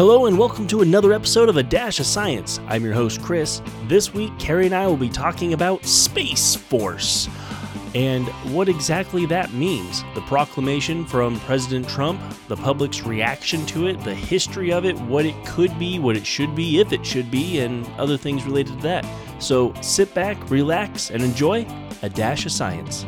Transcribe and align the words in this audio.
Hello 0.00 0.24
and 0.24 0.38
welcome 0.38 0.66
to 0.68 0.80
another 0.80 1.12
episode 1.12 1.50
of 1.50 1.58
A 1.58 1.62
Dash 1.62 2.00
of 2.00 2.06
Science. 2.06 2.58
I'm 2.68 2.82
your 2.82 2.94
host, 2.94 3.20
Chris. 3.20 3.60
This 3.84 4.14
week, 4.14 4.32
Carrie 4.38 4.64
and 4.64 4.74
I 4.74 4.86
will 4.86 4.96
be 4.96 5.10
talking 5.10 5.52
about 5.52 5.84
Space 5.84 6.56
Force 6.56 7.28
and 7.94 8.26
what 8.50 8.66
exactly 8.70 9.26
that 9.26 9.52
means. 9.52 10.02
The 10.14 10.22
proclamation 10.22 11.04
from 11.04 11.38
President 11.40 11.86
Trump, 11.86 12.18
the 12.48 12.56
public's 12.56 13.02
reaction 13.02 13.66
to 13.66 13.88
it, 13.88 14.02
the 14.02 14.14
history 14.14 14.72
of 14.72 14.86
it, 14.86 14.98
what 15.00 15.26
it 15.26 15.34
could 15.44 15.78
be, 15.78 15.98
what 15.98 16.16
it 16.16 16.24
should 16.24 16.54
be, 16.54 16.80
if 16.80 16.94
it 16.94 17.04
should 17.04 17.30
be, 17.30 17.58
and 17.58 17.86
other 17.98 18.16
things 18.16 18.46
related 18.46 18.78
to 18.78 18.82
that. 18.84 19.06
So 19.38 19.74
sit 19.82 20.14
back, 20.14 20.48
relax, 20.48 21.10
and 21.10 21.22
enjoy 21.22 21.66
A 22.00 22.08
Dash 22.08 22.46
of 22.46 22.52
Science. 22.52 23.04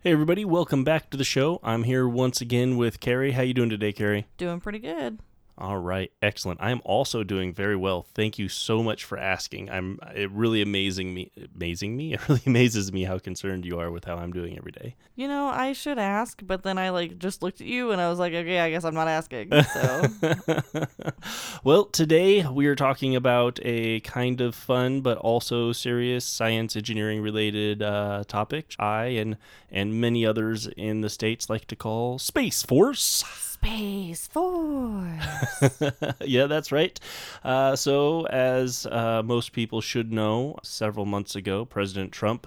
Hey 0.00 0.12
everybody, 0.12 0.44
welcome 0.44 0.84
back 0.84 1.10
to 1.10 1.16
the 1.16 1.24
show. 1.24 1.58
I'm 1.60 1.82
here 1.82 2.08
once 2.08 2.40
again 2.40 2.76
with 2.76 3.00
Carrie. 3.00 3.32
How 3.32 3.42
you 3.42 3.52
doing 3.52 3.68
today, 3.68 3.92
Carrie? 3.92 4.28
Doing 4.36 4.60
pretty 4.60 4.78
good. 4.78 5.18
All 5.60 5.78
right, 5.78 6.12
excellent. 6.22 6.60
I 6.62 6.70
am 6.70 6.80
also 6.84 7.24
doing 7.24 7.52
very 7.52 7.74
well. 7.74 8.06
Thank 8.14 8.38
you 8.38 8.48
so 8.48 8.80
much 8.80 9.04
for 9.04 9.18
asking. 9.18 9.68
I'm 9.68 9.98
it 10.14 10.30
really 10.30 10.62
amazing 10.62 11.12
me 11.12 11.32
amazing 11.54 11.96
me. 11.96 12.14
It 12.18 12.28
really 12.28 12.42
amazes 12.46 12.92
me 12.92 13.04
how 13.04 13.18
concerned 13.18 13.64
you 13.64 13.80
are 13.80 13.90
with 13.90 14.04
how 14.04 14.16
I'm 14.16 14.32
doing 14.32 14.56
every 14.56 14.70
day. 14.70 14.94
You 15.16 15.26
know, 15.26 15.46
I 15.48 15.72
should 15.72 15.98
ask, 15.98 16.40
but 16.44 16.62
then 16.62 16.78
I 16.78 16.90
like 16.90 17.18
just 17.18 17.42
looked 17.42 17.60
at 17.60 17.66
you 17.66 17.90
and 17.90 18.00
I 18.00 18.08
was 18.08 18.20
like, 18.20 18.32
okay, 18.34 18.60
I 18.60 18.70
guess 18.70 18.84
I'm 18.84 18.94
not 18.94 19.08
asking. 19.08 19.50
So 19.68 20.02
well, 21.64 21.84
today 21.86 22.46
we 22.46 22.66
are 22.66 22.74
talking 22.74 23.14
about 23.16 23.58
a 23.62 24.00
kind 24.00 24.40
of 24.40 24.54
fun 24.54 25.00
but 25.00 25.18
also 25.18 25.72
serious 25.72 26.24
science 26.24 26.76
engineering 26.76 27.20
related 27.20 27.82
uh, 27.82 28.22
topic. 28.28 28.74
I 28.78 29.06
and 29.06 29.36
and 29.70 30.00
many 30.00 30.24
others 30.24 30.68
in 30.76 31.00
the 31.00 31.10
states 31.10 31.50
like 31.50 31.66
to 31.66 31.76
call 31.76 32.18
Space 32.18 32.62
Force. 32.62 33.57
Space 33.60 34.26
Force. 34.28 35.72
yeah, 36.24 36.46
that's 36.46 36.70
right. 36.72 36.98
Uh, 37.44 37.74
so, 37.76 38.26
as 38.26 38.86
uh, 38.86 39.22
most 39.24 39.52
people 39.52 39.80
should 39.80 40.12
know, 40.12 40.56
several 40.62 41.06
months 41.06 41.34
ago, 41.34 41.64
President 41.64 42.12
Trump, 42.12 42.46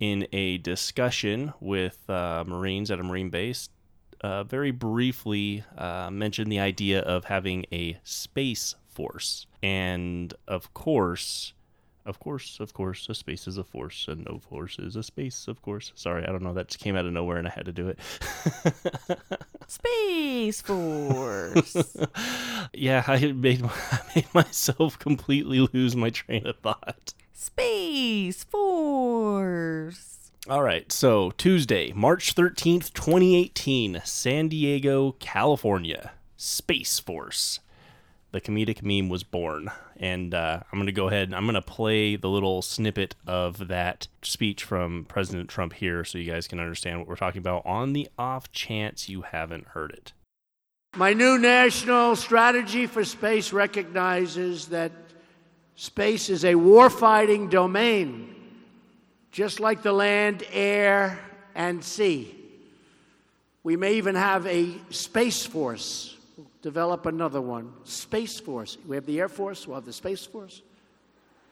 in 0.00 0.26
a 0.32 0.58
discussion 0.58 1.52
with 1.60 1.98
uh, 2.08 2.44
Marines 2.46 2.90
at 2.90 3.00
a 3.00 3.02
Marine 3.02 3.30
base, 3.30 3.68
uh, 4.20 4.44
very 4.44 4.70
briefly 4.70 5.64
uh, 5.76 6.10
mentioned 6.10 6.50
the 6.50 6.60
idea 6.60 7.00
of 7.00 7.24
having 7.24 7.66
a 7.72 7.98
space 8.04 8.74
force. 8.88 9.46
And 9.62 10.32
of 10.46 10.72
course, 10.72 11.52
of 12.06 12.20
course, 12.20 12.60
of 12.60 12.74
course, 12.74 13.08
a 13.08 13.14
space 13.14 13.48
is 13.48 13.56
a 13.56 13.64
force, 13.64 14.06
and 14.08 14.24
no 14.24 14.38
force 14.38 14.78
is 14.78 14.94
a 14.96 15.02
space, 15.02 15.48
of 15.48 15.62
course. 15.62 15.92
Sorry, 15.94 16.22
I 16.24 16.32
don't 16.32 16.42
know. 16.42 16.52
That 16.52 16.68
just 16.68 16.80
came 16.80 16.96
out 16.96 17.06
of 17.06 17.12
nowhere 17.12 17.38
and 17.38 17.46
I 17.46 17.50
had 17.50 17.64
to 17.64 17.72
do 17.72 17.88
it. 17.88 17.98
Space 19.66 20.60
Force. 20.60 21.96
yeah, 22.74 23.04
I 23.06 23.32
made, 23.32 23.64
I 23.92 24.00
made 24.14 24.34
myself 24.34 24.98
completely 24.98 25.60
lose 25.72 25.96
my 25.96 26.10
train 26.10 26.46
of 26.46 26.58
thought. 26.58 27.14
Space 27.32 28.44
Force. 28.44 30.30
All 30.46 30.62
right, 30.62 30.92
so 30.92 31.30
Tuesday, 31.38 31.90
March 31.92 32.34
13th, 32.34 32.92
2018, 32.92 34.02
San 34.04 34.48
Diego, 34.48 35.12
California. 35.12 36.12
Space 36.36 36.98
Force 36.98 37.60
the 38.34 38.40
comedic 38.40 38.82
meme 38.82 39.08
was 39.08 39.22
born. 39.22 39.70
And 39.96 40.34
uh, 40.34 40.58
I'm 40.72 40.78
going 40.78 40.86
to 40.86 40.92
go 40.92 41.06
ahead 41.06 41.28
and 41.28 41.36
I'm 41.36 41.44
going 41.44 41.54
to 41.54 41.62
play 41.62 42.16
the 42.16 42.28
little 42.28 42.62
snippet 42.62 43.14
of 43.28 43.68
that 43.68 44.08
speech 44.22 44.64
from 44.64 45.04
President 45.04 45.48
Trump 45.48 45.74
here 45.74 46.04
so 46.04 46.18
you 46.18 46.32
guys 46.32 46.48
can 46.48 46.58
understand 46.58 46.98
what 46.98 47.06
we're 47.06 47.14
talking 47.14 47.38
about 47.38 47.64
on 47.64 47.92
the 47.92 48.08
off 48.18 48.50
chance 48.50 49.08
you 49.08 49.22
haven't 49.22 49.68
heard 49.68 49.92
it. 49.92 50.12
My 50.96 51.12
new 51.12 51.38
national 51.38 52.16
strategy 52.16 52.86
for 52.86 53.04
space 53.04 53.52
recognizes 53.52 54.66
that 54.66 54.90
space 55.76 56.28
is 56.28 56.44
a 56.44 56.54
warfighting 56.54 57.50
domain, 57.50 58.34
just 59.30 59.60
like 59.60 59.82
the 59.82 59.92
land, 59.92 60.42
air, 60.52 61.20
and 61.54 61.84
sea. 61.84 62.34
We 63.62 63.76
may 63.76 63.94
even 63.94 64.16
have 64.16 64.44
a 64.48 64.74
space 64.90 65.46
force 65.46 66.13
develop 66.64 67.04
another 67.04 67.42
one 67.42 67.70
Space 67.84 68.40
Force. 68.40 68.78
We 68.86 68.96
have 68.96 69.04
the 69.04 69.20
Air 69.20 69.28
Force, 69.28 69.66
we'll 69.66 69.74
have 69.74 69.84
the 69.84 69.92
Space 69.92 70.24
Force, 70.24 70.62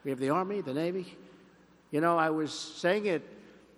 we 0.04 0.10
have 0.10 0.18
the 0.18 0.30
Army, 0.30 0.62
the 0.62 0.72
Navy. 0.72 1.18
You 1.90 2.00
know, 2.00 2.16
I 2.16 2.30
was 2.30 2.50
saying 2.50 3.04
it 3.04 3.22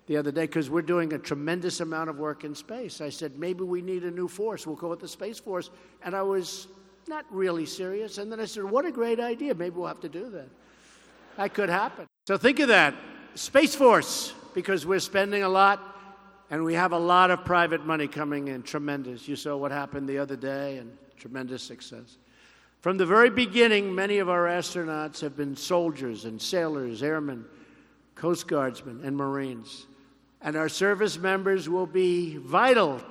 the 0.07 0.15
other 0.15 0.31
day 0.31 0.43
because 0.43 0.69
we're 0.69 0.81
doing 0.81 1.11
a 1.11 1.19
tremendous 1.19 1.81
amount 1.81 2.09
of 2.09 2.19
work 2.19 2.45
in 2.45 2.55
space. 2.55 3.01
I 3.01 3.09
said, 3.09 3.37
maybe 3.37 3.65
we 3.65 3.81
need 3.81 4.05
a 4.05 4.11
new 4.11 4.29
force. 4.29 4.65
We'll 4.65 4.77
call 4.77 4.93
it 4.93 5.01
the 5.01 5.09
Space 5.09 5.37
Force. 5.37 5.71
And 6.05 6.15
I 6.15 6.21
was 6.21 6.69
not 7.05 7.25
really 7.29 7.65
serious. 7.65 8.17
And 8.17 8.31
then 8.31 8.39
I 8.39 8.45
said, 8.45 8.63
what 8.63 8.85
a 8.85 8.91
great 8.91 9.19
idea. 9.19 9.53
Maybe 9.53 9.75
we'll 9.75 9.87
have 9.87 9.99
to 10.01 10.09
do 10.09 10.29
that. 10.29 10.47
That 11.35 11.53
could 11.53 11.67
happen. 11.69 12.05
So 12.27 12.37
think 12.37 12.59
of 12.59 12.69
that 12.69 12.95
Space 13.33 13.75
Force, 13.75 14.33
because 14.53 14.85
we're 14.85 14.99
spending 14.99 15.43
a 15.43 15.49
lot 15.49 15.81
and 16.49 16.63
we 16.63 16.75
have 16.75 16.93
a 16.93 16.97
lot 16.97 17.29
of 17.29 17.43
private 17.43 17.85
money 17.85 18.07
coming 18.07 18.47
in. 18.47 18.63
Tremendous. 18.63 19.27
You 19.27 19.35
saw 19.35 19.57
what 19.57 19.71
happened 19.71 20.07
the 20.07 20.19
other 20.19 20.37
day. 20.37 20.77
And 20.77 20.95
tremendous 21.17 21.63
success. 21.63 22.17
From 22.81 22.97
the 22.97 23.05
very 23.05 23.29
beginning, 23.29 23.95
many 23.95 24.19
of 24.19 24.29
our 24.29 24.45
astronauts 24.45 25.19
have 25.21 25.35
been 25.35 25.55
soldiers 25.55 26.25
and 26.25 26.41
sailors, 26.41 27.01
airmen, 27.01 27.45
Coast 28.13 28.47
Guardsmen, 28.47 29.01
and 29.03 29.17
Marines. 29.17 29.87
And 30.41 30.55
our 30.55 30.69
service 30.69 31.17
members 31.17 31.67
will 31.67 31.87
be 31.87 32.37
vital 32.37 33.01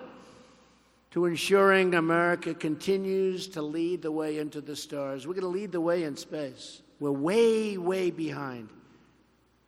to 1.11 1.27
ensuring 1.27 1.95
America 1.95 2.55
continues 2.55 3.47
to 3.49 3.63
lead 3.63 4.03
the 4.03 4.11
way 4.11 4.39
into 4.39 4.61
the 4.61 4.75
stars. 4.75 5.27
We're 5.27 5.35
going 5.35 5.43
to 5.43 5.49
lead 5.49 5.73
the 5.73 5.81
way 5.81 6.05
in 6.05 6.17
space. 6.17 6.83
We're 7.01 7.13
way, 7.13 7.77
way 7.77 8.11
behind, 8.11 8.69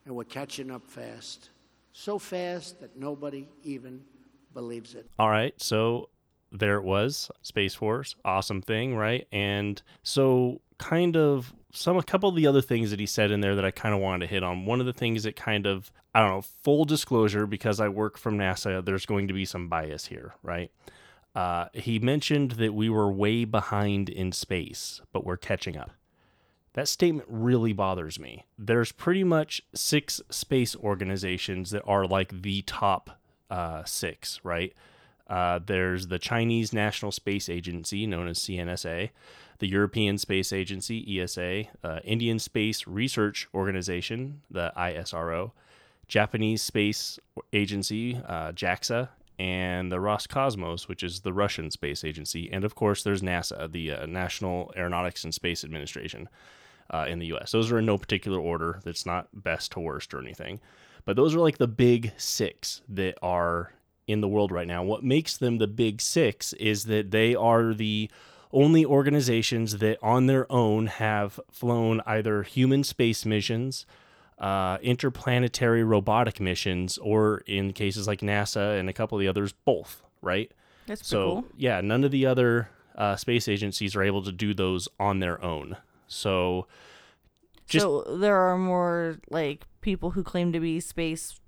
and 0.04 0.14
we're 0.14 0.24
catching 0.24 0.70
up 0.70 0.88
fast. 0.88 1.50
So 1.92 2.18
fast 2.18 2.80
that 2.80 2.97
nobody 2.97 3.48
even 3.64 4.03
believes 4.54 4.94
it. 4.94 5.08
All 5.18 5.28
right. 5.30 5.54
So 5.60 6.08
there 6.53 6.77
it 6.77 6.84
was 6.84 7.31
space 7.43 7.75
force 7.75 8.15
awesome 8.25 8.62
thing 8.62 8.97
right? 8.97 9.27
And 9.33 9.81
so 10.03 10.61
kind 10.79 11.17
of 11.17 11.55
some 11.73 11.97
a 11.97 12.03
couple 12.03 12.29
of 12.29 12.34
the 12.34 12.47
other 12.47 12.62
things 12.62 12.91
that 12.91 13.01
he 13.01 13.07
said 13.07 13.31
in 13.31 13.41
there 13.41 13.55
that 13.55 13.65
i 13.65 13.71
kind 13.71 13.95
of 13.95 14.01
wanted 14.01 14.27
to 14.27 14.33
hit 14.33 14.43
on. 14.43 14.67
One 14.67 14.81
of 14.81 14.87
the 14.87 14.93
things 14.93 15.23
that 15.25 15.37
kind 15.37 15.67
of 15.67 15.91
i 16.15 16.21
don't 16.21 16.31
know 16.31 16.43
full 16.43 16.84
disclosure 16.84 17.47
because 17.47 17.81
i 17.81 17.89
work 17.89 18.19
from 18.19 18.39
nasa 18.39 18.84
there's 18.84 19.07
going 19.07 19.29
to 19.29 19.34
be 19.34 19.45
some 19.45 19.69
bias 19.69 20.07
here 20.07 20.34
right? 20.43 20.71
Uh, 21.34 21.69
he 21.75 21.99
mentioned 21.99 22.53
that 22.53 22.73
we 22.73 22.89
were 22.89 23.13
way 23.13 23.45
behind 23.45 24.09
in 24.09 24.33
space 24.33 25.01
but 25.13 25.25
we're 25.25 25.37
catching 25.37 25.77
up. 25.77 25.91
That 26.73 26.89
statement 26.89 27.27
really 27.31 27.73
bothers 27.73 28.19
me. 28.19 28.45
There's 28.59 28.93
pretty 28.93 29.25
much 29.25 29.63
six 29.75 30.21
space 30.28 30.77
organizations 30.77 31.71
that 31.71 31.83
are 31.87 32.07
like 32.07 32.43
the 32.43 32.63
top 32.63 33.19
uh, 33.49 33.84
six 33.84 34.41
right 34.45 34.75
uh, 35.28 35.60
there's 35.64 36.09
the 36.09 36.19
Chinese 36.19 36.72
National 36.72 37.12
Space 37.12 37.48
Agency, 37.48 38.06
known 38.06 38.28
as 38.28 38.38
CNSA, 38.38 39.10
the 39.59 39.69
European 39.69 40.19
Space 40.19 40.53
Agency, 40.53 41.20
ESA, 41.20 41.64
uh, 41.82 42.00
Indian 42.04 42.38
Space 42.38 42.87
Research 42.87 43.48
Organization, 43.54 44.42
the 44.50 44.72
ISRO, 44.76 45.53
Japanese 46.09 46.62
Space 46.62 47.19
Agency, 47.53 48.20
uh, 48.26 48.53
JAXA, 48.53 49.09
and 49.38 49.91
the 49.91 49.97
Roscosmos, 49.97 50.88
which 50.88 51.03
is 51.03 51.20
the 51.20 51.32
Russian 51.32 51.70
Space 51.70 52.04
Agency. 52.04 52.48
And 52.53 52.65
of 52.65 52.75
course, 52.75 53.03
there's 53.03 53.22
NASA, 53.22 53.70
the 53.70 53.92
uh, 53.92 54.06
National 54.06 54.72
Aeronautics 54.76 55.25
and 55.25 55.34
Space 55.34 55.65
Administration 55.65 56.28
uh, 56.91 57.06
in 57.09 57.19
the 57.19 57.26
US. 57.34 57.53
Those 57.53 57.71
are 57.72 57.78
in 57.78 57.86
no 57.86 57.98
particular 57.98 58.39
order. 58.39 58.80
That's 58.84 59.04
not 59.04 59.28
best 59.33 59.72
to 59.72 59.80
worst 59.80 60.15
or 60.15 60.21
anything. 60.21 60.60
But 61.04 61.16
those 61.16 61.34
are 61.34 61.41
like 61.41 61.59
the 61.59 61.68
big 61.68 62.12
six 62.16 62.83
that 62.89 63.16
are 63.22 63.72
in 64.06 64.20
the 64.20 64.28
world 64.28 64.53
right 64.53 64.66
now. 64.66 64.82
What 64.82 65.03
makes 65.03 65.36
them 65.36 65.58
the 65.58 65.66
big 65.66 66.00
six 66.00 66.53
is 66.54 66.84
that 66.84 67.10
they 67.10 67.34
are 67.34 67.74
the 67.74 68.10
only 68.53 68.84
organizations 68.84 69.78
that 69.78 69.98
on 70.03 70.26
their 70.26 70.50
own 70.50 70.86
have 70.86 71.41
flown 71.50 72.00
either 72.06 72.42
human 72.42 72.84
space 72.84 73.26
missions, 73.26 73.84
uh, 74.38 74.78
interplanetary 74.82 75.82
robotic 75.82 76.41
missions, 76.41 76.98
or 76.98 77.42
in 77.47 77.72
cases 77.72 78.06
like 78.06 78.20
NASA 78.20 78.78
and 78.78 78.88
a 78.88 78.92
couple 78.92 79.18
of 79.18 79.20
the 79.20 79.28
others, 79.28 79.53
both, 79.53 80.03
right? 80.22 80.53
That's 80.86 81.06
so, 81.06 81.32
cool. 81.32 81.44
yeah, 81.56 81.80
none 81.80 82.04
of 82.04 82.12
the 82.12 82.26
other 82.26 82.70
uh, 82.97 83.16
space 83.16 83.48
agencies 83.48 83.97
are 83.97 84.03
able 84.03 84.22
to 84.22 84.32
do 84.32 84.54
those 84.54 84.88
on 85.00 85.18
their 85.18 85.42
own. 85.42 85.76
So, 86.06 86.66
just, 87.66 87.82
so 87.82 88.03
there 88.03 88.36
are 88.36 88.56
more 88.56 89.18
like 89.28 89.66
people 89.80 90.12
who 90.12 90.22
claim 90.22 90.53
to 90.53 90.60
be 90.60 90.78
space 90.78 91.41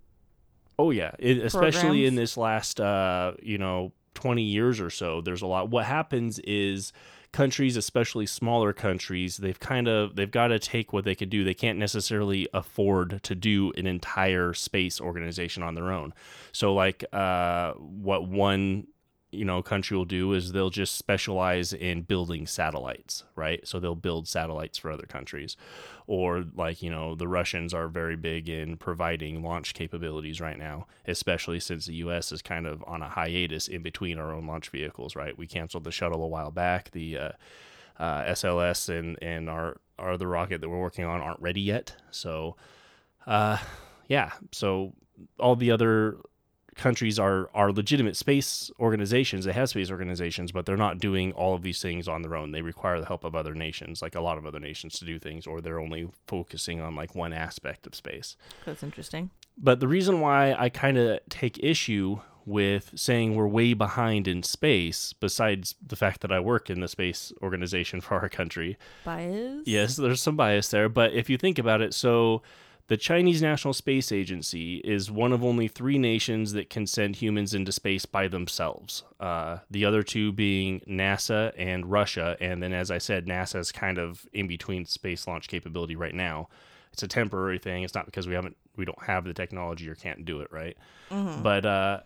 Oh 0.78 0.90
yeah, 0.90 1.12
it, 1.18 1.38
especially 1.38 2.06
in 2.06 2.14
this 2.14 2.36
last 2.36 2.80
uh, 2.80 3.32
you 3.42 3.58
know 3.58 3.92
20 4.14 4.42
years 4.42 4.80
or 4.80 4.90
so 4.90 5.20
there's 5.20 5.42
a 5.42 5.46
lot 5.46 5.70
what 5.70 5.84
happens 5.84 6.40
is 6.40 6.92
countries, 7.32 7.76
especially 7.76 8.26
smaller 8.26 8.72
countries, 8.72 9.36
they've 9.36 9.60
kind 9.60 9.88
of 9.88 10.16
they've 10.16 10.30
got 10.30 10.48
to 10.48 10.58
take 10.58 10.92
what 10.92 11.04
they 11.04 11.14
could 11.14 11.30
do. 11.30 11.44
They 11.44 11.54
can't 11.54 11.78
necessarily 11.78 12.48
afford 12.54 13.22
to 13.22 13.34
do 13.34 13.72
an 13.76 13.86
entire 13.86 14.54
space 14.54 15.00
organization 15.00 15.62
on 15.62 15.74
their 15.74 15.92
own. 15.92 16.14
So 16.52 16.74
like 16.74 17.04
uh, 17.12 17.72
what 17.72 18.28
one 18.28 18.86
you 19.30 19.44
know 19.44 19.62
country 19.62 19.96
will 19.96 20.04
do 20.04 20.32
is 20.32 20.52
they'll 20.52 20.70
just 20.70 20.96
specialize 20.96 21.72
in 21.72 22.02
building 22.02 22.46
satellites 22.46 23.24
right? 23.36 23.66
So 23.66 23.78
they'll 23.78 23.94
build 23.94 24.26
satellites 24.26 24.78
for 24.78 24.90
other 24.90 25.06
countries. 25.06 25.56
Or 26.06 26.44
like 26.54 26.82
you 26.82 26.90
know 26.90 27.14
the 27.14 27.28
russians 27.28 27.74
are 27.74 27.88
very 27.88 28.16
big 28.16 28.48
in 28.48 28.76
providing 28.78 29.42
launch 29.42 29.74
capabilities 29.74 30.40
right 30.40 30.58
now 30.58 30.86
especially 31.06 31.60
since 31.60 31.86
the 31.86 31.94
us 31.96 32.32
is 32.32 32.42
kind 32.42 32.66
of 32.66 32.82
on 32.86 33.02
a 33.02 33.08
hiatus 33.08 33.68
in 33.68 33.82
between 33.82 34.18
our 34.18 34.32
own 34.32 34.46
launch 34.46 34.70
vehicles 34.70 35.14
right? 35.14 35.36
We 35.36 35.46
canceled 35.46 35.84
the 35.84 35.92
shuttle 35.92 36.22
a 36.22 36.28
while 36.28 36.50
back. 36.50 36.90
The 36.92 37.18
uh, 37.18 37.32
uh, 37.98 38.24
sls 38.26 38.88
and 38.88 39.18
and 39.20 39.50
our 39.50 39.76
our 39.98 40.12
other 40.12 40.28
rocket 40.28 40.60
that 40.60 40.68
we're 40.68 40.80
working 40.80 41.04
on 41.04 41.20
aren't 41.20 41.40
ready 41.40 41.60
yet. 41.60 41.94
So 42.10 42.56
uh 43.26 43.58
yeah. 44.06 44.32
So 44.52 44.94
all 45.38 45.56
the 45.56 45.70
other 45.70 46.18
countries 46.78 47.18
are 47.18 47.50
are 47.54 47.72
legitimate 47.72 48.16
space 48.16 48.70
organizations. 48.80 49.44
They 49.44 49.52
have 49.52 49.68
space 49.68 49.90
organizations, 49.90 50.52
but 50.52 50.64
they're 50.64 50.76
not 50.76 50.98
doing 50.98 51.32
all 51.32 51.54
of 51.54 51.62
these 51.62 51.82
things 51.82 52.08
on 52.08 52.22
their 52.22 52.34
own. 52.34 52.52
They 52.52 52.62
require 52.62 53.00
the 53.00 53.06
help 53.06 53.24
of 53.24 53.34
other 53.34 53.54
nations, 53.54 54.00
like 54.00 54.14
a 54.14 54.20
lot 54.20 54.38
of 54.38 54.46
other 54.46 54.60
nations, 54.60 54.98
to 54.98 55.04
do 55.04 55.18
things, 55.18 55.46
or 55.46 55.60
they're 55.60 55.80
only 55.80 56.08
focusing 56.26 56.80
on 56.80 56.94
like 56.94 57.14
one 57.14 57.32
aspect 57.32 57.86
of 57.86 57.94
space. 57.94 58.36
That's 58.64 58.82
interesting. 58.82 59.30
But 59.56 59.80
the 59.80 59.88
reason 59.88 60.20
why 60.20 60.54
I 60.54 60.68
kind 60.68 60.96
of 60.96 61.18
take 61.28 61.58
issue 61.62 62.20
with 62.46 62.92
saying 62.94 63.34
we're 63.34 63.46
way 63.46 63.74
behind 63.74 64.26
in 64.26 64.42
space, 64.42 65.12
besides 65.12 65.74
the 65.86 65.96
fact 65.96 66.22
that 66.22 66.32
I 66.32 66.40
work 66.40 66.70
in 66.70 66.80
the 66.80 66.88
space 66.88 67.30
organization 67.42 68.00
for 68.06 68.14
our 68.14 68.28
country, 68.28 68.78
Bias? 69.04 69.62
yes, 69.66 69.96
there's 69.96 70.22
some 70.22 70.36
bias 70.36 70.68
there. 70.68 70.88
But 70.88 71.12
if 71.12 71.28
you 71.28 71.36
think 71.36 71.58
about 71.58 71.82
it, 71.82 71.92
so 71.92 72.42
the 72.88 72.96
Chinese 72.96 73.42
National 73.42 73.74
Space 73.74 74.10
Agency 74.10 74.76
is 74.78 75.10
one 75.10 75.32
of 75.32 75.44
only 75.44 75.68
three 75.68 75.98
nations 75.98 76.54
that 76.54 76.70
can 76.70 76.86
send 76.86 77.16
humans 77.16 77.52
into 77.52 77.70
space 77.70 78.06
by 78.06 78.28
themselves. 78.28 79.04
Uh, 79.20 79.58
the 79.70 79.84
other 79.84 80.02
two 80.02 80.32
being 80.32 80.80
NASA 80.88 81.52
and 81.58 81.90
Russia. 81.90 82.36
And 82.40 82.62
then, 82.62 82.72
as 82.72 82.90
I 82.90 82.96
said, 82.96 83.26
NASA 83.26 83.58
is 83.60 83.72
kind 83.72 83.98
of 83.98 84.26
in 84.32 84.46
between 84.46 84.86
space 84.86 85.26
launch 85.26 85.48
capability 85.48 85.96
right 85.96 86.14
now. 86.14 86.48
It's 86.94 87.02
a 87.02 87.08
temporary 87.08 87.58
thing. 87.58 87.82
It's 87.82 87.94
not 87.94 88.06
because 88.06 88.26
we 88.26 88.32
haven't, 88.32 88.56
we 88.76 88.86
don't 88.86 89.02
have 89.02 89.24
the 89.24 89.34
technology 89.34 89.86
or 89.88 89.94
can't 89.94 90.24
do 90.24 90.40
it 90.40 90.50
right. 90.50 90.76
But 91.42 91.66
uh, 91.66 92.00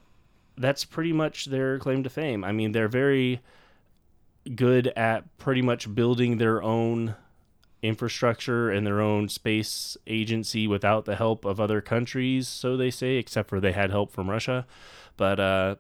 that's 0.59 0.85
pretty 0.85 1.13
much 1.13 1.45
their 1.45 1.79
claim 1.79 2.03
to 2.03 2.11
fame. 2.11 2.43
I 2.43 2.51
mean, 2.51 2.73
they're 2.73 2.89
very 2.89 3.41
good 4.57 4.89
at 4.97 5.39
pretty 5.39 5.63
much 5.63 5.95
building 5.95 6.39
their 6.39 6.61
own 6.61 7.15
infrastructure 7.83 8.71
and 8.71 8.87
their 8.87 9.01
own 9.01 9.29
space 9.29 9.97
agency 10.07 10.67
without 10.67 11.05
the 11.05 11.17
help 11.17 11.45
of 11.45 11.61
other 11.61 11.81
countries, 11.81 12.49
so 12.49 12.77
they 12.77 12.91
say, 12.91 13.17
except 13.17 13.49
for 13.49 13.61
they 13.61 13.73
had 13.73 13.91
help 13.91 14.13
from 14.13 14.31
Russia. 14.31 14.67
But 15.17 15.41
uh 15.41 15.77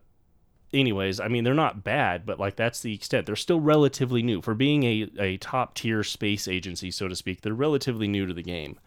anyways, 0.72 1.20
I 1.20 1.28
mean 1.28 1.44
they're 1.44 1.54
not 1.54 1.84
bad, 1.84 2.26
but 2.26 2.38
like 2.38 2.56
that's 2.56 2.80
the 2.80 2.94
extent. 2.94 3.26
They're 3.26 3.36
still 3.36 3.60
relatively 3.60 4.22
new. 4.22 4.42
For 4.42 4.54
being 4.54 4.84
a, 4.84 5.08
a 5.18 5.36
top 5.38 5.74
tier 5.74 6.02
space 6.02 6.48
agency, 6.48 6.90
so 6.90 7.08
to 7.08 7.16
speak, 7.16 7.42
they're 7.42 7.54
relatively 7.54 8.08
new 8.08 8.26
to 8.26 8.34
the 8.34 8.42
game. 8.42 8.78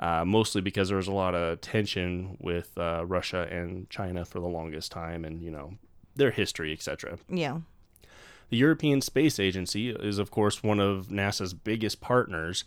Uh, 0.00 0.24
mostly 0.24 0.60
because 0.60 0.88
there 0.88 0.96
was 0.96 1.06
a 1.06 1.12
lot 1.12 1.36
of 1.36 1.60
tension 1.60 2.36
with 2.40 2.76
uh, 2.76 3.04
Russia 3.06 3.46
and 3.48 3.88
China 3.90 4.24
for 4.24 4.40
the 4.40 4.48
longest 4.48 4.90
time, 4.90 5.24
and 5.24 5.40
you 5.40 5.52
know 5.52 5.74
their 6.16 6.32
history, 6.32 6.72
etc. 6.72 7.18
Yeah. 7.28 7.58
The 8.54 8.58
European 8.58 9.00
Space 9.00 9.40
Agency 9.40 9.90
is, 9.90 10.20
of 10.20 10.30
course, 10.30 10.62
one 10.62 10.78
of 10.78 11.08
NASA's 11.08 11.52
biggest 11.52 12.00
partners, 12.00 12.62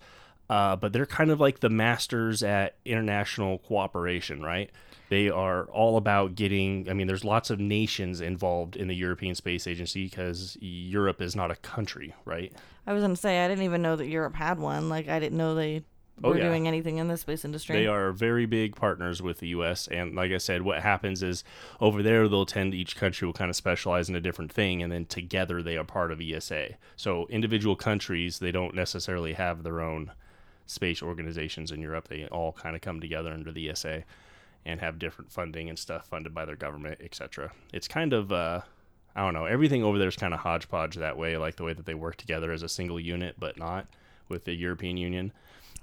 uh, 0.50 0.76
but 0.76 0.92
they're 0.92 1.06
kind 1.06 1.32
of 1.32 1.40
like 1.40 1.62
the 1.62 1.70
masters 1.70 2.44
at 2.44 2.76
international 2.84 3.60
cooperation, 3.60 4.42
right? 4.42 4.70
They 5.08 5.30
are 5.30 5.64
all 5.68 5.96
about 5.96 6.36
getting, 6.36 6.90
I 6.90 6.94
mean, 6.94 7.08
there's 7.08 7.24
lots 7.24 7.50
of 7.50 7.62
nations 7.62 8.20
involved 8.20 8.76
in 8.76 8.90
the 8.90 8.96
European 8.96 9.34
Space 9.34 9.66
Agency 9.66 10.04
because 10.04 10.58
Europe 10.60 11.22
is 11.22 11.38
not 11.38 11.52
a 11.52 11.56
country, 11.56 12.14
right? 12.26 12.52
I 12.86 12.92
was 12.92 13.02
gonna 13.02 13.16
say 13.16 13.46
I 13.46 13.48
didn't 13.48 13.64
even 13.64 13.82
know 13.82 13.96
that 13.96 14.08
Europe 14.08 14.36
had 14.36 14.60
one. 14.60 14.90
Like 14.90 15.08
I 15.08 15.20
didn't 15.20 15.38
know 15.38 15.56
they 15.56 15.84
Oh, 16.24 16.30
were 16.30 16.38
yeah. 16.38 16.48
doing 16.48 16.68
anything 16.68 16.98
in 16.98 17.08
the 17.08 17.18
space 17.18 17.46
industry. 17.46 17.76
They 17.76 17.88
are 17.88 18.12
very 18.12 18.46
big 18.48 18.76
partners 18.76 19.22
with 19.22 19.38
the 19.38 19.50
U.S. 19.50 19.88
And 19.88 20.16
like 20.16 20.32
I 20.32 20.40
said, 20.40 20.64
what 20.64 20.82
happens 20.82 21.22
is 21.22 21.44
over 21.80 22.02
there 22.02 22.28
they'll 22.28 22.46
tend 22.46 22.74
each 22.74 22.96
country 22.96 23.26
will 23.26 23.34
kind 23.34 23.50
of 23.50 23.56
specialize 23.56 24.10
in 24.10 24.16
a 24.16 24.22
different 24.22 24.52
thing, 24.52 24.82
and 24.82 24.92
then 24.92 25.06
together 25.06 25.62
they 25.62 25.78
are 25.78 25.84
part 25.84 26.12
of 26.12 26.20
ESA. 26.20 26.70
So 26.96 27.28
individual 27.30 27.76
countries 27.76 28.40
they 28.40 28.52
don't 28.52 28.74
necessarily 28.74 29.34
have 29.34 29.64
their 29.64 29.80
own 29.80 30.12
space 30.66 31.04
organizations 31.04 31.72
in 31.72 31.82
Europe. 31.82 32.08
They 32.08 32.26
all 32.28 32.52
kind 32.52 32.76
of 32.76 32.82
come 32.82 33.00
together 33.00 33.32
under 33.32 33.52
the 33.52 33.70
ESA 33.70 34.04
and 34.66 34.80
have 34.80 35.00
different 35.00 35.32
funding 35.32 35.70
and 35.70 35.78
stuff 35.78 36.08
funded 36.08 36.34
by 36.34 36.46
their 36.46 36.56
government, 36.56 37.00
etc. 37.02 37.52
It's 37.72 37.88
kind 37.88 38.14
of 38.14 38.32
uh, 38.32 38.62
I 39.16 39.22
don't 39.22 39.34
know. 39.34 39.46
Everything 39.46 39.84
over 39.84 39.98
there 39.98 40.08
is 40.08 40.16
kind 40.16 40.34
of 40.34 40.40
hodgepodge 40.42 40.96
that 40.96 41.18
way, 41.18 41.38
like 41.38 41.56
the 41.56 41.64
way 41.64 41.74
that 41.74 41.86
they 41.86 41.96
work 41.96 42.18
together 42.18 42.52
as 42.52 42.64
a 42.64 42.70
single 42.70 43.00
unit, 43.00 43.36
but 43.40 43.58
not 43.58 43.88
with 44.30 44.46
the 44.46 44.54
European 44.54 44.98
Union. 44.98 45.32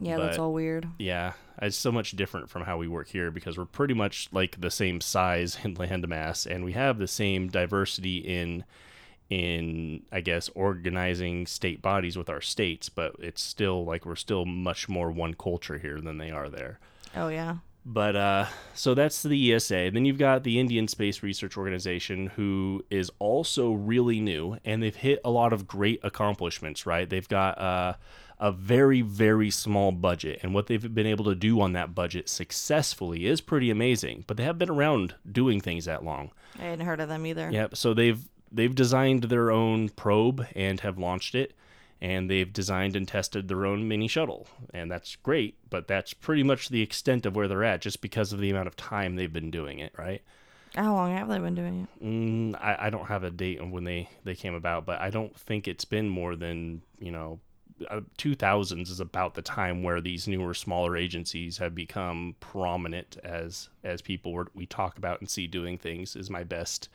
Yeah, 0.01 0.17
that's 0.17 0.39
all 0.39 0.53
weird. 0.53 0.89
Yeah, 0.99 1.33
it's 1.61 1.77
so 1.77 1.93
much 1.93 2.13
different 2.13 2.51
from 2.51 2.63
how 2.63 2.79
we 2.79 2.89
work 2.89 3.09
here 3.09 3.31
because 3.31 3.57
we're 3.57 3.65
pretty 3.65 3.95
much 3.95 4.29
like 4.33 4.61
the 4.61 4.71
same 4.71 5.01
size 5.01 5.59
in 5.65 5.75
landmass, 5.77 6.47
and 6.47 6.65
we 6.65 6.73
have 6.73 6.99
the 6.99 7.09
same 7.09 7.49
diversity 7.49 8.19
in 8.19 8.65
in 9.31 10.03
I 10.13 10.21
guess 10.21 10.51
organizing 10.55 11.47
state 11.47 11.81
bodies 11.81 12.17
with 12.17 12.29
our 12.29 12.41
states, 12.41 12.89
but 12.89 13.17
it's 13.19 13.43
still 13.43 13.85
like 13.85 14.05
we're 14.05 14.17
still 14.17 14.45
much 14.45 14.89
more 14.89 15.11
one 15.11 15.35
culture 15.35 15.79
here 15.79 16.01
than 16.01 16.19
they 16.19 16.31
are 16.31 16.49
there. 16.49 16.79
Oh 17.17 17.29
yeah. 17.29 17.57
But 17.87 18.17
uh, 18.17 18.47
so 18.73 18.95
that's 18.95 19.23
the 19.23 19.53
ESA. 19.53 19.91
Then 19.93 20.07
you've 20.07 20.19
got 20.19 20.43
the 20.43 20.59
Indian 20.59 20.89
Space 20.89 21.23
Research 21.23 21.59
Organization, 21.59 22.29
who 22.29 22.83
is 22.89 23.11
also 23.19 23.73
really 23.73 24.21
new, 24.21 24.57
and 24.65 24.83
they've 24.83 24.97
hit 24.97 25.21
a 25.23 25.31
lot 25.31 25.53
of 25.53 25.67
great 25.67 26.01
accomplishments. 26.03 26.87
Right? 26.87 27.09
They've 27.09 27.29
got 27.29 27.59
uh, 27.59 27.95
a 28.45 28.53
very 28.53 29.01
very 29.01 29.51
small 29.51 29.91
budget, 29.91 30.41
and 30.43 30.53
what 30.53 30.67
they've 30.67 30.95
been 30.95 31.07
able 31.07 31.25
to 31.25 31.35
do 31.35 31.63
on 31.63 31.73
that 31.73 31.95
budget 31.95 32.29
successfully 32.29 33.25
is 33.25 33.41
pretty 33.41 33.71
amazing. 33.71 34.23
But 34.27 34.37
they 34.37 34.45
have 34.45 34.59
been 34.59 34.69
around 34.69 35.15
doing 35.31 35.63
things 35.63 35.87
that 35.87 36.05
long. 36.05 36.31
I 36.59 36.65
hadn't 36.65 36.85
heard 36.85 37.01
of 37.01 37.09
them 37.09 37.25
either. 37.25 37.51
Yep. 37.51 37.75
So 37.75 37.95
they've 37.95 38.23
they've 38.53 38.75
designed 38.75 39.25
their 39.25 39.51
own 39.51 39.89
probe 39.89 40.47
and 40.55 40.79
have 40.81 40.99
launched 40.99 41.35
it, 41.35 41.55
and 42.03 42.31
they've 42.31 42.53
designed 42.53 42.97
and 42.97 43.09
tested 43.09 43.49
their 43.49 43.65
own 43.65 43.89
mini 43.89 44.09
shuttle, 44.09 44.47
and 44.75 44.91
that's 44.91 45.17
great. 45.17 45.57
But 45.71 45.89
that's 45.89 46.13
pretty 46.13 46.43
much 46.43 46.69
the 46.69 46.83
extent 46.83 47.25
of 47.25 47.35
where 47.35 47.49
they're 47.49 47.65
at, 47.65 47.81
just 47.81 48.03
because 48.03 48.35
of 48.35 48.41
the 48.41 48.51
amount 48.51 48.69
of 48.69 48.77
time 48.77 49.17
they've 49.17 49.33
been 49.33 49.51
doing 49.51 49.79
it. 49.79 49.95
Right. 49.97 50.21
How 50.75 50.93
long 50.93 51.17
have 51.17 51.29
they 51.29 51.39
been 51.39 51.55
doing 51.55 51.89
it? 51.99 52.05
Mm, 52.05 52.57
I, 52.61 52.89
I 52.89 52.91
don't 52.91 53.07
have 53.07 53.25
a 53.25 53.31
date 53.31 53.61
on 53.61 53.71
when 53.71 53.85
they 53.85 54.11
they 54.23 54.35
came 54.35 54.53
about, 54.53 54.85
but 54.85 55.01
I 55.01 55.09
don't 55.09 55.35
think 55.35 55.67
it's 55.67 55.87
been 55.87 56.11
more 56.11 56.37
than 56.37 56.83
you 56.99 57.11
know. 57.11 57.41
Uh, 57.91 58.01
2000s 58.17 58.89
is 58.89 59.01
about 59.01 59.35
the 59.35 59.43
time 59.43 59.83
where 59.83 60.01
these 60.01 60.29
newer 60.29 60.55
smaller 60.55 60.97
agencies 60.97 61.59
have 61.59 61.75
become 61.75 62.37
prominent 62.41 63.17
as 63.25 63.69
as 63.83 64.01
people 64.01 64.33
were, 64.33 64.47
we 64.55 64.65
talk 64.65 64.97
about 64.97 65.21
and 65.21 65.29
see 65.29 65.47
doing 65.49 65.77
things 65.77 66.15
is 66.15 66.31
my 66.31 66.45
best 66.45 66.89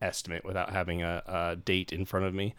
estimate 0.00 0.44
without 0.44 0.70
having 0.70 1.02
a, 1.02 1.22
a 1.26 1.56
date 1.56 1.92
in 1.92 2.04
front 2.04 2.26
of 2.26 2.34
me 2.34 2.54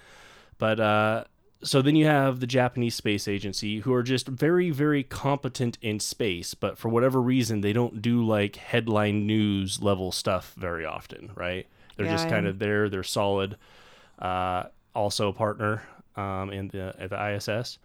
but 0.57 0.79
uh 0.79 1.23
so 1.63 1.81
then 1.81 1.95
you 1.95 2.05
have 2.05 2.39
the 2.39 2.47
Japanese 2.47 2.95
Space 2.95 3.27
Agency, 3.27 3.81
who 3.81 3.93
are 3.93 4.01
just 4.01 4.27
very, 4.27 4.71
very 4.71 5.03
competent 5.03 5.77
in 5.79 5.99
space, 5.99 6.55
but 6.55 6.75
for 6.75 6.89
whatever 6.89 7.21
reason, 7.21 7.61
they 7.61 7.71
don't 7.71 8.01
do 8.01 8.25
like 8.25 8.55
headline 8.55 9.27
news 9.27 9.79
level 9.79 10.11
stuff 10.11 10.55
very 10.57 10.85
often, 10.85 11.29
right? 11.35 11.67
They're 11.95 12.05
Yeah, 12.05 12.07
just 12.07 12.27
kind 12.27 12.47
of 12.47 12.57
there. 12.57 12.89
They're 12.89 13.03
solid. 13.03 13.57
Uh, 14.19 14.63
also 14.95 15.29
a 15.29 15.33
partner 15.33 15.83
um, 16.15 16.51
in 16.51 16.69
the 16.69 16.95
at 16.99 17.09
the 17.09 17.35
ISS. 17.35 17.79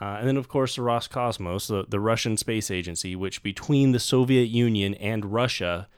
Uh, 0.00 0.16
and 0.18 0.28
then, 0.28 0.36
of 0.38 0.48
course, 0.48 0.76
the 0.76 0.82
Roscosmos, 0.82 1.68
the, 1.68 1.84
the 1.86 2.00
Russian 2.00 2.38
space 2.38 2.70
agency, 2.70 3.14
which 3.14 3.42
between 3.42 3.92
the 3.92 3.98
Soviet 3.98 4.48
Union 4.48 4.94
and 4.94 5.26
Russia 5.26 5.88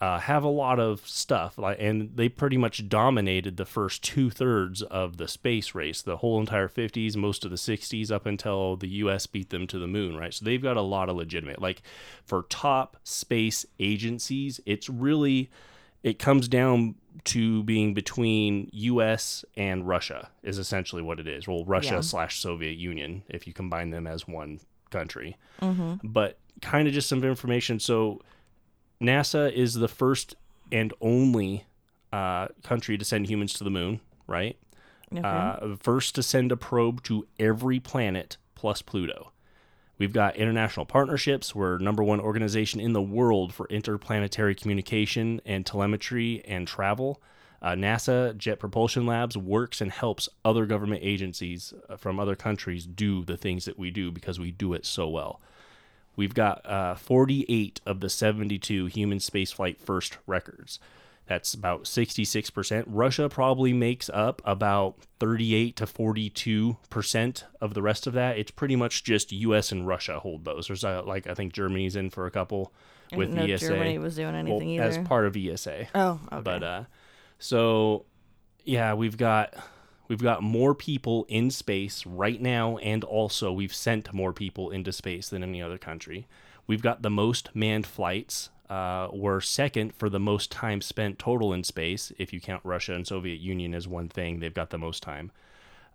uh, 0.00 0.18
have 0.18 0.44
a 0.44 0.48
lot 0.48 0.80
of 0.80 1.06
stuff, 1.06 1.58
like, 1.58 1.76
and 1.78 2.12
they 2.14 2.28
pretty 2.28 2.56
much 2.56 2.88
dominated 2.88 3.56
the 3.56 3.66
first 3.66 4.02
two 4.02 4.30
thirds 4.30 4.80
of 4.82 5.18
the 5.18 5.28
space 5.28 5.74
race, 5.74 6.00
the 6.00 6.18
whole 6.18 6.40
entire 6.40 6.68
50s, 6.68 7.16
most 7.16 7.44
of 7.44 7.50
the 7.50 7.56
60s, 7.56 8.10
up 8.10 8.24
until 8.24 8.76
the 8.76 8.88
U.S. 8.88 9.26
beat 9.26 9.50
them 9.50 9.66
to 9.66 9.78
the 9.78 9.86
moon, 9.86 10.16
right? 10.16 10.32
So 10.32 10.44
they've 10.44 10.62
got 10.62 10.78
a 10.78 10.82
lot 10.82 11.10
of 11.10 11.16
legitimate, 11.16 11.60
like, 11.60 11.82
for 12.24 12.46
top 12.48 12.96
space 13.04 13.66
agencies, 13.78 14.58
it's 14.64 14.88
really 14.88 15.50
it 16.02 16.18
comes 16.18 16.48
down 16.48 16.94
to 17.24 17.62
being 17.64 17.92
between 17.92 18.70
U.S. 18.72 19.44
and 19.56 19.86
Russia 19.86 20.30
is 20.42 20.58
essentially 20.58 21.02
what 21.02 21.20
it 21.20 21.28
is. 21.28 21.46
Well, 21.46 21.64
Russia 21.64 21.94
Yeah. 21.96 22.00
slash 22.00 22.40
Soviet 22.40 22.76
Union, 22.78 23.22
if 23.28 23.46
you 23.46 23.52
combine 23.52 23.90
them 23.90 24.06
as 24.06 24.26
one 24.26 24.60
country. 24.90 25.36
Mm-hmm. 25.60 26.06
But 26.08 26.38
kind 26.62 26.88
of 26.88 26.94
just 26.94 27.08
some 27.08 27.22
information. 27.24 27.78
So 27.78 28.20
NASA 29.00 29.52
is 29.52 29.74
the 29.74 29.88
first 29.88 30.34
and 30.72 30.92
only 31.00 31.66
uh, 32.12 32.48
country 32.62 32.96
to 32.98 33.04
send 33.04 33.28
humans 33.28 33.52
to 33.54 33.64
the 33.64 33.70
moon, 33.70 34.00
right? 34.26 34.56
Okay. 35.12 35.20
Uh, 35.26 35.76
first 35.80 36.14
to 36.14 36.22
send 36.22 36.52
a 36.52 36.56
probe 36.56 37.02
to 37.04 37.26
every 37.38 37.80
planet 37.80 38.36
plus 38.54 38.80
Pluto. 38.82 39.32
We've 40.00 40.14
got 40.14 40.36
international 40.36 40.86
partnerships. 40.86 41.54
We're 41.54 41.76
number 41.76 42.02
one 42.02 42.20
organization 42.20 42.80
in 42.80 42.94
the 42.94 43.02
world 43.02 43.52
for 43.52 43.68
interplanetary 43.68 44.54
communication 44.54 45.42
and 45.44 45.66
telemetry 45.66 46.42
and 46.46 46.66
travel. 46.66 47.20
Uh, 47.60 47.72
NASA 47.72 48.34
Jet 48.34 48.58
Propulsion 48.58 49.04
Labs 49.04 49.36
works 49.36 49.82
and 49.82 49.92
helps 49.92 50.26
other 50.42 50.64
government 50.64 51.02
agencies 51.04 51.74
uh, 51.86 51.96
from 51.96 52.18
other 52.18 52.34
countries 52.34 52.86
do 52.86 53.26
the 53.26 53.36
things 53.36 53.66
that 53.66 53.78
we 53.78 53.90
do 53.90 54.10
because 54.10 54.40
we 54.40 54.50
do 54.50 54.72
it 54.72 54.86
so 54.86 55.06
well. 55.06 55.38
We've 56.16 56.32
got 56.32 56.64
uh, 56.64 56.94
48 56.94 57.82
of 57.84 58.00
the 58.00 58.08
72 58.08 58.86
human 58.86 59.18
spaceflight 59.18 59.76
first 59.76 60.16
records. 60.26 60.78
That's 61.30 61.54
about 61.54 61.84
66%. 61.84 62.82
Russia 62.88 63.28
probably 63.28 63.72
makes 63.72 64.10
up 64.10 64.42
about 64.44 64.96
38 65.20 65.76
to 65.76 65.86
42% 65.86 67.42
of 67.60 67.74
the 67.74 67.82
rest 67.82 68.08
of 68.08 68.14
that. 68.14 68.36
It's 68.36 68.50
pretty 68.50 68.74
much 68.74 69.04
just 69.04 69.30
US 69.30 69.70
and 69.70 69.86
Russia 69.86 70.18
hold 70.18 70.44
those. 70.44 70.66
There's 70.66 70.82
uh, 70.82 71.04
like, 71.04 71.28
I 71.28 71.34
think 71.34 71.52
Germany's 71.52 71.94
in 71.94 72.10
for 72.10 72.26
a 72.26 72.32
couple 72.32 72.72
with 73.14 73.32
ESA. 73.38 73.68
Germany 73.68 73.98
was 73.98 74.16
doing 74.16 74.32
Well, 74.32 74.60
anything 74.60 74.80
as 74.80 74.98
part 74.98 75.24
of 75.24 75.36
ESA. 75.36 75.86
oh, 75.94 76.18
okay. 76.32 76.42
But 76.42 76.64
uh, 76.64 76.84
so 77.38 78.06
yeah, 78.64 78.94
we've 78.94 79.16
got 79.16 79.54
we've 80.08 80.22
got 80.22 80.42
more 80.42 80.74
people 80.74 81.26
in 81.28 81.52
space 81.52 82.04
right 82.04 82.42
now, 82.42 82.76
and 82.78 83.04
also 83.04 83.52
we've 83.52 83.72
sent 83.72 84.12
more 84.12 84.32
people 84.32 84.70
into 84.70 84.90
space 84.90 85.28
than 85.28 85.44
any 85.44 85.62
other 85.62 85.78
country. 85.78 86.26
We've 86.66 86.82
got 86.82 87.02
the 87.02 87.10
most 87.10 87.50
manned 87.54 87.86
flights. 87.86 88.50
Uh, 88.70 89.08
we're 89.12 89.40
second 89.40 89.92
for 89.92 90.08
the 90.08 90.20
most 90.20 90.52
time 90.52 90.80
spent 90.80 91.18
total 91.18 91.52
in 91.52 91.64
space. 91.64 92.12
If 92.18 92.32
you 92.32 92.40
count 92.40 92.60
Russia 92.64 92.94
and 92.94 93.04
Soviet 93.04 93.40
Union 93.40 93.74
as 93.74 93.88
one 93.88 94.08
thing, 94.08 94.38
they've 94.38 94.54
got 94.54 94.70
the 94.70 94.78
most 94.78 95.02
time. 95.02 95.32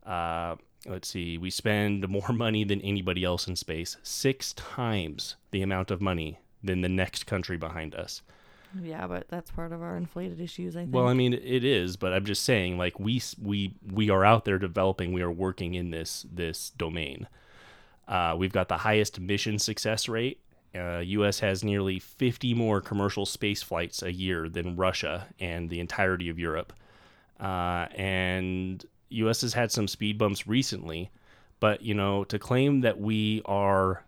Uh, 0.06 0.58
let's 0.86 1.08
see, 1.08 1.38
we 1.38 1.50
spend 1.50 2.08
more 2.10 2.34
money 2.34 2.66
than 2.66 2.82
anybody 2.82 3.24
else 3.24 3.48
in 3.48 3.56
space, 3.56 3.96
six 4.04 4.52
times 4.54 5.38
the 5.52 5.62
amount 5.62 5.90
of 5.90 6.02
money 6.02 6.38
than 6.62 6.82
the 6.82 6.90
next 6.90 7.26
country 7.26 7.56
behind 7.56 7.96
us. 7.96 8.22
yeah, 8.84 9.08
but 9.08 9.30
that's 9.30 9.52
part 9.52 9.72
of 9.72 9.82
our 9.82 9.96
inflated 9.96 10.42
issues. 10.42 10.76
I 10.76 10.82
think. 10.82 10.94
Well, 10.94 11.08
I 11.08 11.14
mean, 11.14 11.34
it 11.34 11.64
is, 11.64 11.96
but 11.96 12.12
I'm 12.12 12.26
just 12.26 12.44
saying, 12.44 12.78
like 12.78 13.00
we 13.00 13.22
we 13.42 13.74
we 13.90 14.10
are 14.10 14.26
out 14.26 14.44
there 14.44 14.60
developing. 14.60 15.14
We 15.14 15.22
are 15.22 15.32
working 15.32 15.76
in 15.76 15.92
this 15.92 16.26
this 16.30 16.72
domain. 16.72 17.30
Uh, 18.06 18.36
we've 18.38 18.52
got 18.52 18.68
the 18.68 18.78
highest 18.78 19.20
mission 19.20 19.60
success 19.60 20.10
rate. 20.10 20.42
Uh, 20.76 21.00
U.S. 21.00 21.40
has 21.40 21.64
nearly 21.64 22.00
50 22.00 22.54
more 22.54 22.82
commercial 22.82 23.26
space 23.26 23.64
flights 23.64 24.04
a 24.04 24.12
year 24.12 24.50
than 24.50 24.76
Russia 24.76 25.28
and 25.40 25.70
the 25.70 25.80
entirety 25.80 26.30
of 26.30 26.38
Europe. 26.40 26.74
Uh, 27.40 27.88
and 27.96 28.86
U.S. 29.10 29.42
has 29.42 29.54
had 29.54 29.72
some 29.72 29.88
speed 29.88 30.18
bumps 30.18 30.48
recently, 30.48 31.12
but 31.60 31.82
you 31.82 31.94
know, 31.94 32.24
to 32.26 32.40
claim 32.40 32.82
that 32.82 33.00
we 33.00 33.42
are 33.46 34.04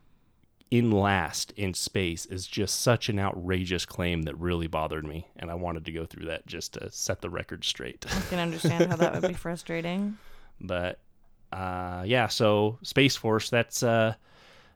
in 0.69 0.91
last 0.91 1.53
in 1.55 1.73
space 1.73 2.25
is 2.25 2.45
just 2.45 2.81
such 2.81 3.07
an 3.09 3.19
outrageous 3.19 3.85
claim 3.85 4.23
that 4.23 4.37
really 4.37 4.67
bothered 4.67 5.05
me 5.05 5.25
and 5.37 5.49
i 5.49 5.53
wanted 5.53 5.85
to 5.85 5.93
go 5.93 6.05
through 6.05 6.25
that 6.25 6.45
just 6.45 6.73
to 6.73 6.91
set 6.91 7.21
the 7.21 7.29
record 7.29 7.63
straight 7.63 8.05
I 8.09 8.19
can 8.29 8.39
understand 8.39 8.89
how 8.89 8.97
that 8.97 9.13
would 9.13 9.27
be 9.29 9.33
frustrating. 9.45 10.17
but 10.59 10.99
uh, 11.53 12.03
yeah 12.05 12.27
so 12.27 12.79
space 12.83 13.15
force 13.15 13.49
that's 13.49 13.81
uh, 13.81 14.15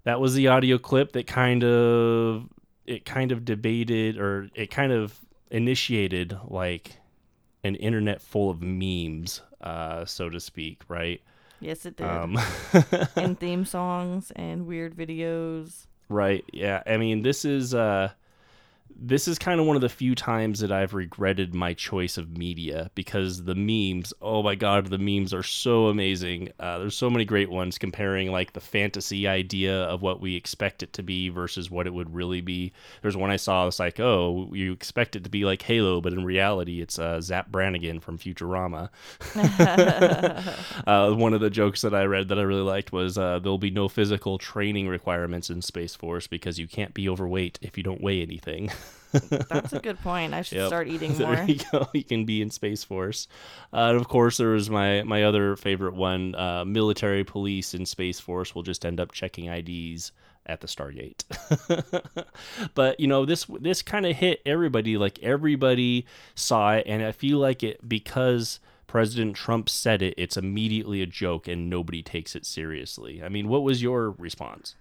that 0.03 0.19
was 0.19 0.33
the 0.33 0.47
audio 0.47 0.77
clip 0.77 1.11
that 1.13 1.27
kind 1.27 1.63
of 1.63 2.47
it 2.85 3.05
kind 3.05 3.31
of 3.31 3.45
debated 3.45 4.17
or 4.17 4.49
it 4.55 4.71
kind 4.71 4.91
of 4.91 5.17
initiated 5.49 6.37
like 6.47 6.97
an 7.63 7.75
internet 7.75 8.21
full 8.21 8.49
of 8.49 8.61
memes 8.61 9.41
uh, 9.61 10.03
so 10.05 10.29
to 10.29 10.39
speak 10.39 10.81
right 10.87 11.21
Yes, 11.63 11.85
it 11.85 11.95
did. 11.95 12.07
um, 12.07 12.39
and 13.15 13.39
theme 13.39 13.65
songs 13.65 14.31
and 14.35 14.65
weird 14.65 14.95
videos. 14.95 15.85
Right. 16.09 16.43
Yeah. 16.51 16.81
I 16.87 16.97
mean, 16.97 17.21
this 17.21 17.45
is 17.45 17.75
uh 17.75 18.09
this 18.95 19.27
is 19.27 19.39
kind 19.39 19.59
of 19.59 19.65
one 19.65 19.75
of 19.75 19.81
the 19.81 19.89
few 19.89 20.15
times 20.15 20.59
that 20.59 20.71
I've 20.71 20.93
regretted 20.93 21.53
my 21.53 21.73
choice 21.73 22.17
of 22.17 22.37
media 22.37 22.91
because 22.95 23.43
the 23.43 23.55
memes, 23.55 24.13
oh 24.21 24.43
my 24.43 24.55
god, 24.55 24.87
the 24.87 24.97
memes 24.97 25.33
are 25.33 25.43
so 25.43 25.87
amazing. 25.87 26.49
Uh, 26.59 26.79
there's 26.79 26.95
so 26.95 27.09
many 27.09 27.25
great 27.25 27.49
ones 27.49 27.77
comparing 27.77 28.31
like 28.31 28.53
the 28.53 28.59
fantasy 28.59 29.27
idea 29.27 29.83
of 29.83 30.01
what 30.01 30.21
we 30.21 30.35
expect 30.35 30.83
it 30.83 30.93
to 30.93 31.03
be 31.03 31.29
versus 31.29 31.71
what 31.71 31.87
it 31.87 31.93
would 31.93 32.13
really 32.13 32.41
be. 32.41 32.73
There's 33.01 33.17
one 33.17 33.31
I 33.31 33.37
saw, 33.37 33.67
it's 33.67 33.79
like, 33.79 33.99
oh, 33.99 34.49
you 34.53 34.71
expect 34.71 35.15
it 35.15 35.23
to 35.23 35.29
be 35.29 35.45
like 35.45 35.61
Halo, 35.61 36.01
but 36.01 36.13
in 36.13 36.23
reality, 36.23 36.81
it's 36.81 36.99
uh, 36.99 37.21
Zapp 37.21 37.51
Brannigan 37.51 37.99
from 37.99 38.17
Futurama. 38.17 38.89
uh, 40.87 41.13
one 41.13 41.33
of 41.33 41.41
the 41.41 41.49
jokes 41.49 41.81
that 41.81 41.93
I 41.93 42.03
read 42.03 42.27
that 42.29 42.39
I 42.39 42.43
really 42.43 42.61
liked 42.61 42.91
was 42.91 43.17
uh, 43.17 43.39
there'll 43.39 43.57
be 43.57 43.71
no 43.71 43.87
physical 43.87 44.37
training 44.37 44.87
requirements 44.87 45.49
in 45.49 45.61
Space 45.61 45.95
Force 45.95 46.27
because 46.27 46.59
you 46.59 46.67
can't 46.67 46.93
be 46.93 47.09
overweight 47.09 47.59
if 47.61 47.77
you 47.77 47.83
don't 47.83 48.01
weigh 48.01 48.21
anything. 48.21 48.71
That's 49.49 49.73
a 49.73 49.79
good 49.79 49.99
point. 49.99 50.33
I 50.33 50.41
should 50.41 50.59
Yep. 50.59 50.67
start 50.67 50.87
eating 50.87 51.13
there 51.17 51.35
more. 51.35 51.45
you 51.45 51.59
go. 51.71 51.87
You 51.93 52.03
can 52.03 52.23
be 52.25 52.41
in 52.41 52.49
Space 52.49 52.83
Force. 52.83 53.27
Uh, 53.73 53.89
and 53.91 53.97
of 53.97 54.07
course, 54.07 54.37
there 54.37 54.49
was 54.49 54.69
my 54.69 55.03
my 55.03 55.23
other 55.23 55.55
favorite 55.55 55.95
one: 55.95 56.33
uh, 56.35 56.63
military 56.65 57.23
police 57.23 57.73
in 57.73 57.85
Space 57.85 58.19
Force 58.19 58.55
will 58.55 58.63
just 58.63 58.85
end 58.85 58.99
up 58.99 59.11
checking 59.11 59.45
IDs 59.45 60.11
at 60.45 60.61
the 60.61 60.67
Stargate. 60.67 61.23
but 62.75 62.99
you 62.99 63.07
know, 63.07 63.25
this 63.25 63.45
this 63.59 63.81
kind 63.81 64.05
of 64.05 64.15
hit 64.15 64.41
everybody. 64.45 64.97
Like 64.97 65.19
everybody 65.21 66.05
saw 66.35 66.73
it, 66.75 66.85
and 66.87 67.03
I 67.03 67.11
feel 67.11 67.37
like 67.37 67.63
it 67.63 67.87
because. 67.87 68.59
President 68.87 69.37
Trump 69.37 69.69
said 69.69 70.01
it, 70.01 70.13
it's 70.17 70.35
immediately 70.35 71.01
a 71.01 71.05
joke 71.05 71.47
and 71.47 71.69
nobody 71.69 72.03
takes 72.03 72.35
it 72.35 72.45
seriously. 72.45 73.23
I 73.23 73.29
mean, 73.29 73.47
what 73.47 73.63
was 73.63 73.81
your 73.81 74.11
response? 74.11 74.75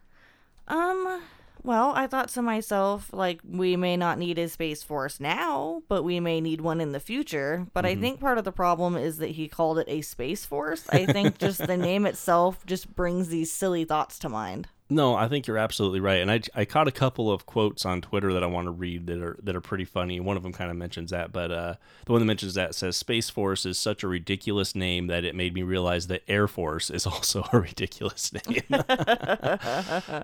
Um, 0.66 1.22
well, 1.62 1.92
I 1.94 2.06
thought 2.06 2.28
to 2.30 2.42
myself, 2.42 3.10
like, 3.12 3.40
we 3.48 3.76
may 3.76 3.96
not 3.96 4.18
need 4.18 4.38
a 4.38 4.48
space 4.48 4.82
force 4.82 5.20
now, 5.20 5.82
but 5.88 6.02
we 6.02 6.20
may 6.20 6.40
need 6.40 6.60
one 6.60 6.80
in 6.80 6.92
the 6.92 7.00
future. 7.00 7.66
But 7.72 7.84
Mm-hmm. 7.84 7.98
I 7.98 8.00
think 8.00 8.20
part 8.20 8.38
of 8.38 8.44
the 8.44 8.52
problem 8.52 8.96
is 8.96 9.18
that 9.18 9.30
he 9.30 9.48
called 9.48 9.78
it 9.78 9.86
a 9.88 10.00
space 10.02 10.44
force. 10.44 10.84
I 10.90 11.06
think 11.06 11.38
just 11.38 11.66
the 11.66 11.76
name 11.78 12.06
itself 12.06 12.64
just 12.66 12.94
brings 12.94 13.28
these 13.28 13.52
silly 13.52 13.84
thoughts 13.84 14.18
to 14.20 14.28
mind. 14.28 14.68
No, 14.92 15.14
I 15.14 15.28
think 15.28 15.46
you're 15.46 15.56
absolutely 15.56 16.00
right, 16.00 16.20
and 16.20 16.30
I, 16.30 16.40
I 16.52 16.64
caught 16.64 16.88
a 16.88 16.92
couple 16.92 17.30
of 17.30 17.46
quotes 17.46 17.86
on 17.86 18.00
Twitter 18.00 18.32
that 18.32 18.42
I 18.42 18.46
want 18.46 18.66
to 18.66 18.72
read 18.72 19.06
that 19.06 19.22
are 19.22 19.38
that 19.42 19.54
are 19.54 19.60
pretty 19.60 19.84
funny. 19.84 20.18
One 20.18 20.36
of 20.36 20.42
them 20.42 20.52
kind 20.52 20.68
of 20.68 20.76
mentions 20.76 21.12
that, 21.12 21.30
but 21.30 21.52
uh, 21.52 21.74
the 22.06 22.12
one 22.12 22.20
that 22.20 22.26
mentions 22.26 22.54
that 22.54 22.74
says 22.74 22.96
Space 22.96 23.30
Force 23.30 23.64
is 23.64 23.78
such 23.78 24.02
a 24.02 24.08
ridiculous 24.08 24.74
name 24.74 25.06
that 25.06 25.24
it 25.24 25.36
made 25.36 25.54
me 25.54 25.62
realize 25.62 26.08
that 26.08 26.22
Air 26.26 26.48
Force 26.48 26.90
is 26.90 27.06
also 27.10 27.46
a 27.52 27.60
ridiculous 27.60 28.32
name. 28.32 28.62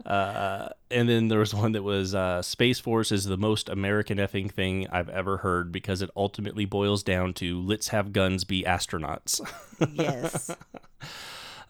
uh, 0.04 0.68
and 0.90 1.08
then 1.08 1.28
there 1.28 1.38
was 1.38 1.54
one 1.54 1.72
that 1.72 1.84
was 1.84 2.14
uh, 2.14 2.42
Space 2.42 2.80
Force 2.80 3.12
is 3.12 3.24
the 3.24 3.36
most 3.36 3.68
American 3.68 4.18
effing 4.18 4.50
thing 4.50 4.88
I've 4.90 5.08
ever 5.08 5.38
heard 5.38 5.70
because 5.70 6.02
it 6.02 6.10
ultimately 6.16 6.64
boils 6.64 7.04
down 7.04 7.34
to 7.34 7.60
let's 7.60 7.88
have 7.88 8.12
guns 8.12 8.42
be 8.44 8.64
astronauts. 8.64 9.40
Yes. 9.92 10.56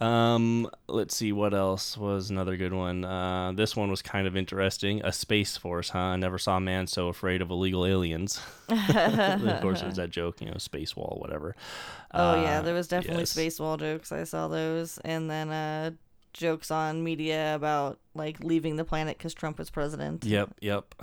Um, 0.00 0.69
let's 0.88 1.17
see 1.17 1.33
what 1.33 1.55
else 1.55 1.97
was 1.97 2.29
another 2.31 2.57
good 2.57 2.73
one. 2.75 3.05
Uh, 3.05 3.53
this 3.53 3.75
one 3.75 3.91
was 3.91 4.03
kind 4.03 4.26
of 4.26 4.37
interesting. 4.37 5.00
A 5.05 5.12
space 5.12 5.57
force, 5.57 5.88
huh? 5.91 5.99
I 5.99 6.17
never 6.17 6.38
saw 6.38 6.59
a 6.59 6.61
man 6.61 6.87
so 6.87 7.09
afraid 7.09 7.41
of 7.41 7.50
illegal 7.50 7.87
aliens. 7.87 8.41
of 8.69 9.61
course, 9.62 9.81
it 9.83 9.87
was 9.87 9.97
that 9.97 10.11
joke, 10.11 10.41
you 10.41 10.50
know, 10.50 10.59
space 10.59 10.95
wall, 10.95 11.17
whatever. 11.21 11.57
oh, 12.12 12.41
yeah. 12.43 12.59
Uh, 12.59 12.62
There 12.62 12.75
was 12.75 12.88
definitely 12.88 13.23
yes. 13.23 13.31
space 13.31 13.59
wall 13.59 13.76
jokes. 13.79 14.12
I 14.12 14.25
saw 14.25 14.49
those. 14.49 14.99
And 14.99 15.31
then, 15.31 15.50
uh, 15.50 15.91
jokes 16.35 16.71
on 16.71 17.03
media 17.03 17.55
about, 17.55 17.99
like, 18.15 18.41
leaving 18.45 18.76
the 18.76 18.85
planet 18.85 19.17
because 19.17 19.33
Trump 19.33 19.59
was 19.59 19.71
president. 19.71 20.25
Yep, 20.25 20.57
yep. 20.61 20.95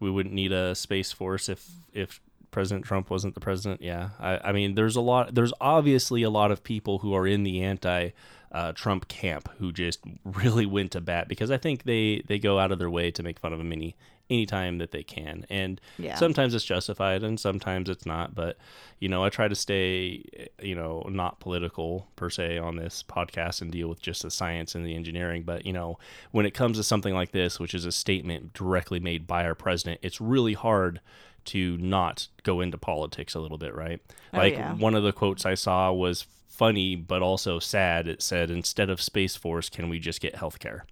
We 0.00 0.10
wouldn't 0.10 0.34
need 0.34 0.52
a 0.52 0.74
space 0.74 1.12
force 1.12 1.50
if 1.50 1.68
if 1.92 2.22
President 2.50 2.84
Trump 2.84 3.10
wasn't 3.10 3.34
the 3.34 3.40
president. 3.40 3.80
Yeah, 3.82 4.10
I, 4.18 4.38
I 4.44 4.52
mean, 4.52 4.74
there's 4.74 4.96
a 4.96 5.00
lot. 5.00 5.34
There's 5.34 5.52
obviously 5.60 6.22
a 6.22 6.30
lot 6.30 6.50
of 6.50 6.62
people 6.62 6.98
who 6.98 7.14
are 7.14 7.26
in 7.26 7.42
the 7.42 7.62
anti. 7.62 8.10
Uh, 8.52 8.72
Trump 8.72 9.06
camp 9.06 9.48
who 9.58 9.70
just 9.70 10.00
really 10.24 10.66
went 10.66 10.90
to 10.90 11.00
bat 11.00 11.28
because 11.28 11.52
I 11.52 11.56
think 11.56 11.84
they 11.84 12.24
they 12.26 12.40
go 12.40 12.58
out 12.58 12.72
of 12.72 12.80
their 12.80 12.90
way 12.90 13.12
to 13.12 13.22
make 13.22 13.38
fun 13.38 13.52
of 13.52 13.60
him 13.60 13.70
any 13.72 13.94
anytime 14.28 14.78
that 14.78 14.90
they 14.90 15.04
can 15.04 15.46
and 15.48 15.80
Yeah. 15.98 16.16
sometimes 16.16 16.52
it's 16.52 16.64
justified 16.64 17.22
and 17.22 17.38
sometimes 17.38 17.88
it's 17.88 18.06
not 18.06 18.34
but 18.34 18.56
you 18.98 19.08
know 19.08 19.22
I 19.22 19.28
try 19.28 19.46
to 19.46 19.54
stay 19.54 20.24
you 20.60 20.74
know 20.74 21.06
not 21.08 21.38
political 21.38 22.08
per 22.16 22.28
se 22.28 22.58
on 22.58 22.74
this 22.74 23.04
podcast 23.04 23.60
and 23.62 23.70
deal 23.70 23.86
with 23.88 24.02
just 24.02 24.22
the 24.22 24.32
science 24.32 24.74
and 24.74 24.84
the 24.84 24.96
engineering 24.96 25.44
but 25.44 25.64
you 25.64 25.72
know 25.72 26.00
when 26.32 26.44
it 26.44 26.52
comes 26.52 26.76
to 26.78 26.82
something 26.82 27.14
like 27.14 27.30
this 27.30 27.60
which 27.60 27.72
is 27.72 27.84
a 27.84 27.92
statement 27.92 28.52
directly 28.52 28.98
made 28.98 29.28
by 29.28 29.44
our 29.44 29.54
president 29.54 30.00
it's 30.02 30.20
really 30.20 30.54
hard 30.54 31.00
to 31.46 31.76
not 31.78 32.28
go 32.42 32.60
into 32.60 32.78
politics 32.78 33.34
a 33.34 33.40
little 33.40 33.58
bit 33.58 33.74
right 33.74 34.00
Oh, 34.32 34.38
like 34.38 34.54
yeah. 34.54 34.74
one 34.74 34.94
of 34.94 35.02
the 35.02 35.12
quotes 35.12 35.44
I 35.46 35.54
saw 35.54 35.92
was 35.92 36.26
funny 36.48 36.94
but 36.96 37.22
also 37.22 37.58
sad 37.58 38.06
it 38.06 38.20
said 38.22 38.50
instead 38.50 38.90
of 38.90 39.00
space 39.00 39.34
force 39.36 39.68
can 39.68 39.88
we 39.88 39.98
just 39.98 40.20
get 40.20 40.34
healthcare 40.34 40.82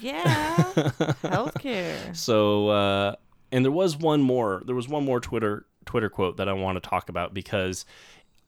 Yeah. 0.00 0.16
Healthcare. 1.22 2.14
so, 2.16 2.68
uh, 2.68 3.14
and 3.52 3.64
there 3.64 3.72
was 3.72 3.96
one 3.96 4.20
more. 4.20 4.62
There 4.66 4.74
was 4.74 4.88
one 4.88 5.04
more 5.04 5.20
Twitter 5.20 5.66
Twitter 5.84 6.08
quote 6.10 6.36
that 6.38 6.48
I 6.48 6.52
want 6.52 6.82
to 6.82 6.88
talk 6.88 7.08
about 7.08 7.32
because 7.32 7.84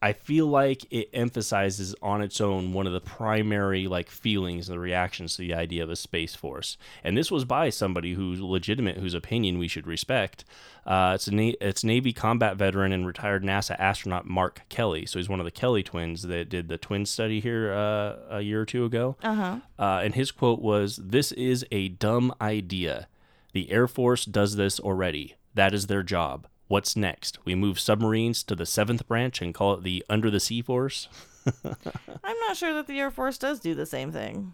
I 0.01 0.13
feel 0.13 0.47
like 0.47 0.85
it 0.91 1.09
emphasizes 1.13 1.93
on 2.01 2.21
its 2.21 2.39
own 2.39 2.71
one 2.71 2.87
of 2.87 2.93
the 2.93 3.01
primary 3.01 3.87
like 3.87 4.09
feelings 4.09 4.69
and 4.69 4.75
the 4.75 4.79
reactions 4.79 5.35
to 5.35 5.41
the 5.41 5.53
idea 5.53 5.83
of 5.83 5.89
a 5.89 5.95
space 5.95 6.35
force. 6.35 6.77
And 7.03 7.17
this 7.17 7.29
was 7.29 7.43
by 7.43 7.69
somebody 7.69 8.13
who's 8.13 8.39
legitimate, 8.39 8.97
whose 8.97 9.13
opinion 9.13 9.59
we 9.59 9.67
should 9.67 9.87
respect. 9.87 10.45
Uh, 10.85 11.11
it's 11.15 11.27
a 11.27 11.35
Na- 11.35 11.51
it's 11.59 11.83
Navy 11.83 12.13
combat 12.13 12.55
veteran 12.55 12.93
and 12.93 13.05
retired 13.05 13.43
NASA 13.43 13.77
astronaut 13.77 14.25
Mark 14.25 14.61
Kelly. 14.69 15.05
So 15.05 15.19
he's 15.19 15.29
one 15.29 15.39
of 15.39 15.45
the 15.45 15.51
Kelly 15.51 15.83
twins 15.83 16.23
that 16.23 16.49
did 16.49 16.69
the 16.69 16.77
twin 16.77 17.05
study 17.05 17.41
here 17.41 17.73
uh, 17.73 18.37
a 18.37 18.41
year 18.41 18.61
or 18.61 18.65
two 18.65 18.85
ago. 18.85 19.17
Uh-huh. 19.21 19.59
Uh, 19.77 20.01
and 20.03 20.15
his 20.15 20.31
quote 20.31 20.61
was, 20.61 20.95
"This 20.95 21.33
is 21.33 21.65
a 21.71 21.89
dumb 21.89 22.33
idea. 22.39 23.07
The 23.51 23.69
Air 23.69 23.87
Force 23.87 24.23
does 24.25 24.55
this 24.55 24.79
already. 24.79 25.35
That 25.55 25.73
is 25.73 25.87
their 25.87 26.03
job." 26.03 26.47
What's 26.69 26.95
next? 26.95 27.43
We 27.45 27.55
move 27.55 27.79
submarines 27.79 28.43
to 28.43 28.55
the 28.55 28.65
seventh 28.65 29.07
branch 29.07 29.41
and 29.41 29.55
call 29.55 29.73
it 29.73 29.83
the 29.83 30.05
Under 30.07 30.29
the 30.29 30.39
Sea 30.39 30.61
Force? 30.61 31.09
I'm 31.65 32.39
not 32.41 32.57
sure 32.57 32.75
that 32.75 32.85
the 32.85 32.99
Air 32.99 33.09
Force 33.09 33.39
does 33.39 33.59
do 33.59 33.73
the 33.73 33.87
same 33.87 34.11
thing. 34.11 34.53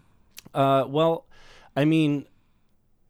Uh, 0.54 0.86
well, 0.88 1.26
I 1.76 1.84
mean, 1.84 2.24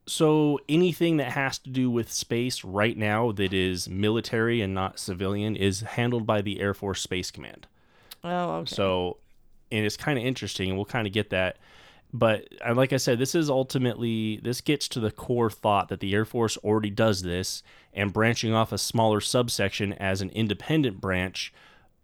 so 0.09 0.59
anything 0.69 1.19
that 1.19 1.31
has 1.33 1.57
to 1.61 1.71
do 1.71 1.89
with 1.89 2.11
space 2.11 2.65
right 2.65 2.97
now 2.97 3.31
that 3.31 3.53
is 3.53 3.89
military 3.89 4.61
and 4.61 4.75
not 4.75 4.99
civilian 4.99 5.55
is 5.55 5.83
handled 5.83 6.27
by 6.27 6.43
the 6.43 6.61
Air 6.61 6.75
Force 6.75 7.01
Space 7.01 7.31
Command. 7.31 7.69
Oh, 8.25 8.57
okay. 8.57 8.75
So, 8.75 9.19
and 9.71 9.87
it's 9.87 9.97
kind 9.97 10.19
of 10.19 10.25
interesting, 10.25 10.69
and 10.69 10.77
we'll 10.77 10.85
kind 10.85 11.07
of 11.07 11.13
get 11.13 11.31
that. 11.31 11.59
But 12.19 12.49
uh, 12.67 12.75
like 12.75 12.93
I 12.93 12.97
said, 12.97 13.19
this 13.19 13.35
is 13.35 13.51
ultimately 13.51 14.39
this 14.43 14.61
gets 14.61 14.89
to 14.89 15.01
the 15.01 15.11
core 15.11 15.51
thought 15.51 15.89
that 15.89 16.01
the 16.01 16.15
Air 16.15 16.25
Force 16.25 16.57
already 16.59 16.91
does 16.91 17.23
this, 17.23 17.63
and 17.93 18.13
branching 18.13 18.55
off 18.55 18.73
a 18.73 18.79
smaller 18.79 19.21
subsection 19.21 19.93
as 19.95 20.23
an 20.23 20.31
independent 20.31 21.01
branch 21.01 21.53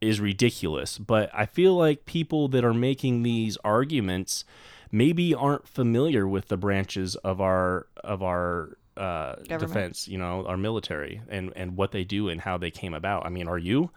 is 0.01 0.21
ridiculous. 0.21 0.99
But 0.99 1.31
I 1.33 1.47
feel 1.47 1.75
like 1.75 2.05
people 2.05 2.49
that 2.49 2.65
are 2.65 2.75
making 2.75 3.23
these 3.23 3.57
arguments 3.65 4.45
maybe 4.91 5.35
aren't 5.35 5.67
familiar 5.67 6.29
with 6.29 6.49
the 6.49 6.59
branches 6.59 7.17
of 7.17 7.41
our 7.41 7.87
of 8.05 8.23
our 8.23 8.77
uh, 8.97 9.37
defense, 9.61 10.09
you 10.09 10.19
know, 10.19 10.45
our 10.47 10.59
military 10.59 11.23
and 11.29 11.53
and 11.57 11.77
what 11.77 11.93
they 11.93 12.05
do 12.05 12.29
and 12.29 12.43
how 12.43 12.59
they 12.59 12.71
came 12.71 12.93
about. 12.93 13.25
I 13.25 13.31
mean, 13.31 13.49
are 13.49 13.59
you? 13.59 13.91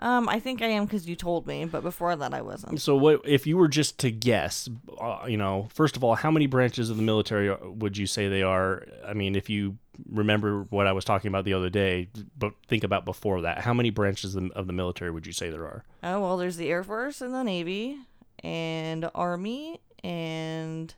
Um, 0.00 0.28
I 0.28 0.40
think 0.40 0.60
I 0.60 0.66
am 0.66 0.84
because 0.84 1.08
you 1.08 1.14
told 1.14 1.46
me, 1.46 1.64
but 1.64 1.82
before 1.82 2.14
that 2.16 2.34
I 2.34 2.42
wasn't. 2.42 2.80
So, 2.80 2.96
what 2.96 3.20
if 3.24 3.46
you 3.46 3.56
were 3.56 3.68
just 3.68 3.98
to 4.00 4.10
guess? 4.10 4.68
Uh, 5.00 5.24
you 5.26 5.36
know, 5.36 5.68
first 5.72 5.96
of 5.96 6.02
all, 6.02 6.14
how 6.16 6.30
many 6.30 6.46
branches 6.46 6.90
of 6.90 6.96
the 6.96 7.02
military 7.02 7.54
would 7.54 7.96
you 7.96 8.06
say 8.06 8.28
they 8.28 8.42
are? 8.42 8.86
I 9.06 9.14
mean, 9.14 9.36
if 9.36 9.48
you 9.48 9.78
remember 10.10 10.62
what 10.70 10.88
I 10.88 10.92
was 10.92 11.04
talking 11.04 11.28
about 11.28 11.44
the 11.44 11.54
other 11.54 11.70
day, 11.70 12.08
but 12.36 12.54
think 12.66 12.82
about 12.82 13.04
before 13.04 13.42
that, 13.42 13.58
how 13.58 13.72
many 13.72 13.90
branches 13.90 14.34
of 14.34 14.50
of 14.52 14.66
the 14.66 14.72
military 14.72 15.12
would 15.12 15.26
you 15.26 15.32
say 15.32 15.48
there 15.48 15.64
are? 15.64 15.84
Oh 16.02 16.20
well, 16.20 16.36
there's 16.36 16.56
the 16.56 16.68
Air 16.68 16.82
Force 16.82 17.20
and 17.20 17.32
the 17.32 17.44
Navy, 17.44 17.98
and 18.42 19.08
Army, 19.14 19.80
and 20.02 20.92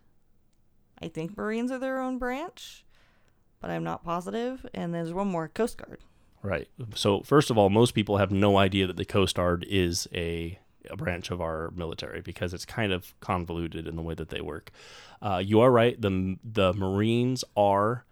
I 1.03 1.09
think 1.09 1.37
Marines 1.37 1.71
are 1.71 1.79
their 1.79 2.01
own 2.01 2.17
branch, 2.19 2.85
but 3.61 3.71
I'm 3.71 3.85
not 3.85 4.05
positive. 4.05 4.65
And 4.73 4.95
there's 4.95 5.13
one 5.13 5.29
more, 5.29 5.49
Coast 5.49 5.77
Guard. 5.77 6.01
Right. 6.47 6.69
So, 6.95 7.23
first 7.23 7.51
of 7.51 7.59
all, 7.59 7.71
most 7.71 7.91
people 7.91 8.19
have 8.19 8.31
no 8.31 8.57
idea 8.57 8.87
that 8.87 8.97
the 8.97 9.05
Coast 9.05 9.35
Guard 9.35 9.67
is 9.69 10.07
a, 10.15 10.61
a 10.89 10.97
branch 10.97 11.33
of 11.33 11.41
our 11.41 11.73
military 11.75 12.21
because 12.21 12.55
it's 12.55 12.65
kind 12.65 12.93
of 12.93 13.19
convoluted 13.19 13.89
in 13.89 13.97
the 13.97 14.03
way 14.03 14.15
that 14.15 14.29
they 14.29 14.41
work. 14.41 14.71
Uh, 15.21 15.43
you 15.45 15.59
are 15.59 15.73
right. 15.73 16.01
The 16.01 16.37
the 16.45 16.73
Marines 16.73 17.43
are 17.57 18.05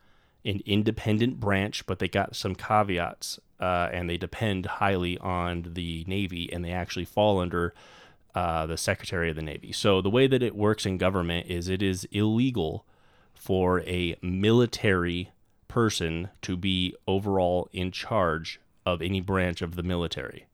an 0.45 0.61
independent 0.67 1.39
branch, 1.39 1.87
but 1.87 2.01
they 2.01 2.09
got 2.09 2.35
some 2.35 2.57
caveats, 2.57 3.39
uh, 3.61 3.91
and 3.93 4.11
they 4.11 4.17
depend 4.17 4.67
highly 4.67 5.17
on 5.19 5.71
the 5.75 6.05
Navy, 6.09 6.53
and 6.53 6.65
they 6.65 6.73
actually 6.73 7.05
fall 7.05 7.39
under 7.39 7.73
uh, 8.35 8.67
the 8.67 8.77
Secretary 8.77 9.31
of 9.31 9.37
the 9.37 9.43
Navy. 9.43 9.71
So 9.71 10.03
the 10.03 10.11
way 10.11 10.27
that 10.27 10.43
it 10.43 10.57
works 10.57 10.85
in 10.85 10.99
government 10.99 11.47
is 11.49 11.69
it 11.69 11.83
is 11.83 12.05
illegal 12.11 12.85
for 13.33 13.83
a 13.83 14.17
military 14.23 15.31
person 15.75 16.29
to 16.41 16.57
be 16.57 16.95
overall 17.09 17.69
in 17.73 17.91
charge 17.91 18.61
of 18.87 19.03
any 19.03 19.21
branch 19.21 19.61
of 19.61 19.75
the 19.75 19.83
military. 19.83 20.47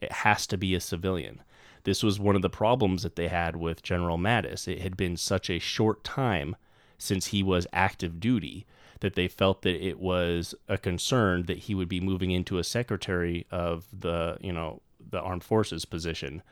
It 0.00 0.10
has 0.10 0.46
to 0.46 0.56
be 0.56 0.74
a 0.74 0.80
civilian. 0.80 1.42
This 1.84 2.02
was 2.02 2.18
one 2.18 2.36
of 2.36 2.40
the 2.40 2.48
problems 2.48 3.02
that 3.02 3.14
they 3.14 3.28
had 3.28 3.54
with 3.54 3.82
General 3.82 4.16
Mattis. 4.16 4.66
It 4.66 4.80
had 4.80 4.96
been 4.96 5.18
such 5.18 5.50
a 5.50 5.58
short 5.58 6.02
time 6.04 6.56
since 6.96 7.26
he 7.26 7.42
was 7.42 7.66
active 7.74 8.18
duty 8.18 8.64
that 9.00 9.14
they 9.14 9.28
felt 9.28 9.60
that 9.60 9.86
it 9.86 9.98
was 10.00 10.54
a 10.70 10.78
concern 10.78 11.42
that 11.42 11.58
he 11.58 11.74
would 11.74 11.90
be 11.90 12.00
moving 12.00 12.30
into 12.30 12.56
a 12.56 12.64
secretary 12.64 13.46
of 13.50 13.84
the, 13.92 14.38
you 14.40 14.54
know, 14.54 14.80
the 15.10 15.20
armed 15.20 15.44
forces 15.44 15.84
position 15.84 16.42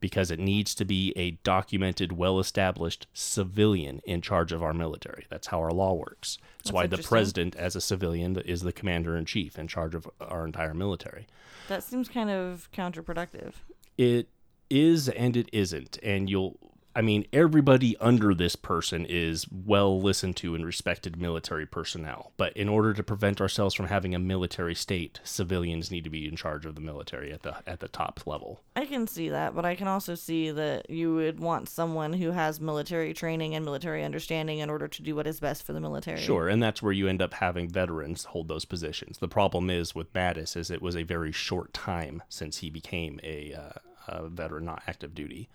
because 0.00 0.30
it 0.30 0.38
needs 0.38 0.74
to 0.76 0.84
be 0.84 1.12
a 1.16 1.32
documented, 1.42 2.12
well 2.12 2.38
established 2.38 3.06
civilian 3.12 4.00
in 4.04 4.20
charge 4.20 4.52
of 4.52 4.62
our 4.62 4.72
military. 4.72 5.26
That's 5.28 5.48
how 5.48 5.60
our 5.60 5.72
law 5.72 5.94
works. 5.94 6.38
That's, 6.38 6.64
That's 6.64 6.72
why 6.72 6.86
the 6.86 6.98
president, 6.98 7.56
as 7.56 7.76
a 7.76 7.80
civilian, 7.80 8.36
is 8.38 8.62
the 8.62 8.72
commander 8.72 9.16
in 9.16 9.24
chief 9.24 9.58
in 9.58 9.68
charge 9.68 9.94
of 9.94 10.08
our 10.20 10.44
entire 10.44 10.74
military. 10.74 11.26
That 11.68 11.82
seems 11.82 12.08
kind 12.08 12.30
of 12.30 12.68
counterproductive. 12.72 13.54
It 13.96 14.28
is 14.70 15.08
and 15.08 15.36
it 15.36 15.48
isn't. 15.52 15.98
And 16.02 16.28
you'll, 16.30 16.56
I 16.98 17.00
mean, 17.00 17.26
everybody 17.32 17.96
under 17.98 18.34
this 18.34 18.56
person 18.56 19.06
is 19.08 19.46
well 19.52 20.00
listened 20.00 20.34
to 20.38 20.56
and 20.56 20.66
respected 20.66 21.16
military 21.16 21.64
personnel. 21.64 22.32
But 22.36 22.56
in 22.56 22.68
order 22.68 22.92
to 22.92 23.04
prevent 23.04 23.40
ourselves 23.40 23.76
from 23.76 23.86
having 23.86 24.16
a 24.16 24.18
military 24.18 24.74
state, 24.74 25.20
civilians 25.22 25.92
need 25.92 26.02
to 26.02 26.10
be 26.10 26.26
in 26.26 26.34
charge 26.34 26.66
of 26.66 26.74
the 26.74 26.80
military 26.80 27.32
at 27.32 27.42
the 27.42 27.54
at 27.68 27.78
the 27.78 27.86
top 27.86 28.26
level. 28.26 28.62
I 28.74 28.84
can 28.84 29.06
see 29.06 29.28
that, 29.28 29.54
but 29.54 29.64
I 29.64 29.76
can 29.76 29.86
also 29.86 30.16
see 30.16 30.50
that 30.50 30.90
you 30.90 31.14
would 31.14 31.38
want 31.38 31.68
someone 31.68 32.14
who 32.14 32.32
has 32.32 32.60
military 32.60 33.14
training 33.14 33.54
and 33.54 33.64
military 33.64 34.02
understanding 34.02 34.58
in 34.58 34.68
order 34.68 34.88
to 34.88 35.00
do 35.00 35.14
what 35.14 35.28
is 35.28 35.38
best 35.38 35.62
for 35.62 35.72
the 35.72 35.80
military. 35.80 36.20
Sure, 36.20 36.48
and 36.48 36.60
that's 36.60 36.82
where 36.82 36.92
you 36.92 37.06
end 37.06 37.22
up 37.22 37.34
having 37.34 37.68
veterans 37.68 38.24
hold 38.24 38.48
those 38.48 38.64
positions. 38.64 39.18
The 39.18 39.28
problem 39.28 39.70
is 39.70 39.94
with 39.94 40.12
Mattis 40.12 40.56
is 40.56 40.68
it 40.68 40.82
was 40.82 40.96
a 40.96 41.04
very 41.04 41.30
short 41.30 41.72
time 41.72 42.24
since 42.28 42.58
he 42.58 42.70
became 42.70 43.20
a, 43.22 43.54
uh, 43.54 43.78
a 44.08 44.28
veteran, 44.28 44.64
not 44.64 44.82
active 44.88 45.14
duty. 45.14 45.48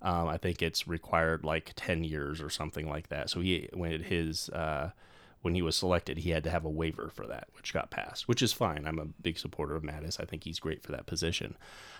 Um, 0.00 0.28
I 0.28 0.36
think 0.36 0.62
it's 0.62 0.86
required 0.86 1.44
like 1.44 1.72
ten 1.74 2.04
years 2.04 2.40
or 2.40 2.50
something 2.50 2.88
like 2.88 3.08
that. 3.08 3.30
So 3.30 3.40
he 3.40 3.68
when 3.72 4.02
his 4.02 4.48
uh, 4.50 4.90
when 5.42 5.54
he 5.54 5.62
was 5.62 5.76
selected, 5.76 6.18
he 6.18 6.30
had 6.30 6.44
to 6.44 6.50
have 6.50 6.64
a 6.64 6.70
waiver 6.70 7.10
for 7.14 7.26
that, 7.26 7.48
which 7.56 7.72
got 7.72 7.90
passed, 7.90 8.28
which 8.28 8.42
is 8.42 8.52
fine. 8.52 8.86
I'm 8.86 8.98
a 8.98 9.06
big 9.06 9.38
supporter 9.38 9.76
of 9.76 9.82
Mattis. 9.82 10.20
I 10.20 10.24
think 10.24 10.44
he's 10.44 10.58
great 10.58 10.82
for 10.82 10.92
that 10.92 11.06
position. 11.06 11.56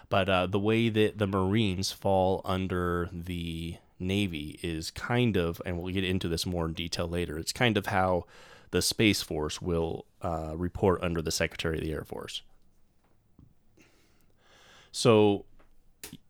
But 0.08 0.28
uh, 0.28 0.46
the 0.46 0.58
way 0.58 0.88
that 0.88 1.18
the 1.18 1.26
Marines 1.26 1.92
fall 1.92 2.40
under 2.44 3.08
the 3.12 3.76
Navy 3.98 4.58
is 4.62 4.90
kind 4.90 5.36
of, 5.36 5.60
and 5.66 5.78
we'll 5.78 5.92
get 5.92 6.04
into 6.04 6.28
this 6.28 6.46
more 6.46 6.66
in 6.66 6.72
detail 6.72 7.08
later, 7.08 7.38
it's 7.38 7.52
kind 7.52 7.76
of 7.76 7.86
how 7.86 8.24
the 8.70 8.82
Space 8.82 9.22
Force 9.22 9.62
will 9.62 10.04
uh, 10.22 10.54
report 10.56 11.02
under 11.02 11.22
the 11.22 11.30
Secretary 11.30 11.78
of 11.78 11.84
the 11.84 11.92
Air 11.92 12.04
Force. 12.04 12.42
So 14.90 15.44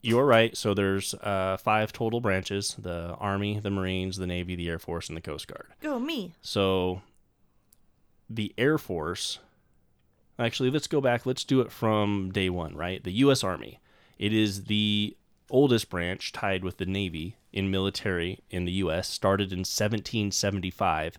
you're 0.01 0.27
right. 0.27 0.57
So 0.57 0.75
there's 0.75 1.15
uh, 1.15 1.57
five 1.59 1.93
total 1.93 2.21
branches 2.21 2.77
the 2.79 3.15
Army, 3.19 3.59
the 3.59 3.71
Marines, 3.71 4.17
the 4.17 4.27
Navy, 4.27 4.57
the 4.57 4.69
Air 4.69 4.79
Force, 4.79 5.09
and 5.09 5.17
the 5.17 5.23
Coast 5.23 5.49
Guard. 5.49 5.67
Go 5.81 5.99
me. 5.99 6.35
So 6.43 7.03
the 8.31 8.55
Air 8.59 8.79
Force, 8.79 9.39
actually, 10.39 10.71
let's 10.71 10.87
go 10.87 11.01
back. 11.01 11.27
Let's 11.27 11.45
do 11.45 11.61
it 11.61 11.73
from 11.73 12.31
day 12.33 12.51
one, 12.51 12.77
right? 12.77 13.03
The 13.03 13.13
U.S. 13.13 13.43
Army. 13.43 13.81
It 14.19 14.33
is 14.33 14.65
the 14.65 15.17
oldest 15.51 15.89
branch 15.89 16.33
tied 16.33 16.65
with 16.65 16.77
the 16.79 16.87
Navy 16.87 17.37
in 17.53 17.71
military 17.71 18.41
in 18.51 18.65
the 18.65 18.73
U.S., 18.73 19.09
started 19.09 19.53
in 19.53 19.61
1775. 19.61 21.19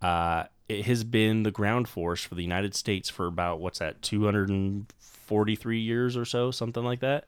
Uh, 0.00 0.44
it 0.68 0.86
has 0.86 1.04
been 1.04 1.42
the 1.42 1.50
ground 1.50 1.88
force 1.88 2.22
for 2.22 2.34
the 2.34 2.42
United 2.42 2.74
States 2.74 3.08
for 3.08 3.26
about, 3.26 3.60
what's 3.60 3.80
that, 3.80 4.00
243 4.02 5.78
years 5.80 6.16
or 6.16 6.24
so, 6.24 6.50
something 6.50 6.84
like 6.84 7.00
that. 7.00 7.26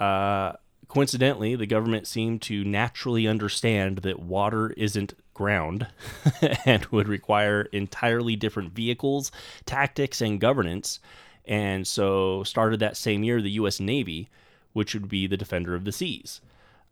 Uh, 0.00 0.54
coincidentally, 0.88 1.54
the 1.54 1.66
government 1.66 2.06
seemed 2.06 2.42
to 2.42 2.64
naturally 2.64 3.28
understand 3.28 3.98
that 3.98 4.18
water 4.18 4.70
isn't 4.70 5.14
ground 5.34 5.86
and 6.66 6.86
would 6.86 7.08
require 7.08 7.62
entirely 7.72 8.34
different 8.36 8.72
vehicles, 8.72 9.30
tactics, 9.66 10.20
and 10.20 10.40
governance. 10.40 10.98
And 11.44 11.86
so 11.86 12.42
started 12.44 12.80
that 12.80 12.96
same 12.96 13.22
year 13.22 13.40
the 13.40 13.50
U.S. 13.52 13.80
Navy, 13.80 14.28
which 14.72 14.94
would 14.94 15.08
be 15.08 15.26
the 15.26 15.36
defender 15.36 15.74
of 15.74 15.84
the 15.84 15.92
seas. 15.92 16.40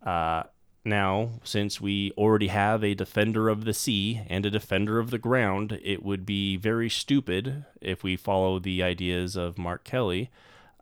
Uh, 0.02 0.44
now, 0.84 1.32
since 1.44 1.80
we 1.80 2.12
already 2.12 2.48
have 2.48 2.82
a 2.82 2.94
defender 2.94 3.48
of 3.48 3.64
the 3.64 3.74
sea 3.74 4.22
and 4.28 4.46
a 4.46 4.50
defender 4.50 4.98
of 4.98 5.10
the 5.10 5.18
ground, 5.18 5.78
it 5.82 6.02
would 6.02 6.24
be 6.24 6.56
very 6.56 6.88
stupid 6.88 7.64
if 7.80 8.02
we 8.02 8.16
follow 8.16 8.58
the 8.58 8.82
ideas 8.82 9.36
of 9.36 9.58
Mark 9.58 9.84
Kelly 9.84 10.30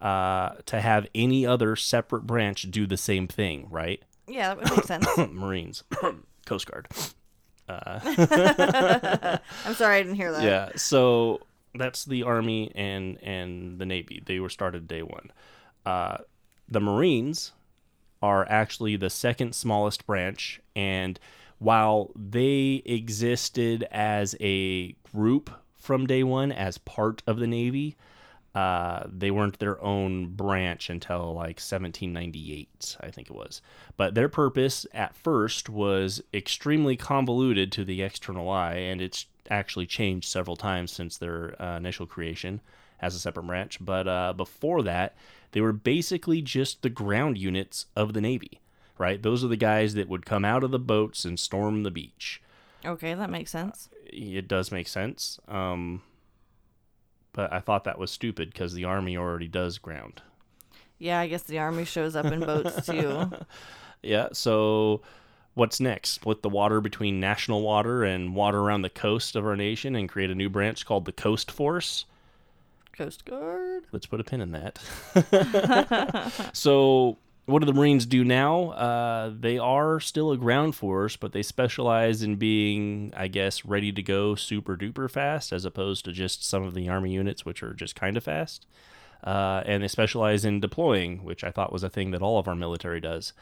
uh, 0.01 0.51
to 0.67 0.81
have 0.81 1.07
any 1.15 1.47
other 1.47 1.77
separate 1.77 2.27
branch 2.27 2.71
do 2.71 2.87
the 2.87 2.97
same 2.97 3.27
thing, 3.27 3.67
right? 3.71 4.03
Yeah, 4.27 4.55
that 4.55 4.59
would 4.59 4.77
make 4.77 4.87
sense. 4.87 5.07
Marines, 5.33 5.85
Coast 6.47 6.71
Guard. 6.71 6.89
Uh. 7.69 8.01
I'm 9.65 9.75
sorry 9.75 9.97
I 9.97 10.03
didn't 10.03 10.17
hear 10.17 10.33
that. 10.33 10.43
Yeah, 10.43 10.71
so 10.77 11.41
that's 11.75 12.05
the 12.05 12.23
Army 12.23 12.71
and 12.75 13.23
and 13.23 13.79
the 13.79 13.87
Navy. 13.87 14.23
They 14.25 14.41
were 14.41 14.49
started 14.49 14.87
day 14.87 15.03
one. 15.03 15.33
Uh, 15.85 16.19
the 16.69 16.81
Marines 16.81 17.53
are 18.23 18.47
actually 18.49 18.97
the 18.97 19.11
second 19.11 19.55
smallest 19.55 20.07
branch, 20.07 20.61
and 20.75 21.19
while 21.59 22.11
they 22.15 22.83
existed 22.85 23.87
as 23.91 24.35
a 24.41 24.93
group 25.13 25.51
from 25.77 26.07
day 26.07 26.23
one 26.23 26.53
as 26.53 26.79
part 26.79 27.23
of 27.27 27.39
the 27.39 27.47
Navy, 27.47 27.97
uh, 28.57 29.07
they 29.07 29.31
weren't 29.31 29.59
their 29.59 29.83
own 29.85 30.29
branch 30.29 30.88
until 30.88 31.35
like 31.35 31.61
1798, 31.61 32.97
I 33.01 33.11
think 33.11 33.29
it 33.29 33.37
was. 33.37 33.61
But 33.99 34.14
their 34.14 34.31
purpose 34.31 34.87
at 34.95 35.14
first 35.14 35.69
was 35.69 36.23
extremely 36.33 36.97
convoluted 36.97 37.71
to 37.73 37.85
the 37.85 38.01
external 38.01 38.49
eye, 38.49 38.77
and 38.77 39.03
it's 39.03 39.27
actually 39.51 39.85
changed 39.85 40.27
several 40.27 40.57
times 40.57 40.90
since 40.90 41.19
their 41.19 41.55
uh, 41.61 41.77
initial 41.77 42.07
creation 42.07 42.62
as 42.99 43.14
a 43.14 43.19
separate 43.19 43.42
branch. 43.42 43.77
But 43.79 44.09
uh, 44.09 44.33
before 44.33 44.83
that, 44.85 45.14
they 45.53 45.61
were 45.61 45.75
basically 45.75 46.40
just 46.40 46.81
the 46.81 46.88
ground 46.88 47.37
units 47.37 47.85
of 47.95 48.14
the 48.14 48.23
Navy, 48.23 48.62
right? 48.97 49.23
Those 49.23 49.45
are 49.45 49.49
the 49.49 49.57
guys 49.59 49.92
that 49.97 50.09
would 50.09 50.25
come 50.25 50.47
out 50.47 50.64
of 50.64 50.71
the 50.71 50.79
boats 50.79 51.27
and 51.27 51.38
storm 51.38 51.83
the 51.83 51.90
beach. 51.90 52.40
Okay, 52.87 53.12
that 53.12 53.29
makes 53.29 53.51
sense. 53.51 53.90
It 54.07 54.49
does 54.49 54.73
make 54.73 54.88
sense. 54.88 55.38
Um, 55.47 56.01
but 57.37 57.53
I 57.53 57.61
thought 57.61 57.85
that 57.85 57.99
was 57.99 58.11
stupid 58.11 58.51
because 58.51 58.75
the 58.75 58.85
Army 58.85 59.16
already 59.16 59.46
does 59.46 59.79
ground. 59.79 60.22
Yeah, 60.99 61.20
I 61.20 61.29
guess 61.29 61.42
the 61.42 61.59
army 61.59 61.85
shows 61.85 62.16
up 62.16 62.25
in 62.25 62.40
boats 62.40 62.87
too. 62.88 63.31
Yeah, 64.03 64.29
so 64.33 65.03
what's 65.55 65.79
next? 65.79 66.11
Split 66.11 66.42
the 66.42 66.49
water 66.49 66.81
between 66.81 67.20
national 67.20 67.62
water 67.62 68.03
and 68.03 68.35
water 68.35 68.61
around 68.61 68.83
the 68.83 68.90
coast 68.90 69.37
of 69.37 69.44
our 69.44 69.57
nation 69.57 69.94
and 69.94 70.09
create 70.09 70.31
a 70.31 70.35
new 70.35 70.49
branch 70.49 70.87
called 70.87 71.05
the 71.05 71.12
Coast 71.12 71.51
Force? 71.51 72.07
Coast 72.96 73.27
Guard. 73.27 73.85
Let's 73.92 74.07
put 74.07 74.20
a 74.20 74.25
pin 74.25 74.40
in 74.40 74.53
that. 74.53 74.81
so, 76.55 77.18
what 77.47 77.61
do 77.61 77.67
the 77.67 77.73
Marines 77.73 78.07
do 78.07 78.25
now? 78.25 78.71
Uh, 78.71 79.33
they 79.39 79.57
are 79.57 80.01
still 80.01 80.33
a 80.33 80.37
ground 80.37 80.75
force, 80.75 81.17
but 81.17 81.33
they 81.33 81.43
specialize 81.43 82.23
in 82.23 82.37
being, 82.37 83.13
I 83.17 83.29
guess, 83.29 83.65
ready 83.65 83.93
to 83.93 84.03
go 84.03 84.35
super 84.35 84.77
duper 84.77 85.09
fast, 85.09 85.53
as 85.53 85.65
opposed 85.65 86.05
to 86.05 86.13
just 86.13 86.45
some 86.45 86.65
of 86.65 86.75
the 86.75 86.89
Army 86.89 87.13
units, 87.13 87.45
which 87.45 87.63
are 87.63 87.73
just 87.73 87.95
kind 87.95 88.17
of 88.17 88.25
fast. 88.25 88.67
Uh, 89.23 89.63
and 89.65 89.83
they 89.83 89.89
specialize 89.89 90.45
in 90.45 90.59
deploying, 90.59 91.23
which 91.23 91.45
I 91.45 91.53
thought 91.53 91.73
was 91.73 91.85
a 91.85 91.89
thing 91.91 92.11
that 92.11 92.23
all 92.23 92.39
of 92.39 92.49
our 92.49 92.57
military 92.57 93.01
does. 93.01 93.33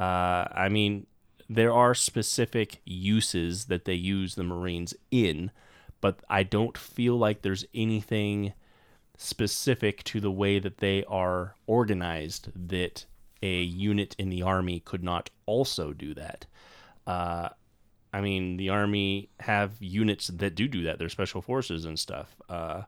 Uh, 0.00 0.46
I 0.52 0.68
mean, 0.68 1.06
there 1.48 1.72
are 1.72 1.94
specific 1.94 2.80
uses 2.84 3.66
that 3.66 3.84
they 3.84 3.94
use 3.94 4.34
the 4.34 4.42
Marines 4.42 4.94
in, 5.12 5.52
but 6.00 6.20
I 6.28 6.42
don't 6.42 6.76
feel 6.76 7.16
like 7.16 7.42
there's 7.42 7.64
anything 7.72 8.52
specific 9.16 10.02
to 10.04 10.20
the 10.20 10.30
way 10.30 10.58
that 10.58 10.78
they 10.78 11.04
are 11.04 11.54
organized 11.66 12.50
that 12.68 13.06
a 13.44 13.62
unit 13.62 14.16
in 14.18 14.30
the 14.30 14.42
army 14.42 14.80
could 14.80 15.04
not 15.04 15.28
also 15.44 15.92
do 15.92 16.14
that. 16.14 16.46
Uh, 17.06 17.50
I 18.12 18.22
mean, 18.22 18.56
the 18.56 18.70
army 18.70 19.28
have 19.40 19.72
units 19.80 20.28
that 20.28 20.54
do 20.54 20.66
do 20.66 20.82
that. 20.84 20.98
They're 20.98 21.10
special 21.10 21.42
forces 21.42 21.84
and 21.84 21.98
stuff. 21.98 22.34
Uh, 22.48 22.82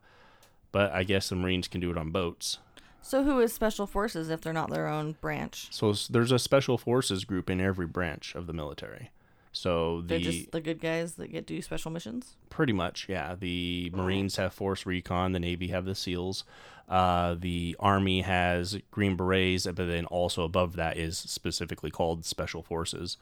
but 0.71 0.91
I 0.91 1.03
guess 1.03 1.29
the 1.29 1.35
Marines 1.35 1.67
can 1.67 1.79
do 1.79 1.91
it 1.91 1.97
on 1.97 2.09
boats. 2.09 2.57
So 3.03 3.23
who 3.23 3.39
is 3.39 3.53
special 3.53 3.85
forces 3.85 4.29
if 4.29 4.41
they're 4.41 4.51
not 4.51 4.71
their 4.71 4.87
own 4.87 5.15
branch? 5.21 5.67
So 5.69 5.93
there's 6.09 6.31
a 6.31 6.39
special 6.39 6.77
forces 6.77 7.23
group 7.23 7.49
in 7.49 7.61
every 7.61 7.85
branch 7.85 8.33
of 8.33 8.47
the 8.47 8.53
military. 8.53 9.11
So 9.57 10.01
They're 10.01 10.19
the 10.19 10.23
just 10.23 10.51
the 10.51 10.61
good 10.61 10.79
guys 10.79 11.13
that 11.13 11.31
get 11.31 11.47
to 11.47 11.55
do 11.55 11.61
special 11.61 11.91
missions. 11.91 12.35
pretty 12.49 12.73
much, 12.73 13.07
yeah. 13.09 13.35
The 13.37 13.91
Marines 13.93 14.35
have 14.37 14.53
Force 14.53 14.85
Recon, 14.85 15.31
the 15.31 15.39
Navy 15.39 15.67
have 15.69 15.85
the 15.85 15.95
SEALs, 15.95 16.43
uh, 16.87 17.35
the 17.37 17.75
Army 17.79 18.21
has 18.21 18.77
Green 18.91 19.15
Berets, 19.17 19.65
but 19.65 19.75
then 19.87 20.05
also 20.05 20.43
above 20.43 20.75
that 20.75 20.97
is 20.97 21.17
specifically 21.17 21.91
called 21.91 22.25
Special 22.25 22.61
Forces. 22.63 23.17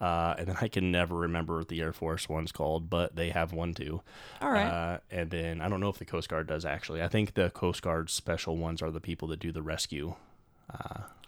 Uh, 0.00 0.34
and 0.38 0.48
then 0.48 0.56
I 0.60 0.68
can 0.68 0.90
never 0.90 1.14
remember 1.14 1.58
what 1.58 1.68
the 1.68 1.80
Air 1.80 1.92
Force 1.92 2.28
one's 2.28 2.50
called, 2.52 2.90
but 2.90 3.14
they 3.14 3.30
have 3.30 3.52
one 3.52 3.74
too. 3.74 4.00
All 4.40 4.50
right. 4.50 4.66
Uh, 4.66 4.98
and 5.10 5.30
then 5.30 5.60
I 5.60 5.68
don't 5.68 5.80
know 5.80 5.88
if 5.90 5.98
the 5.98 6.04
Coast 6.04 6.28
Guard 6.28 6.46
does 6.46 6.64
actually. 6.64 7.02
I 7.02 7.08
think 7.08 7.34
the 7.34 7.50
Coast 7.50 7.82
Guard 7.82 8.10
special 8.10 8.56
ones 8.56 8.82
are 8.82 8.90
the 8.90 9.00
people 9.00 9.28
that 9.28 9.38
do 9.40 9.52
the 9.52 9.62
rescue. 9.62 10.14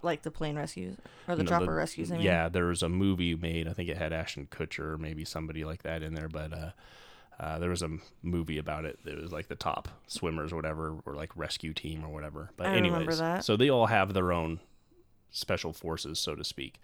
Like 0.03 0.23
the 0.23 0.31
plane 0.31 0.57
rescues 0.57 0.97
or 1.29 1.37
the 1.37 1.43
No, 1.43 1.49
chopper 1.51 1.75
rescues. 1.75 2.11
I 2.11 2.17
mean. 2.17 2.25
Yeah, 2.25 2.49
there 2.49 2.67
was 2.67 2.83
a 2.83 2.89
movie 2.89 3.35
made. 3.35 3.69
I 3.69 3.73
think 3.73 3.89
it 3.89 3.97
had 3.97 4.13
Ashton 4.13 4.47
Kutcher 4.51 4.95
or 4.95 4.99
maybe 4.99 5.25
somebody 5.25 5.65
like 5.65 5.83
that 5.83 6.03
in 6.03 6.15
there, 6.15 6.29
but 6.29 6.53
uh, 6.53 6.71
uh, 7.39 7.59
there 7.59 7.71
was 7.71 7.83
a 7.83 7.99
movie 8.23 8.59
about 8.59 8.85
it. 8.85 8.99
It 9.05 9.21
was 9.21 9.33
like 9.33 9.49
the 9.49 9.57
top 9.57 9.89
swimmers 10.07 10.53
or 10.53 10.57
whatever, 10.57 10.97
or 11.05 11.15
like 11.15 11.31
rescue 11.37 11.75
team 11.75 12.05
or 12.05 12.09
whatever. 12.09 12.51
But 12.57 12.69
I 12.69 12.77
anyways, 12.77 13.21
so 13.45 13.57
they 13.57 13.69
all 13.69 13.87
have 13.87 14.15
their 14.15 14.33
own 14.33 14.61
special 15.31 15.73
forces, 15.73 16.19
so 16.19 16.35
to 16.35 16.45
speak. 16.45 16.81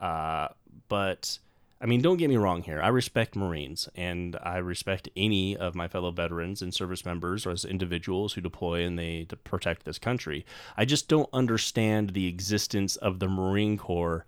Uh, 0.00 0.48
but 0.88 1.38
I 1.82 1.86
mean, 1.86 2.02
don't 2.02 2.18
get 2.18 2.28
me 2.28 2.36
wrong 2.36 2.62
here. 2.62 2.80
I 2.82 2.88
respect 2.88 3.34
Marines 3.34 3.88
and 3.94 4.36
I 4.42 4.58
respect 4.58 5.08
any 5.16 5.56
of 5.56 5.74
my 5.74 5.88
fellow 5.88 6.10
veterans 6.10 6.60
and 6.60 6.74
service 6.74 7.06
members 7.06 7.46
or 7.46 7.52
as 7.52 7.64
individuals 7.64 8.34
who 8.34 8.42
deploy 8.42 8.84
and 8.84 8.98
they 8.98 9.26
protect 9.44 9.84
this 9.84 9.98
country. 9.98 10.44
I 10.76 10.84
just 10.84 11.08
don't 11.08 11.30
understand 11.32 12.10
the 12.10 12.26
existence 12.26 12.96
of 12.96 13.18
the 13.18 13.28
Marine 13.28 13.78
Corps 13.78 14.26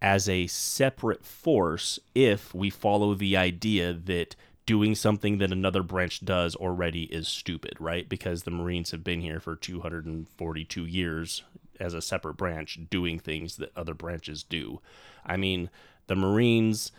as 0.00 0.28
a 0.28 0.46
separate 0.46 1.24
force 1.24 1.98
if 2.14 2.54
we 2.54 2.70
follow 2.70 3.14
the 3.14 3.36
idea 3.36 3.92
that 3.92 4.36
doing 4.66 4.94
something 4.94 5.38
that 5.38 5.52
another 5.52 5.82
branch 5.82 6.24
does 6.24 6.54
already 6.54 7.04
is 7.04 7.26
stupid, 7.26 7.74
right? 7.80 8.08
Because 8.08 8.44
the 8.44 8.50
Marines 8.50 8.92
have 8.92 9.02
been 9.02 9.20
here 9.20 9.40
for 9.40 9.56
242 9.56 10.86
years 10.86 11.42
as 11.80 11.92
a 11.92 12.00
separate 12.00 12.36
branch 12.36 12.78
doing 12.88 13.18
things 13.18 13.56
that 13.56 13.76
other 13.76 13.94
branches 13.94 14.42
do. 14.42 14.80
I 15.26 15.36
mean, 15.36 15.70
the 16.06 16.16
Marines 16.16 16.92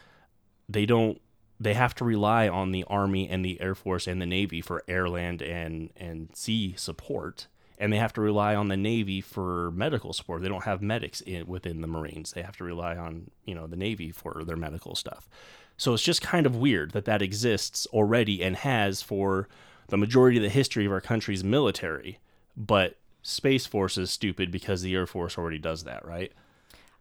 they 0.67 0.85
don't 0.85 1.21
they 1.59 1.73
have 1.73 1.95
to 1.95 2.03
rely 2.03 2.47
on 2.49 2.71
the 2.71 2.83
army 2.85 3.29
and 3.29 3.45
the 3.45 3.61
air 3.61 3.75
force 3.75 4.07
and 4.07 4.21
the 4.21 4.25
navy 4.25 4.61
for 4.61 4.83
air 4.87 5.07
land 5.07 5.41
and 5.41 5.89
and 5.95 6.29
sea 6.33 6.73
support 6.77 7.47
and 7.77 7.91
they 7.91 7.97
have 7.97 8.13
to 8.13 8.21
rely 8.21 8.55
on 8.55 8.69
the 8.69 8.77
navy 8.77 9.19
for 9.19 9.69
medical 9.71 10.13
support. 10.13 10.41
They 10.41 10.47
don't 10.47 10.63
have 10.63 10.81
medics 10.81 11.19
in, 11.19 11.45
within 11.45 11.81
the 11.81 11.87
marines. 11.87 12.31
They 12.31 12.41
have 12.41 12.55
to 12.57 12.63
rely 12.63 12.95
on 12.95 13.31
you 13.45 13.55
know 13.55 13.67
the 13.67 13.75
navy 13.75 14.11
for 14.11 14.43
their 14.45 14.57
medical 14.57 14.95
stuff. 14.95 15.29
So 15.77 15.93
it's 15.93 16.03
just 16.03 16.21
kind 16.21 16.45
of 16.45 16.55
weird 16.55 16.91
that 16.91 17.05
that 17.05 17.21
exists 17.21 17.85
already 17.87 18.41
and 18.41 18.55
has 18.55 19.01
for 19.01 19.49
the 19.87 19.97
majority 19.97 20.37
of 20.37 20.43
the 20.43 20.49
history 20.49 20.85
of 20.85 20.91
our 20.91 21.01
country's 21.01 21.43
military 21.43 22.19
but 22.57 22.97
space 23.21 23.65
force 23.65 23.97
is 23.97 24.11
stupid 24.11 24.51
because 24.51 24.81
the 24.81 24.95
air 24.95 25.05
force 25.05 25.37
already 25.37 25.57
does 25.57 25.83
that 25.83 26.05
right 26.05 26.31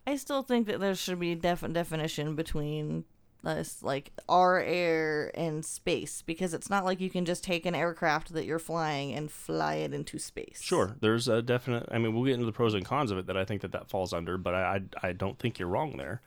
I 0.06 0.16
still 0.16 0.42
think 0.42 0.66
that 0.66 0.80
there 0.80 0.94
should 0.94 1.20
be 1.20 1.32
a 1.32 1.36
definite 1.36 1.74
definition 1.74 2.34
between 2.34 3.04
us, 3.46 3.82
like 3.82 4.12
our 4.28 4.58
air 4.58 5.30
and 5.34 5.64
space, 5.64 6.22
because 6.22 6.54
it's 6.54 6.70
not 6.70 6.84
like 6.84 7.00
you 7.00 7.10
can 7.10 7.24
just 7.24 7.44
take 7.44 7.66
an 7.66 7.74
aircraft 7.74 8.32
that 8.32 8.44
you're 8.44 8.58
flying 8.58 9.12
and 9.12 9.30
fly 9.30 9.76
it 9.76 9.92
into 9.92 10.18
space. 10.18 10.60
Sure, 10.62 10.96
there's 11.00 11.28
a 11.28 11.42
definite. 11.42 11.88
I 11.90 11.98
mean, 11.98 12.14
we'll 12.14 12.24
get 12.24 12.34
into 12.34 12.46
the 12.46 12.52
pros 12.52 12.74
and 12.74 12.84
cons 12.84 13.10
of 13.10 13.18
it 13.18 13.26
that 13.26 13.36
I 13.36 13.44
think 13.44 13.62
that 13.62 13.72
that 13.72 13.88
falls 13.88 14.12
under, 14.12 14.38
but 14.38 14.54
I 14.54 14.80
I, 15.02 15.08
I 15.08 15.12
don't 15.12 15.38
think 15.38 15.58
you're 15.58 15.68
wrong 15.68 15.96
there. 15.96 16.20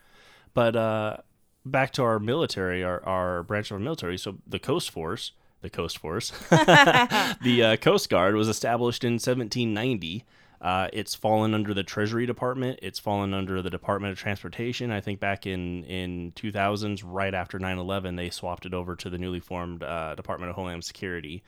But 0.54 0.76
uh, 0.76 1.18
back 1.66 1.92
to 1.94 2.04
our 2.04 2.20
military, 2.20 2.84
our 2.84 3.04
our 3.06 3.44
branch 3.44 3.72
of 3.72 3.76
our 3.76 3.80
military. 3.80 4.18
So 4.18 4.38
the 4.48 4.60
Coast 4.60 4.90
Force, 4.90 5.32
the 5.62 5.70
Coast 5.70 5.98
Force, 5.98 6.32
the 6.50 7.62
uh, 7.64 7.78
Coast 7.78 8.10
Guard 8.10 8.36
was 8.36 8.48
established 8.48 9.04
in 9.04 9.14
1790. 9.14 10.26
Uh, 10.62 10.88
it's 10.94 11.14
fallen 11.14 11.54
under 11.54 11.74
the 11.74 11.84
Treasury 11.84 12.26
Department. 12.26 12.80
It's 12.82 13.00
fallen 13.00 13.34
under 13.34 13.62
the 13.62 13.70
Department 13.70 14.12
of 14.12 14.18
Transportation. 14.18 14.92
I 14.92 15.02
think 15.02 15.20
back 15.20 15.46
in 15.46 15.84
in 15.84 16.32
2000s, 16.36 17.04
right 17.06 17.34
after 17.34 17.60
9/11, 17.60 18.16
they 18.18 18.30
swapped 18.30 18.66
it 18.66 18.74
over 18.74 18.96
to 18.96 19.10
the 19.10 19.18
newly 19.18 19.40
formed 19.40 19.84
uh, 19.84 20.16
Department 20.16 20.50
of 20.50 20.56
Homeland 20.56 20.84
Security 20.84 21.44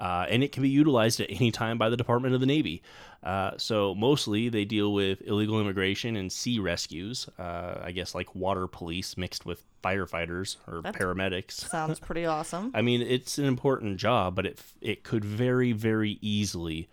uh, 0.00 0.24
and 0.30 0.42
it 0.42 0.50
can 0.50 0.62
be 0.62 0.68
utilized 0.68 1.20
at 1.20 1.30
any 1.30 1.50
time 1.52 1.76
by 1.76 1.90
the 1.90 1.96
Department 1.96 2.34
of 2.34 2.40
the 2.40 2.46
Navy. 2.46 2.82
Uh, 3.22 3.50
so 3.58 3.94
mostly 3.94 4.48
they 4.48 4.64
deal 4.64 4.94
with 4.94 5.20
illegal 5.26 5.60
immigration 5.60 6.16
and 6.16 6.32
sea 6.32 6.58
rescues. 6.58 7.28
Uh, 7.38 7.74
I 7.84 7.92
guess 7.92 8.14
like 8.14 8.34
water 8.34 8.66
police 8.66 9.18
mixed 9.18 9.44
with 9.44 9.62
firefighters 9.84 10.56
or 10.66 10.80
That's- 10.80 11.00
paramedics. 11.00 11.52
Sounds 11.70 12.00
pretty 12.00 12.24
awesome. 12.24 12.70
I 12.74 12.80
mean, 12.80 13.02
it's 13.02 13.36
an 13.36 13.44
important 13.44 13.98
job, 13.98 14.34
but 14.34 14.46
it 14.46 14.62
it 14.80 15.04
could 15.04 15.24
very 15.24 15.72
very 15.72 16.18
easily 16.22 16.88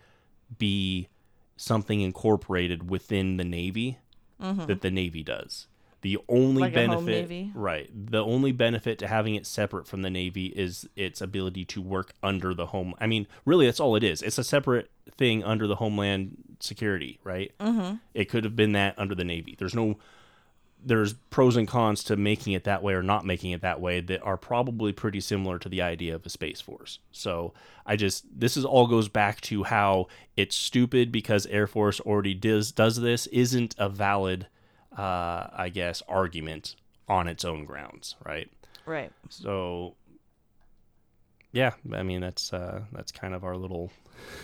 be 0.58 1.08
something 1.58 2.00
incorporated 2.02 2.90
within 2.90 3.38
the 3.38 3.44
Navy 3.44 3.98
that 4.40 4.82
the 4.82 4.92
Navy 4.92 5.24
does. 5.24 5.68
The 6.02 6.20
only 6.30 6.62
Like 6.62 6.74
benefit, 6.76 7.48
right? 7.56 7.90
The 7.94 8.24
only 8.24 8.52
benefit 8.52 9.00
to 9.00 9.08
having 9.08 9.34
it 9.34 9.48
separate 9.48 9.88
from 9.88 10.04
the 10.04 10.12
Navy 10.12 10.46
is 10.48 10.88
its 10.96 11.22
ability 11.22 11.66
to 11.66 11.82
work 11.82 12.14
under 12.22 12.54
the 12.54 12.68
home. 12.68 12.94
I 13.00 13.08
mean, 13.08 13.26
really, 13.46 13.66
that's 13.66 13.80
all 13.80 13.96
it 13.96 14.04
is. 14.04 14.22
It's 14.22 14.38
a 14.38 14.44
separate 14.44 14.92
thing 15.18 15.44
under 15.44 15.66
the 15.66 15.76
Homeland 15.76 16.38
Security, 16.60 17.20
right? 17.24 17.52
Mm-hmm. 17.60 17.96
It 18.14 18.26
could 18.26 18.44
have 18.44 18.56
been 18.56 18.74
that 18.74 18.94
under 18.98 19.16
the 19.16 19.24
Navy. 19.24 19.56
There's 19.58 19.76
no 19.76 19.98
there's 20.84 21.14
pros 21.14 21.56
and 21.58 21.68
cons 21.68 22.04
to 22.06 22.16
making 22.16 22.54
it 22.54 22.64
that 22.64 22.84
way 22.84 22.94
or 22.94 23.04
not 23.04 23.26
making 23.26 23.52
it 23.52 23.62
that 23.62 23.82
way 23.82 24.00
that 24.00 24.22
are 24.22 24.38
probably 24.38 24.92
pretty 24.94 25.20
similar 25.20 25.60
to 25.60 25.70
the 25.70 25.82
idea 25.82 26.16
of 26.16 26.26
a 26.26 26.30
space 26.30 26.62
force. 26.62 27.00
So 27.12 27.54
I 27.86 27.96
just 27.96 28.26
this 28.40 28.56
is 28.56 28.64
all 28.64 28.88
goes 28.88 29.10
back 29.10 29.42
to 29.42 29.64
how 29.64 30.08
it's 30.36 30.56
stupid 30.56 31.12
because 31.12 31.46
Air 31.48 31.68
Force 31.68 32.00
already 32.00 32.34
does 32.34 32.72
does 32.72 32.98
this 33.02 33.28
isn't 33.28 33.76
a 33.78 33.90
valid, 33.90 34.48
uh, 34.98 35.48
I 35.54 35.70
guess, 35.74 36.02
argument 36.08 36.76
on 37.08 37.28
its 37.28 37.44
own 37.44 37.66
grounds, 37.66 38.16
right? 38.26 38.50
Right. 38.86 39.12
So 39.30 39.96
yeah, 41.52 41.74
I 41.94 42.04
mean 42.04 42.22
that's 42.22 42.54
uh, 42.54 42.82
that's 42.92 43.12
kind 43.12 43.34
of 43.34 43.44
our 43.44 43.58
little 43.58 43.92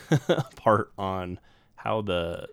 part 0.56 0.92
on 0.98 1.40
how 1.76 2.02
the 2.02 2.48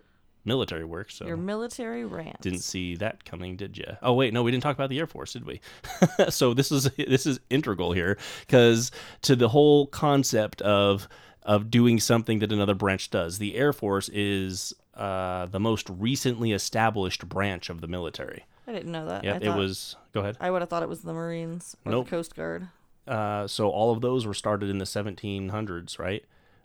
military 0.45 0.85
work. 0.85 1.11
So 1.11 1.25
Your 1.25 1.37
military 1.37 2.05
rant. 2.05 2.41
didn't 2.41 2.59
see 2.59 2.95
that 2.95 3.25
coming, 3.25 3.55
did 3.55 3.77
you? 3.77 3.85
Oh 4.01 4.13
wait, 4.13 4.33
no, 4.33 4.43
we 4.43 4.51
didn't 4.51 4.63
talk 4.63 4.75
about 4.75 4.89
the 4.89 4.99
Air 4.99 5.07
Force, 5.07 5.33
did 5.33 5.45
we? 5.45 5.61
so 6.29 6.53
this 6.53 6.71
is 6.71 6.89
this 6.97 7.25
is 7.25 7.39
integral 7.49 7.91
here 7.91 8.17
because 8.41 8.91
to 9.23 9.35
the 9.35 9.49
whole 9.49 9.87
concept 9.87 10.61
of 10.61 11.07
of 11.43 11.71
doing 11.71 11.99
something 11.99 12.39
that 12.39 12.51
another 12.51 12.75
branch 12.75 13.09
does. 13.09 13.37
The 13.39 13.55
Air 13.55 13.73
Force 13.73 14.09
is 14.09 14.73
uh, 14.93 15.47
the 15.47 15.59
most 15.59 15.89
recently 15.89 16.51
established 16.51 17.27
branch 17.27 17.69
of 17.69 17.81
the 17.81 17.87
military. 17.87 18.45
I 18.67 18.73
didn't 18.73 18.91
know 18.91 19.07
that. 19.07 19.23
Yeah, 19.23 19.39
it 19.41 19.55
was. 19.55 19.95
Go 20.13 20.21
ahead. 20.21 20.37
I 20.39 20.51
would 20.51 20.61
have 20.61 20.69
thought 20.69 20.83
it 20.83 20.89
was 20.89 21.01
the 21.01 21.13
Marines 21.13 21.75
or 21.85 21.91
Nope. 21.91 22.05
the 22.05 22.09
Coast 22.11 22.35
Guard. 22.35 22.67
Uh, 23.07 23.47
so 23.47 23.69
all 23.69 23.91
of 23.91 24.01
those 24.01 24.27
were 24.27 24.33
started 24.33 24.69
in 24.69 24.77
the 24.77 24.85
1700s, 24.85 25.97
right? 25.97 26.23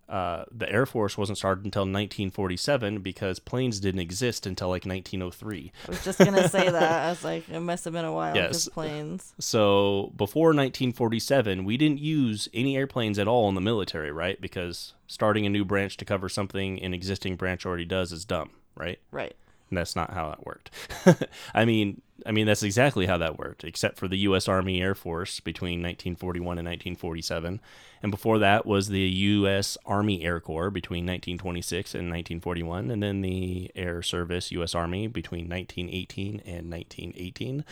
Uh, 0.09 0.45
the 0.53 0.71
Air 0.71 0.87
Force 0.87 1.19
wasn't 1.19 1.38
started 1.38 1.64
until 1.64 1.83
1947 1.83 3.01
because 3.01 3.38
planes 3.38 3.81
didn't 3.81 4.01
exist 4.01 4.47
until 4.47 4.69
like 4.69 4.85
1903. 4.87 5.73
I 5.87 5.90
was 5.90 6.05
just 6.05 6.19
gonna 6.19 6.49
say 6.49 6.71
that. 6.71 7.05
I 7.05 7.11
was 7.11 7.25
like, 7.25 7.49
it 7.49 7.61
must 7.61 7.85
have 7.85 7.92
been 7.92 8.05
a 8.05 8.12
while. 8.12 8.35
Yes. 8.35 8.69
Planes. 8.69 9.35
So 9.40 10.12
before 10.16 10.49
1947, 10.49 11.64
we 11.64 11.77
didn't 11.77 11.99
use 11.99 12.49
any 12.55 12.77
airplanes 12.77 13.19
at 13.19 13.27
all 13.27 13.49
in 13.49 13.55
the 13.55 13.61
military, 13.61 14.12
right? 14.12 14.40
Because 14.40 14.95
starting 15.07 15.45
a 15.47 15.51
new 15.51 15.64
branch 15.64 15.97
to 15.97 16.05
cover 16.05 16.29
something 16.29 16.81
an 16.83 16.95
existing 16.95 17.37
branch 17.37 17.66
already 17.66 17.85
does 17.85 18.12
is 18.12 18.25
dumb, 18.25 18.51
right? 18.77 19.01
Right. 19.11 19.35
And 19.71 19.79
that's 19.79 19.97
not 19.97 20.12
how 20.12 20.29
that 20.29 20.47
worked. 20.47 20.71
I 21.55 21.64
mean, 21.64 22.01
I 22.24 22.33
mean 22.33 22.46
that's 22.46 22.62
exactly 22.62 23.07
how 23.07 23.18
that 23.18 23.38
worked, 23.38 23.64
except 23.64 23.98
for 23.98 24.09
the 24.09 24.18
U.S. 24.18 24.48
Army 24.48 24.81
Air 24.81 24.94
Force 24.94 25.40
between 25.40 25.81
1941 25.81 26.59
and 26.59 26.66
1947, 26.66 27.61
and 28.02 28.11
before 28.11 28.38
that 28.38 28.64
was 28.64 28.88
the 28.88 29.00
U.S. 29.00 29.76
Army 29.85 30.24
Air 30.24 30.40
Corps 30.40 30.70
between 30.70 31.05
1926 31.05 31.94
and 31.94 32.05
1941, 32.05 32.90
and 32.90 33.02
then 33.02 33.20
the 33.20 33.70
Air 33.74 34.02
Service 34.02 34.50
U.S. 34.52 34.74
Army 34.74 35.07
between 35.09 35.48
1918 35.48 36.42
and 36.46 36.70
1918, 36.70 37.64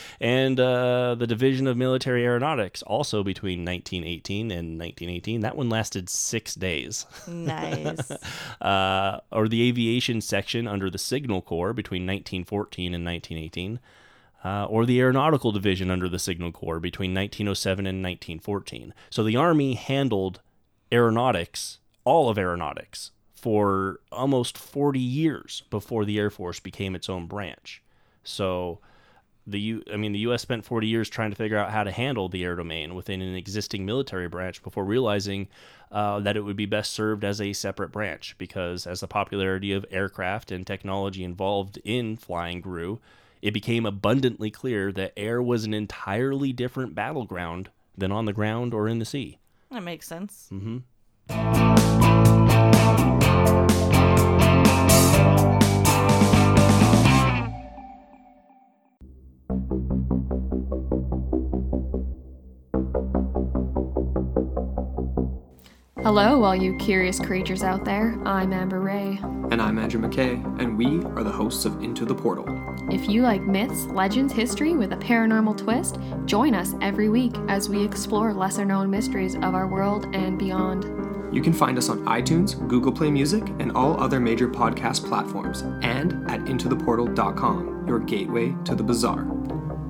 and 0.20 0.60
uh, 0.60 1.14
the 1.14 1.26
Division 1.26 1.66
of 1.66 1.76
Military 1.76 2.24
Aeronautics 2.24 2.82
also 2.82 3.22
between 3.22 3.64
1918 3.64 4.50
and 4.50 4.78
1918. 4.78 5.40
That 5.40 5.56
one 5.56 5.68
lasted 5.68 6.08
six 6.08 6.54
days 6.54 7.06
Nice. 7.26 8.10
uh, 8.60 9.20
or 9.32 9.48
the 9.48 9.68
aviation 9.68 10.20
section 10.20 10.66
under 10.66 10.90
the 10.90 10.98
Signal 10.98 11.42
Corps 11.42 11.72
between 11.72 12.02
1914 12.02 12.94
and 12.94 13.04
1918, 13.30 13.80
uh, 14.44 14.66
or 14.66 14.84
the 14.84 15.00
Aeronautical 15.00 15.52
Division 15.52 15.90
under 15.90 16.08
the 16.08 16.18
Signal 16.18 16.52
Corps 16.52 16.80
between 16.80 17.14
1907 17.14 17.86
and 17.86 18.02
1914. 18.02 18.94
So 19.10 19.22
the 19.22 19.36
Army 19.36 19.74
handled 19.74 20.40
aeronautics, 20.92 21.78
all 22.04 22.28
of 22.28 22.38
aeronautics, 22.38 23.10
for 23.34 24.00
almost 24.12 24.56
40 24.58 24.98
years 24.98 25.62
before 25.70 26.04
the 26.04 26.18
Air 26.18 26.30
Force 26.30 26.60
became 26.60 26.94
its 26.94 27.08
own 27.08 27.26
branch. 27.26 27.82
So 28.22 28.80
the 29.46 29.60
U, 29.60 29.82
I 29.92 29.96
mean, 29.96 30.12
the 30.12 30.20
U.S. 30.20 30.42
spent 30.42 30.64
40 30.64 30.86
years 30.86 31.08
trying 31.08 31.30
to 31.30 31.36
figure 31.36 31.58
out 31.58 31.70
how 31.70 31.84
to 31.84 31.90
handle 31.90 32.28
the 32.28 32.44
air 32.44 32.56
domain 32.56 32.94
within 32.94 33.20
an 33.20 33.34
existing 33.34 33.84
military 33.84 34.28
branch 34.28 34.62
before 34.62 34.84
realizing 34.84 35.48
uh, 35.92 36.20
that 36.20 36.36
it 36.36 36.40
would 36.40 36.56
be 36.56 36.66
best 36.66 36.92
served 36.92 37.24
as 37.24 37.40
a 37.40 37.52
separate 37.52 37.92
branch. 37.92 38.36
Because 38.38 38.86
as 38.86 39.00
the 39.00 39.06
popularity 39.06 39.72
of 39.72 39.84
aircraft 39.90 40.50
and 40.50 40.66
technology 40.66 41.22
involved 41.22 41.78
in 41.84 42.16
flying 42.16 42.60
grew, 42.60 43.00
it 43.42 43.52
became 43.52 43.84
abundantly 43.84 44.50
clear 44.50 44.90
that 44.92 45.12
air 45.16 45.42
was 45.42 45.64
an 45.64 45.74
entirely 45.74 46.52
different 46.52 46.94
battleground 46.94 47.68
than 47.96 48.10
on 48.10 48.24
the 48.24 48.32
ground 48.32 48.72
or 48.72 48.88
in 48.88 48.98
the 48.98 49.04
sea. 49.04 49.38
that 49.70 49.82
makes 49.82 50.06
sense. 50.06 50.48
Mm-hmm. 50.50 50.78
Hello, 66.04 66.44
all 66.44 66.54
you 66.54 66.76
curious 66.76 67.18
creatures 67.18 67.62
out 67.62 67.86
there. 67.86 68.18
I'm 68.26 68.52
Amber 68.52 68.78
Ray. 68.78 69.18
And 69.50 69.62
I'm 69.62 69.78
Andrew 69.78 69.98
McKay, 69.98 70.34
and 70.60 70.76
we 70.76 71.02
are 71.16 71.24
the 71.24 71.32
hosts 71.32 71.64
of 71.64 71.82
Into 71.82 72.04
the 72.04 72.14
Portal. 72.14 72.44
If 72.90 73.08
you 73.08 73.22
like 73.22 73.40
myths, 73.40 73.86
legends, 73.86 74.30
history 74.30 74.74
with 74.74 74.92
a 74.92 74.98
paranormal 74.98 75.56
twist, 75.56 75.98
join 76.26 76.54
us 76.54 76.74
every 76.82 77.08
week 77.08 77.34
as 77.48 77.70
we 77.70 77.82
explore 77.82 78.34
lesser 78.34 78.66
known 78.66 78.90
mysteries 78.90 79.34
of 79.36 79.54
our 79.54 79.66
world 79.66 80.14
and 80.14 80.38
beyond. 80.38 80.84
You 81.34 81.40
can 81.40 81.54
find 81.54 81.78
us 81.78 81.88
on 81.88 82.04
iTunes, 82.04 82.68
Google 82.68 82.92
Play 82.92 83.10
Music, 83.10 83.42
and 83.58 83.72
all 83.72 83.98
other 83.98 84.20
major 84.20 84.46
podcast 84.46 85.08
platforms, 85.08 85.62
and 85.80 86.30
at 86.30 86.40
intotheportal.com, 86.40 87.88
your 87.88 88.00
gateway 88.00 88.54
to 88.66 88.74
the 88.74 88.82
bizarre. 88.82 89.26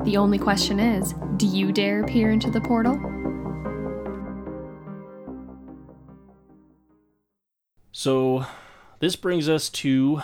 The 0.04 0.16
only 0.16 0.38
question 0.38 0.78
is 0.78 1.12
do 1.38 1.48
you 1.48 1.72
dare 1.72 2.04
peer 2.04 2.30
into 2.30 2.52
the 2.52 2.60
portal? 2.60 3.13
So, 7.96 8.44
this 8.98 9.14
brings 9.14 9.48
us 9.48 9.68
to 9.70 10.20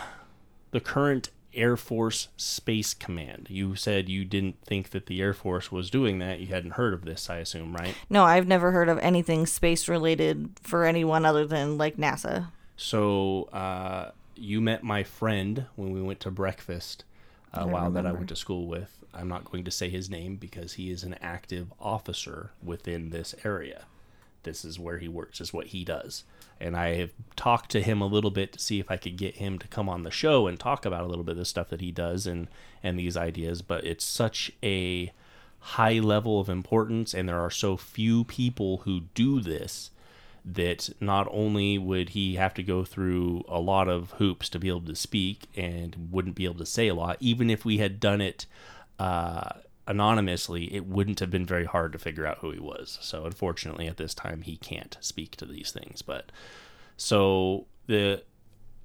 the 0.72 0.80
current 0.80 1.30
Air 1.54 1.76
Force 1.76 2.26
Space 2.36 2.94
Command. 2.94 3.46
You 3.48 3.76
said 3.76 4.08
you 4.08 4.24
didn't 4.24 4.60
think 4.64 4.90
that 4.90 5.06
the 5.06 5.22
Air 5.22 5.32
Force 5.32 5.70
was 5.70 5.88
doing 5.88 6.18
that. 6.18 6.40
You 6.40 6.48
hadn't 6.48 6.72
heard 6.72 6.92
of 6.92 7.04
this, 7.04 7.30
I 7.30 7.36
assume, 7.36 7.72
right? 7.76 7.94
No, 8.10 8.24
I've 8.24 8.48
never 8.48 8.72
heard 8.72 8.88
of 8.88 8.98
anything 8.98 9.46
space 9.46 9.88
related 9.88 10.50
for 10.64 10.84
anyone 10.84 11.24
other 11.24 11.46
than 11.46 11.78
like 11.78 11.96
NASA. 11.96 12.48
So, 12.76 13.44
uh, 13.52 14.10
you 14.34 14.60
met 14.60 14.82
my 14.82 15.04
friend 15.04 15.66
when 15.76 15.92
we 15.92 16.02
went 16.02 16.18
to 16.20 16.32
breakfast 16.32 17.04
a 17.54 17.68
while 17.68 17.92
that 17.92 18.04
I 18.04 18.10
went 18.10 18.30
to 18.30 18.36
school 18.36 18.66
with. 18.66 18.98
I'm 19.14 19.28
not 19.28 19.44
going 19.44 19.62
to 19.62 19.70
say 19.70 19.88
his 19.88 20.10
name 20.10 20.34
because 20.34 20.72
he 20.72 20.90
is 20.90 21.04
an 21.04 21.14
active 21.22 21.72
officer 21.80 22.50
within 22.64 23.10
this 23.10 23.32
area. 23.44 23.84
This 24.42 24.64
is 24.64 24.76
where 24.80 24.98
he 24.98 25.06
works, 25.06 25.40
is 25.40 25.52
what 25.52 25.68
he 25.68 25.84
does. 25.84 26.24
And 26.60 26.76
I 26.76 26.94
have 26.96 27.10
talked 27.36 27.70
to 27.70 27.82
him 27.82 28.00
a 28.00 28.06
little 28.06 28.30
bit 28.30 28.52
to 28.52 28.58
see 28.58 28.80
if 28.80 28.90
I 28.90 28.96
could 28.96 29.16
get 29.16 29.36
him 29.36 29.58
to 29.58 29.68
come 29.68 29.88
on 29.88 30.02
the 30.02 30.10
show 30.10 30.46
and 30.46 30.58
talk 30.58 30.84
about 30.84 31.04
a 31.04 31.06
little 31.06 31.24
bit 31.24 31.32
of 31.32 31.38
the 31.38 31.44
stuff 31.44 31.68
that 31.70 31.80
he 31.80 31.90
does 31.90 32.26
and, 32.26 32.48
and 32.82 32.98
these 32.98 33.16
ideas. 33.16 33.62
But 33.62 33.84
it's 33.84 34.04
such 34.04 34.52
a 34.62 35.12
high 35.60 35.98
level 35.98 36.40
of 36.40 36.48
importance, 36.48 37.14
and 37.14 37.28
there 37.28 37.40
are 37.40 37.50
so 37.50 37.76
few 37.76 38.24
people 38.24 38.78
who 38.78 39.02
do 39.14 39.40
this 39.40 39.90
that 40.44 40.88
not 41.00 41.28
only 41.30 41.76
would 41.76 42.10
he 42.10 42.36
have 42.36 42.54
to 42.54 42.62
go 42.62 42.84
through 42.84 43.44
a 43.48 43.60
lot 43.60 43.88
of 43.88 44.12
hoops 44.12 44.48
to 44.48 44.58
be 44.58 44.68
able 44.68 44.80
to 44.80 44.96
speak 44.96 45.48
and 45.54 46.08
wouldn't 46.10 46.34
be 46.34 46.44
able 46.44 46.54
to 46.54 46.66
say 46.66 46.88
a 46.88 46.94
lot, 46.94 47.16
even 47.20 47.50
if 47.50 47.64
we 47.64 47.78
had 47.78 48.00
done 48.00 48.20
it 48.20 48.46
uh, 48.98 49.50
anonymously, 49.90 50.72
it 50.72 50.86
wouldn't 50.86 51.18
have 51.18 51.30
been 51.30 51.44
very 51.44 51.64
hard 51.64 51.92
to 51.92 51.98
figure 51.98 52.24
out 52.24 52.38
who 52.38 52.52
he 52.52 52.60
was. 52.60 52.96
So, 53.02 53.24
unfortunately, 53.24 53.88
at 53.88 53.96
this 53.96 54.14
time, 54.14 54.42
he 54.42 54.56
can't 54.56 54.96
speak 55.00 55.34
to 55.36 55.44
these 55.44 55.72
things. 55.72 56.00
But 56.00 56.30
so 56.96 57.66
the 57.86 58.22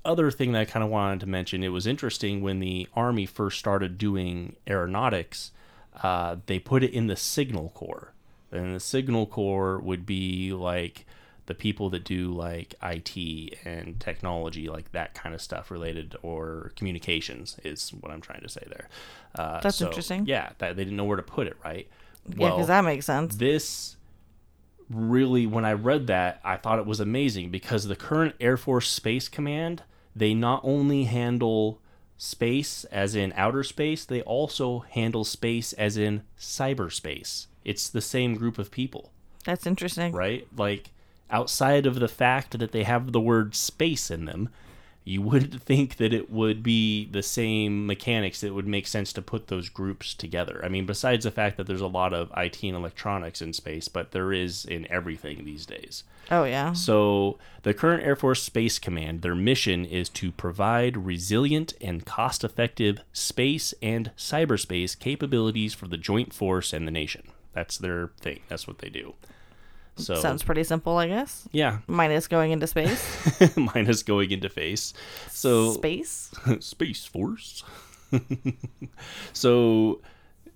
other 0.04 0.32
thing 0.32 0.54
that 0.54 0.62
I 0.62 0.66
kind 0.66 0.84
of 0.84 0.90
wanted 0.90 1.20
to 1.20 1.28
mention, 1.28 1.64
it 1.64 1.70
was 1.70 1.86
interesting 1.86 2.42
when 2.42 2.60
the 2.60 2.88
Army 2.96 3.28
first 3.28 3.60
started 3.60 4.00
doing 4.00 4.56
aeronautics, 4.68 5.52
uh, 6.02 6.38
they 6.48 6.58
put 6.58 6.84
it 6.84 6.92
in 6.92 7.06
the 7.06 7.16
Signal 7.16 7.70
Corps. 7.76 8.12
And 8.52 8.76
the 8.76 8.80
Signal 8.80 9.28
Corps 9.28 9.80
would 9.80 10.08
be 10.08 10.54
like 10.54 11.06
the 11.48 11.54
people 11.54 11.90
that 11.92 12.04
do 12.04 12.32
like 12.34 12.76
IT 12.82 13.58
and 13.66 14.00
technology, 14.00 14.68
like 14.68 14.92
that 14.94 15.14
kind 15.14 15.36
of 15.36 15.42
stuff 15.42 15.70
related, 15.70 16.16
or 16.24 16.72
communications 16.76 17.58
is 17.64 17.90
what 17.92 18.12
I'm 18.12 18.22
trying 18.22 18.42
to 18.42 18.50
say 18.50 18.64
there. 18.68 18.90
Uh, 19.36 19.60
That's 19.62 19.78
so, 19.78 19.88
interesting. 19.88 20.26
Yeah, 20.26 20.52
that, 20.58 20.76
they 20.76 20.84
didn't 20.84 20.98
know 20.98 21.06
where 21.06 21.18
to 21.18 21.24
put 21.24 21.48
it, 21.48 21.58
right? 21.64 21.88
Yeah, 22.28 22.50
because 22.50 22.68
that 22.68 22.84
makes 22.84 23.06
sense. 23.06 23.36
this 23.36 23.96
really 24.90 25.48
when 25.48 25.66
i 25.66 25.74
read 25.74 26.06
that 26.06 26.40
i 26.44 26.56
thought 26.56 26.78
it 26.78 26.86
was 26.86 27.00
amazing 27.00 27.50
because 27.50 27.88
the 27.88 27.96
current 27.96 28.36
air 28.40 28.56
force 28.56 28.88
space 28.88 29.28
command 29.28 29.82
they 30.16 30.32
not 30.34 30.62
only 30.64 31.06
handle 31.06 31.82
space 32.18 32.84
as 32.86 33.16
in 33.16 33.34
outer 33.36 33.64
space 33.64 34.06
they 34.06 34.22
also 34.22 34.80
handle 34.92 35.24
space 35.24 35.74
as 35.74 35.98
in 35.98 36.22
cyberspace 36.38 37.48
it's 37.64 37.90
the 37.90 38.02
same 38.02 38.36
group 38.36 38.60
of 38.60 38.70
people 38.70 39.12
That's 39.44 39.66
interesting. 39.66 40.14
right 40.14 40.48
like 40.56 40.92
outside 41.30 41.86
of 41.86 42.00
the 42.00 42.08
fact 42.08 42.58
that 42.58 42.72
they 42.72 42.84
have 42.84 43.12
the 43.12 43.20
word 43.20 43.56
space 43.56 44.12
in 44.12 44.26
them 44.26 44.50
you 45.06 45.22
would 45.22 45.62
think 45.64 45.98
that 45.98 46.14
it 46.14 46.30
would 46.30 46.64
be 46.64 47.06
the 47.06 47.24
same 47.24 47.86
mechanics 47.86 48.42
that 48.42 48.54
would 48.54 48.68
make 48.68 48.88
sense 48.88 49.14
to 49.14 49.22
put 49.22 49.48
those 49.48 49.70
groups 49.70 50.14
together. 50.14 50.60
I 50.64 50.68
mean, 50.68 50.86
besides 50.86 51.24
the 51.24 51.32
fact 51.32 51.56
that 51.58 51.68
there's 51.68 51.80
a 51.80 51.88
lot 51.88 52.14
of 52.14 52.32
IT 52.36 52.62
and 52.64 52.76
electronics 52.76 53.42
in 53.42 53.54
space, 53.54 53.88
but 53.88 54.12
there 54.12 54.34
is 54.34 54.66
in 54.66 54.92
everything 54.92 55.46
these 55.46 55.66
days. 55.66 56.04
Oh 56.32 56.44
yeah. 56.44 56.74
So, 56.74 57.38
the 57.62 57.74
current 57.76 58.04
Air 58.04 58.16
Force 58.16 58.42
Space 58.42 58.80
Command, 58.80 59.22
their 59.22 59.36
mission 59.36 59.86
is 59.86 60.10
to 60.10 60.32
provide 60.32 61.06
resilient 61.06 61.74
and 61.80 62.04
cost 62.04 62.44
effective 62.44 63.00
space 63.14 63.76
and 63.82 64.12
cyberspace 64.18 64.98
capabilities 64.98 65.76
for 65.76 65.88
the 65.88 65.98
joint 65.98 66.34
force 66.34 66.74
and 66.74 66.88
the 66.88 66.92
nation. 66.92 67.28
That's 67.54 67.78
their 67.78 68.10
thing. 68.20 68.40
That's 68.50 68.68
what 68.68 68.80
they 68.80 68.90
do. 68.90 69.14
So, 69.98 70.16
Sounds 70.16 70.44
pretty 70.44 70.64
simple, 70.66 70.98
I 70.98 71.08
guess. 71.08 71.48
yeah, 71.52 71.80
Minus 71.88 72.28
going 72.28 72.52
into 72.52 72.68
space. 72.68 73.56
minus 73.56 74.04
going 74.04 74.32
into 74.32 74.50
face. 74.50 74.94
So, 75.30 75.72
space. 75.74 76.32
Space 76.60 77.06
Force. 77.06 77.64
so, 79.34 80.02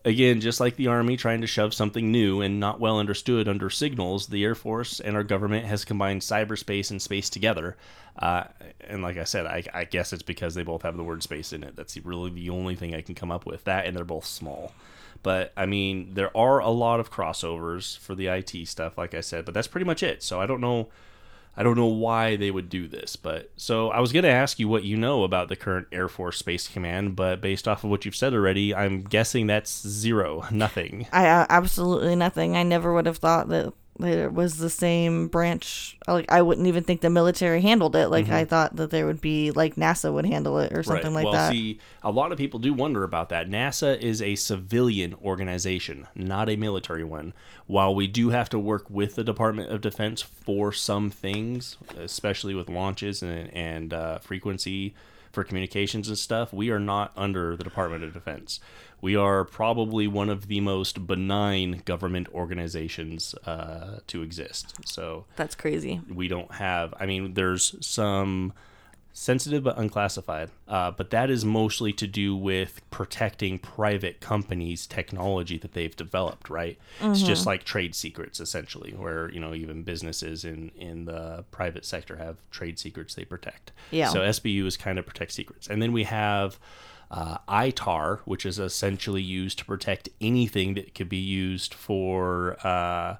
again, 0.05 0.41
just 0.41 0.59
like 0.59 0.75
the 0.75 0.87
Army 0.87 1.17
trying 1.17 1.41
to 1.41 1.47
shove 1.47 1.73
something 1.73 2.11
new 2.11 2.41
and 2.41 2.59
not 2.59 2.79
well 2.79 2.99
understood 2.99 3.47
under 3.47 3.69
signals, 3.69 4.27
the 4.27 4.43
Air 4.43 4.55
Force 4.55 4.99
and 4.99 5.15
our 5.15 5.23
government 5.23 5.65
has 5.65 5.85
combined 5.85 6.21
cyberspace 6.21 6.91
and 6.91 7.01
space 7.01 7.29
together. 7.29 7.77
Uh, 8.17 8.43
and 8.81 9.01
like 9.01 9.17
I 9.17 9.23
said, 9.23 9.45
I, 9.45 9.63
I 9.73 9.85
guess 9.85 10.11
it's 10.11 10.23
because 10.23 10.53
they 10.55 10.63
both 10.63 10.81
have 10.81 10.97
the 10.97 11.03
word 11.03 11.23
space 11.23 11.53
in 11.53 11.63
it. 11.63 11.75
That's 11.75 11.97
really 11.97 12.31
the 12.31 12.49
only 12.49 12.75
thing 12.75 12.93
I 12.93 13.01
can 13.01 13.15
come 13.15 13.31
up 13.31 13.45
with. 13.45 13.63
That 13.63 13.85
and 13.85 13.95
they're 13.95 14.03
both 14.03 14.25
small. 14.25 14.73
But 15.23 15.51
I 15.57 15.65
mean, 15.65 16.13
there 16.13 16.35
are 16.35 16.59
a 16.59 16.69
lot 16.69 16.99
of 16.99 17.11
crossovers 17.11 17.97
for 17.97 18.15
the 18.15 18.27
IT 18.27 18.67
stuff, 18.67 18.97
like 18.97 19.13
I 19.13 19.21
said, 19.21 19.45
but 19.45 19.53
that's 19.53 19.67
pretty 19.67 19.85
much 19.85 20.03
it. 20.03 20.23
So 20.23 20.39
I 20.41 20.45
don't 20.45 20.61
know. 20.61 20.89
I 21.57 21.63
don't 21.63 21.75
know 21.75 21.87
why 21.87 22.37
they 22.37 22.51
would 22.51 22.69
do 22.69 22.87
this, 22.87 23.17
but 23.17 23.51
so 23.57 23.89
I 23.89 23.99
was 23.99 24.13
going 24.13 24.23
to 24.23 24.29
ask 24.29 24.59
you 24.59 24.69
what 24.69 24.85
you 24.85 24.95
know 24.95 25.23
about 25.23 25.49
the 25.49 25.57
current 25.57 25.87
Air 25.91 26.07
Force 26.07 26.37
Space 26.37 26.69
Command, 26.69 27.17
but 27.17 27.41
based 27.41 27.67
off 27.67 27.83
of 27.83 27.89
what 27.89 28.05
you've 28.05 28.15
said 28.15 28.33
already, 28.33 28.73
I'm 28.73 29.01
guessing 29.03 29.47
that's 29.47 29.85
zero, 29.85 30.45
nothing. 30.51 31.07
I 31.11 31.27
uh, 31.27 31.47
absolutely 31.49 32.15
nothing. 32.15 32.55
I 32.55 32.63
never 32.63 32.93
would 32.93 33.07
have 33.07 33.17
thought 33.17 33.49
that 33.49 33.73
it 33.99 34.33
was 34.33 34.57
the 34.57 34.69
same 34.69 35.27
branch. 35.27 35.97
Like 36.07 36.31
I 36.31 36.41
wouldn't 36.41 36.67
even 36.67 36.83
think 36.83 37.01
the 37.01 37.09
military 37.09 37.61
handled 37.61 37.95
it. 37.95 38.07
Like 38.07 38.29
I 38.29 38.45
thought 38.45 38.75
that 38.77 38.91
there 38.91 39.05
would 39.05 39.21
be 39.21 39.51
like 39.51 39.75
NASA 39.75 40.13
would 40.13 40.25
handle 40.25 40.59
it 40.59 40.71
or 40.71 40.83
something 40.83 41.13
like 41.13 41.25
well, 41.25 41.33
that. 41.33 41.51
see, 41.51 41.79
a 42.01 42.11
lot 42.11 42.31
of 42.31 42.37
people 42.37 42.59
do 42.59 42.73
wonder 42.73 43.03
about 43.03 43.29
that. 43.29 43.49
NASA 43.49 43.99
is 43.99 44.21
a 44.21 44.35
civilian 44.35 45.15
organization, 45.15 46.07
not 46.15 46.49
a 46.49 46.55
military 46.55 47.03
one. 47.03 47.33
While 47.67 47.93
we 47.93 48.07
do 48.07 48.29
have 48.29 48.49
to 48.49 48.59
work 48.59 48.89
with 48.89 49.15
the 49.15 49.23
Department 49.23 49.71
of 49.71 49.81
Defense 49.81 50.21
for 50.21 50.71
some 50.71 51.09
things, 51.09 51.77
especially 51.97 52.55
with 52.55 52.69
launches 52.69 53.21
and, 53.21 53.53
and 53.53 53.93
uh, 53.93 54.19
frequency 54.19 54.95
for 55.31 55.43
communications 55.43 56.07
and 56.07 56.17
stuff, 56.17 56.51
we 56.53 56.69
are 56.71 56.79
not 56.79 57.11
under 57.15 57.55
the 57.55 57.63
Department 57.63 58.03
of 58.03 58.13
Defense. 58.13 58.59
We 59.01 59.15
are 59.15 59.45
probably 59.45 60.07
one 60.07 60.29
of 60.29 60.47
the 60.47 60.59
most 60.59 61.07
benign 61.07 61.81
government 61.85 62.27
organizations 62.33 63.33
uh, 63.45 63.99
to 64.07 64.21
exist. 64.21 64.75
So 64.85 65.25
That's 65.35 65.55
crazy. 65.55 66.01
we 66.13 66.27
don't 66.27 66.51
have 66.53 66.93
i 66.99 67.05
mean 67.05 67.33
there's 67.33 67.75
some 67.85 68.53
sensitive 69.11 69.63
but 69.63 69.77
unclassified 69.77 70.49
uh, 70.67 70.91
but 70.91 71.09
that 71.09 71.29
is 71.29 71.43
mostly 71.43 71.91
to 71.91 72.05
do 72.07 72.35
with 72.35 72.81
protecting 72.91 73.57
private 73.57 74.19
companies 74.21 74.85
technology 74.87 75.57
that 75.57 75.73
they've 75.73 75.95
developed 75.95 76.49
right 76.49 76.77
it's 77.01 77.21
just 77.23 77.45
like 77.45 77.63
trade 77.63 77.93
secrets 77.95 78.39
essentially 78.39 78.91
where 78.91 79.29
you 79.31 79.39
know 79.39 79.53
even 79.53 79.81
businesses 79.83 80.45
in 80.45 80.69
in 80.75 81.05
the 81.05 81.43
private 81.51 81.85
sector 81.85 82.15
have 82.17 82.37
trade 82.51 82.77
secrets 82.79 83.15
they 83.15 83.25
protect 83.25 83.71
Yeah. 83.91 84.09
so 84.09 84.19
sbu 84.19 84.65
is 84.65 84.77
kind 84.77 84.99
of 84.99 85.05
protect 85.05 85.31
secrets 85.33 85.67
and 85.67 85.81
then 85.81 85.91
we 85.91 86.03
have 86.03 86.59
uh, 87.11 87.39
ITAR, 87.47 88.19
which 88.25 88.45
is 88.45 88.59
essentially 88.59 89.21
used 89.21 89.57
to 89.59 89.65
protect 89.65 90.09
anything 90.21 90.75
that 90.75 90.93
could 90.93 91.09
be 91.09 91.17
used 91.17 91.73
for 91.73 92.57
uh, 92.65 93.17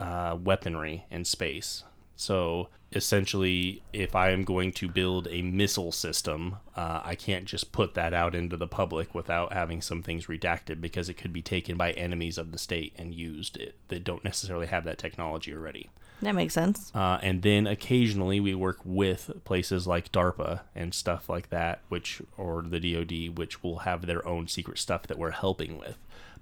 uh, 0.00 0.36
weaponry 0.42 1.04
in 1.10 1.24
space. 1.24 1.84
So 2.18 2.68
essentially, 2.92 3.80
if 3.92 4.16
I 4.16 4.30
am 4.30 4.42
going 4.42 4.72
to 4.72 4.88
build 4.88 5.28
a 5.30 5.40
missile 5.40 5.92
system, 5.92 6.56
uh, 6.74 7.00
I 7.04 7.14
can't 7.14 7.44
just 7.44 7.70
put 7.70 7.94
that 7.94 8.12
out 8.12 8.34
into 8.34 8.56
the 8.56 8.66
public 8.66 9.14
without 9.14 9.52
having 9.52 9.80
some 9.80 10.02
things 10.02 10.26
redacted 10.26 10.80
because 10.80 11.08
it 11.08 11.14
could 11.14 11.32
be 11.32 11.42
taken 11.42 11.76
by 11.76 11.92
enemies 11.92 12.36
of 12.36 12.50
the 12.50 12.58
state 12.58 12.92
and 12.96 13.14
used 13.14 13.56
it 13.56 13.76
that 13.86 14.02
don't 14.02 14.24
necessarily 14.24 14.66
have 14.66 14.82
that 14.84 14.98
technology 14.98 15.54
already. 15.54 15.90
That 16.20 16.34
makes 16.34 16.54
sense. 16.54 16.90
Uh, 16.92 17.20
and 17.22 17.42
then 17.42 17.68
occasionally 17.68 18.40
we 18.40 18.52
work 18.52 18.80
with 18.84 19.30
places 19.44 19.86
like 19.86 20.10
DARPA 20.10 20.62
and 20.74 20.92
stuff 20.92 21.28
like 21.28 21.50
that, 21.50 21.82
which 21.88 22.20
or 22.36 22.62
the 22.62 22.80
DoD, 22.80 23.38
which 23.38 23.62
will 23.62 23.80
have 23.80 24.06
their 24.06 24.26
own 24.26 24.48
secret 24.48 24.78
stuff 24.78 25.06
that 25.06 25.18
we're 25.18 25.30
helping 25.30 25.78
with. 25.78 25.96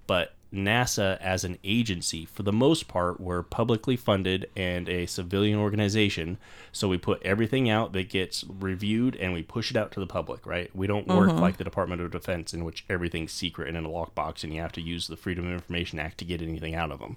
But 0.06 0.32
NASA, 0.56 1.18
as 1.20 1.44
an 1.44 1.58
agency, 1.62 2.24
for 2.24 2.42
the 2.42 2.52
most 2.52 2.88
part, 2.88 3.20
we're 3.20 3.42
publicly 3.42 3.96
funded 3.96 4.48
and 4.56 4.88
a 4.88 5.06
civilian 5.06 5.58
organization. 5.58 6.38
So 6.72 6.88
we 6.88 6.98
put 6.98 7.22
everything 7.22 7.70
out 7.70 7.92
that 7.92 8.08
gets 8.08 8.44
reviewed 8.48 9.16
and 9.16 9.32
we 9.32 9.42
push 9.42 9.70
it 9.70 9.76
out 9.76 9.92
to 9.92 10.00
the 10.00 10.06
public, 10.06 10.46
right? 10.46 10.74
We 10.74 10.86
don't 10.86 11.06
work 11.06 11.30
mm-hmm. 11.30 11.38
like 11.38 11.56
the 11.58 11.64
Department 11.64 12.02
of 12.02 12.10
Defense, 12.10 12.54
in 12.54 12.64
which 12.64 12.84
everything's 12.88 13.32
secret 13.32 13.68
and 13.68 13.76
in 13.76 13.84
a 13.84 13.88
lockbox, 13.88 14.42
and 14.42 14.52
you 14.52 14.60
have 14.60 14.72
to 14.72 14.80
use 14.80 15.06
the 15.06 15.16
Freedom 15.16 15.46
of 15.46 15.52
Information 15.52 15.98
Act 15.98 16.18
to 16.18 16.24
get 16.24 16.42
anything 16.42 16.74
out 16.74 16.90
of 16.90 16.98
them. 16.98 17.16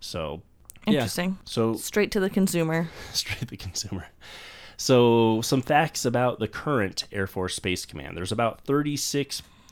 So, 0.00 0.42
yeah. 0.86 0.94
Interesting. 0.94 1.38
So 1.44 1.74
Straight 1.74 2.10
to 2.12 2.20
the 2.20 2.30
consumer. 2.30 2.88
straight 3.12 3.40
to 3.40 3.46
the 3.46 3.56
consumer. 3.56 4.06
So, 4.76 5.40
some 5.40 5.62
facts 5.62 6.04
about 6.04 6.38
the 6.38 6.48
current 6.48 7.04
Air 7.10 7.26
Force 7.26 7.56
Space 7.56 7.86
Command. 7.86 8.16
There's 8.16 8.32
about 8.32 8.60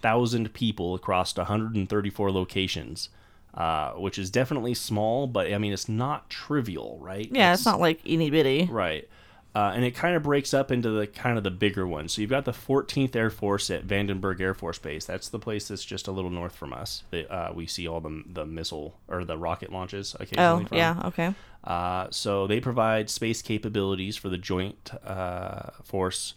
36,000 0.04 0.52
people 0.52 0.94
across 0.94 1.36
134 1.36 2.30
locations, 2.30 3.08
uh, 3.54 3.92
which 3.92 4.18
is 4.18 4.30
definitely 4.30 4.74
small, 4.74 5.26
but 5.26 5.52
I 5.52 5.58
mean, 5.58 5.72
it's 5.72 5.88
not 5.88 6.28
trivial, 6.30 6.98
right? 7.00 7.28
Yeah, 7.30 7.54
it's 7.54 7.64
not 7.64 7.80
like 7.80 8.00
itty 8.04 8.30
bitty. 8.30 8.68
Right. 8.70 9.08
Uh, 9.56 9.70
and 9.72 9.84
it 9.84 9.92
kind 9.94 10.16
of 10.16 10.24
breaks 10.24 10.52
up 10.52 10.72
into 10.72 10.90
the 10.90 11.06
kind 11.06 11.38
of 11.38 11.44
the 11.44 11.50
bigger 11.50 11.86
ones. 11.86 12.12
So 12.12 12.20
you've 12.20 12.30
got 12.30 12.44
the 12.44 12.50
14th 12.52 13.14
Air 13.14 13.30
Force 13.30 13.70
at 13.70 13.86
Vandenberg 13.86 14.40
Air 14.40 14.52
Force 14.52 14.78
Base. 14.80 15.04
That's 15.04 15.28
the 15.28 15.38
place 15.38 15.68
that's 15.68 15.84
just 15.84 16.08
a 16.08 16.10
little 16.10 16.30
north 16.30 16.56
from 16.56 16.72
us. 16.72 17.04
That 17.12 17.30
uh, 17.32 17.52
we 17.54 17.66
see 17.68 17.86
all 17.86 18.00
the 18.00 18.24
the 18.26 18.44
missile 18.44 18.98
or 19.08 19.24
the 19.24 19.38
rocket 19.38 19.70
launches 19.72 20.16
occasionally 20.18 20.64
Oh, 20.64 20.66
from. 20.66 20.76
yeah, 20.76 21.00
okay. 21.04 21.34
Uh, 21.62 22.08
so 22.10 22.48
they 22.48 22.58
provide 22.60 23.08
space 23.08 23.42
capabilities 23.42 24.16
for 24.16 24.28
the 24.28 24.36
joint 24.38 24.90
uh, 25.06 25.70
force 25.84 26.34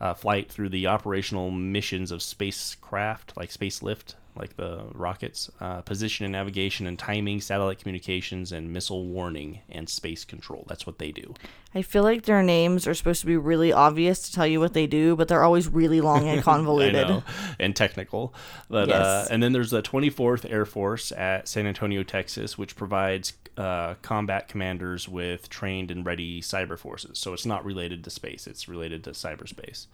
uh, 0.00 0.14
flight 0.14 0.50
through 0.50 0.68
the 0.68 0.86
operational 0.86 1.50
missions 1.50 2.10
of 2.10 2.22
spacecraft, 2.22 3.36
like 3.36 3.50
space 3.50 3.82
lift, 3.82 4.14
like 4.36 4.56
the 4.56 4.84
rockets, 4.92 5.50
uh, 5.60 5.82
position 5.82 6.24
and 6.24 6.32
navigation 6.32 6.86
and 6.86 6.98
timing, 6.98 7.40
satellite 7.40 7.78
communications, 7.78 8.52
and 8.52 8.72
missile 8.72 9.06
warning 9.06 9.60
and 9.68 9.88
space 9.88 10.24
control. 10.24 10.64
That's 10.68 10.86
what 10.86 10.98
they 10.98 11.12
do. 11.12 11.34
I 11.74 11.82
feel 11.82 12.02
like 12.02 12.22
their 12.22 12.42
names 12.42 12.86
are 12.86 12.94
supposed 12.94 13.20
to 13.20 13.26
be 13.26 13.36
really 13.36 13.72
obvious 13.72 14.22
to 14.22 14.32
tell 14.32 14.46
you 14.46 14.60
what 14.60 14.72
they 14.72 14.86
do, 14.86 15.16
but 15.16 15.28
they're 15.28 15.42
always 15.42 15.68
really 15.68 16.00
long 16.00 16.28
and 16.28 16.42
convoluted. 16.44 17.22
And 17.58 17.76
technical. 17.76 18.34
But 18.68 18.90
uh, 18.90 19.26
and 19.30 19.42
then 19.42 19.52
there's 19.52 19.70
the 19.70 19.82
24th 19.82 20.50
Air 20.50 20.64
Force 20.64 21.12
at 21.12 21.48
San 21.48 21.66
Antonio, 21.66 22.02
Texas, 22.02 22.56
which 22.56 22.76
provides 22.76 23.34
uh, 23.56 23.94
combat 24.02 24.48
commanders 24.48 25.08
with 25.08 25.48
trained 25.48 25.90
and 25.90 26.04
ready 26.04 26.40
cyber 26.40 26.78
forces. 26.78 27.18
So 27.18 27.32
it's 27.32 27.46
not 27.46 27.64
related 27.64 28.04
to 28.04 28.10
space; 28.10 28.46
it's 28.46 28.68
related 28.68 29.04
to 29.04 29.10
cyberspace. 29.10 29.86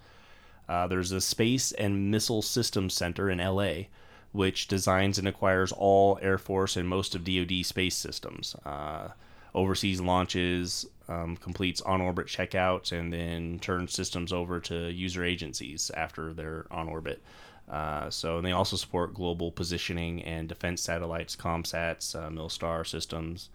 Uh, 0.67 0.87
there's 0.87 1.11
a 1.11 1.21
Space 1.21 1.71
and 1.73 2.09
Missile 2.09 2.41
Systems 2.41 2.93
Center 2.93 3.29
in 3.29 3.39
LA, 3.39 3.87
which 4.33 4.67
designs 4.67 5.17
and 5.17 5.27
acquires 5.27 5.71
all 5.71 6.19
Air 6.21 6.37
Force 6.37 6.75
and 6.75 6.87
most 6.87 7.15
of 7.15 7.23
DoD 7.23 7.65
space 7.65 7.95
systems. 7.95 8.55
Uh, 8.65 9.09
oversees 9.55 10.01
launches, 10.01 10.85
um, 11.07 11.37
completes 11.37 11.79
on 11.81 12.01
orbit 12.01 12.25
checkouts, 12.27 12.91
and 12.91 13.13
then 13.13 13.59
turns 13.59 13.93
systems 13.93 14.33
over 14.33 14.59
to 14.59 14.91
user 14.91 15.23
agencies 15.23 15.91
after 15.95 16.33
they're 16.33 16.65
on 16.71 16.89
orbit. 16.89 17.21
Uh, 17.69 18.09
so 18.09 18.37
and 18.37 18.45
they 18.45 18.51
also 18.51 18.75
support 18.75 19.13
global 19.13 19.51
positioning 19.51 20.21
and 20.23 20.49
defense 20.49 20.81
satellites, 20.81 21.35
ComSats, 21.35 22.15
uh, 22.15 22.29
Milstar 22.29 22.85
systems, 22.85 23.49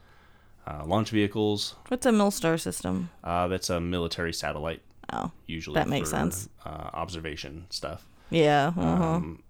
uh, 0.67 0.83
launch 0.87 1.11
vehicles. 1.11 1.75
What's 1.89 2.07
a 2.07 2.11
Milstar 2.11 2.59
system? 2.61 3.11
Uh, 3.23 3.49
that's 3.49 3.69
a 3.69 3.81
military 3.81 4.33
satellite, 4.33 4.81
Oh, 5.13 5.31
usually. 5.47 5.75
That 5.75 5.89
makes 5.89 6.11
for, 6.11 6.17
sense. 6.17 6.49
Uh, 6.65 6.91
observation 6.95 7.67
stuff, 7.71 8.07
yeah. 8.31 8.69
Uh-huh. 8.77 9.05
um, 9.05 9.43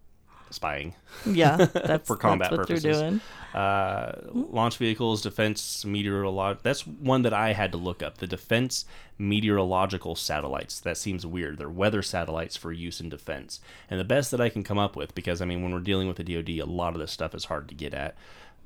spying. 0.54 0.94
yeah. 1.26 1.56
That's, 1.74 2.06
for 2.06 2.16
combat 2.16 2.50
that's 2.50 2.58
what 2.58 2.68
purposes. 2.68 2.82
they're 2.82 3.10
doing. 3.10 3.20
uh, 3.54 4.12
launch 4.32 4.76
vehicles, 4.78 5.22
defense 5.22 5.84
meteorological. 5.84 6.60
That's 6.62 6.86
one 6.86 7.22
that 7.22 7.32
I 7.32 7.52
had 7.52 7.72
to 7.72 7.78
look 7.78 8.02
up. 8.02 8.18
The 8.18 8.26
defense 8.26 8.84
meteorological 9.18 10.14
satellites. 10.14 10.80
That 10.80 10.96
seems 10.96 11.26
weird. 11.26 11.58
They're 11.58 11.68
weather 11.70 12.02
satellites 12.02 12.56
for 12.56 12.72
use 12.72 13.00
in 13.00 13.08
defense. 13.08 13.60
And 13.90 13.98
the 13.98 14.04
best 14.04 14.30
that 14.30 14.40
I 14.40 14.48
can 14.48 14.62
come 14.64 14.78
up 14.78 14.96
with, 14.96 15.14
because 15.14 15.40
I 15.42 15.44
mean, 15.44 15.62
when 15.62 15.72
we're 15.72 15.80
dealing 15.80 16.08
with 16.08 16.18
the 16.18 16.24
DoD, 16.24 16.50
a 16.60 16.64
lot 16.64 16.94
of 16.94 17.00
this 17.00 17.12
stuff 17.12 17.34
is 17.34 17.46
hard 17.46 17.68
to 17.68 17.74
get 17.74 17.94
at. 17.94 18.16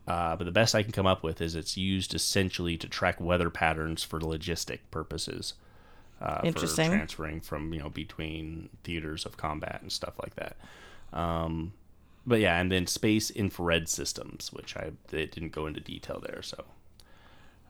Uh, 0.07 0.35
but 0.37 0.45
the 0.45 0.53
best 0.53 0.75
I 0.75 0.83
can 0.83 0.93
come 0.93 1.07
up 1.07 1.23
with 1.23 1.41
is 1.41 1.55
it's 1.55 1.77
used 1.77 2.15
essentially 2.15 2.77
to 2.77 2.89
track 2.89 3.21
weather 3.21 3.51
patterns 3.51 4.03
for 4.03 4.19
logistic 4.21 4.81
purposes. 4.91 5.55
uh, 6.21 6.41
for 6.53 6.67
transferring 6.91 7.41
from 7.41 7.73
you 7.73 7.81
know 7.81 7.89
between 7.89 8.69
theaters 8.85 9.27
of 9.27 9.37
combat 9.37 9.81
and 9.83 9.91
stuff 9.93 10.15
like 10.23 10.35
that. 10.37 10.57
Um, 11.13 11.73
but 12.27 12.41
yeah, 12.41 12.61
and 12.61 12.71
then 12.71 12.87
space 12.87 13.31
infrared 13.31 13.89
systems, 13.89 14.53
which 14.53 14.77
I 14.77 14.93
they 15.09 15.27
didn't 15.27 15.53
go 15.53 15.67
into 15.67 15.81
detail 15.81 16.23
there. 16.25 16.43
So 16.43 16.65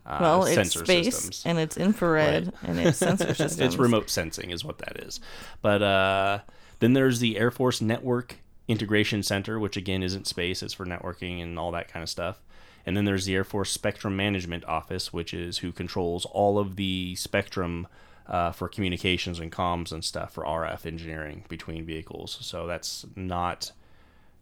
uh, 0.04 0.18
well, 0.20 0.44
it's 0.44 0.54
sensor 0.54 0.84
space 0.84 1.14
systems. 1.14 1.42
and 1.46 1.58
it's 1.58 1.76
infrared 1.76 2.52
and 2.62 2.78
it's 2.78 2.98
sensor 2.98 3.34
systems. 3.34 3.60
it's 3.60 3.76
remote 3.76 4.10
sensing 4.10 4.50
is 4.50 4.64
what 4.64 4.78
that 4.78 5.00
is. 5.00 5.20
But 5.60 5.82
uh, 5.82 6.38
then 6.80 6.92
there's 6.92 7.20
the 7.20 7.38
Air 7.38 7.50
Force 7.50 7.80
Network 7.80 8.36
Integration 8.68 9.22
Center, 9.22 9.58
which 9.58 9.76
again 9.76 10.02
isn't 10.02 10.26
space; 10.26 10.62
it's 10.62 10.74
for 10.74 10.84
networking 10.86 11.42
and 11.42 11.58
all 11.58 11.72
that 11.72 11.88
kind 11.88 12.02
of 12.02 12.08
stuff. 12.08 12.42
And 12.84 12.96
then 12.96 13.04
there's 13.04 13.26
the 13.26 13.34
Air 13.36 13.44
Force 13.44 13.70
Spectrum 13.70 14.16
Management 14.16 14.64
Office, 14.64 15.12
which 15.12 15.32
is 15.32 15.58
who 15.58 15.70
controls 15.70 16.24
all 16.26 16.58
of 16.58 16.74
the 16.74 17.14
spectrum 17.14 17.86
uh, 18.26 18.52
for 18.52 18.68
communications 18.68 19.38
and 19.38 19.50
comms 19.50 19.92
and 19.92 20.04
stuff 20.04 20.32
for 20.32 20.44
RF 20.44 20.86
engineering 20.86 21.44
between 21.48 21.84
vehicles. 21.84 22.38
So 22.40 22.66
that's 22.66 23.06
not 23.16 23.72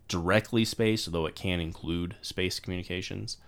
directly 0.09 0.65
space, 0.65 1.07
though 1.07 1.27
it 1.27 1.35
can 1.35 1.61
include 1.61 2.17
space 2.21 2.61
communications. 2.61 3.39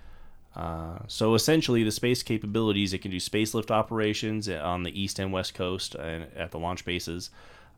Uh, 0.54 0.98
so 1.06 1.34
essentially, 1.34 1.82
the 1.82 1.90
space 1.90 2.22
capabilities 2.22 2.92
it 2.92 2.98
can 2.98 3.10
do 3.10 3.20
space 3.20 3.54
lift 3.54 3.70
operations 3.70 4.48
on 4.48 4.82
the 4.82 5.00
east 5.00 5.18
and 5.18 5.32
west 5.32 5.54
coast 5.54 5.94
and 5.94 6.26
at 6.36 6.50
the 6.50 6.58
launch 6.58 6.84
bases, 6.84 7.30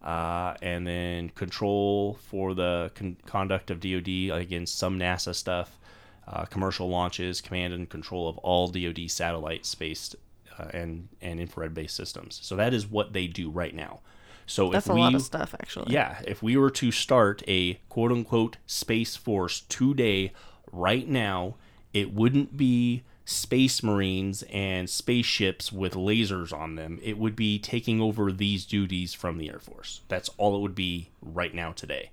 uh, 0.02 0.54
and 0.60 0.86
then 0.86 1.28
control 1.30 2.18
for 2.28 2.52
the 2.54 2.90
con- 2.94 3.16
conduct 3.26 3.70
of 3.70 3.80
DoD 3.80 4.30
against 4.32 4.76
some 4.76 4.98
NASA 4.98 5.34
stuff, 5.34 5.78
uh, 6.26 6.44
commercial 6.46 6.88
launches, 6.88 7.40
command 7.40 7.72
and 7.72 7.88
control 7.88 8.28
of 8.28 8.38
all 8.38 8.68
DoD 8.68 9.08
satellite 9.08 9.64
space 9.64 10.14
uh, 10.58 10.66
and 10.72 11.08
and 11.20 11.40
infrared 11.40 11.74
based 11.74 11.96
systems. 11.96 12.40
So 12.42 12.56
that 12.56 12.74
is 12.74 12.86
what 12.86 13.12
they 13.12 13.26
do 13.26 13.50
right 13.50 13.74
now. 13.74 14.00
So 14.46 14.70
That's 14.70 14.86
if 14.86 14.90
a 14.90 14.94
we 14.94 15.00
lot 15.00 15.14
of 15.14 15.22
stuff, 15.22 15.54
actually. 15.54 15.92
yeah, 15.92 16.20
if 16.26 16.42
we 16.42 16.56
were 16.56 16.70
to 16.70 16.90
start 16.90 17.42
a 17.48 17.74
quote 17.88 18.12
unquote 18.12 18.58
space 18.66 19.16
force 19.16 19.60
today, 19.68 20.32
right 20.70 21.08
now, 21.08 21.54
it 21.92 22.12
wouldn't 22.12 22.56
be 22.56 23.04
space 23.24 23.82
marines 23.82 24.42
and 24.52 24.90
spaceships 24.90 25.72
with 25.72 25.94
lasers 25.94 26.52
on 26.52 26.74
them. 26.74 26.98
It 27.02 27.16
would 27.16 27.34
be 27.34 27.58
taking 27.58 28.02
over 28.02 28.30
these 28.30 28.66
duties 28.66 29.14
from 29.14 29.38
the 29.38 29.48
Air 29.48 29.60
Force. 29.60 30.02
That's 30.08 30.28
all 30.36 30.56
it 30.56 30.60
would 30.60 30.74
be 30.74 31.08
right 31.22 31.54
now 31.54 31.72
today. 31.72 32.10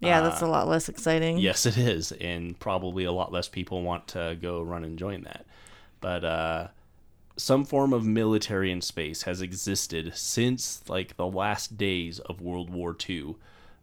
Yeah, 0.00 0.20
that's 0.20 0.40
a 0.40 0.46
lot 0.46 0.66
less 0.66 0.88
exciting. 0.88 1.38
Yes, 1.38 1.64
it 1.64 1.78
is, 1.78 2.10
and 2.10 2.58
probably 2.58 3.04
a 3.04 3.12
lot 3.12 3.30
less 3.30 3.46
people 3.46 3.82
want 3.82 4.08
to 4.08 4.36
go 4.42 4.60
run 4.60 4.82
and 4.82 4.98
join 4.98 5.22
that. 5.22 5.46
But 6.00 6.24
uh, 6.24 6.68
some 7.36 7.64
form 7.64 7.92
of 7.92 8.04
military 8.04 8.70
in 8.70 8.80
space 8.80 9.22
has 9.22 9.40
existed 9.40 10.12
since 10.14 10.82
like 10.88 11.16
the 11.16 11.26
last 11.26 11.76
days 11.78 12.18
of 12.20 12.40
World 12.40 12.70
War 12.70 12.96
II, 13.08 13.36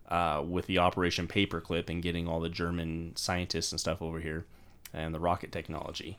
uh, 0.09 0.43
with 0.45 0.65
the 0.65 0.79
Operation 0.79 1.27
Paperclip 1.27 1.89
and 1.89 2.01
getting 2.01 2.27
all 2.27 2.39
the 2.39 2.49
German 2.49 3.15
scientists 3.15 3.71
and 3.71 3.79
stuff 3.79 4.01
over 4.01 4.19
here, 4.19 4.45
and 4.93 5.13
the 5.13 5.19
rocket 5.19 5.51
technology. 5.51 6.17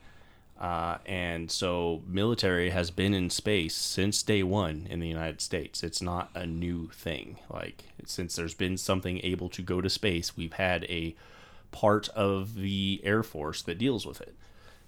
Uh, 0.61 0.99
and 1.07 1.51
so 1.51 2.03
military 2.07 2.71
has 2.71 2.91
been 2.91 3.15
in 3.15 3.31
space 3.31 3.75
since 3.75 4.23
day 4.23 4.43
one 4.43 4.87
in 4.91 5.01
the 5.01 5.09
United 5.09 5.41
States. 5.41 5.83
It's 5.83 6.03
not 6.03 6.31
a 6.35 6.47
new 6.47 6.89
thing. 6.89 7.39
Like 7.49 7.85
since 8.05 8.37
there's 8.37 8.55
been 8.55 8.77
something 8.77 9.21
able 9.23 9.49
to 9.51 9.63
go 9.63 9.81
to 9.81 9.89
space, 9.89 10.37
we've 10.37 10.53
had 10.53 10.85
a 10.85 11.17
part 11.73 12.09
of 12.11 12.57
the 12.57 13.01
Air 13.03 13.23
Force 13.23 13.63
that 13.63 13.79
deals 13.79 14.07
with 14.07 14.21
it. 14.21 14.35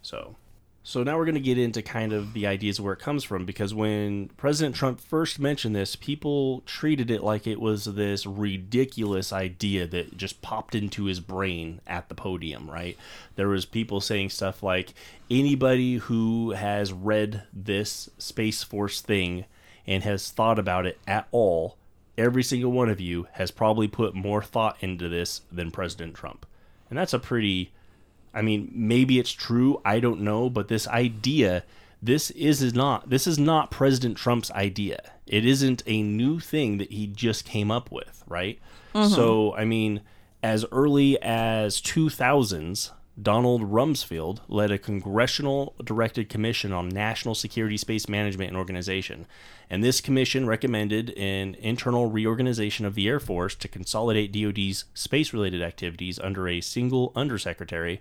So 0.02 0.36
so 0.84 1.04
now 1.04 1.16
we're 1.16 1.24
going 1.24 1.36
to 1.36 1.40
get 1.40 1.58
into 1.58 1.80
kind 1.80 2.12
of 2.12 2.32
the 2.32 2.46
ideas 2.46 2.78
of 2.78 2.84
where 2.84 2.94
it 2.94 2.98
comes 2.98 3.22
from 3.22 3.44
because 3.46 3.72
when 3.72 4.28
President 4.36 4.74
Trump 4.74 4.98
first 4.98 5.38
mentioned 5.38 5.76
this, 5.76 5.94
people 5.94 6.62
treated 6.66 7.08
it 7.08 7.22
like 7.22 7.46
it 7.46 7.60
was 7.60 7.84
this 7.84 8.26
ridiculous 8.26 9.32
idea 9.32 9.86
that 9.86 10.16
just 10.16 10.42
popped 10.42 10.74
into 10.74 11.04
his 11.04 11.20
brain 11.20 11.80
at 11.86 12.08
the 12.08 12.16
podium, 12.16 12.68
right? 12.68 12.96
There 13.36 13.48
was 13.48 13.64
people 13.64 14.00
saying 14.00 14.30
stuff 14.30 14.60
like 14.60 14.92
anybody 15.30 15.98
who 15.98 16.50
has 16.50 16.92
read 16.92 17.44
this 17.52 18.10
Space 18.18 18.64
Force 18.64 19.00
thing 19.00 19.44
and 19.86 20.02
has 20.02 20.30
thought 20.30 20.58
about 20.58 20.84
it 20.86 20.98
at 21.06 21.28
all, 21.30 21.76
every 22.18 22.42
single 22.42 22.72
one 22.72 22.88
of 22.88 23.00
you 23.00 23.28
has 23.32 23.52
probably 23.52 23.86
put 23.86 24.16
more 24.16 24.42
thought 24.42 24.76
into 24.80 25.08
this 25.08 25.42
than 25.50 25.70
President 25.70 26.14
Trump. 26.14 26.44
And 26.90 26.98
that's 26.98 27.14
a 27.14 27.20
pretty 27.20 27.72
I 28.34 28.42
mean, 28.42 28.70
maybe 28.74 29.18
it's 29.18 29.32
true. 29.32 29.80
I 29.84 30.00
don't 30.00 30.20
know, 30.20 30.48
but 30.48 30.68
this 30.68 30.88
idea, 30.88 31.64
this 32.02 32.30
is, 32.30 32.74
not 32.74 33.10
this 33.10 33.26
is 33.26 33.38
not 33.38 33.70
President 33.70 34.16
Trump's 34.16 34.50
idea. 34.52 35.12
It 35.26 35.44
isn't 35.44 35.82
a 35.86 36.02
new 36.02 36.40
thing 36.40 36.78
that 36.78 36.90
he 36.90 37.06
just 37.06 37.44
came 37.44 37.70
up 37.70 37.90
with, 37.92 38.24
right? 38.26 38.58
So, 38.92 39.00
mm-hmm. 39.00 39.60
I 39.60 39.64
mean, 39.64 40.00
as 40.42 40.66
early 40.70 41.20
as 41.22 41.80
2000s, 41.80 42.90
Donald 43.20 43.70
Rumsfeld 43.70 44.40
led 44.48 44.70
a 44.70 44.78
congressional 44.78 45.74
directed 45.84 46.30
commission 46.30 46.72
on 46.72 46.88
national 46.88 47.34
security 47.34 47.76
space 47.76 48.08
management 48.08 48.48
and 48.48 48.56
organization. 48.56 49.26
And 49.68 49.84
this 49.84 50.00
commission 50.00 50.46
recommended 50.46 51.10
an 51.10 51.54
internal 51.56 52.10
reorganization 52.10 52.86
of 52.86 52.94
the 52.94 53.06
Air 53.08 53.20
Force 53.20 53.54
to 53.56 53.68
consolidate 53.68 54.32
DoD's 54.32 54.86
space 54.94 55.32
related 55.32 55.62
activities 55.62 56.18
under 56.18 56.48
a 56.48 56.62
single 56.62 57.12
undersecretary 57.14 58.00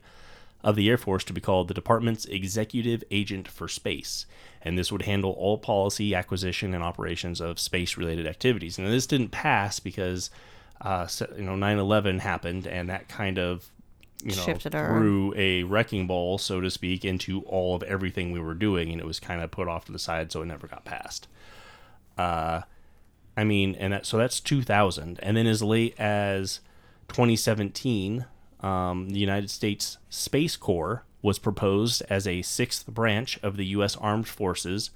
of 0.63 0.75
the 0.75 0.89
Air 0.89 0.97
Force 0.97 1.23
to 1.25 1.33
be 1.33 1.41
called 1.41 1.67
the 1.67 1.73
department's 1.73 2.25
executive 2.25 3.03
agent 3.11 3.47
for 3.47 3.67
space. 3.67 4.25
And 4.61 4.77
this 4.77 4.91
would 4.91 5.01
handle 5.01 5.31
all 5.31 5.57
policy, 5.57 6.15
acquisition, 6.15 6.73
and 6.73 6.83
operations 6.83 7.41
of 7.41 7.59
space 7.59 7.97
related 7.97 8.27
activities. 8.27 8.77
And 8.77 8.87
this 8.87 9.07
didn't 9.07 9.29
pass 9.29 9.79
because, 9.79 10.29
uh, 10.79 11.07
you 11.35 11.43
know, 11.43 11.55
9 11.55 11.79
11 11.79 12.19
happened 12.19 12.67
and 12.67 12.89
that 12.89 13.09
kind 13.09 13.37
of, 13.39 13.71
you 14.23 14.35
know, 14.35 14.43
Shifted 14.43 14.75
our- 14.75 14.87
threw 14.87 15.33
a 15.35 15.63
wrecking 15.63 16.07
ball, 16.07 16.37
so 16.37 16.61
to 16.61 16.69
speak, 16.69 17.03
into 17.05 17.41
all 17.41 17.75
of 17.75 17.83
everything 17.83 18.31
we 18.31 18.39
were 18.39 18.53
doing. 18.53 18.91
And 18.91 18.99
it 18.99 19.05
was 19.05 19.19
kind 19.19 19.41
of 19.41 19.51
put 19.51 19.67
off 19.67 19.85
to 19.85 19.91
the 19.91 19.99
side, 19.99 20.31
so 20.31 20.41
it 20.41 20.45
never 20.45 20.67
got 20.67 20.85
passed. 20.85 21.27
Uh, 22.17 22.61
I 23.35 23.43
mean, 23.43 23.75
and 23.75 23.93
that, 23.93 24.05
so 24.05 24.17
that's 24.17 24.39
2000. 24.39 25.19
And 25.23 25.37
then 25.37 25.47
as 25.47 25.63
late 25.63 25.95
as 25.99 26.59
2017, 27.07 28.25
um, 28.61 29.09
the 29.09 29.19
United 29.19 29.49
States 29.49 29.97
Space 30.09 30.55
Corps 30.55 31.03
was 31.21 31.39
proposed 31.39 32.01
as 32.09 32.27
a 32.27 32.41
sixth 32.41 32.87
branch 32.87 33.39
of 33.43 33.57
the 33.57 33.65
U.S. 33.67 33.95
Armed 33.97 34.27
Forces, 34.27 34.91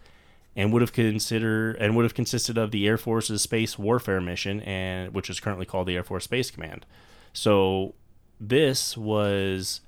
and 0.55 0.71
would 0.71 0.82
have 0.82 0.93
consider 0.93 1.71
and 1.73 1.95
would 1.95 2.03
have 2.03 2.13
consisted 2.13 2.57
of 2.57 2.71
the 2.71 2.88
Air 2.88 2.97
Force's 2.97 3.41
Space 3.41 3.78
Warfare 3.78 4.21
Mission, 4.21 4.61
and 4.61 5.13
which 5.13 5.30
is 5.30 5.39
currently 5.39 5.65
called 5.65 5.88
the 5.88 5.95
Air 5.95 6.03
Force 6.03 6.23
Space 6.23 6.49
Command. 6.49 6.86
So 7.34 7.93
this 8.39 8.97
was, 8.97 9.81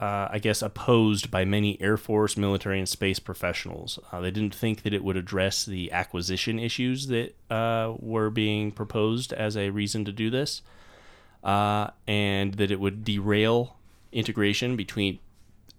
uh, 0.00 0.28
I 0.30 0.38
guess, 0.38 0.62
opposed 0.62 1.30
by 1.30 1.44
many 1.44 1.80
Air 1.80 1.96
Force, 1.96 2.36
military, 2.36 2.78
and 2.78 2.88
space 2.88 3.18
professionals. 3.18 3.98
Uh, 4.10 4.20
they 4.20 4.30
didn't 4.30 4.54
think 4.54 4.82
that 4.82 4.94
it 4.94 5.04
would 5.04 5.16
address 5.16 5.64
the 5.64 5.92
acquisition 5.92 6.58
issues 6.58 7.08
that 7.08 7.34
uh, 7.50 7.94
were 7.98 8.30
being 8.30 8.72
proposed 8.72 9.32
as 9.32 9.56
a 9.56 9.70
reason 9.70 10.04
to 10.04 10.12
do 10.12 10.30
this 10.30 10.62
uh, 11.44 11.90
and 12.08 12.54
that 12.54 12.70
it 12.70 12.80
would 12.80 13.04
derail 13.04 13.76
integration 14.10 14.76
between 14.76 15.18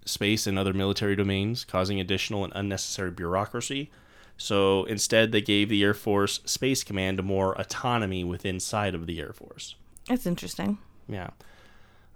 space 0.05 0.45
and 0.45 0.59
other 0.59 0.73
military 0.73 1.15
domains, 1.15 1.65
causing 1.65 1.99
additional 1.99 2.43
and 2.43 2.53
unnecessary 2.55 3.09
bureaucracy. 3.11 3.89
So 4.37 4.83
instead, 4.85 5.31
they 5.31 5.41
gave 5.41 5.69
the 5.69 5.81
Air 5.83 5.93
Force 5.95 6.41
Space 6.45 6.83
Command 6.83 7.23
more 7.23 7.59
autonomy 7.59 8.23
within 8.23 8.59
side 8.59 8.93
of 8.93 9.07
the 9.07 9.19
Air 9.19 9.33
Force. 9.33 9.75
That's 10.07 10.27
interesting. 10.27 10.77
Yeah. 11.07 11.31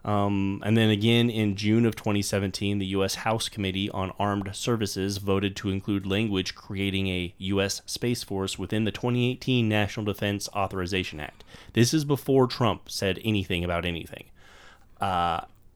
Um, 0.06 0.62
and 0.66 0.78
then 0.78 0.90
again 0.90 1.30
in 1.30 1.56
June 1.56 1.86
of 1.86 1.96
2017, 1.96 2.80
the 2.80 2.86
U.S. 2.88 3.16
House 3.16 3.50
Committee 3.50 3.90
on 3.90 4.12
Armed 4.18 4.50
Services 4.56 5.18
voted 5.18 5.56
to 5.58 5.70
include 5.70 6.06
language 6.06 6.56
creating 6.56 7.08
a 7.08 7.34
U.S. 7.38 7.82
Space 7.86 8.24
Force 8.24 8.58
within 8.58 8.86
the 8.86 8.92
2018 8.92 9.68
National 9.68 10.06
Defense 10.06 10.48
Authorization 10.56 11.20
Act. 11.20 11.44
This 11.74 11.94
is 11.94 12.06
before 12.06 12.48
Trump 12.48 12.90
said 12.90 13.20
anything 13.26 13.64
about 13.66 13.86
anything. 13.86 14.26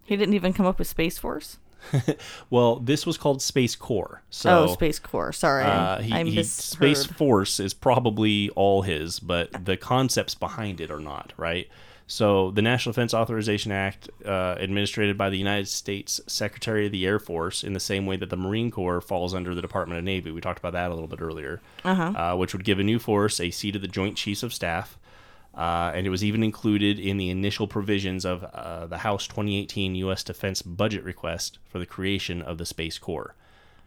He 0.05 0.15
didn't 0.17 0.33
even 0.35 0.53
come 0.53 0.65
up 0.65 0.79
with 0.79 0.87
Space 0.87 1.17
Force. 1.17 1.57
Well, 2.49 2.77
this 2.77 3.05
was 3.05 3.17
called 3.17 3.41
Space 3.41 3.75
Corps. 3.75 4.21
So, 4.29 4.63
oh, 4.63 4.73
Space 4.73 4.99
Corps. 4.99 5.33
Sorry, 5.33 5.63
Uh, 5.65 6.01
he, 6.01 6.13
I 6.13 6.23
he- 6.23 6.43
Space 6.43 7.05
Force 7.05 7.59
is 7.59 7.73
probably 7.73 8.49
all 8.51 8.83
his, 8.83 9.19
but 9.19 9.65
the 9.65 9.75
concepts 9.75 10.33
behind 10.35 10.79
it 10.79 10.89
are 10.91 10.99
not, 11.01 11.33
right? 11.35 11.67
So, 12.05 12.51
the 12.51 12.61
National 12.61 12.91
Defense 12.91 13.13
Authorization 13.13 13.71
Act, 13.71 14.09
uh, 14.25 14.55
administered 14.59 15.17
by 15.17 15.29
the 15.29 15.37
United 15.37 15.67
States 15.67 16.19
Secretary 16.27 16.85
of 16.85 16.91
the 16.91 17.05
Air 17.05 17.17
Force, 17.17 17.63
in 17.63 17.73
the 17.73 17.79
same 17.79 18.05
way 18.05 18.17
that 18.17 18.29
the 18.29 18.37
Marine 18.37 18.71
Corps 18.71 19.01
falls 19.01 19.33
under 19.33 19.55
the 19.55 19.61
Department 19.61 19.97
of 19.99 20.03
Navy. 20.03 20.29
We 20.31 20.41
talked 20.41 20.59
about 20.59 20.73
that 20.73 20.91
a 20.91 20.93
little 20.93 21.07
bit 21.07 21.21
earlier, 21.21 21.61
uh 22.15 22.35
which 22.35 22.53
would 22.53 22.65
give 22.65 22.79
a 22.79 22.83
new 22.83 22.99
force 22.99 23.39
a 23.39 23.51
seat 23.51 23.75
of 23.75 23.81
the 23.81 23.87
Joint 23.87 24.17
Chiefs 24.17 24.43
of 24.43 24.53
Staff. 24.53 24.97
Uh, 25.55 25.91
and 25.93 26.07
it 26.07 26.09
was 26.09 26.23
even 26.23 26.41
included 26.43 26.99
in 26.99 27.17
the 27.17 27.29
initial 27.29 27.67
provisions 27.67 28.25
of 28.25 28.43
uh, 28.43 28.87
the 28.87 28.97
House 28.99 29.27
2018 29.27 29.93
U.S. 29.95 30.23
Defense 30.23 30.63
budget 30.63 31.03
request 31.03 31.59
for 31.69 31.77
the 31.77 31.85
creation 31.85 32.41
of 32.41 32.57
the 32.57 32.65
Space 32.65 32.97
Corps. 32.97 33.35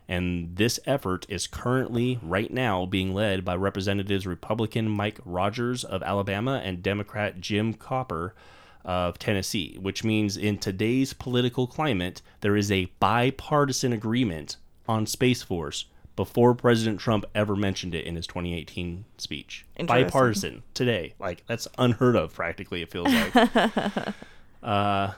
And 0.08 0.56
this 0.56 0.78
effort 0.86 1.26
is 1.28 1.46
currently, 1.46 2.18
right 2.22 2.52
now, 2.52 2.86
being 2.86 3.12
led 3.12 3.44
by 3.44 3.56
Representatives 3.56 4.26
Republican 4.26 4.88
Mike 4.88 5.18
Rogers 5.24 5.82
of 5.84 6.02
Alabama 6.02 6.60
and 6.64 6.82
Democrat 6.82 7.40
Jim 7.40 7.74
Cooper 7.74 8.34
of 8.84 9.18
Tennessee, 9.18 9.76
which 9.80 10.04
means 10.04 10.36
in 10.36 10.58
today's 10.58 11.12
political 11.12 11.66
climate, 11.66 12.22
there 12.40 12.56
is 12.56 12.70
a 12.70 12.86
bipartisan 13.00 13.92
agreement 13.92 14.56
on 14.86 15.06
Space 15.06 15.42
Force 15.42 15.86
before 16.14 16.54
President 16.54 17.00
Trump 17.00 17.26
ever 17.34 17.56
mentioned 17.56 17.94
it 17.94 18.06
in 18.06 18.14
his 18.14 18.26
2018 18.26 19.04
speech. 19.18 19.66
Bipartisan 19.84 20.62
today. 20.72 21.14
Like, 21.18 21.44
that's 21.46 21.68
unheard 21.78 22.16
of, 22.16 22.32
practically, 22.32 22.80
it 22.82 22.90
feels 22.90 23.12
like. 23.12 23.34
uh, 24.62 25.12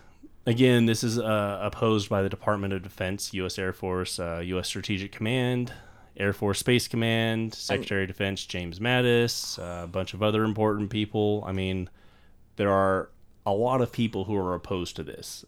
again, 0.49 0.86
this 0.86 1.05
is 1.05 1.18
uh, 1.18 1.59
opposed 1.61 2.09
by 2.09 2.22
the 2.22 2.28
Department 2.28 2.72
of 2.72 2.82
Defense, 2.82 3.34
U.S. 3.34 3.59
Air 3.59 3.72
Force, 3.72 4.18
uh, 4.18 4.40
U.S. 4.42 4.66
Strategic 4.66 5.12
Command, 5.12 5.72
Air 6.16 6.32
Force 6.32 6.59
Space 6.59 6.88
Command, 6.88 7.55
Secretary 7.55 8.03
of 8.03 8.09
Defense 8.09 8.44
James 8.46 8.80
Mattis, 8.80 9.59
uh, 9.59 9.84
a 9.84 9.86
bunch 9.86 10.14
of 10.14 10.22
other 10.22 10.44
important 10.44 10.90
people. 10.90 11.44
I 11.46 11.53
mean, 11.53 11.90
there 12.57 12.72
are 12.72 13.11
a 13.44 13.53
lot 13.53 13.82
of 13.82 13.92
people 13.92 14.24
who 14.24 14.34
are 14.36 14.55
opposed 14.55 14.96
to 14.96 15.03
this, 15.03 15.44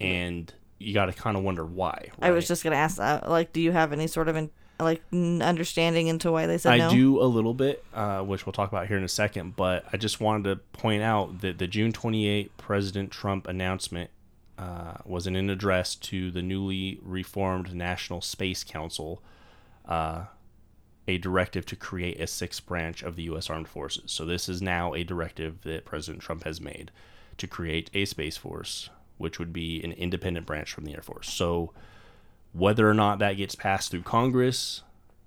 and 0.00 0.52
you 0.78 0.92
got 0.92 1.06
to 1.06 1.12
kind 1.12 1.36
of 1.36 1.44
wonder 1.44 1.64
why. 1.64 2.08
I 2.20 2.32
was 2.32 2.48
just 2.48 2.64
gonna 2.64 2.76
ask 2.76 2.96
that. 2.96 3.30
Like, 3.30 3.52
do 3.52 3.60
you 3.60 3.70
have 3.70 3.92
any 3.92 4.08
sort 4.08 4.28
of 4.28 4.34
in, 4.34 4.50
like 4.80 5.02
understanding 5.12 6.08
into 6.08 6.32
why 6.32 6.46
they 6.46 6.58
said 6.58 6.72
I 6.72 6.78
no? 6.78 6.90
do 6.90 7.22
a 7.22 7.24
little 7.24 7.54
bit, 7.54 7.84
uh, 7.94 8.22
which 8.22 8.44
we'll 8.44 8.52
talk 8.52 8.72
about 8.72 8.88
here 8.88 8.98
in 8.98 9.04
a 9.04 9.08
second, 9.08 9.54
but 9.54 9.84
I 9.92 9.96
just 9.96 10.20
wanted 10.20 10.44
to 10.50 10.56
point 10.78 11.02
out 11.04 11.42
that 11.42 11.58
the 11.58 11.68
June 11.68 11.92
28 11.92 12.56
President 12.56 13.12
Trump 13.12 13.46
announcement 13.46 14.10
uh, 14.58 14.94
was 15.04 15.26
in 15.26 15.36
an 15.36 15.50
address 15.50 15.94
to 15.94 16.30
the 16.30 16.42
newly 16.42 16.98
reformed 17.02 17.74
National 17.74 18.20
Space 18.20 18.64
Council, 18.64 19.22
uh, 19.86 20.24
a 21.08 21.18
directive 21.18 21.66
to 21.66 21.76
create 21.76 22.20
a 22.20 22.26
sixth 22.26 22.64
branch 22.66 23.02
of 23.02 23.16
the 23.16 23.24
U.S. 23.24 23.50
Armed 23.50 23.68
Forces. 23.68 24.12
So 24.12 24.24
this 24.24 24.48
is 24.48 24.62
now 24.62 24.94
a 24.94 25.04
directive 25.04 25.62
that 25.62 25.84
President 25.84 26.22
Trump 26.22 26.44
has 26.44 26.60
made 26.60 26.90
to 27.38 27.46
create 27.46 27.90
a 27.94 28.04
Space 28.04 28.36
Force, 28.36 28.90
which 29.18 29.38
would 29.38 29.52
be 29.52 29.82
an 29.82 29.92
independent 29.92 30.46
branch 30.46 30.72
from 30.72 30.84
the 30.84 30.94
Air 30.94 31.02
Force. 31.02 31.32
So 31.32 31.72
whether 32.52 32.88
or 32.88 32.94
not 32.94 33.18
that 33.18 33.36
gets 33.36 33.54
passed 33.54 33.90
through 33.90 34.02
Congress 34.02 34.82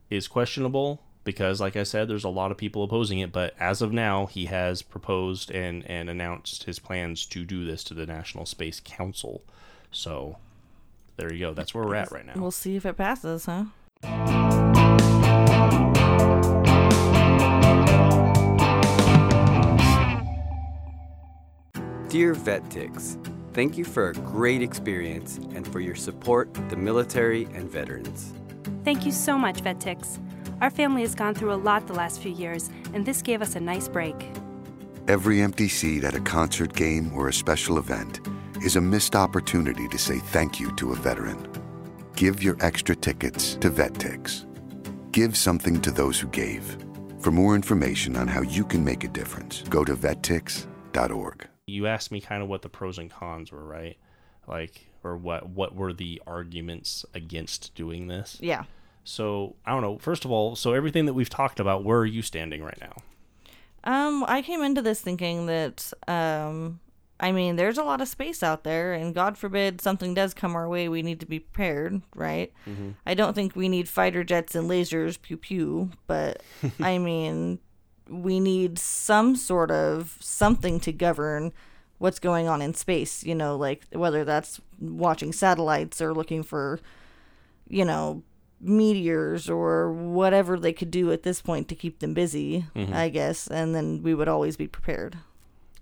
is 0.09 0.27
questionable 0.27 1.01
because, 1.25 1.59
like 1.59 1.75
I 1.75 1.83
said, 1.83 2.07
there's 2.07 2.23
a 2.23 2.29
lot 2.29 2.51
of 2.51 2.57
people 2.57 2.83
opposing 2.83 3.19
it. 3.19 3.33
But 3.33 3.53
as 3.59 3.81
of 3.81 3.91
now, 3.91 4.27
he 4.27 4.45
has 4.45 4.81
proposed 4.81 5.51
and, 5.51 5.83
and 5.89 6.09
announced 6.09 6.63
his 6.63 6.79
plans 6.79 7.25
to 7.25 7.43
do 7.43 7.65
this 7.65 7.83
to 7.85 7.93
the 7.93 8.05
National 8.05 8.45
Space 8.45 8.79
Council. 8.79 9.43
So 9.91 10.37
there 11.17 11.33
you 11.33 11.39
go. 11.39 11.53
That's 11.53 11.73
where 11.73 11.83
we're 11.83 11.95
at 11.95 12.11
right 12.11 12.25
now. 12.25 12.33
We'll 12.37 12.51
see 12.51 12.77
if 12.77 12.85
it 12.85 12.95
passes, 12.95 13.47
huh? 13.47 13.65
Dear 22.07 22.33
VetTix, 22.33 23.53
thank 23.53 23.77
you 23.77 23.83
for 23.83 24.09
a 24.09 24.13
great 24.13 24.61
experience 24.61 25.37
and 25.53 25.67
for 25.67 25.81
your 25.81 25.95
support 25.95 26.53
the 26.69 26.77
military 26.77 27.45
and 27.45 27.69
veterans. 27.69 28.31
Thank 28.85 29.05
you 29.05 29.11
so 29.11 29.37
much, 29.37 29.57
VetTix. 29.57 30.19
Our 30.61 30.69
family 30.69 31.01
has 31.01 31.15
gone 31.15 31.35
through 31.35 31.53
a 31.53 31.55
lot 31.55 31.87
the 31.87 31.93
last 31.93 32.21
few 32.21 32.31
years, 32.31 32.69
and 32.93 33.05
this 33.05 33.21
gave 33.21 33.41
us 33.41 33.55
a 33.55 33.59
nice 33.59 33.87
break. 33.87 34.15
Every 35.07 35.41
empty 35.41 35.67
seat 35.67 36.03
at 36.03 36.15
a 36.15 36.21
concert 36.21 36.73
game 36.73 37.11
or 37.13 37.27
a 37.27 37.33
special 37.33 37.77
event 37.77 38.21
is 38.63 38.75
a 38.75 38.81
missed 38.81 39.15
opportunity 39.15 39.87
to 39.89 39.97
say 39.97 40.17
thank 40.17 40.59
you 40.59 40.73
to 40.77 40.93
a 40.93 40.95
veteran. 40.95 41.47
Give 42.15 42.41
your 42.41 42.55
extra 42.61 42.95
tickets 42.95 43.55
to 43.55 43.69
VetTix. 43.69 44.45
Give 45.11 45.35
something 45.37 45.81
to 45.81 45.91
those 45.91 46.19
who 46.19 46.27
gave. 46.29 46.77
For 47.19 47.31
more 47.31 47.55
information 47.55 48.15
on 48.15 48.27
how 48.27 48.41
you 48.41 48.63
can 48.63 48.83
make 48.83 49.03
a 49.03 49.07
difference, 49.09 49.61
go 49.63 49.83
to 49.83 49.95
vettix.org. 49.95 51.47
you 51.67 51.87
asked 51.87 52.11
me 52.11 52.21
kind 52.21 52.41
of 52.41 52.47
what 52.47 52.61
the 52.61 52.69
pros 52.69 52.97
and 52.97 53.11
cons 53.11 53.51
were, 53.51 53.63
right? 53.65 53.97
Like, 54.47 54.87
or 55.03 55.17
what 55.17 55.49
what 55.49 55.75
were 55.75 55.91
the 55.93 56.21
arguments 56.25 57.05
against 57.13 57.73
doing 57.75 58.07
this? 58.07 58.37
Yeah. 58.39 58.63
So 59.05 59.55
I 59.65 59.71
don't 59.71 59.81
know. 59.81 59.97
First 59.99 60.25
of 60.25 60.31
all, 60.31 60.55
so 60.55 60.73
everything 60.73 61.05
that 61.05 61.13
we've 61.13 61.29
talked 61.29 61.59
about, 61.59 61.85
where 61.85 61.99
are 61.99 62.05
you 62.05 62.21
standing 62.21 62.63
right 62.63 62.77
now? 62.81 62.95
Um, 63.85 64.25
I 64.27 64.41
came 64.41 64.63
into 64.63 64.81
this 64.81 64.99
thinking 64.99 65.45
that, 65.45 65.93
um, 66.07 66.79
I 67.19 67.31
mean, 67.31 67.55
there's 67.55 67.77
a 67.77 67.83
lot 67.83 68.01
of 68.01 68.07
space 68.07 68.41
out 68.41 68.63
there, 68.63 68.93
and 68.93 69.13
God 69.13 69.37
forbid 69.37 69.79
something 69.79 70.15
does 70.15 70.33
come 70.33 70.55
our 70.55 70.67
way, 70.67 70.89
we 70.89 71.03
need 71.03 71.19
to 71.19 71.27
be 71.27 71.39
prepared, 71.39 72.01
right? 72.15 72.51
I 73.05 73.13
don't 73.13 73.35
think 73.35 73.55
we 73.55 73.69
need 73.69 73.87
fighter 73.87 74.23
jets 74.23 74.55
and 74.55 74.67
lasers, 74.67 75.21
pew 75.21 75.37
pew, 75.37 75.91
but 76.07 76.41
I 76.79 76.97
mean, 76.97 77.59
we 78.09 78.39
need 78.39 78.79
some 78.79 79.35
sort 79.35 79.69
of 79.69 80.17
something 80.19 80.79
to 80.79 80.91
govern 80.91 81.53
what's 81.99 82.19
going 82.19 82.47
on 82.47 82.61
in 82.61 82.73
space, 82.73 83.23
you 83.23 83.35
know, 83.35 83.55
like 83.55 83.85
whether 83.91 84.25
that's 84.25 84.59
watching 84.79 85.31
satellites 85.31 86.01
or 86.01 86.13
looking 86.13 86.41
for, 86.43 86.79
you 87.69 87.85
know, 87.85 88.23
meteors 88.65 89.49
or 89.49 89.91
whatever 89.91 90.59
they 90.59 90.73
could 90.73 90.91
do 90.91 91.11
at 91.11 91.23
this 91.23 91.41
point 91.41 91.67
to 91.69 91.75
keep 91.75 91.99
them 91.99 92.13
busy, 92.13 92.65
mm-hmm. 92.75 92.93
I 92.93 93.09
guess, 93.09 93.47
and 93.47 93.75
then 93.75 94.01
we 94.03 94.13
would 94.13 94.27
always 94.27 94.57
be 94.57 94.67
prepared. 94.67 95.17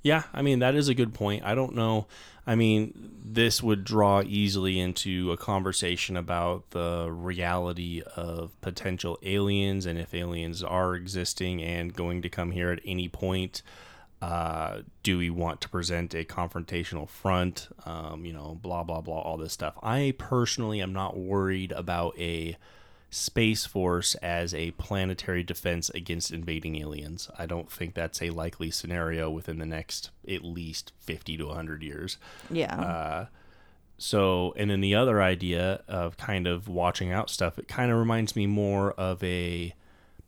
Yeah, 0.02 0.24
I 0.34 0.42
mean 0.42 0.60
that 0.60 0.76
is 0.76 0.90
a 0.90 0.94
good 0.94 1.14
point. 1.14 1.44
I 1.46 1.56
don't 1.56 1.76
know. 1.76 2.08
I 2.46 2.56
mean, 2.56 3.12
this 3.24 3.64
would 3.64 3.86
draw 3.86 4.22
easily 4.22 4.78
into 4.78 5.32
a 5.32 5.38
conversation 5.38 6.18
about 6.18 6.72
the 6.72 7.10
reality 7.10 8.02
of 8.18 8.60
potential 8.60 9.18
aliens 9.24 9.86
and 9.86 9.98
if 9.98 10.14
aliens 10.14 10.62
are 10.62 10.94
existing 10.94 11.64
and 11.64 11.94
going 11.94 12.22
to 12.22 12.30
come 12.30 12.52
here 12.52 12.70
at 12.70 12.82
any 12.86 13.08
point. 13.08 13.62
Uh, 14.24 14.84
do 15.04 15.18
we 15.18 15.30
want 15.30 15.60
to 15.60 15.68
present 15.68 16.14
a 16.14 16.24
confrontational 16.24 17.10
front? 17.10 17.68
Um, 17.86 18.24
you 18.26 18.32
know, 18.32 18.58
blah 18.62 18.82
blah 18.82 19.02
blah, 19.02 19.20
all 19.20 19.36
this 19.36 19.52
stuff. 19.52 19.78
I 19.84 20.14
personally 20.18 20.80
am 20.82 20.94
not 20.94 21.18
worried 21.18 21.74
about 21.74 22.18
a 22.18 22.56
Space 23.10 23.66
Force 23.66 24.16
as 24.16 24.54
a 24.54 24.72
planetary 24.72 25.44
defense 25.44 25.90
against 25.90 26.32
invading 26.32 26.78
aliens. 26.78 27.30
I 27.38 27.46
don't 27.46 27.70
think 27.70 27.96
that's 27.96 28.22
a 28.22 28.30
likely 28.30 28.72
scenario 28.72 29.30
within 29.30 29.60
the 29.60 29.66
next 29.66 30.10
at 30.26 30.42
least 30.42 30.94
50 31.02 31.36
to 31.36 31.48
100 31.48 31.84
years. 31.84 32.18
Yeah. 32.50 32.80
Uh, 32.80 33.26
so, 33.98 34.54
and 34.56 34.72
then 34.72 34.80
the 34.80 34.96
other 34.96 35.22
idea 35.22 35.84
of 35.90 36.16
kind 36.16 36.48
of 36.48 36.70
watching 36.70 37.12
out 37.12 37.30
stuff, 37.30 37.60
it 37.60 37.68
kind 37.68 37.92
of 37.92 37.98
reminds 37.98 38.38
me 38.38 38.48
more 38.48 38.94
of 38.94 39.22
a 39.22 39.74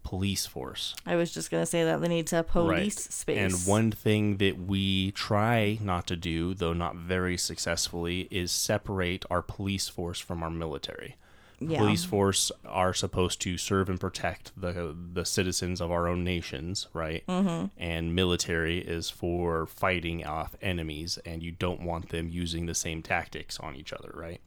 police 0.06 0.46
force. 0.46 0.96
I 1.06 1.16
was 1.16 1.34
just 1.34 1.52
gonna 1.52 1.66
say 1.66 1.84
that 1.84 2.00
they 2.00 2.08
need 2.08 2.28
to 2.28 2.44
police 2.44 2.96
space. 2.96 3.38
And 3.38 3.68
one 3.68 3.92
thing 3.92 4.38
that 4.38 4.58
we 4.58 5.12
try 5.12 5.80
not 5.82 6.08
to 6.08 6.16
do, 6.16 6.54
though 6.54 6.74
not 6.74 6.96
very 6.96 7.38
successfully, 7.38 8.28
is 8.32 8.52
separate 8.52 9.26
our 9.30 9.42
police 9.42 9.90
force 9.90 10.20
from 10.20 10.44
our 10.44 10.52
military. 10.52 11.16
Yeah. 11.60 11.80
Police 11.80 12.04
force 12.04 12.52
are 12.66 12.94
supposed 12.94 13.42
to 13.42 13.58
serve 13.58 13.90
and 13.90 14.00
protect 14.00 14.52
the 14.56 14.96
the 15.14 15.26
citizens 15.26 15.82
of 15.82 15.92
our 15.92 16.08
own 16.08 16.24
nations, 16.24 16.88
right? 16.94 17.26
Mm-hmm. 17.28 17.68
And 17.78 18.14
military 18.14 18.80
is 18.80 19.10
for 19.10 19.66
fighting 19.66 20.26
off 20.26 20.56
enemies, 20.62 21.18
and 21.26 21.42
you 21.42 21.52
don't 21.52 21.82
want 21.82 22.10
them 22.10 22.30
using 22.30 22.68
the 22.68 22.76
same 22.76 23.02
tactics 23.02 23.60
on 23.60 23.76
each 23.76 23.92
other, 23.92 24.12
right? 24.14 24.42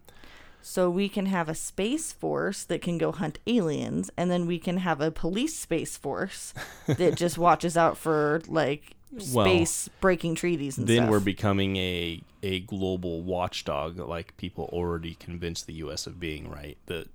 So 0.69 0.91
we 0.91 1.09
can 1.09 1.25
have 1.25 1.49
a 1.49 1.55
space 1.55 2.13
force 2.13 2.63
that 2.65 2.83
can 2.83 2.99
go 2.99 3.11
hunt 3.11 3.39
aliens, 3.47 4.11
and 4.19 4.31
then 4.31 4.45
we 4.45 4.59
can 4.59 4.77
have 4.77 5.01
a 5.01 5.11
police 5.11 5.59
space 5.59 5.97
force 5.97 6.53
that 6.87 7.15
just 7.17 7.39
watches 7.39 7.75
out 7.75 7.97
for 7.97 8.43
like 8.49 8.95
Well, 9.33 9.47
space 9.47 9.89
breaking 10.03 10.35
treaties 10.35 10.77
and 10.77 10.87
stuff. 10.87 10.95
then 10.95 11.05
stuff. 11.05 11.11
we're 11.11 11.21
becoming 11.21 11.77
a 11.79 12.23
a 12.43 12.61
global 12.61 13.23
watchdog 13.23 13.99
like 13.99 14.37
people 14.37 14.69
already 14.71 15.15
convinced 15.15 15.67
the 15.67 15.73
US 15.85 16.07
of 16.07 16.21
being 16.21 16.51
right 16.51 16.77
the 16.85 17.07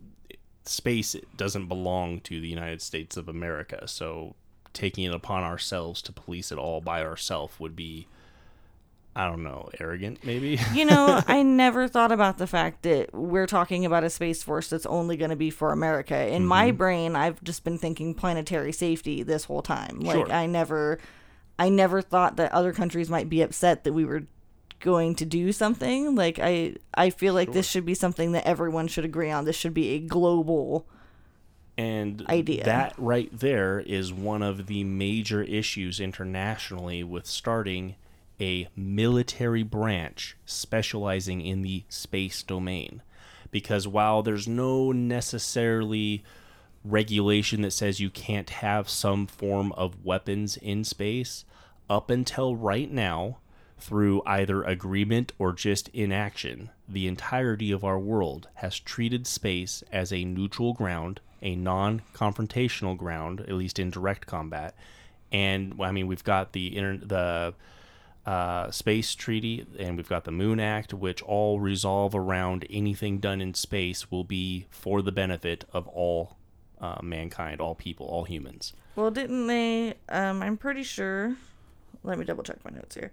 space 0.65 1.15
doesn't 1.37 1.67
belong 1.67 2.21
to 2.21 2.41
the 2.41 2.47
United 2.47 2.81
States 2.81 3.15
of 3.17 3.29
America 3.29 3.87
so 3.87 4.35
taking 4.73 5.03
it 5.03 5.13
upon 5.13 5.43
ourselves 5.43 6.01
to 6.01 6.11
police 6.11 6.51
it 6.51 6.57
all 6.57 6.81
by 6.81 7.03
ourselves 7.03 7.59
would 7.59 7.75
be 7.75 8.07
I 9.15 9.27
don't 9.27 9.43
know 9.43 9.69
arrogant 9.79 10.23
maybe 10.25 10.59
you 10.73 10.85
know, 10.85 11.21
I 11.27 11.43
never 11.43 11.87
thought 11.87 12.11
about 12.11 12.37
the 12.39 12.47
fact 12.47 12.81
that 12.83 13.13
we're 13.13 13.45
talking 13.47 13.85
about 13.85 14.03
a 14.03 14.09
space 14.09 14.41
force 14.41 14.69
that's 14.69 14.85
only 14.87 15.17
going 15.17 15.29
to 15.29 15.35
be 15.35 15.51
for 15.51 15.71
America. 15.71 16.27
In 16.27 16.45
my 16.45 16.69
Mm-hmm. 16.69 16.77
brain, 16.77 17.15
I've 17.15 17.43
just 17.43 17.63
been 17.63 17.77
thinking 17.77 18.15
planetary 18.15 18.71
safety 18.71 19.21
this 19.23 19.43
whole 19.45 19.61
time. 19.61 19.99
Like 19.99 20.27
Sure. 20.27 20.31
I 20.31 20.47
never 20.47 20.99
I 21.59 21.69
never 21.69 22.01
thought 22.01 22.37
that 22.37 22.51
other 22.51 22.73
countries 22.73 23.09
might 23.09 23.29
be 23.29 23.41
upset 23.43 23.83
that 23.83 23.93
we 23.93 24.05
were 24.05 24.23
going 24.79 25.13
to 25.15 25.25
do 25.25 25.51
something. 25.51 26.15
Like 26.15 26.39
I 26.41 26.75
I 26.95 27.11
feel 27.11 27.35
like 27.35 27.51
this 27.53 27.67
should 27.67 27.85
be 27.85 27.93
something 27.93 28.31
that 28.31 28.47
everyone 28.47 28.87
should 28.87 29.05
agree 29.05 29.29
on. 29.29 29.45
This 29.45 29.55
should 29.55 29.73
be 29.75 29.89
a 29.89 29.99
global 29.99 30.87
And 31.77 32.25
idea. 32.29 32.63
that 32.65 32.93
right 32.97 33.29
there 33.31 33.79
is 33.79 34.11
one 34.11 34.41
of 34.43 34.67
the 34.67 34.83
major 34.83 35.41
issues 35.43 35.99
internationally 35.99 37.03
with 37.03 37.25
starting 37.25 37.95
a 38.39 38.67
military 38.75 39.63
branch 39.63 40.35
specializing 40.45 41.41
in 41.41 41.61
the 41.61 41.83
space 41.89 42.43
domain. 42.43 43.01
because 43.51 43.87
while 43.87 44.23
there's 44.23 44.47
no 44.47 44.91
necessarily 44.91 46.23
regulation 46.83 47.61
that 47.61 47.71
says 47.71 47.99
you 47.99 48.09
can't 48.09 48.49
have 48.49 48.89
some 48.89 49.27
form 49.27 49.71
of 49.73 50.03
weapons 50.03 50.57
in 50.57 50.83
space, 50.83 51.45
up 51.89 52.09
until 52.09 52.55
right 52.55 52.91
now, 52.91 53.37
through 53.77 54.21
either 54.25 54.63
agreement 54.63 55.33
or 55.37 55.51
just 55.53 55.89
inaction, 55.89 56.69
the 56.87 57.07
entirety 57.07 57.71
of 57.71 57.83
our 57.83 57.99
world 57.99 58.47
has 58.55 58.79
treated 58.79 59.27
space 59.27 59.83
as 59.91 60.11
a 60.11 60.23
neutral 60.23 60.73
ground, 60.73 61.19
a 61.41 61.55
non 61.55 62.01
confrontational 62.13 62.97
ground, 62.97 63.41
at 63.41 63.51
least 63.51 63.77
in 63.77 63.89
direct 63.91 64.25
combat. 64.25 64.73
And 65.31 65.75
I 65.81 65.91
mean, 65.91 66.07
we've 66.07 66.23
got 66.23 66.53
the 66.53 66.69
the 67.03 67.53
uh, 68.25 68.71
space 68.71 69.15
treaty 69.15 69.65
and 69.77 69.97
we've 69.97 70.09
got 70.09 70.23
the 70.23 70.31
Moon 70.31 70.59
Act, 70.59 70.93
which 70.93 71.21
all 71.21 71.59
resolve 71.59 72.15
around 72.15 72.65
anything 72.69 73.19
done 73.19 73.41
in 73.41 73.53
space 73.53 74.09
will 74.09 74.23
be 74.23 74.65
for 74.69 75.01
the 75.01 75.11
benefit 75.11 75.65
of 75.73 75.87
all 75.87 76.37
uh, 76.79 76.99
mankind, 77.01 77.61
all 77.61 77.75
people, 77.75 78.05
all 78.05 78.23
humans. 78.23 78.73
Well, 78.95 79.11
didn't 79.11 79.47
they? 79.47 79.95
Um, 80.09 80.41
I'm 80.43 80.57
pretty 80.57 80.83
sure. 80.83 81.35
Let 82.03 82.17
me 82.17 82.25
double 82.25 82.43
check 82.43 82.63
my 82.63 82.71
notes 82.71 82.95
here. 82.95 83.11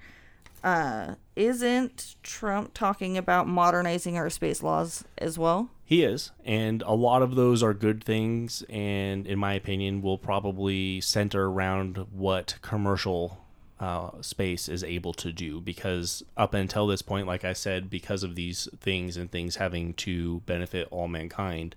Uh, 0.62 1.14
isn't 1.36 2.16
Trump 2.22 2.74
talking 2.74 3.16
about 3.16 3.48
modernizing 3.48 4.18
our 4.18 4.28
space 4.28 4.62
laws 4.62 5.04
as 5.16 5.38
well? 5.38 5.70
He 5.84 6.02
is, 6.02 6.32
and 6.44 6.82
a 6.82 6.92
lot 6.92 7.22
of 7.22 7.34
those 7.34 7.62
are 7.62 7.72
good 7.72 8.04
things, 8.04 8.62
and 8.68 9.26
in 9.26 9.38
my 9.38 9.54
opinion, 9.54 10.02
will 10.02 10.18
probably 10.18 11.00
center 11.00 11.46
around 11.46 11.96
what 12.12 12.56
commercial 12.62 13.39
uh, 13.80 14.10
space 14.20 14.68
is 14.68 14.84
able 14.84 15.14
to 15.14 15.32
do. 15.32 15.60
Because 15.60 16.22
up 16.36 16.54
until 16.54 16.86
this 16.86 17.02
point, 17.02 17.26
like 17.26 17.44
I 17.44 17.54
said, 17.54 17.90
because 17.90 18.22
of 18.22 18.34
these 18.34 18.68
things 18.78 19.16
and 19.16 19.30
things 19.30 19.56
having 19.56 19.94
to 19.94 20.40
benefit 20.40 20.86
all 20.90 21.08
mankind, 21.08 21.74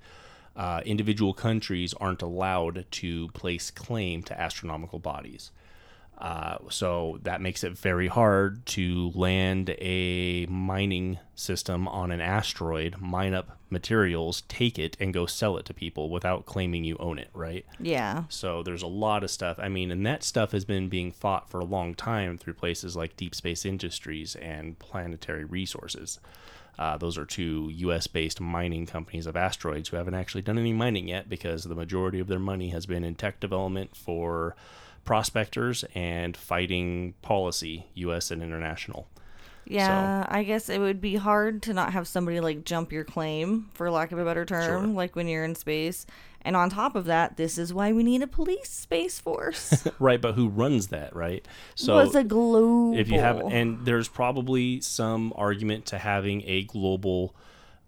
uh, 0.56 0.82
individual 0.86 1.34
countries 1.34 1.94
aren't 1.96 2.22
allowed 2.22 2.86
to 2.92 3.30
place 3.30 3.72
claim 3.72 4.22
to 4.24 4.40
astronomical 4.40 5.00
bodies. 5.00 5.52
Uh, 6.18 6.58
so 6.70 7.20
that 7.24 7.42
makes 7.42 7.64
it 7.64 7.78
very 7.78 8.08
hard 8.08 8.66
to 8.66 9.12
land 9.14 9.72
a 9.80 10.46
mining 10.46 11.20
system 11.36 11.88
on 11.88 12.12
an 12.12 12.22
asteroid, 12.22 12.96
mine 13.00 13.34
up 13.34 13.58
materials, 13.70 14.44
take 14.48 14.80
it, 14.80 14.96
and 15.00 15.14
go 15.14 15.26
sell 15.26 15.58
it 15.58 15.66
to 15.66 15.74
people 15.74 16.10
without 16.10 16.46
claiming 16.46 16.84
you 16.84 16.96
own 17.00 17.20
it, 17.20 17.30
right? 17.34 17.66
Yeah. 17.80 18.24
So 18.30 18.64
there's 18.64 18.84
a 18.84 18.88
lot 18.88 19.24
of 19.24 19.32
stuff. 19.32 19.60
I 19.60 19.68
mean, 19.68 19.92
and 19.92 20.06
that 20.06 20.24
stuff 20.24 20.52
has 20.52 20.64
been 20.64 20.88
being 20.88 21.12
fought 21.12 21.50
for 21.50 21.60
a 21.60 21.66
long 21.66 21.94
time 21.96 22.38
through 22.38 22.54
places 22.54 22.96
like 22.96 23.18
Deep 23.18 23.36
Space 23.36 23.66
Industries 23.66 24.36
and 24.36 24.80
Planetary 24.80 25.44
Resources. 25.44 26.20
Uh, 26.80 26.98
those 26.98 27.18
are 27.18 27.26
two 27.26 27.70
U.S. 27.74 28.08
based 28.08 28.40
mining 28.40 28.86
companies 28.86 29.28
of 29.28 29.36
asteroids 29.36 29.90
who 29.90 29.98
haven't 29.98 30.16
actually 30.16 30.42
done 30.42 30.58
any 30.58 30.74
mining 30.74 31.08
yet 31.08 31.30
because 31.30 31.64
the 31.64 31.76
majority 31.76 32.20
of 32.20 32.28
their 32.28 32.40
money 32.40 32.70
has 32.70 32.86
been 32.86 33.04
in 33.04 33.16
tech 33.16 33.40
development 33.40 33.96
for 33.96 34.56
prospectors 35.06 35.84
and 35.96 36.36
fighting 36.38 37.14
policy, 37.22 37.88
U.S. 37.96 38.32
and 38.32 38.42
international. 38.42 39.08
Yeah, 39.66 40.26
I 40.28 40.44
guess 40.44 40.68
it 40.68 40.80
would 40.80 41.00
be 41.00 41.16
hard 41.16 41.62
to 41.64 41.74
not 41.74 41.94
have 41.94 42.06
somebody 42.08 42.42
like 42.42 42.66
jump 42.66 42.92
your 42.92 43.06
claim, 43.06 43.70
for 43.74 43.90
lack 43.90 44.12
of 44.12 44.20
a 44.20 44.26
better 44.26 44.44
term, 44.46 44.86
Sure. 44.86 44.94
like 44.94 45.16
when 45.16 45.28
you're 45.28 45.46
in 45.46 45.56
space. 45.56 46.06
And 46.46 46.58
on 46.58 46.70
top 46.70 46.98
of 46.98 47.06
that, 47.06 47.38
this 47.38 47.58
is 47.58 47.74
why 47.74 47.94
we 47.94 48.04
need 48.04 48.22
a 48.22 48.28
police 48.28 48.70
space 48.70 49.20
force. 49.22 49.88
right, 50.00 50.20
but 50.20 50.36
who 50.36 50.50
runs 50.50 50.88
that, 50.88 51.16
right? 51.16 51.48
So 51.76 52.00
it's 52.00 52.16
a 52.16 52.26
global. 52.26 52.98
if 52.98 53.10
you 53.10 53.20
have 53.22 53.40
and 53.40 53.86
there's 53.86 54.10
probably 54.10 54.82
some 54.82 55.32
argument 55.38 55.86
to 55.88 55.98
having 55.98 56.44
a 56.46 56.64
global 56.66 57.34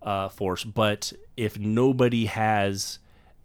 uh, 0.01 0.30
force 0.30 0.63
but 0.63 1.11
if 1.36 1.57
nobody 1.57 2.28
has 2.28 2.99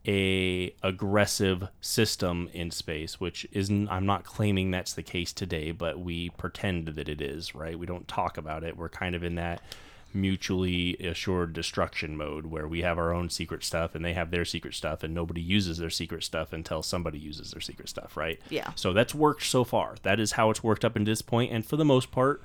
a 0.07 0.74
aggressive 0.82 1.68
system 1.80 2.48
in 2.55 2.70
space 2.70 3.20
which 3.20 3.46
isn't 3.53 3.86
i'm 3.90 4.07
not 4.07 4.24
claiming 4.24 4.70
that's 4.70 4.94
the 4.94 5.03
case 5.03 5.32
today 5.32 5.72
but 5.72 6.01
we 6.01 6.30
pretend 6.30 6.88
that 6.88 7.09
it 7.09 7.20
is 7.20 7.55
right 7.55 7.78
we 7.78 7.84
don't 7.86 8.09
talk 8.09 8.38
about 8.38 8.64
it 8.64 8.76
we're 8.78 8.88
kind 8.88 9.14
of 9.14 9.22
in 9.22 9.34
that 9.34 9.61
mutually 10.12 10.96
assured 10.98 11.53
destruction 11.53 12.16
mode 12.16 12.46
where 12.46 12.66
we 12.66 12.80
have 12.82 12.98
our 12.98 13.12
own 13.12 13.30
secret 13.30 13.62
stuff 13.62 13.94
and 13.94 14.05
they 14.05 14.12
have 14.12 14.30
their 14.30 14.44
secret 14.44 14.74
stuff 14.74 15.03
and 15.05 15.14
nobody 15.14 15.40
uses 15.40 15.78
their 15.78 15.90
secret 15.90 16.24
stuff 16.24 16.53
until 16.53 16.82
somebody 16.82 17.18
uses 17.18 17.53
their 17.53 17.61
secret 17.61 17.88
stuff 17.88 18.16
right 18.16 18.40
Yeah. 18.51 18.72
so 18.74 18.92
that's 18.92 19.14
worked 19.14 19.44
so 19.44 19.62
far. 19.64 19.94
That 20.03 20.18
is 20.18 20.32
how 20.32 20.51
it's 20.51 20.64
worked 20.64 20.84
up 20.84 20.96
in 20.96 21.05
this 21.05 21.22
point, 21.22 21.53
and 21.53 21.64
for 21.64 21.76
the 21.76 21.84
most 21.84 22.11
part, 22.11 22.42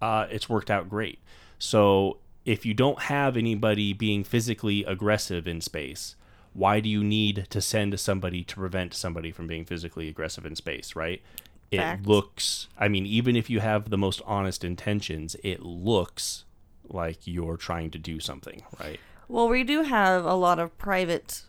uh, 0.00 0.26
it's 0.30 0.48
worked 0.48 0.70
out 0.70 0.88
great. 0.88 1.18
So 1.58 2.18
if 2.44 2.64
you 2.64 2.74
don't 2.74 3.00
have 3.02 3.36
anybody 3.36 3.92
being 3.92 4.22
physically 4.24 4.84
aggressive 4.84 5.48
in 5.48 5.60
space, 5.60 6.14
why 6.52 6.80
do 6.80 6.88
you 6.88 7.02
need 7.04 7.46
to 7.50 7.60
send 7.60 7.98
somebody 8.00 8.44
to 8.44 8.54
prevent 8.56 8.94
somebody 8.94 9.30
from 9.30 9.46
being 9.46 9.64
physically 9.64 10.08
aggressive 10.08 10.44
in 10.46 10.56
space? 10.56 10.94
Right? 10.96 11.22
It 11.70 11.78
Fact. 11.78 12.06
looks. 12.06 12.66
I 12.78 12.88
mean, 12.88 13.06
even 13.06 13.36
if 13.36 13.48
you 13.48 13.60
have 13.60 13.90
the 13.90 13.98
most 13.98 14.20
honest 14.26 14.64
intentions, 14.64 15.36
it 15.44 15.62
looks 15.62 16.44
like 16.88 17.18
you're 17.24 17.56
trying 17.56 17.92
to 17.92 17.98
do 17.98 18.18
something, 18.18 18.62
right? 18.80 18.98
Well, 19.28 19.48
we 19.48 19.62
do 19.62 19.82
have 19.84 20.24
a 20.24 20.34
lot 20.34 20.58
of 20.58 20.76
private, 20.76 21.42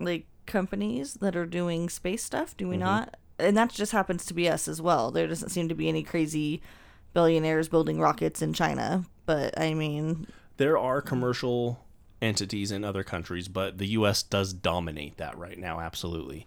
like, 0.00 0.24
companies 0.46 1.14
that 1.20 1.36
are 1.36 1.44
doing 1.44 1.90
space 1.90 2.24
stuff, 2.24 2.56
do 2.56 2.66
we 2.66 2.76
Mm-hmm. 2.76 2.84
not? 2.84 3.16
And 3.38 3.54
that 3.58 3.68
just 3.70 3.92
happens 3.92 4.24
to 4.24 4.32
be 4.34 4.48
us 4.48 4.66
as 4.66 4.80
well. 4.80 5.10
There 5.10 5.26
doesn't 5.26 5.50
seem 5.50 5.68
to 5.68 5.74
be 5.74 5.90
any 5.90 6.02
crazy 6.02 6.62
billionaires 7.12 7.68
building 7.68 8.00
rockets 8.00 8.40
in 8.40 8.54
China. 8.54 9.04
But, 9.26 9.60
I 9.60 9.74
mean, 9.74 10.26
there 10.56 10.78
are 10.78 11.02
commercial 11.02 11.84
entities 12.20 12.70
in 12.70 12.84
other 12.84 13.04
countries, 13.04 13.48
but 13.48 13.78
the 13.78 13.86
U.S. 13.88 14.22
does 14.22 14.52
dominate 14.52 15.16
that 15.18 15.36
right 15.38 15.58
now, 15.58 15.80
absolutely. 15.80 16.46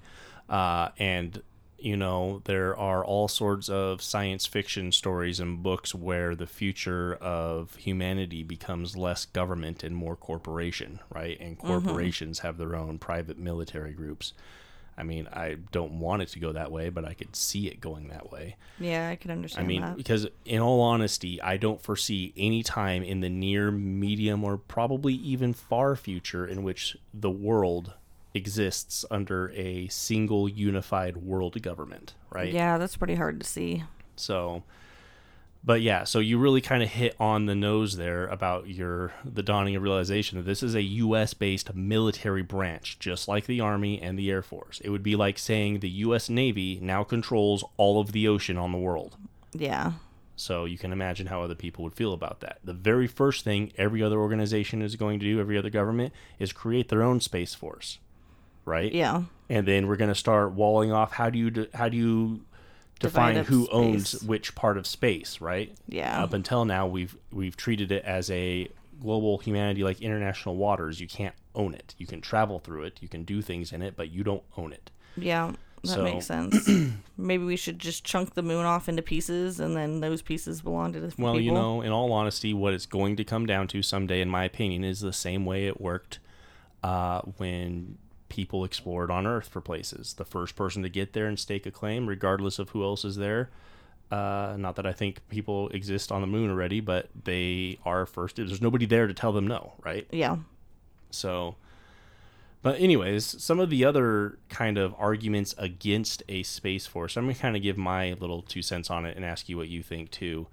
Uh, 0.49 0.89
and 0.97 1.41
you 1.81 1.97
know, 1.97 2.41
there 2.45 2.77
are 2.77 3.03
all 3.03 3.27
sorts 3.27 3.67
of 3.67 4.01
science 4.03 4.45
fiction 4.45 4.91
stories 4.91 5.39
and 5.39 5.63
books 5.63 5.95
where 5.95 6.35
the 6.35 6.45
future 6.45 7.15
of 7.15 7.75
humanity 7.75 8.43
becomes 8.43 8.95
less 8.95 9.25
government 9.25 9.83
and 9.83 9.95
more 9.95 10.15
corporation, 10.15 10.99
right? 11.09 11.39
And 11.39 11.57
corporations 11.57 12.39
have 12.39 12.57
their 12.57 12.75
own 12.75 12.99
private 12.99 13.39
military 13.39 13.93
groups. 13.93 14.33
I 14.97 15.03
mean, 15.03 15.27
I 15.31 15.57
don't 15.71 15.99
want 15.99 16.21
it 16.21 16.29
to 16.29 16.39
go 16.39 16.51
that 16.51 16.71
way, 16.71 16.89
but 16.89 17.05
I 17.05 17.13
could 17.13 17.35
see 17.35 17.67
it 17.67 17.79
going 17.79 18.09
that 18.09 18.31
way. 18.31 18.57
yeah, 18.79 19.09
I 19.09 19.15
can 19.15 19.47
I 19.57 19.63
mean, 19.63 19.81
that. 19.81 19.97
because 19.97 20.27
in 20.45 20.61
all 20.61 20.81
honesty, 20.81 21.41
I 21.41 21.57
don't 21.57 21.81
foresee 21.81 22.33
any 22.37 22.61
time 22.61 23.01
in 23.01 23.21
the 23.21 23.29
near, 23.29 23.71
medium, 23.71 24.43
or 24.43 24.57
probably 24.57 25.13
even 25.13 25.53
far 25.53 25.95
future 25.95 26.45
in 26.45 26.63
which 26.63 26.97
the 27.13 27.31
world 27.31 27.93
exists 28.33 29.05
under 29.11 29.51
a 29.51 29.87
single 29.87 30.47
unified 30.47 31.17
world 31.17 31.61
government, 31.61 32.13
right? 32.29 32.53
Yeah, 32.53 32.77
that's 32.77 32.97
pretty 32.97 33.15
hard 33.15 33.39
to 33.39 33.47
see. 33.47 33.83
So, 34.15 34.63
but 35.63 35.81
yeah, 35.81 36.03
so 36.03 36.19
you 36.19 36.39
really 36.39 36.61
kind 36.61 36.81
of 36.81 36.89
hit 36.89 37.15
on 37.19 37.45
the 37.45 37.55
nose 37.55 37.97
there 37.97 38.25
about 38.27 38.67
your 38.67 39.13
the 39.23 39.43
dawning 39.43 39.75
of 39.75 39.83
realization 39.83 40.37
that 40.37 40.45
this 40.45 40.63
is 40.63 40.73
a 40.73 40.81
U.S. 40.81 41.33
based 41.33 41.73
military 41.75 42.41
branch, 42.41 42.97
just 42.99 43.27
like 43.27 43.45
the 43.45 43.61
Army 43.61 44.01
and 44.01 44.17
the 44.17 44.31
Air 44.31 44.41
Force. 44.41 44.81
It 44.83 44.89
would 44.89 45.03
be 45.03 45.15
like 45.15 45.37
saying 45.37 45.79
the 45.79 45.89
U.S. 45.89 46.29
Navy 46.29 46.79
now 46.81 47.03
controls 47.03 47.63
all 47.77 48.01
of 48.01 48.11
the 48.11 48.27
ocean 48.27 48.57
on 48.57 48.71
the 48.71 48.77
world. 48.79 49.17
Yeah. 49.53 49.93
So 50.35 50.65
you 50.65 50.79
can 50.79 50.91
imagine 50.91 51.27
how 51.27 51.43
other 51.43 51.53
people 51.53 51.83
would 51.83 51.93
feel 51.93 52.13
about 52.13 52.39
that. 52.39 52.57
The 52.63 52.73
very 52.73 53.05
first 53.05 53.43
thing 53.43 53.71
every 53.77 54.01
other 54.01 54.19
organization 54.19 54.81
is 54.81 54.95
going 54.95 55.19
to 55.19 55.25
do, 55.25 55.39
every 55.39 55.57
other 55.57 55.69
government, 55.69 56.11
is 56.39 56.51
create 56.51 56.89
their 56.89 57.03
own 57.03 57.19
space 57.19 57.53
force, 57.53 57.99
right? 58.65 58.91
Yeah. 58.91 59.23
And 59.47 59.67
then 59.67 59.85
we're 59.85 59.97
going 59.97 60.09
to 60.09 60.15
start 60.15 60.53
walling 60.53 60.91
off. 60.91 61.13
How 61.13 61.29
do 61.29 61.37
you 61.37 61.67
how 61.75 61.89
do 61.89 61.97
you 61.97 62.41
define 63.01 63.35
who 63.45 63.67
owns 63.71 64.21
which 64.23 64.55
part 64.55 64.77
of 64.77 64.85
space, 64.87 65.41
right? 65.41 65.73
Yeah. 65.87 66.23
Up 66.23 66.33
until 66.33 66.65
now, 66.65 66.87
we've 66.87 67.15
we've 67.31 67.57
treated 67.57 67.91
it 67.91 68.03
as 68.05 68.29
a 68.31 68.67
global 69.01 69.39
humanity 69.39 69.83
like 69.83 70.01
international 70.01 70.55
waters. 70.55 70.99
You 71.01 71.07
can't 71.07 71.35
own 71.55 71.73
it. 71.73 71.95
You 71.97 72.05
can 72.07 72.21
travel 72.21 72.59
through 72.59 72.83
it. 72.83 72.99
You 73.01 73.07
can 73.07 73.23
do 73.23 73.41
things 73.41 73.71
in 73.73 73.81
it, 73.81 73.95
but 73.95 74.09
you 74.11 74.23
don't 74.23 74.43
own 74.57 74.71
it. 74.73 74.91
Yeah. 75.17 75.53
That 75.83 75.87
So- 75.87 76.03
makes 76.03 76.27
sense. 76.27 76.69
Maybe 77.17 77.43
we 77.43 77.55
should 77.55 77.79
just 77.79 78.03
chunk 78.03 78.35
the 78.35 78.43
moon 78.43 78.65
off 78.65 78.87
into 78.87 79.01
pieces 79.01 79.59
and 79.59 79.75
then 79.75 79.99
those 79.99 80.21
pieces 80.21 80.61
belong 80.61 80.93
to 80.93 80.99
the 80.99 81.13
Well, 81.17 81.39
you 81.39 81.51
know, 81.51 81.81
in 81.81 81.91
all 81.91 82.11
honesty, 82.13 82.53
what 82.53 82.73
it's 82.73 82.85
going 82.85 83.15
to 83.17 83.23
come 83.23 83.45
down 83.47 83.67
to 83.69 83.81
someday, 83.81 84.21
in 84.21 84.29
my 84.29 84.43
opinion, 84.43 84.83
is 84.83 84.99
the 85.01 85.11
same 85.13 85.43
way 85.45 85.65
it 85.67 85.81
worked 85.81 86.19
uh, 86.83 87.21
when 87.37 87.97
people 88.31 88.63
explored 88.63 89.11
on 89.11 89.27
Earth 89.27 89.49
for 89.49 89.59
places. 89.59 90.13
The 90.13 90.23
first 90.23 90.55
person 90.55 90.81
to 90.83 90.89
get 90.89 91.11
there 91.11 91.27
and 91.27 91.37
stake 91.37 91.65
a 91.65 91.71
claim, 91.71 92.07
regardless 92.07 92.59
of 92.59 92.69
who 92.69 92.81
else 92.81 93.03
is 93.03 93.17
there. 93.17 93.49
Uh, 94.09 94.55
not 94.57 94.77
that 94.77 94.85
I 94.85 94.93
think 94.93 95.27
people 95.27 95.67
exist 95.69 96.11
on 96.11 96.21
the 96.21 96.27
moon 96.27 96.49
already, 96.49 96.79
but 96.79 97.09
they 97.25 97.77
are 97.85 98.05
first. 98.05 98.37
There's 98.37 98.61
nobody 98.61 98.85
there 98.85 99.05
to 99.07 99.13
tell 99.13 99.33
them 99.33 99.47
no, 99.47 99.73
right? 99.83 100.07
Yeah. 100.11 100.37
So, 101.11 101.55
but 102.61 102.79
anyways, 102.79 103.41
some 103.43 103.59
of 103.59 103.69
the 103.69 103.83
other 103.83 104.37
kind 104.47 104.77
of 104.77 104.95
arguments 104.97 105.53
against 105.57 106.23
a 106.29 106.43
space 106.43 106.87
force. 106.87 107.17
I'm 107.17 107.25
gonna 107.25 107.35
kind 107.35 107.57
of 107.57 107.61
give 107.61 107.77
my 107.77 108.13
little 108.13 108.41
two 108.41 108.61
cents 108.61 108.89
on 108.89 109.05
it 109.05 109.17
and 109.17 109.25
ask 109.25 109.49
you 109.49 109.57
what 109.57 109.67
you 109.67 109.83
think 109.83 110.11
too. 110.11 110.47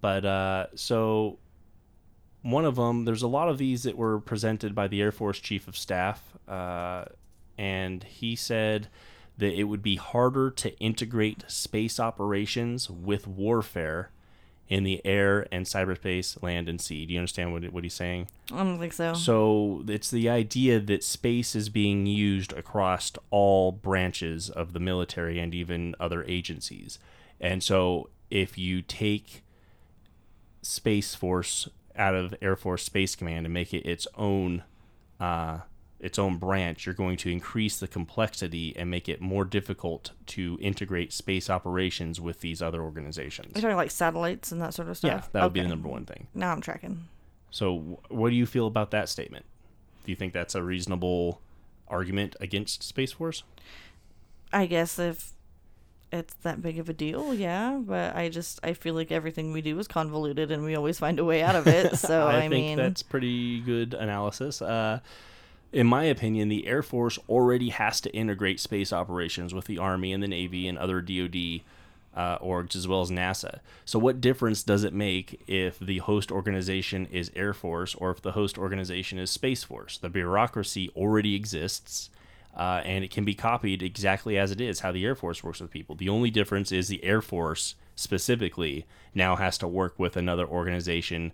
But 0.00 0.24
uh, 0.24 0.66
so 0.74 1.38
one 2.44 2.66
of 2.66 2.76
them, 2.76 3.06
there's 3.06 3.22
a 3.22 3.28
lot 3.28 3.48
of 3.48 3.56
these 3.56 3.84
that 3.84 3.96
were 3.96 4.20
presented 4.20 4.74
by 4.74 4.86
the 4.86 5.00
Air 5.00 5.12
Force 5.12 5.40
Chief 5.40 5.66
of 5.66 5.78
Staff, 5.78 6.22
uh, 6.46 7.06
and 7.58 8.04
he 8.04 8.36
said 8.36 8.88
that 9.36 9.58
it 9.58 9.64
would 9.64 9.82
be 9.82 9.96
harder 9.96 10.50
to 10.50 10.76
integrate 10.78 11.44
space 11.48 11.98
operations 11.98 12.88
with 12.88 13.26
warfare 13.26 14.10
in 14.68 14.82
the 14.84 15.04
air 15.04 15.46
and 15.52 15.66
cyberspace, 15.66 16.42
land 16.42 16.68
and 16.68 16.80
sea. 16.80 17.04
Do 17.04 17.12
you 17.12 17.18
understand 17.18 17.52
what 17.52 17.64
what 17.72 17.84
he's 17.84 17.94
saying? 17.94 18.28
I 18.52 18.58
don't 18.58 18.78
think 18.78 18.92
so. 18.92 19.14
So 19.14 19.84
it's 19.86 20.10
the 20.10 20.28
idea 20.28 20.80
that 20.80 21.04
space 21.04 21.54
is 21.54 21.68
being 21.68 22.06
used 22.06 22.52
across 22.52 23.12
all 23.30 23.72
branches 23.72 24.48
of 24.48 24.72
the 24.72 24.80
military 24.80 25.38
and 25.38 25.54
even 25.54 25.94
other 26.00 26.24
agencies. 26.24 26.98
And 27.40 27.62
so 27.62 28.08
if 28.30 28.56
you 28.56 28.80
take 28.80 29.42
Space 30.62 31.14
Force 31.14 31.68
out 31.94 32.14
of 32.14 32.34
Air 32.40 32.56
Force 32.56 32.84
Space 32.84 33.14
Command 33.14 33.46
and 33.46 33.52
make 33.52 33.74
it 33.74 33.86
its 33.86 34.06
own 34.16 34.62
uh, 35.20 35.58
its 36.00 36.18
own 36.18 36.36
branch, 36.36 36.86
you're 36.86 36.94
going 36.94 37.16
to 37.18 37.30
increase 37.30 37.78
the 37.78 37.88
complexity 37.88 38.74
and 38.76 38.90
make 38.90 39.08
it 39.08 39.20
more 39.20 39.44
difficult 39.44 40.10
to 40.26 40.58
integrate 40.60 41.12
space 41.12 41.48
operations 41.48 42.20
with 42.20 42.40
these 42.40 42.60
other 42.60 42.82
organizations. 42.82 43.52
You're 43.54 43.62
talking 43.62 43.76
like 43.76 43.90
satellites 43.90 44.52
and 44.52 44.60
that 44.60 44.74
sort 44.74 44.88
of 44.88 44.96
stuff. 44.96 45.24
Yeah, 45.24 45.28
that 45.32 45.44
would 45.44 45.52
be 45.52 45.60
the 45.60 45.68
number 45.68 45.88
one 45.88 46.04
thing. 46.04 46.26
Now 46.34 46.52
I'm 46.52 46.60
tracking. 46.60 47.08
So, 47.50 48.00
what 48.08 48.30
do 48.30 48.36
you 48.36 48.46
feel 48.46 48.66
about 48.66 48.90
that 48.90 49.08
statement? 49.08 49.44
Do 50.04 50.12
you 50.12 50.16
think 50.16 50.32
that's 50.32 50.54
a 50.54 50.62
reasonable 50.62 51.40
argument 51.88 52.36
against 52.40 52.82
Space 52.82 53.12
Force? 53.12 53.44
I 54.52 54.66
guess 54.66 54.98
if 54.98 55.32
it's 56.12 56.34
that 56.42 56.62
big 56.62 56.78
of 56.78 56.88
a 56.88 56.92
deal, 56.92 57.34
yeah. 57.34 57.80
But 57.80 58.14
I 58.14 58.28
just 58.28 58.60
I 58.62 58.72
feel 58.74 58.94
like 58.94 59.10
everything 59.10 59.52
we 59.52 59.62
do 59.62 59.78
is 59.78 59.88
convoluted, 59.88 60.50
and 60.50 60.64
we 60.64 60.74
always 60.74 60.98
find 60.98 61.18
a 61.18 61.24
way 61.24 61.42
out 61.42 61.56
of 61.56 61.66
it. 61.66 61.96
So 62.04 62.26
I, 62.26 62.40
think 62.40 62.52
mean, 62.52 62.76
that's 62.76 63.02
pretty 63.02 63.60
good 63.60 63.94
analysis. 63.94 64.60
Uh, 64.60 65.00
in 65.74 65.88
my 65.88 66.04
opinion, 66.04 66.48
the 66.48 66.68
Air 66.68 66.82
Force 66.82 67.18
already 67.28 67.70
has 67.70 68.00
to 68.02 68.14
integrate 68.14 68.60
space 68.60 68.92
operations 68.92 69.52
with 69.52 69.64
the 69.64 69.76
Army 69.76 70.12
and 70.12 70.22
the 70.22 70.28
Navy 70.28 70.68
and 70.68 70.78
other 70.78 71.00
DoD 71.00 71.62
uh, 72.14 72.38
orgs 72.38 72.76
as 72.76 72.86
well 72.86 73.00
as 73.00 73.10
NASA. 73.10 73.58
So, 73.84 73.98
what 73.98 74.20
difference 74.20 74.62
does 74.62 74.84
it 74.84 74.94
make 74.94 75.42
if 75.48 75.80
the 75.80 75.98
host 75.98 76.30
organization 76.30 77.06
is 77.06 77.32
Air 77.34 77.52
Force 77.52 77.96
or 77.96 78.12
if 78.12 78.22
the 78.22 78.32
host 78.32 78.56
organization 78.56 79.18
is 79.18 79.32
Space 79.32 79.64
Force? 79.64 79.98
The 79.98 80.08
bureaucracy 80.08 80.90
already 80.90 81.34
exists. 81.34 82.08
Uh, 82.56 82.80
and 82.84 83.02
it 83.02 83.10
can 83.10 83.24
be 83.24 83.34
copied 83.34 83.82
exactly 83.82 84.38
as 84.38 84.52
it 84.52 84.60
is 84.60 84.78
how 84.78 84.92
the 84.92 85.04
Air 85.04 85.16
Force 85.16 85.42
works 85.42 85.60
with 85.60 85.72
people. 85.72 85.96
The 85.96 86.08
only 86.08 86.30
difference 86.30 86.70
is 86.70 86.86
the 86.86 87.02
Air 87.02 87.20
Force 87.20 87.74
specifically 87.96 88.86
now 89.12 89.34
has 89.34 89.58
to 89.58 89.66
work 89.66 89.98
with 89.98 90.16
another 90.16 90.46
organization 90.46 91.32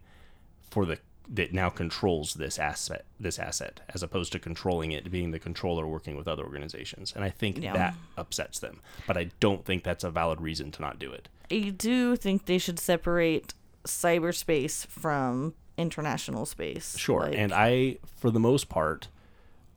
for 0.71 0.87
the 0.87 0.99
that 1.33 1.53
now 1.53 1.71
controls 1.71 2.35
this 2.35 2.59
asset 2.59 3.05
this 3.21 3.39
asset 3.39 3.81
as 3.95 4.03
opposed 4.03 4.33
to 4.33 4.39
controlling 4.39 4.91
it 4.91 5.11
being 5.11 5.31
the 5.31 5.39
controller 5.39 5.87
working 5.87 6.17
with 6.17 6.27
other 6.27 6.43
organizations 6.43 7.13
and 7.15 7.23
i 7.25 7.31
think 7.31 7.59
Yeah. 7.63 7.73
that 7.75 7.95
upsets 8.19 8.59
them 8.59 8.81
but 9.07 9.17
i 9.17 9.31
don't 9.39 9.65
think 9.65 9.85
that's 9.85 10.03
a 10.03 10.11
valid 10.11 10.41
reason 10.41 10.71
to 10.73 10.83
not 10.83 10.99
do 10.99 11.13
it 11.13 11.29
I 11.53 11.71
do 11.71 12.15
think 12.17 12.47
they 12.47 12.59
should 12.59 12.79
separate 12.79 13.55
cyberspace 13.85 14.87
from 14.87 15.55
international 15.77 16.47
space. 16.47 16.97
sure 16.99 17.23
Like, 17.23 17.37
and 17.39 17.53
i 17.55 17.97
for 18.17 18.31
the 18.31 18.41
most 18.41 18.69
part 18.69 19.09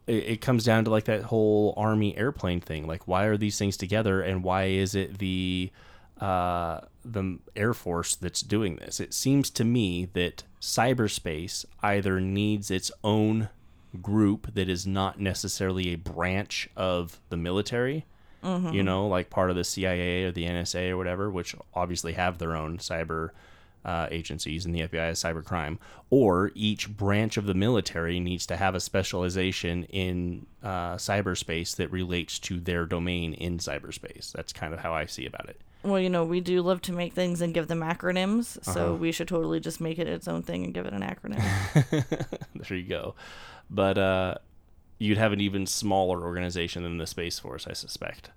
it, 0.08 0.24
it 0.34 0.42
comes 0.42 0.66
down 0.66 0.84
to 0.86 0.90
like 0.92 1.06
that 1.06 1.24
whole 1.24 1.74
army 1.78 2.18
airplane 2.18 2.60
thing 2.62 2.86
like 2.88 3.08
why 3.08 3.26
are 3.26 3.38
these 3.38 3.58
things 3.58 3.78
together 3.78 4.22
and 4.22 4.44
why 4.44 4.66
is 4.66 4.96
it 4.96 5.20
the 5.20 5.72
uh, 6.24 6.80
the 7.04 7.38
Air 7.54 7.74
Force 7.74 8.16
that's 8.16 8.42
doing 8.42 8.78
this. 8.78 9.02
It 9.02 9.14
seems 9.14 9.50
to 9.50 9.66
me 9.66 10.06
that 10.14 10.44
cyberspace 10.62 11.66
either 11.82 12.22
needs 12.22 12.72
its 12.72 12.92
own 13.04 13.50
group 14.02 14.54
that 14.54 14.70
is 14.70 14.88
not 14.88 15.20
necessarily 15.20 15.90
a 15.90 15.96
branch 15.98 16.70
of 16.78 17.20
the 17.28 17.36
military, 17.36 18.06
you 18.74 18.84
know, 18.84 19.06
like 19.08 19.30
part 19.30 19.50
of 19.50 19.58
the 19.58 19.66
CIA 19.66 20.24
or 20.24 20.32
the 20.32 20.46
NSA 20.46 20.92
or 20.92 20.98
whatever, 20.98 21.30
which 21.30 21.56
obviously 21.74 22.14
have 22.14 22.38
their 22.38 22.56
own 22.56 22.78
cyber 22.78 23.32
uh, 23.84 24.08
agencies, 24.10 24.66
and 24.66 24.74
the 24.74 24.88
FBI 24.88 25.12
is 25.12 25.22
cybercrime, 25.22 25.78
or 26.10 26.52
each 26.56 26.90
branch 26.96 27.36
of 27.36 27.46
the 27.48 27.54
military 27.54 28.20
needs 28.22 28.46
to 28.46 28.56
have 28.56 28.76
a 28.76 28.80
specialization 28.80 29.84
in 29.86 30.46
uh, 30.64 30.96
cyberspace 30.96 31.76
that 31.76 31.92
relates 31.92 32.40
to 32.40 32.62
their 32.62 32.86
domain 32.86 33.34
in 33.34 33.58
cyberspace. 33.58 34.32
That's 34.32 34.54
kind 34.54 34.74
of 34.74 34.80
how 34.80 34.94
I 34.94 35.06
see 35.06 35.26
about 35.26 35.50
it. 35.50 35.60
Well, 35.84 36.00
you 36.00 36.10
know, 36.10 36.24
we 36.24 36.40
do 36.42 36.62
love 36.62 36.82
to 36.84 36.94
make 36.94 37.14
things 37.14 37.42
and 37.42 37.54
give 37.54 37.68
them 37.68 37.82
acronyms, 37.82 38.58
Uh-huh. 38.58 38.74
so 38.74 38.94
we 38.96 39.12
should 39.12 39.28
totally 39.28 39.60
just 39.60 39.82
make 39.82 40.00
it 40.00 40.08
its 40.08 40.28
own 40.28 40.42
thing 40.44 40.64
and 40.64 40.74
give 40.74 40.86
it 40.86 40.94
an 40.94 41.02
acronym. 41.02 41.42
there 42.56 42.78
you 42.78 42.88
go. 42.88 43.16
But 43.70 43.98
uh, 43.98 44.36
you'd 45.00 45.18
have 45.18 45.34
an 45.34 45.42
even 45.42 45.66
smaller 45.66 46.22
organization 46.24 46.84
than 46.84 46.98
the 46.98 47.08
Space 47.08 47.40
Force, 47.40 47.68
I 47.68 47.74
suspect. 47.74 48.30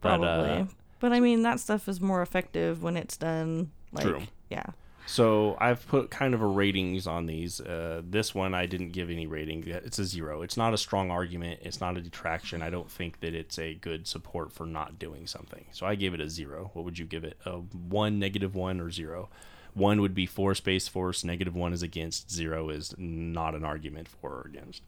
But, 0.00 0.18
Probably. 0.18 0.50
uh, 0.50 0.64
but 1.00 1.12
I 1.12 1.20
mean, 1.20 1.42
that 1.42 1.60
stuff 1.60 1.88
is 1.88 2.00
more 2.00 2.22
effective 2.22 2.82
when 2.82 2.96
it's 2.96 3.16
done. 3.16 3.70
Like, 3.92 4.04
True. 4.04 4.22
yeah. 4.50 4.66
So 5.06 5.56
I've 5.60 5.86
put 5.86 6.10
kind 6.10 6.34
of 6.34 6.42
a 6.42 6.46
ratings 6.46 7.06
on 7.06 7.26
these. 7.26 7.60
Uh, 7.60 8.02
this 8.04 8.34
one 8.34 8.54
I 8.54 8.66
didn't 8.66 8.90
give 8.90 9.08
any 9.08 9.26
rating. 9.26 9.62
It's 9.66 10.00
a 10.00 10.04
zero. 10.04 10.42
It's 10.42 10.56
not 10.56 10.74
a 10.74 10.78
strong 10.78 11.10
argument. 11.10 11.60
It's 11.62 11.80
not 11.80 11.96
a 11.96 12.00
detraction. 12.00 12.60
I 12.60 12.70
don't 12.70 12.90
think 12.90 13.20
that 13.20 13.32
it's 13.32 13.58
a 13.58 13.74
good 13.74 14.08
support 14.08 14.52
for 14.52 14.66
not 14.66 14.98
doing 14.98 15.26
something. 15.26 15.64
So 15.70 15.86
I 15.86 15.94
gave 15.94 16.12
it 16.12 16.20
a 16.20 16.28
zero. 16.28 16.70
What 16.74 16.84
would 16.84 16.98
you 16.98 17.06
give 17.06 17.22
it? 17.24 17.38
A 17.46 17.52
one, 17.52 18.18
negative 18.18 18.54
one, 18.56 18.80
or 18.80 18.90
zero? 18.90 19.28
One 19.74 20.00
would 20.00 20.14
be 20.14 20.26
for 20.26 20.54
Space 20.54 20.88
Force. 20.88 21.22
Negative 21.22 21.54
one 21.54 21.72
is 21.72 21.82
against. 21.82 22.30
Zero 22.30 22.68
is 22.68 22.94
not 22.98 23.54
an 23.54 23.64
argument 23.64 24.08
for 24.08 24.30
or 24.30 24.46
against. 24.46 24.82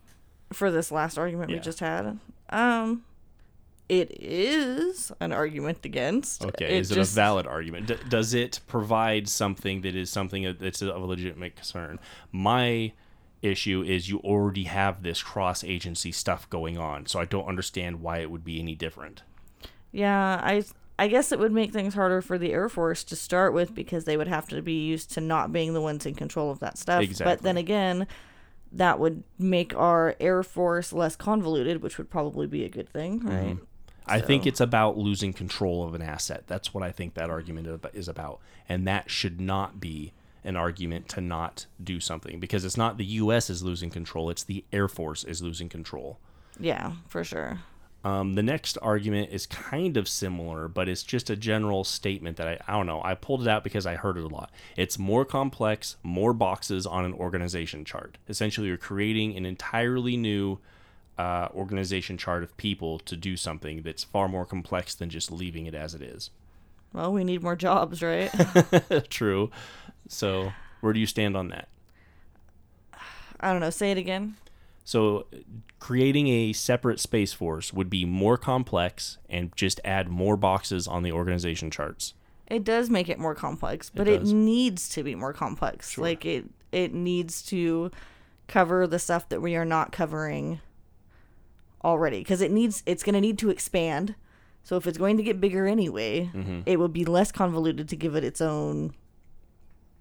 For 0.53 0.71
this 0.71 0.91
last 0.91 1.19
argument 1.19 1.51
we 1.51 1.59
just 1.59 1.81
had, 1.81 2.19
um, 2.49 3.05
it 3.89 4.11
is 4.23 5.11
an 5.21 5.33
argument 5.33 5.85
against. 5.85 6.45
Okay, 6.45 6.79
is 6.79 6.91
it 6.91 6.97
just- 6.97 7.13
a 7.13 7.15
valid 7.15 7.47
argument? 7.47 7.87
D- 7.87 7.97
does 8.09 8.35
it 8.35 8.61
provide 8.67 9.29
something 9.29 9.81
that 9.83 9.95
is 9.95 10.11
something 10.11 10.57
that's 10.61 10.83
of 10.83 10.95
a 11.03 11.07
legitimate 11.07 11.57
concern? 11.57 11.99
My 12.33 12.93
issue 13.41 13.83
is 13.87 14.09
you 14.09 14.19
already 14.19 14.65
have 14.65 15.03
this 15.03 15.23
cross 15.23 15.63
agency 15.65 16.13
stuff 16.13 16.49
going 16.51 16.77
on, 16.77 17.07
so 17.07 17.19
I 17.21 17.25
don't 17.25 17.47
understand 17.47 18.01
why 18.03 18.19
it 18.19 18.31
would 18.31 18.45
be 18.45 18.59
any 18.61 18.75
different. 18.75 19.23
Yeah, 19.93 20.41
I 20.43 20.65
I 20.99 21.07
guess 21.07 21.31
it 21.31 21.39
would 21.39 21.53
make 21.53 21.73
things 21.73 21.95
harder 21.95 22.21
for 22.21 22.37
the 22.39 22.53
Air 22.53 22.69
Force 22.69 23.05
to 23.05 23.15
start 23.17 23.55
with 23.55 23.73
because 23.75 24.05
they 24.05 24.17
would 24.17 24.27
have 24.27 24.49
to 24.49 24.61
be 24.61 24.85
used 24.85 25.13
to 25.13 25.21
not 25.21 25.53
being 25.53 25.73
the 25.73 25.81
ones 25.81 26.05
in 26.05 26.15
control 26.15 26.51
of 26.51 26.59
that 26.59 26.77
stuff. 26.77 27.03
Exactly. 27.03 27.33
But 27.37 27.43
then 27.43 27.57
again, 27.57 28.09
that 28.73 28.99
would 28.99 29.23
make 29.39 29.75
our 29.77 30.17
Air 30.19 30.43
Force 30.43 30.93
less 30.93 31.15
convoluted, 31.15 31.83
which 31.83 31.99
would 31.99 32.11
probably 32.11 32.49
be 32.49 32.65
a 32.65 32.69
good 32.69 32.89
thing, 32.89 33.21
right? 33.21 33.45
Mm-hmm. 33.57 33.65
I 34.09 34.21
think 34.21 34.47
it's 34.47 34.61
about 34.61 34.97
losing 34.97 35.33
control 35.33 35.85
of 35.85 35.95
an 35.95 36.03
asset. 36.03 36.45
That's 36.47 36.73
what 36.73 36.83
I 36.83 36.91
think 36.91 37.15
that 37.15 37.31
argument 37.31 37.85
is 37.95 38.09
about. 38.09 38.41
And 38.69 38.87
that 38.87 39.11
should 39.11 39.41
not 39.41 39.81
be 39.81 40.13
an 40.45 40.57
argument 40.57 41.09
to 41.09 41.21
not 41.21 41.67
do 41.83 42.01
something 42.01 42.41
because 42.41 42.65
it's 42.65 42.77
not 42.77 42.97
the 42.97 43.05
US 43.05 43.51
is 43.51 43.63
losing 43.63 43.91
control, 43.91 44.31
it's 44.31 44.45
the 44.45 44.65
Air 44.73 44.89
Force 44.89 45.25
is 45.25 45.43
losing 45.43 45.69
control. 45.69 46.19
Yeah, 46.59 46.93
for 47.09 47.25
sure. 47.25 47.61
Um, 48.05 48.37
the 48.37 48.43
next 48.43 48.79
argument 48.81 49.31
is 49.33 49.47
kind 49.47 49.97
of 49.97 50.09
similar, 50.09 50.69
but 50.69 50.89
it's 50.89 51.03
just 51.03 51.31
a 51.31 51.37
general 51.37 51.83
statement 51.83 52.37
that 52.37 52.47
I, 52.47 52.59
I 52.67 52.77
don't 52.77 52.87
know. 52.87 53.03
I 53.05 53.15
pulled 53.15 53.43
it 53.43 53.49
out 53.49 53.65
because 53.65 53.87
I 53.87 53.97
heard 53.97 54.17
it 54.17 54.25
a 54.25 54.29
lot. 54.29 54.51
It's 54.77 54.99
more 54.99 55.25
complex, 55.25 55.97
more 56.03 56.33
boxes 56.33 56.87
on 56.87 57.05
an 57.05 57.13
organization 57.13 57.85
chart. 57.85 58.17
Essentially, 58.29 58.69
you're 58.69 58.77
creating 58.77 59.37
an 59.37 59.45
entirely 59.45 60.17
new 60.17 60.61
uh, 61.19 61.49
organization 61.55 62.17
chart 62.17 62.43
of 62.43 62.57
people 62.57 62.99
to 63.01 63.17
do 63.17 63.37
something 63.37 63.83
that's 63.83 64.05
far 64.05 64.29
more 64.29 64.47
complex 64.47 64.95
than 64.95 65.11
just 65.11 65.33
leaving 65.33 65.67
it 65.67 65.75
as 65.75 65.95
it 65.95 66.03
is. 66.03 66.31
Well, 66.93 67.13
we 67.13 67.25
need 67.25 67.43
more 67.43 67.57
jobs, 67.57 68.03
right? 68.03 68.31
True. 69.11 69.51
So, 70.09 70.53
where 70.81 70.93
do 70.93 71.01
you 71.01 71.07
stand 71.07 71.37
on 71.37 71.49
that? 71.49 71.69
I 73.41 73.53
don't 73.53 73.61
know. 73.61 73.71
Say 73.71 73.91
it 73.91 73.99
again. 73.99 74.37
So, 74.85 75.27
creating 75.81 76.29
a 76.29 76.53
separate 76.53 76.99
space 76.99 77.33
force 77.33 77.73
would 77.73 77.91
be 77.91 78.05
more 78.05 78.39
complex 78.39 79.19
and 79.29 79.55
just 79.55 79.81
add 79.85 80.09
more 80.09 80.37
boxes 80.37 80.89
on 80.89 81.03
the 81.03 81.13
organization 81.13 81.71
charts. 81.71 82.15
It 82.47 82.65
does 82.65 82.89
make 82.89 83.11
it 83.11 83.19
more 83.19 83.35
complex, 83.35 83.91
but 83.91 84.09
it, 84.09 84.21
does. 84.21 84.33
needs 84.33 84.89
to 84.91 85.03
be 85.03 85.15
more 85.15 85.35
complex. 85.35 85.99
Like 85.99 86.25
it 86.25 86.47
it 86.73 86.95
needs 86.95 87.43
to 87.43 87.91
cover 88.47 88.87
the 88.87 88.99
stuff 88.99 89.29
that 89.29 89.43
we 89.43 89.55
are 89.57 89.67
not 89.67 89.93
covering 89.93 90.61
already 91.85 92.19
because 92.19 92.41
it 92.41 92.51
needs 92.51 92.83
it's 92.87 93.03
going 93.03 93.15
to 93.15 93.21
need 93.21 93.39
to 93.39 93.51
expand. 93.51 94.15
So 94.65 94.77
if 94.77 94.87
it's 94.87 94.99
going 94.99 95.17
to 95.17 95.23
get 95.23 95.41
bigger 95.41 95.67
anyway, 95.67 96.31
Mm-hmm. 96.35 96.61
it 96.67 96.79
would 96.79 96.93
be 96.93 97.05
less 97.05 97.33
convoluted 97.33 97.89
to 97.89 97.97
give 97.97 98.15
it 98.17 98.25
its 98.25 98.41
own 98.41 98.93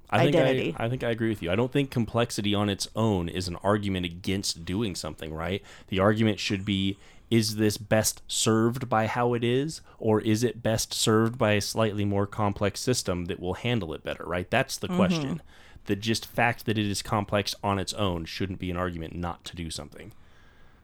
I 0.10 0.24
think 0.24 0.36
identity. 0.36 0.76
I, 0.78 0.86
I 0.86 0.90
think 0.90 1.04
I 1.04 1.10
agree 1.12 1.30
with 1.30 1.42
you. 1.42 1.52
I 1.52 1.56
don't 1.56 1.72
think 1.72 1.92
complexity 1.92 2.54
on 2.56 2.70
its 2.70 2.88
own 2.96 3.28
is 3.30 3.48
an 3.48 3.58
argument 3.58 4.06
against 4.06 4.64
doing 4.66 4.96
something, 4.96 5.34
right? 5.34 5.62
The 5.88 6.00
argument 6.00 6.40
should 6.40 6.64
be 6.66 6.98
is 7.30 7.58
this 7.58 7.78
best 7.78 8.22
served 8.28 8.88
by 8.88 9.06
how 9.06 9.34
it 9.34 9.44
is 9.44 9.82
or 10.00 10.22
is 10.22 10.44
it 10.46 10.64
best 10.64 10.94
served 10.94 11.38
by 11.38 11.52
a 11.54 11.62
slightly 11.62 12.06
more 12.06 12.26
complex 12.26 12.80
system 12.80 13.26
that 13.26 13.40
will 13.40 13.56
handle 13.56 13.94
it 13.94 14.02
better, 14.02 14.24
right? 14.26 14.50
That's 14.50 14.78
the 14.78 14.88
question. 14.88 15.42
the 15.88 15.98
just 15.98 16.26
fact 16.26 16.66
that 16.66 16.78
it 16.78 16.86
is 16.86 17.02
complex 17.02 17.54
on 17.62 17.80
its 17.80 17.94
own 17.94 18.24
shouldn't 18.24 18.60
be 18.60 18.72
an 18.72 18.78
argument 18.78 19.14
not 19.14 19.44
to 19.46 19.56
do 19.58 19.70
something. 19.70 20.14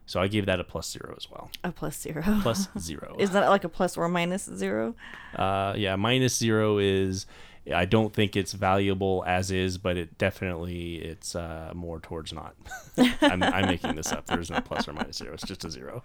So 0.05 0.19
I 0.19 0.27
gave 0.27 0.45
that 0.47 0.59
a 0.59 0.63
plus 0.63 0.91
zero 0.91 1.13
as 1.17 1.29
well. 1.29 1.49
A 1.63 1.71
plus 1.71 1.99
zero. 1.99 2.23
Plus 2.41 2.67
zero. 2.79 3.15
Is 3.19 3.31
that 3.31 3.49
like 3.49 3.63
a 3.63 3.69
plus 3.69 3.97
or 3.97 4.07
minus 4.07 4.43
zero? 4.45 4.95
Uh, 5.35 5.73
yeah, 5.77 5.95
minus 5.95 6.35
zero 6.37 6.77
is. 6.77 7.25
I 7.73 7.85
don't 7.85 8.13
think 8.13 8.35
it's 8.35 8.51
valuable 8.51 9.23
as 9.25 9.49
is, 9.49 9.77
but 9.77 9.95
it 9.95 10.17
definitely 10.17 10.95
it's 10.95 11.33
uh, 11.33 11.71
more 11.73 12.01
towards 12.01 12.33
not. 12.33 12.55
I'm, 13.21 13.41
I'm 13.41 13.67
making 13.67 13.95
this 13.95 14.11
up. 14.11 14.25
There's 14.25 14.51
no 14.51 14.59
plus 14.59 14.85
or 14.85 14.91
minus 14.91 15.17
zero. 15.17 15.33
It's 15.33 15.43
just 15.47 15.63
a 15.63 15.71
zero. 15.71 16.03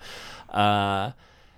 Uh, 0.49 1.13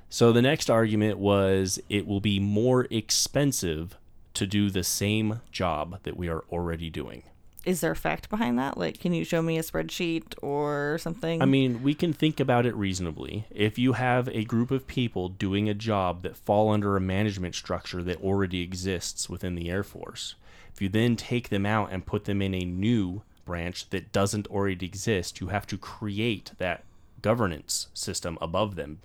so 0.09 0.33
the 0.33 0.41
next 0.41 0.71
argument 0.71 1.19
was 1.19 1.79
it 1.91 2.07
will 2.07 2.21
be 2.21 2.41
more 2.41 2.87
expensive 2.91 3.99
to 4.33 4.47
do 4.47 4.71
the 4.71 4.83
same 4.83 5.43
job 5.53 6.03
that 6.05 6.17
we 6.17 6.29
are 6.29 6.45
already 6.51 6.89
doing. 6.89 7.25
Is 7.65 7.81
there 7.81 7.93
a 7.93 7.97
fact 7.97 8.31
behind 8.31 8.59
that? 8.59 8.79
Like, 8.79 9.01
can 9.01 9.13
you 9.13 9.25
show 9.25 9.43
me 9.43 9.59
a 9.59 9.63
spreadsheet 9.63 10.35
or 10.43 10.99
something? 11.01 11.43
I 11.43 11.45
mean, 11.45 11.83
we 11.83 11.95
can 11.95 12.13
think 12.13 12.41
about 12.41 12.65
it 12.67 12.75
reasonably. 12.75 13.45
If 13.51 13.79
you 13.79 13.95
have 13.95 14.29
a 14.29 14.45
group 14.45 14.71
of 14.71 14.87
people 14.87 15.29
doing 15.29 15.69
a 15.69 15.75
job 15.75 16.23
that 16.23 16.37
fall 16.37 16.71
under 16.71 16.97
a 16.97 17.01
management 17.01 17.55
structure 17.55 18.03
that 18.03 18.23
already 18.23 18.63
exists 18.63 19.29
within 19.29 19.57
the 19.57 19.71
Air 19.71 19.83
Force, 19.83 20.37
if 20.73 20.81
you 20.81 20.89
then 20.89 21.17
take 21.17 21.51
them 21.51 21.67
out 21.67 21.91
and 21.93 22.07
put 22.07 22.25
them 22.25 22.41
in 22.41 22.55
a 22.55 22.65
new 22.65 23.23
branch 23.45 23.91
that 23.91 24.13
doesn't 24.13 24.47
already 24.47 24.87
exist, 24.87 25.41
you 25.41 25.49
have 25.49 25.67
to 25.67 25.77
create 25.77 26.53
that 26.59 26.85
governance 27.21 27.89
system 27.93 28.39
above 28.41 28.77
them 28.77 29.01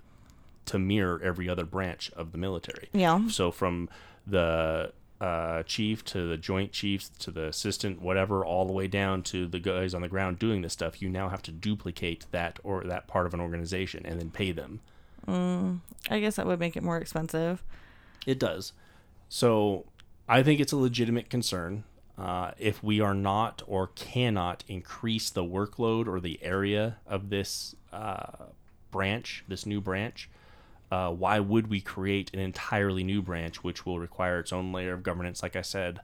to 0.65 0.79
mirror 0.79 1.19
every 1.23 1.49
other 1.49 1.65
branch 1.65 2.11
of 2.15 2.31
the 2.31 2.37
military. 2.37 2.89
Yeah. 2.93 3.27
So 3.27 3.51
from 3.51 3.89
the 4.25 4.93
uh, 5.21 5.63
chief 5.63 6.03
to 6.05 6.27
the 6.27 6.37
joint 6.37 6.71
chiefs 6.71 7.09
to 7.19 7.31
the 7.31 7.45
assistant, 7.45 8.01
whatever, 8.01 8.43
all 8.43 8.65
the 8.65 8.73
way 8.73 8.87
down 8.87 9.23
to 9.23 9.47
the 9.47 9.59
guys 9.59 9.93
on 9.93 10.01
the 10.01 10.09
ground 10.09 10.39
doing 10.39 10.61
this 10.61 10.73
stuff, 10.73 11.01
you 11.01 11.09
now 11.09 11.29
have 11.29 11.41
to 11.43 11.51
duplicate 11.51 12.25
that 12.31 12.59
or 12.63 12.83
that 12.83 13.07
part 13.07 13.25
of 13.25 13.33
an 13.33 13.39
organization 13.39 14.05
and 14.05 14.19
then 14.19 14.29
pay 14.29 14.51
them. 14.51 14.81
Mm, 15.27 15.79
I 16.09 16.19
guess 16.19 16.35
that 16.35 16.45
would 16.45 16.59
make 16.59 16.75
it 16.75 16.83
more 16.83 16.97
expensive. 16.97 17.63
It 18.25 18.39
does. 18.39 18.73
So 19.29 19.85
I 20.27 20.43
think 20.43 20.59
it's 20.59 20.71
a 20.71 20.77
legitimate 20.77 21.29
concern. 21.29 21.83
Uh, 22.17 22.51
if 22.57 22.83
we 22.83 23.01
are 23.01 23.13
not 23.13 23.61
or 23.67 23.87
cannot 23.87 24.63
increase 24.67 25.29
the 25.29 25.43
workload 25.43 26.07
or 26.07 26.19
the 26.19 26.39
area 26.41 26.97
of 27.05 27.29
this 27.29 27.75
uh, 27.91 28.45
branch, 28.91 29.43
this 29.47 29.65
new 29.65 29.81
branch, 29.81 30.29
uh, 30.91 31.09
why 31.11 31.39
would 31.39 31.67
we 31.67 31.81
create 31.81 32.33
an 32.33 32.39
entirely 32.39 33.03
new 33.03 33.21
branch 33.21 33.63
which 33.63 33.85
will 33.85 33.99
require 33.99 34.39
its 34.39 34.53
own 34.53 34.71
layer 34.71 34.93
of 34.93 35.03
governance, 35.03 35.41
like 35.41 35.55
I 35.55 35.61
said, 35.61 35.99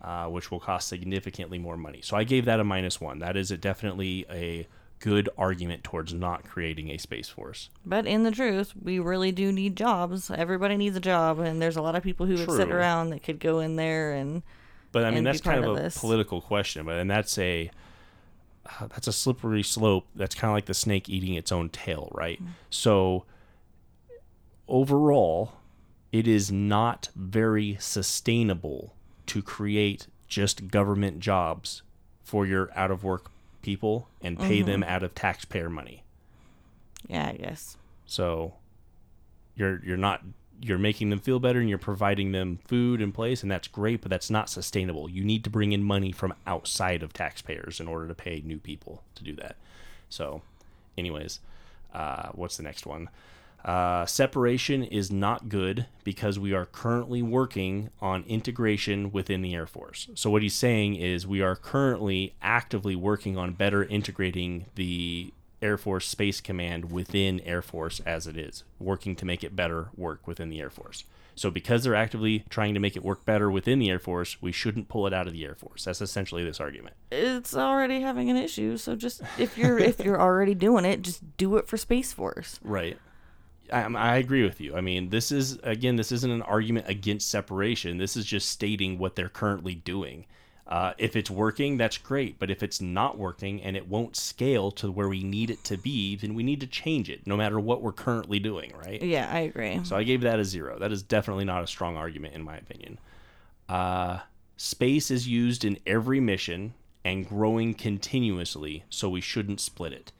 uh, 0.00 0.26
which 0.26 0.50
will 0.50 0.60
cost 0.60 0.88
significantly 0.88 1.58
more 1.58 1.76
money? 1.76 2.00
So 2.02 2.16
I 2.16 2.24
gave 2.24 2.44
that 2.46 2.60
a 2.60 2.64
minus 2.64 3.00
one. 3.00 3.18
That 3.18 3.36
is 3.36 3.50
a 3.50 3.56
definitely 3.56 4.26
a 4.30 4.66
good 5.00 5.28
argument 5.36 5.82
towards 5.82 6.14
not 6.14 6.44
creating 6.44 6.88
a 6.90 6.96
space 6.96 7.28
force. 7.28 7.68
But 7.84 8.06
in 8.06 8.22
the 8.22 8.30
truth, 8.30 8.72
we 8.80 9.00
really 9.00 9.32
do 9.32 9.52
need 9.52 9.76
jobs. 9.76 10.30
Everybody 10.30 10.76
needs 10.76 10.96
a 10.96 11.00
job, 11.00 11.40
and 11.40 11.60
there's 11.60 11.76
a 11.76 11.82
lot 11.82 11.96
of 11.96 12.02
people 12.02 12.24
who 12.24 12.36
would 12.36 12.50
sit 12.50 12.70
around 12.70 13.10
that 13.10 13.22
could 13.22 13.40
go 13.40 13.58
in 13.58 13.76
there 13.76 14.12
and. 14.12 14.42
But 14.92 15.04
I 15.04 15.10
mean, 15.10 15.24
that's 15.24 15.40
kind 15.40 15.64
part 15.64 15.78
of 15.78 15.84
a 15.84 15.90
political 15.90 16.40
question. 16.40 16.84
But 16.84 16.98
and 16.98 17.10
that's 17.10 17.36
a 17.38 17.70
uh, 18.66 18.86
that's 18.88 19.08
a 19.08 19.12
slippery 19.12 19.62
slope. 19.62 20.06
That's 20.14 20.34
kind 20.34 20.50
of 20.50 20.54
like 20.54 20.66
the 20.66 20.74
snake 20.74 21.08
eating 21.08 21.34
its 21.34 21.50
own 21.50 21.68
tail, 21.70 22.10
right? 22.12 22.42
Mm. 22.42 22.48
So 22.70 23.24
overall, 24.68 25.52
it 26.12 26.26
is 26.28 26.50
not 26.52 27.08
very 27.16 27.76
sustainable 27.80 28.94
to 29.26 29.42
create 29.42 30.06
just 30.28 30.68
government 30.68 31.20
jobs 31.20 31.82
for 32.24 32.46
your 32.46 32.70
out 32.74 32.90
of 32.90 33.04
work 33.04 33.30
people 33.62 34.08
and 34.20 34.38
pay 34.38 34.58
Mm-hmm. 34.58 34.66
them 34.66 34.82
out 34.84 35.02
of 35.02 35.14
taxpayer 35.14 35.70
money. 35.70 36.02
Yeah, 37.08 37.28
I 37.28 37.32
guess. 37.36 37.76
So 38.06 38.54
you're 39.56 39.80
you're 39.84 39.96
not 39.96 40.22
you're 40.60 40.78
making 40.78 41.10
them 41.10 41.18
feel 41.18 41.40
better 41.40 41.58
and 41.58 41.68
you're 41.68 41.76
providing 41.78 42.30
them 42.32 42.58
food 42.68 43.02
and 43.02 43.12
place 43.12 43.42
and 43.42 43.50
that's 43.50 43.66
great, 43.68 44.00
but 44.00 44.10
that's 44.10 44.30
not 44.30 44.48
sustainable. 44.48 45.08
You 45.08 45.24
need 45.24 45.42
to 45.44 45.50
bring 45.50 45.72
in 45.72 45.82
money 45.82 46.12
from 46.12 46.34
outside 46.46 47.02
of 47.02 47.12
taxpayers 47.12 47.80
in 47.80 47.88
order 47.88 48.06
to 48.06 48.14
pay 48.14 48.42
new 48.44 48.58
people 48.58 49.02
to 49.16 49.24
do 49.24 49.34
that. 49.36 49.56
So, 50.08 50.42
anyways, 50.96 51.40
uh, 51.92 52.28
what's 52.32 52.56
the 52.56 52.62
next 52.62 52.86
one? 52.86 53.08
Uh, 53.64 54.04
separation 54.06 54.82
is 54.82 55.10
not 55.10 55.48
good 55.48 55.86
because 56.04 56.38
we 56.38 56.52
are 56.52 56.66
currently 56.66 57.22
working 57.22 57.90
on 58.00 58.24
integration 58.24 59.12
within 59.12 59.40
the 59.42 59.54
Air 59.54 59.66
Force. 59.66 60.08
So, 60.14 60.30
what 60.30 60.42
he's 60.42 60.54
saying 60.54 60.96
is 60.96 61.26
we 61.26 61.42
are 61.42 61.54
currently 61.54 62.34
actively 62.42 62.96
working 62.96 63.38
on 63.38 63.52
better 63.52 63.84
integrating 63.84 64.66
the 64.74 65.32
Air 65.60 65.78
Force 65.78 66.06
Space 66.06 66.40
Command 66.40 66.90
within 66.90 67.38
Air 67.40 67.62
Force 67.62 68.00
as 68.00 68.26
it 68.26 68.36
is, 68.36 68.64
working 68.80 69.14
to 69.16 69.24
make 69.24 69.44
it 69.44 69.54
better 69.54 69.90
work 69.96 70.26
within 70.26 70.50
the 70.50 70.60
Air 70.60 70.70
Force. 70.70 71.04
So, 71.36 71.50
because 71.50 71.84
they're 71.84 71.94
actively 71.94 72.44
trying 72.50 72.74
to 72.74 72.80
make 72.80 72.96
it 72.96 73.04
work 73.04 73.24
better 73.24 73.48
within 73.48 73.78
the 73.78 73.90
Air 73.90 74.00
Force, 74.00 74.42
we 74.42 74.50
shouldn't 74.50 74.88
pull 74.88 75.06
it 75.06 75.14
out 75.14 75.28
of 75.28 75.32
the 75.32 75.44
Air 75.44 75.54
Force. 75.54 75.84
That's 75.84 76.02
essentially 76.02 76.44
this 76.44 76.60
argument. 76.60 76.96
It's 77.12 77.54
already 77.54 78.00
having 78.00 78.28
an 78.28 78.36
issue, 78.36 78.76
so 78.76 78.96
just 78.96 79.22
if 79.38 79.56
you're 79.56 79.78
if 79.78 80.00
you're 80.00 80.20
already 80.20 80.54
doing 80.54 80.84
it, 80.84 81.02
just 81.02 81.36
do 81.36 81.56
it 81.58 81.68
for 81.68 81.76
Space 81.76 82.12
Force. 82.12 82.58
Right. 82.64 82.98
I, 83.72 83.84
I 83.84 84.16
agree 84.16 84.44
with 84.44 84.60
you. 84.60 84.76
I 84.76 84.80
mean, 84.80 85.08
this 85.08 85.32
is 85.32 85.58
again, 85.62 85.96
this 85.96 86.12
isn't 86.12 86.30
an 86.30 86.42
argument 86.42 86.88
against 86.88 87.30
separation. 87.30 87.98
This 87.98 88.16
is 88.16 88.24
just 88.24 88.50
stating 88.50 88.98
what 88.98 89.16
they're 89.16 89.28
currently 89.28 89.74
doing. 89.74 90.26
Uh, 90.66 90.94
if 90.96 91.16
it's 91.16 91.30
working, 91.30 91.76
that's 91.76 91.98
great. 91.98 92.38
But 92.38 92.50
if 92.50 92.62
it's 92.62 92.80
not 92.80 93.18
working 93.18 93.60
and 93.62 93.76
it 93.76 93.88
won't 93.88 94.16
scale 94.16 94.70
to 94.72 94.90
where 94.90 95.08
we 95.08 95.22
need 95.22 95.50
it 95.50 95.64
to 95.64 95.76
be, 95.76 96.16
then 96.16 96.34
we 96.34 96.42
need 96.42 96.60
to 96.60 96.66
change 96.66 97.10
it, 97.10 97.26
no 97.26 97.36
matter 97.36 97.60
what 97.60 97.82
we're 97.82 97.92
currently 97.92 98.38
doing. 98.38 98.72
Right. 98.76 99.02
Yeah, 99.02 99.28
I 99.30 99.40
agree. 99.40 99.80
So 99.84 99.96
I 99.96 100.02
gave 100.04 100.22
that 100.22 100.38
a 100.38 100.44
zero. 100.44 100.78
That 100.78 100.92
is 100.92 101.02
definitely 101.02 101.44
not 101.44 101.62
a 101.62 101.66
strong 101.66 101.96
argument, 101.96 102.34
in 102.34 102.42
my 102.42 102.56
opinion. 102.56 102.98
Uh, 103.68 104.20
space 104.56 105.10
is 105.10 105.28
used 105.28 105.64
in 105.64 105.78
every 105.86 106.20
mission 106.20 106.74
and 107.04 107.28
growing 107.28 107.74
continuously, 107.74 108.84
so 108.88 109.10
we 109.10 109.20
shouldn't 109.20 109.60
split 109.60 109.92
it. 109.92 110.12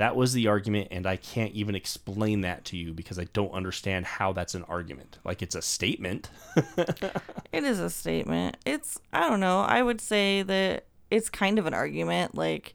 That 0.00 0.16
was 0.16 0.32
the 0.32 0.46
argument, 0.48 0.88
and 0.90 1.06
I 1.06 1.16
can't 1.16 1.52
even 1.52 1.74
explain 1.74 2.40
that 2.40 2.64
to 2.64 2.76
you 2.78 2.94
because 2.94 3.18
I 3.18 3.24
don't 3.34 3.52
understand 3.52 4.06
how 4.06 4.32
that's 4.32 4.54
an 4.54 4.64
argument. 4.64 5.18
Like 5.24 5.42
it's 5.42 5.54
a 5.54 5.60
statement. 5.60 6.30
It 7.52 7.64
is 7.64 7.80
a 7.80 7.90
statement. 7.90 8.56
It's 8.64 8.98
I 9.12 9.28
don't 9.28 9.40
know. 9.40 9.60
I 9.60 9.82
would 9.82 10.00
say 10.00 10.40
that 10.42 10.86
it's 11.10 11.28
kind 11.28 11.58
of 11.58 11.66
an 11.66 11.74
argument. 11.74 12.34
Like 12.34 12.74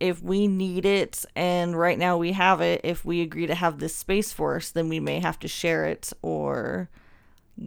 if 0.00 0.20
we 0.20 0.48
need 0.48 0.84
it 0.84 1.24
and 1.36 1.78
right 1.78 1.98
now 1.98 2.16
we 2.16 2.32
have 2.32 2.60
it, 2.60 2.80
if 2.82 3.04
we 3.04 3.20
agree 3.20 3.46
to 3.46 3.54
have 3.54 3.78
this 3.78 3.94
space 3.94 4.32
force, 4.32 4.70
then 4.70 4.88
we 4.88 4.98
may 4.98 5.20
have 5.20 5.38
to 5.40 5.48
share 5.48 5.84
it 5.84 6.12
or 6.20 6.88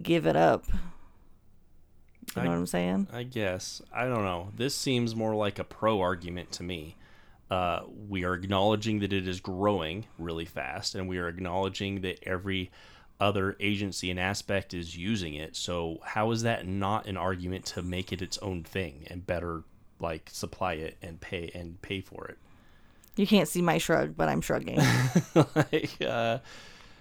give 0.02 0.26
it 0.26 0.36
up. 0.36 0.66
You 2.36 2.42
know 2.42 2.42
I- 2.42 2.48
what 2.48 2.58
I'm 2.58 2.66
saying? 2.66 3.06
I 3.14 3.22
guess. 3.22 3.80
I 3.94 4.04
don't 4.04 4.24
know. 4.24 4.50
This 4.54 4.74
seems 4.74 5.16
more 5.16 5.34
like 5.34 5.58
a 5.58 5.64
pro 5.64 6.02
argument 6.02 6.52
to 6.52 6.62
me. 6.62 6.96
Uh, 7.50 7.80
we 8.08 8.24
are 8.24 8.34
acknowledging 8.34 9.00
that 9.00 9.12
it 9.12 9.28
is 9.28 9.40
growing 9.40 10.06
really 10.18 10.44
fast, 10.44 10.94
and 10.94 11.08
we 11.08 11.18
are 11.18 11.28
acknowledging 11.28 12.00
that 12.00 12.18
every 12.24 12.70
other 13.20 13.56
agency 13.60 14.10
and 14.10 14.18
aspect 14.18 14.74
is 14.74 14.96
using 14.96 15.34
it. 15.34 15.54
So, 15.54 15.98
how 16.04 16.30
is 16.30 16.42
that 16.42 16.66
not 16.66 17.06
an 17.06 17.16
argument 17.16 17.66
to 17.66 17.82
make 17.82 18.12
it 18.12 18.22
its 18.22 18.38
own 18.38 18.64
thing 18.64 19.06
and 19.08 19.26
better, 19.26 19.62
like, 20.00 20.30
supply 20.32 20.74
it 20.74 20.96
and 21.02 21.20
pay 21.20 21.50
and 21.54 21.80
pay 21.82 22.00
for 22.00 22.26
it? 22.26 22.38
You 23.16 23.26
can't 23.26 23.46
see 23.46 23.62
my 23.62 23.78
shrug, 23.78 24.16
but 24.16 24.28
I'm 24.28 24.40
shrugging. 24.40 24.80
like, 25.54 25.96
uh, 26.04 26.38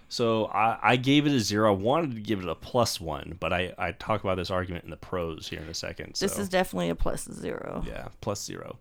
so 0.10 0.46
I, 0.46 0.78
I 0.84 0.96
gave 0.98 1.26
it 1.26 1.32
a 1.32 1.40
zero. 1.40 1.74
I 1.74 1.76
wanted 1.76 2.14
to 2.14 2.22
give 2.22 2.40
it 2.40 2.48
a 2.48 2.54
plus 2.54 3.02
one, 3.02 3.36
but 3.40 3.52
I, 3.52 3.74
I 3.80 3.94
talk 3.94 4.24
about 4.24 4.36
this 4.38 4.52
argument 4.52 4.84
in 4.84 4.92
the 4.92 4.98
pros 4.98 5.48
here 5.48 5.60
in 5.60 5.68
a 5.68 5.74
second. 5.74 6.16
this 6.20 6.38
is 6.38 6.50
definitely 6.50 6.90
a 6.90 6.96
plus 6.96 7.28
zero. 7.32 7.84
Yeah, 7.88 8.10
plus 8.22 8.44
zero. 8.44 8.78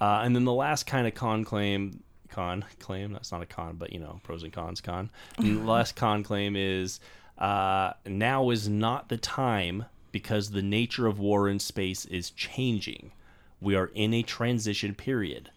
Uh, 0.00 0.20
and 0.24 0.34
then 0.34 0.44
the 0.44 0.52
last 0.52 0.86
kind 0.86 1.06
of 1.06 1.14
con 1.14 1.44
claim, 1.44 2.02
con 2.28 2.64
claim, 2.78 3.12
that's 3.12 3.32
not 3.32 3.42
a 3.42 3.46
con, 3.46 3.76
but 3.76 3.92
you 3.92 3.98
know, 3.98 4.20
pros 4.22 4.42
and 4.42 4.52
cons 4.52 4.80
con. 4.80 5.10
And 5.38 5.58
the 5.58 5.64
last 5.64 5.96
con 5.96 6.22
claim 6.22 6.56
is 6.56 7.00
uh, 7.38 7.92
now 8.04 8.50
is 8.50 8.68
not 8.68 9.08
the 9.08 9.16
time 9.16 9.86
because 10.12 10.50
the 10.50 10.62
nature 10.62 11.06
of 11.06 11.18
war 11.18 11.48
in 11.48 11.58
space 11.58 12.04
is 12.06 12.30
changing. 12.30 13.12
We 13.60 13.74
are 13.74 13.90
in 13.94 14.14
a 14.14 14.22
transition 14.22 14.94
period. 14.94 15.50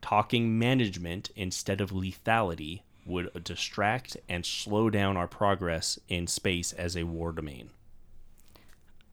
Talking 0.00 0.58
management 0.58 1.30
instead 1.36 1.80
of 1.80 1.90
lethality 1.90 2.80
would 3.04 3.44
distract 3.44 4.16
and 4.28 4.44
slow 4.44 4.90
down 4.90 5.16
our 5.16 5.28
progress 5.28 5.98
in 6.08 6.26
space 6.26 6.72
as 6.72 6.96
a 6.96 7.04
war 7.04 7.32
domain. 7.32 7.70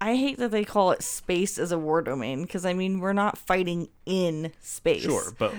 I 0.02 0.16
hate 0.16 0.38
that 0.38 0.52
they 0.52 0.64
call 0.64 0.92
it 0.92 1.04
space 1.04 1.58
as 1.58 1.72
a 1.72 1.80
war 1.80 2.02
domain 2.02 2.44
because 2.44 2.66
I 2.66 2.74
mean 2.74 3.00
we're 3.00 3.14
not 3.14 3.38
fighting 3.38 3.90
in 4.06 4.54
space. 4.62 5.04
Sure, 5.04 5.34
but 5.38 5.54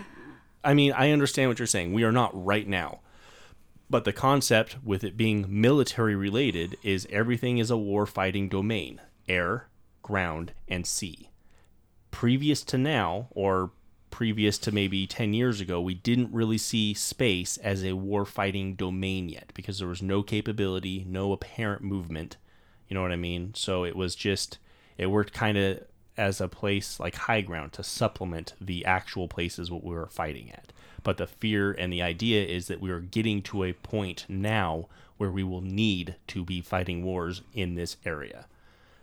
I 0.64 0.74
mean, 0.74 0.92
I 0.92 1.10
understand 1.10 1.48
what 1.50 1.58
you're 1.58 1.66
saying. 1.66 1.92
We 1.92 2.04
are 2.04 2.12
not 2.12 2.30
right 2.32 2.66
now. 2.66 3.00
But 3.88 4.04
the 4.04 4.12
concept 4.12 4.76
with 4.84 5.02
it 5.02 5.16
being 5.16 5.46
military 5.48 6.14
related 6.14 6.76
is 6.82 7.08
everything 7.10 7.58
is 7.58 7.70
a 7.70 7.76
war 7.76 8.06
fighting 8.06 8.48
domain 8.48 9.00
air, 9.28 9.68
ground, 10.02 10.52
and 10.68 10.86
sea. 10.86 11.30
previous 12.10 12.62
to 12.64 12.78
now, 12.78 13.28
or 13.30 13.70
previous 14.10 14.58
to 14.58 14.72
maybe 14.72 15.06
10 15.06 15.32
years 15.34 15.60
ago, 15.60 15.80
we 15.80 15.94
didn't 15.94 16.32
really 16.32 16.58
see 16.58 16.92
space 16.94 17.56
as 17.58 17.84
a 17.84 17.92
war 17.92 18.24
fighting 18.24 18.74
domain 18.74 19.28
yet 19.28 19.50
because 19.54 19.78
there 19.78 19.88
was 19.88 20.02
no 20.02 20.22
capability, 20.22 21.04
no 21.08 21.32
apparent 21.32 21.82
movement. 21.82 22.36
You 22.90 22.94
know 22.94 23.02
what 23.02 23.12
I 23.12 23.16
mean? 23.16 23.54
So 23.54 23.84
it 23.84 23.96
was 23.96 24.14
just, 24.14 24.58
it 24.98 25.06
worked 25.06 25.32
kind 25.32 25.56
of 25.56 25.84
as 26.18 26.40
a 26.40 26.48
place 26.48 27.00
like 27.00 27.14
high 27.14 27.40
ground 27.40 27.72
to 27.72 27.84
supplement 27.84 28.52
the 28.60 28.84
actual 28.84 29.28
places 29.28 29.70
what 29.70 29.84
we 29.84 29.94
were 29.94 30.08
fighting 30.08 30.50
at. 30.50 30.72
But 31.02 31.16
the 31.16 31.28
fear 31.28 31.72
and 31.72 31.92
the 31.92 32.02
idea 32.02 32.44
is 32.44 32.66
that 32.66 32.80
we 32.80 32.90
are 32.90 33.00
getting 33.00 33.42
to 33.42 33.64
a 33.64 33.72
point 33.72 34.26
now 34.28 34.88
where 35.16 35.30
we 35.30 35.44
will 35.44 35.60
need 35.62 36.16
to 36.26 36.44
be 36.44 36.60
fighting 36.60 37.04
wars 37.04 37.42
in 37.54 37.74
this 37.74 37.96
area. 38.04 38.46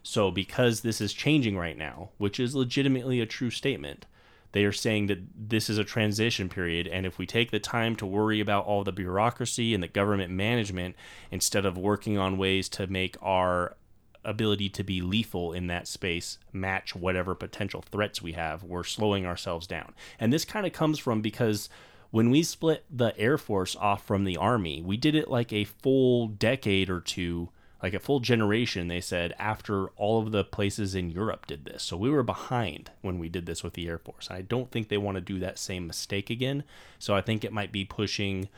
So, 0.04 0.32
because 0.32 0.82
this 0.82 1.02
is 1.02 1.14
changing 1.14 1.58
right 1.58 1.78
now, 1.78 2.10
which 2.18 2.40
is 2.40 2.56
legitimately 2.56 3.20
a 3.20 3.26
true 3.26 3.50
statement, 3.50 4.06
they 4.58 4.66
are 4.66 4.72
saying 4.72 5.06
that 5.06 5.20
this 5.36 5.70
is 5.70 5.78
a 5.78 5.84
transition 5.84 6.50
period. 6.50 6.88
And 6.88 7.06
if 7.06 7.20
we 7.20 7.28
take 7.28 7.52
the 7.52 7.60
time 7.60 7.96
to 7.98 8.08
worry 8.08 8.40
about 8.40 8.66
all 8.66 8.84
the 8.84 8.92
bureaucracy 8.92 9.76
and 9.76 9.84
the 9.84 9.88
government 9.88 10.32
management 10.32 10.96
instead 11.30 11.64
of 11.64 11.78
working 11.78 12.18
on 12.18 12.40
ways 12.40 12.68
to 12.70 12.88
make 12.88 13.18
our 13.22 13.78
ability 14.26 14.68
to 14.68 14.84
be 14.84 15.00
lethal 15.00 15.54
in 15.54 15.68
that 15.68 15.88
space 15.88 16.40
match 16.52 16.96
whatever 16.96 17.36
potential 17.36 17.84
threats 17.84 18.20
we 18.20 18.32
have, 18.32 18.64
we're 18.64 18.84
slowing 18.84 19.28
ourselves 19.28 19.68
down. 19.68 19.94
And 20.20 20.34
this 20.34 20.44
kind 20.44 20.66
of 20.66 20.74
comes 20.74 20.98
from 20.98 21.22
because 21.22 21.70
when 22.10 22.32
we 22.32 22.42
split 22.42 22.84
the 22.90 23.16
Air 23.20 23.38
Force 23.38 23.76
off 23.76 24.04
from 24.04 24.24
the 24.24 24.38
Army, 24.38 24.82
we 24.82 24.98
did 24.98 25.14
it 25.14 25.30
like 25.30 25.54
a 25.54 25.66
full 25.66 26.28
decade 26.28 26.90
or 26.90 27.00
two, 27.00 27.50
like 27.88 27.94
a 27.94 28.00
full 28.00 28.20
generation, 28.20 28.90
they 28.90 29.00
said, 29.00 29.34
after 29.40 29.88
all 29.92 30.22
of 30.22 30.34
the 30.34 30.44
places 30.44 30.94
in 30.94 31.10
Europe 31.10 31.48
did 31.48 31.64
this. 31.64 31.84
So 31.84 31.96
we 31.96 32.10
were 32.10 32.22
behind 32.22 32.92
when 33.00 33.18
we 33.18 33.30
did 33.30 33.46
this 33.46 33.64
with 33.64 33.76
the 33.76 33.88
Air 33.88 33.98
Force. 33.98 34.28
I 34.30 34.42
don't 34.42 34.70
think 34.70 34.90
they 34.90 34.98
want 34.98 35.16
to 35.16 35.22
do 35.22 35.40
that 35.40 35.58
same 35.58 35.88
mistake 35.88 36.30
again. 36.30 36.66
So 37.00 37.16
I 37.16 37.22
think 37.22 37.46
it 37.46 37.54
might 37.54 37.72
be 37.72 37.86
pushing 37.86 38.50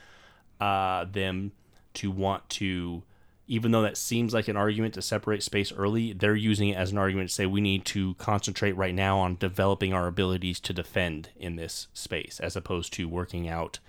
uh, 0.60 1.06
them 1.06 1.52
to 1.94 2.10
want 2.10 2.50
to 2.50 3.04
even 3.46 3.72
though 3.72 3.84
that 3.84 3.98
seems 3.98 4.34
like 4.34 4.48
an 4.48 4.58
argument 4.58 4.94
to 4.96 5.02
separate 5.02 5.42
space 5.42 5.72
early, 5.72 6.14
they're 6.14 6.36
using 6.36 6.70
it 6.70 6.78
as 6.78 6.92
an 6.92 7.00
argument 7.00 7.30
to 7.30 7.36
say 7.36 7.48
we 7.48 7.62
need 7.62 7.84
to 7.84 8.14
concentrate 8.16 8.74
right 8.74 8.94
now 8.94 9.18
on 9.18 9.36
developing 9.38 9.92
our 9.92 10.06
abilities 10.06 10.60
to 10.60 10.72
defend 10.72 11.30
in 11.36 11.56
this 11.56 11.88
space 11.92 12.40
as 12.40 12.56
opposed 12.56 12.94
to 12.94 13.10
working 13.10 13.48
out 13.48 13.80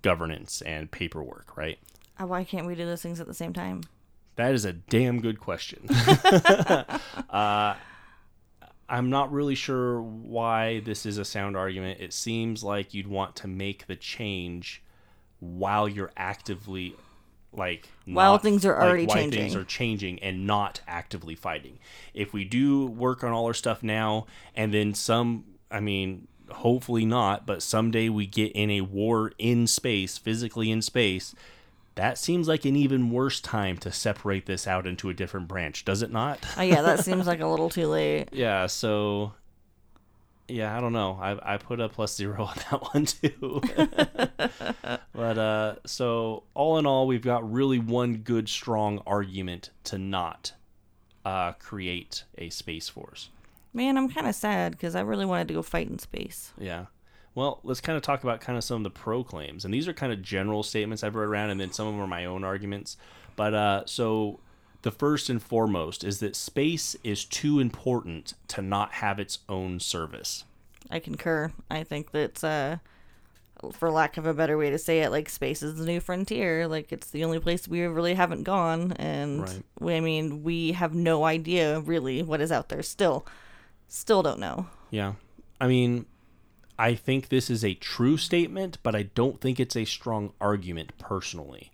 governance 0.00 0.62
and 0.62 0.90
paperwork, 0.90 1.54
right? 1.58 1.78
Uh, 2.18 2.26
Why 2.26 2.42
can't 2.42 2.66
we 2.66 2.74
do 2.74 2.86
those 2.86 3.02
things 3.02 3.20
at 3.20 3.26
the 3.26 3.34
same 3.34 3.52
time? 3.52 3.82
That 4.36 4.54
is 4.54 4.64
a 4.64 4.72
damn 4.72 5.20
good 5.20 5.40
question. 5.40 5.86
uh, 7.30 7.74
I'm 8.88 9.10
not 9.10 9.32
really 9.32 9.54
sure 9.54 10.00
why 10.00 10.80
this 10.80 11.06
is 11.06 11.18
a 11.18 11.24
sound 11.24 11.56
argument. 11.56 12.00
It 12.00 12.12
seems 12.12 12.62
like 12.62 12.94
you'd 12.94 13.06
want 13.06 13.36
to 13.36 13.48
make 13.48 13.86
the 13.86 13.96
change 13.96 14.82
while 15.40 15.88
you're 15.88 16.12
actively 16.16 16.94
like 17.52 17.88
While 18.06 18.32
not- 18.32 18.42
things 18.42 18.64
are 18.64 18.72
like, 18.74 18.82
already 18.82 19.06
while 19.06 19.30
things 19.30 19.54
are 19.54 19.64
changing 19.64 20.18
and 20.20 20.46
not 20.46 20.80
actively 20.86 21.34
fighting. 21.34 21.78
If 22.14 22.32
we 22.32 22.44
do 22.44 22.86
work 22.86 23.22
on 23.24 23.32
all 23.32 23.46
our 23.46 23.54
stuff 23.54 23.82
now 23.82 24.26
and 24.54 24.72
then 24.72 24.94
some 24.94 25.44
I 25.70 25.80
mean 25.80 26.28
hopefully 26.50 27.04
not, 27.04 27.46
but 27.46 27.62
someday 27.62 28.08
we 28.08 28.26
get 28.26 28.52
in 28.52 28.70
a 28.70 28.82
war 28.82 29.32
in 29.38 29.66
space, 29.66 30.18
physically 30.18 30.70
in 30.70 30.82
space, 30.82 31.34
that 31.94 32.18
seems 32.18 32.48
like 32.48 32.64
an 32.64 32.76
even 32.76 33.10
worse 33.10 33.40
time 33.40 33.76
to 33.78 33.92
separate 33.92 34.46
this 34.46 34.66
out 34.66 34.86
into 34.86 35.08
a 35.10 35.14
different 35.14 35.48
branch, 35.48 35.84
does 35.84 36.02
it 36.02 36.10
not? 36.10 36.38
Oh 36.56 36.62
yeah, 36.62 36.82
that 36.82 37.04
seems 37.04 37.26
like 37.26 37.40
a 37.40 37.46
little 37.46 37.70
too 37.70 37.86
late. 37.88 38.28
yeah, 38.32 38.66
so 38.66 39.34
yeah, 40.48 40.76
I 40.76 40.80
don't 40.80 40.92
know. 40.92 41.18
I 41.20 41.54
I 41.54 41.56
put 41.58 41.80
a 41.80 41.88
plus 41.88 42.16
zero 42.16 42.44
on 42.46 42.54
that 42.70 42.94
one 42.94 43.06
too. 43.06 43.62
but 45.12 45.38
uh, 45.38 45.76
so 45.86 46.44
all 46.54 46.78
in 46.78 46.86
all, 46.86 47.06
we've 47.06 47.22
got 47.22 47.50
really 47.50 47.78
one 47.78 48.16
good 48.18 48.48
strong 48.48 49.02
argument 49.06 49.70
to 49.84 49.98
not 49.98 50.52
uh, 51.24 51.52
create 51.52 52.24
a 52.38 52.50
space 52.50 52.88
force. 52.88 53.28
Man, 53.74 53.96
I'm 53.96 54.10
kind 54.10 54.26
of 54.26 54.34
sad 54.34 54.72
because 54.72 54.94
I 54.94 55.00
really 55.00 55.24
wanted 55.24 55.48
to 55.48 55.54
go 55.54 55.62
fight 55.62 55.88
in 55.88 55.98
space. 55.98 56.52
Yeah. 56.58 56.86
Well, 57.34 57.60
let's 57.64 57.80
kind 57.80 57.96
of 57.96 58.02
talk 58.02 58.22
about 58.22 58.40
kind 58.40 58.58
of 58.58 58.64
some 58.64 58.78
of 58.78 58.82
the 58.84 58.90
pro 58.90 59.24
claims, 59.24 59.64
and 59.64 59.72
these 59.72 59.88
are 59.88 59.92
kind 59.94 60.12
of 60.12 60.20
general 60.22 60.62
statements 60.62 61.02
I've 61.02 61.14
read 61.14 61.28
around, 61.28 61.50
and 61.50 61.60
then 61.60 61.72
some 61.72 61.86
of 61.86 61.94
them 61.94 62.02
are 62.02 62.06
my 62.06 62.24
own 62.26 62.44
arguments. 62.44 62.96
But 63.36 63.54
uh, 63.54 63.82
so 63.86 64.40
the 64.82 64.90
first 64.90 65.30
and 65.30 65.42
foremost 65.42 66.04
is 66.04 66.20
that 66.20 66.36
space 66.36 66.94
is 67.02 67.24
too 67.24 67.58
important 67.58 68.34
to 68.48 68.60
not 68.60 68.92
have 68.94 69.18
its 69.18 69.38
own 69.48 69.80
service. 69.80 70.44
I 70.90 70.98
concur. 70.98 71.52
I 71.70 71.84
think 71.84 72.10
that's 72.10 72.44
uh 72.44 72.78
for 73.72 73.90
lack 73.92 74.16
of 74.16 74.26
a 74.26 74.34
better 74.34 74.58
way 74.58 74.70
to 74.70 74.78
say 74.78 75.00
it, 75.02 75.10
like 75.10 75.28
space 75.28 75.62
is 75.62 75.76
the 75.76 75.86
new 75.86 76.00
frontier. 76.00 76.66
Like 76.66 76.90
it's 76.92 77.10
the 77.10 77.24
only 77.24 77.38
place 77.38 77.68
we 77.68 77.80
really 77.82 78.14
haven't 78.14 78.42
gone, 78.42 78.92
and 78.94 79.42
Right. 79.42 79.62
we, 79.78 79.94
I 79.94 80.00
mean, 80.00 80.42
we 80.42 80.72
have 80.72 80.94
no 80.94 81.24
idea 81.24 81.80
really 81.80 82.22
what 82.22 82.40
is 82.40 82.50
out 82.50 82.68
there. 82.68 82.82
Still, 82.82 83.24
still 83.88 84.22
don't 84.22 84.40
know. 84.40 84.66
Yeah. 84.90 85.12
I 85.60 85.68
mean, 85.68 86.06
I 86.82 86.96
think 86.96 87.28
this 87.28 87.48
is 87.48 87.64
a 87.64 87.74
true 87.74 88.16
statement, 88.16 88.78
but 88.82 88.96
I 88.96 89.04
don't 89.04 89.40
think 89.40 89.60
it's 89.60 89.76
a 89.76 89.84
strong 89.84 90.32
argument 90.40 90.98
personally. 90.98 91.70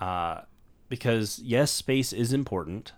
Uh, 0.00 0.40
because, 0.88 1.38
yes, 1.40 1.70
space 1.70 2.10
is 2.10 2.32
important. 2.32 2.94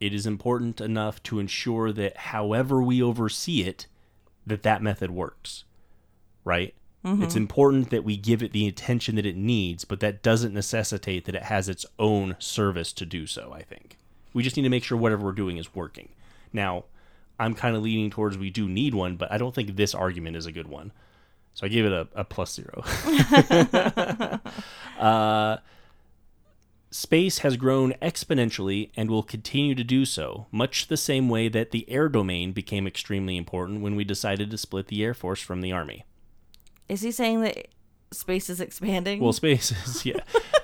It 0.00 0.14
is 0.14 0.24
important 0.26 0.80
enough 0.80 1.22
to 1.24 1.40
ensure 1.40 1.92
that 1.92 2.16
however 2.16 2.82
we 2.82 3.02
oversee 3.02 3.64
it, 3.64 3.86
that 4.46 4.62
that 4.62 4.80
method 4.80 5.10
works. 5.10 5.64
Right? 6.42 6.74
It's 7.22 7.36
important 7.36 7.90
that 7.90 8.02
we 8.02 8.16
give 8.16 8.42
it 8.42 8.52
the 8.52 8.66
attention 8.66 9.16
that 9.16 9.26
it 9.26 9.36
needs, 9.36 9.84
but 9.84 10.00
that 10.00 10.22
doesn't 10.22 10.54
necessitate 10.54 11.26
that 11.26 11.34
it 11.34 11.42
has 11.42 11.68
its 11.68 11.84
own 11.98 12.34
service 12.38 12.94
to 12.94 13.04
do 13.04 13.26
so, 13.26 13.52
I 13.52 13.60
think. 13.60 13.98
We 14.32 14.42
just 14.42 14.56
need 14.56 14.62
to 14.62 14.70
make 14.70 14.84
sure 14.84 14.96
whatever 14.96 15.26
we're 15.26 15.32
doing 15.32 15.58
is 15.58 15.74
working. 15.74 16.08
Now, 16.50 16.84
I'm 17.38 17.54
kind 17.54 17.76
of 17.76 17.82
leaning 17.82 18.10
towards 18.10 18.38
we 18.38 18.50
do 18.50 18.68
need 18.68 18.94
one, 18.94 19.16
but 19.16 19.30
I 19.32 19.38
don't 19.38 19.54
think 19.54 19.76
this 19.76 19.94
argument 19.94 20.36
is 20.36 20.46
a 20.46 20.52
good 20.52 20.68
one. 20.68 20.92
So 21.54 21.66
I 21.66 21.68
give 21.68 21.86
it 21.86 21.92
a, 21.92 22.08
a 22.14 22.24
plus 22.24 22.52
zero. 22.52 22.82
uh, 24.98 25.58
space 26.90 27.38
has 27.38 27.56
grown 27.56 27.92
exponentially 28.02 28.90
and 28.96 29.10
will 29.10 29.22
continue 29.22 29.74
to 29.74 29.84
do 29.84 30.04
so, 30.04 30.46
much 30.50 30.88
the 30.88 30.96
same 30.96 31.28
way 31.28 31.48
that 31.48 31.70
the 31.70 31.88
air 31.88 32.08
domain 32.08 32.52
became 32.52 32.86
extremely 32.86 33.36
important 33.36 33.82
when 33.82 33.94
we 33.96 34.04
decided 34.04 34.50
to 34.50 34.58
split 34.58 34.88
the 34.88 35.02
Air 35.02 35.14
Force 35.14 35.40
from 35.40 35.60
the 35.60 35.72
Army. 35.72 36.04
Is 36.88 37.02
he 37.02 37.10
saying 37.12 37.40
that 37.42 37.68
space 38.14 38.48
is 38.50 38.60
expanding? 38.60 39.20
Well, 39.20 39.32
space 39.32 39.70
is, 39.72 40.04
yeah. 40.06 40.20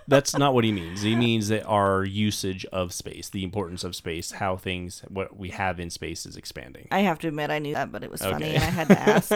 That's 0.08 0.36
not 0.36 0.54
what 0.54 0.64
he 0.64 0.72
means. 0.72 1.02
He 1.02 1.14
means 1.14 1.48
that 1.48 1.64
our 1.66 2.04
usage 2.04 2.64
of 2.66 2.92
space, 2.92 3.28
the 3.28 3.44
importance 3.44 3.84
of 3.84 3.94
space, 3.94 4.32
how 4.32 4.56
things, 4.56 5.02
what 5.08 5.36
we 5.36 5.50
have 5.50 5.78
in 5.78 5.88
space 5.90 6.26
is 6.26 6.36
expanding. 6.36 6.88
I 6.90 7.00
have 7.00 7.18
to 7.20 7.28
admit 7.28 7.50
I 7.50 7.58
knew 7.60 7.74
that, 7.74 7.92
but 7.92 8.02
it 8.02 8.10
was 8.10 8.20
funny 8.22 8.46
Okay. 8.46 8.54
and 8.56 8.64
I 8.64 8.70
had 8.70 8.88
to 8.88 8.98
ask. 8.98 9.32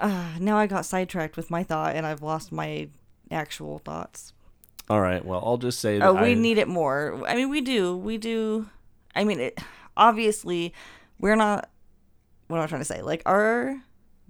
uh, 0.00 0.28
now 0.40 0.56
I 0.56 0.66
got 0.66 0.86
sidetracked 0.86 1.36
with 1.36 1.50
my 1.50 1.62
thought 1.62 1.94
and 1.94 2.06
I've 2.06 2.22
lost 2.22 2.52
my 2.52 2.88
actual 3.30 3.78
thoughts. 3.80 4.32
All 4.88 5.00
right. 5.00 5.24
Well, 5.24 5.42
I'll 5.44 5.58
just 5.58 5.78
say 5.80 5.98
that 5.98 6.06
Oh, 6.08 6.14
we 6.14 6.30
I- 6.30 6.34
need 6.34 6.58
it 6.58 6.68
more. 6.68 7.22
I 7.28 7.34
mean, 7.36 7.50
we 7.50 7.60
do. 7.60 7.96
We 7.96 8.16
do. 8.18 8.66
I 9.14 9.24
mean, 9.24 9.40
it, 9.40 9.58
obviously, 9.96 10.72
we're 11.18 11.36
not. 11.36 11.68
What 12.48 12.56
am 12.58 12.64
I 12.64 12.66
trying 12.66 12.80
to 12.80 12.84
say? 12.86 13.02
Like, 13.02 13.22
our 13.26 13.76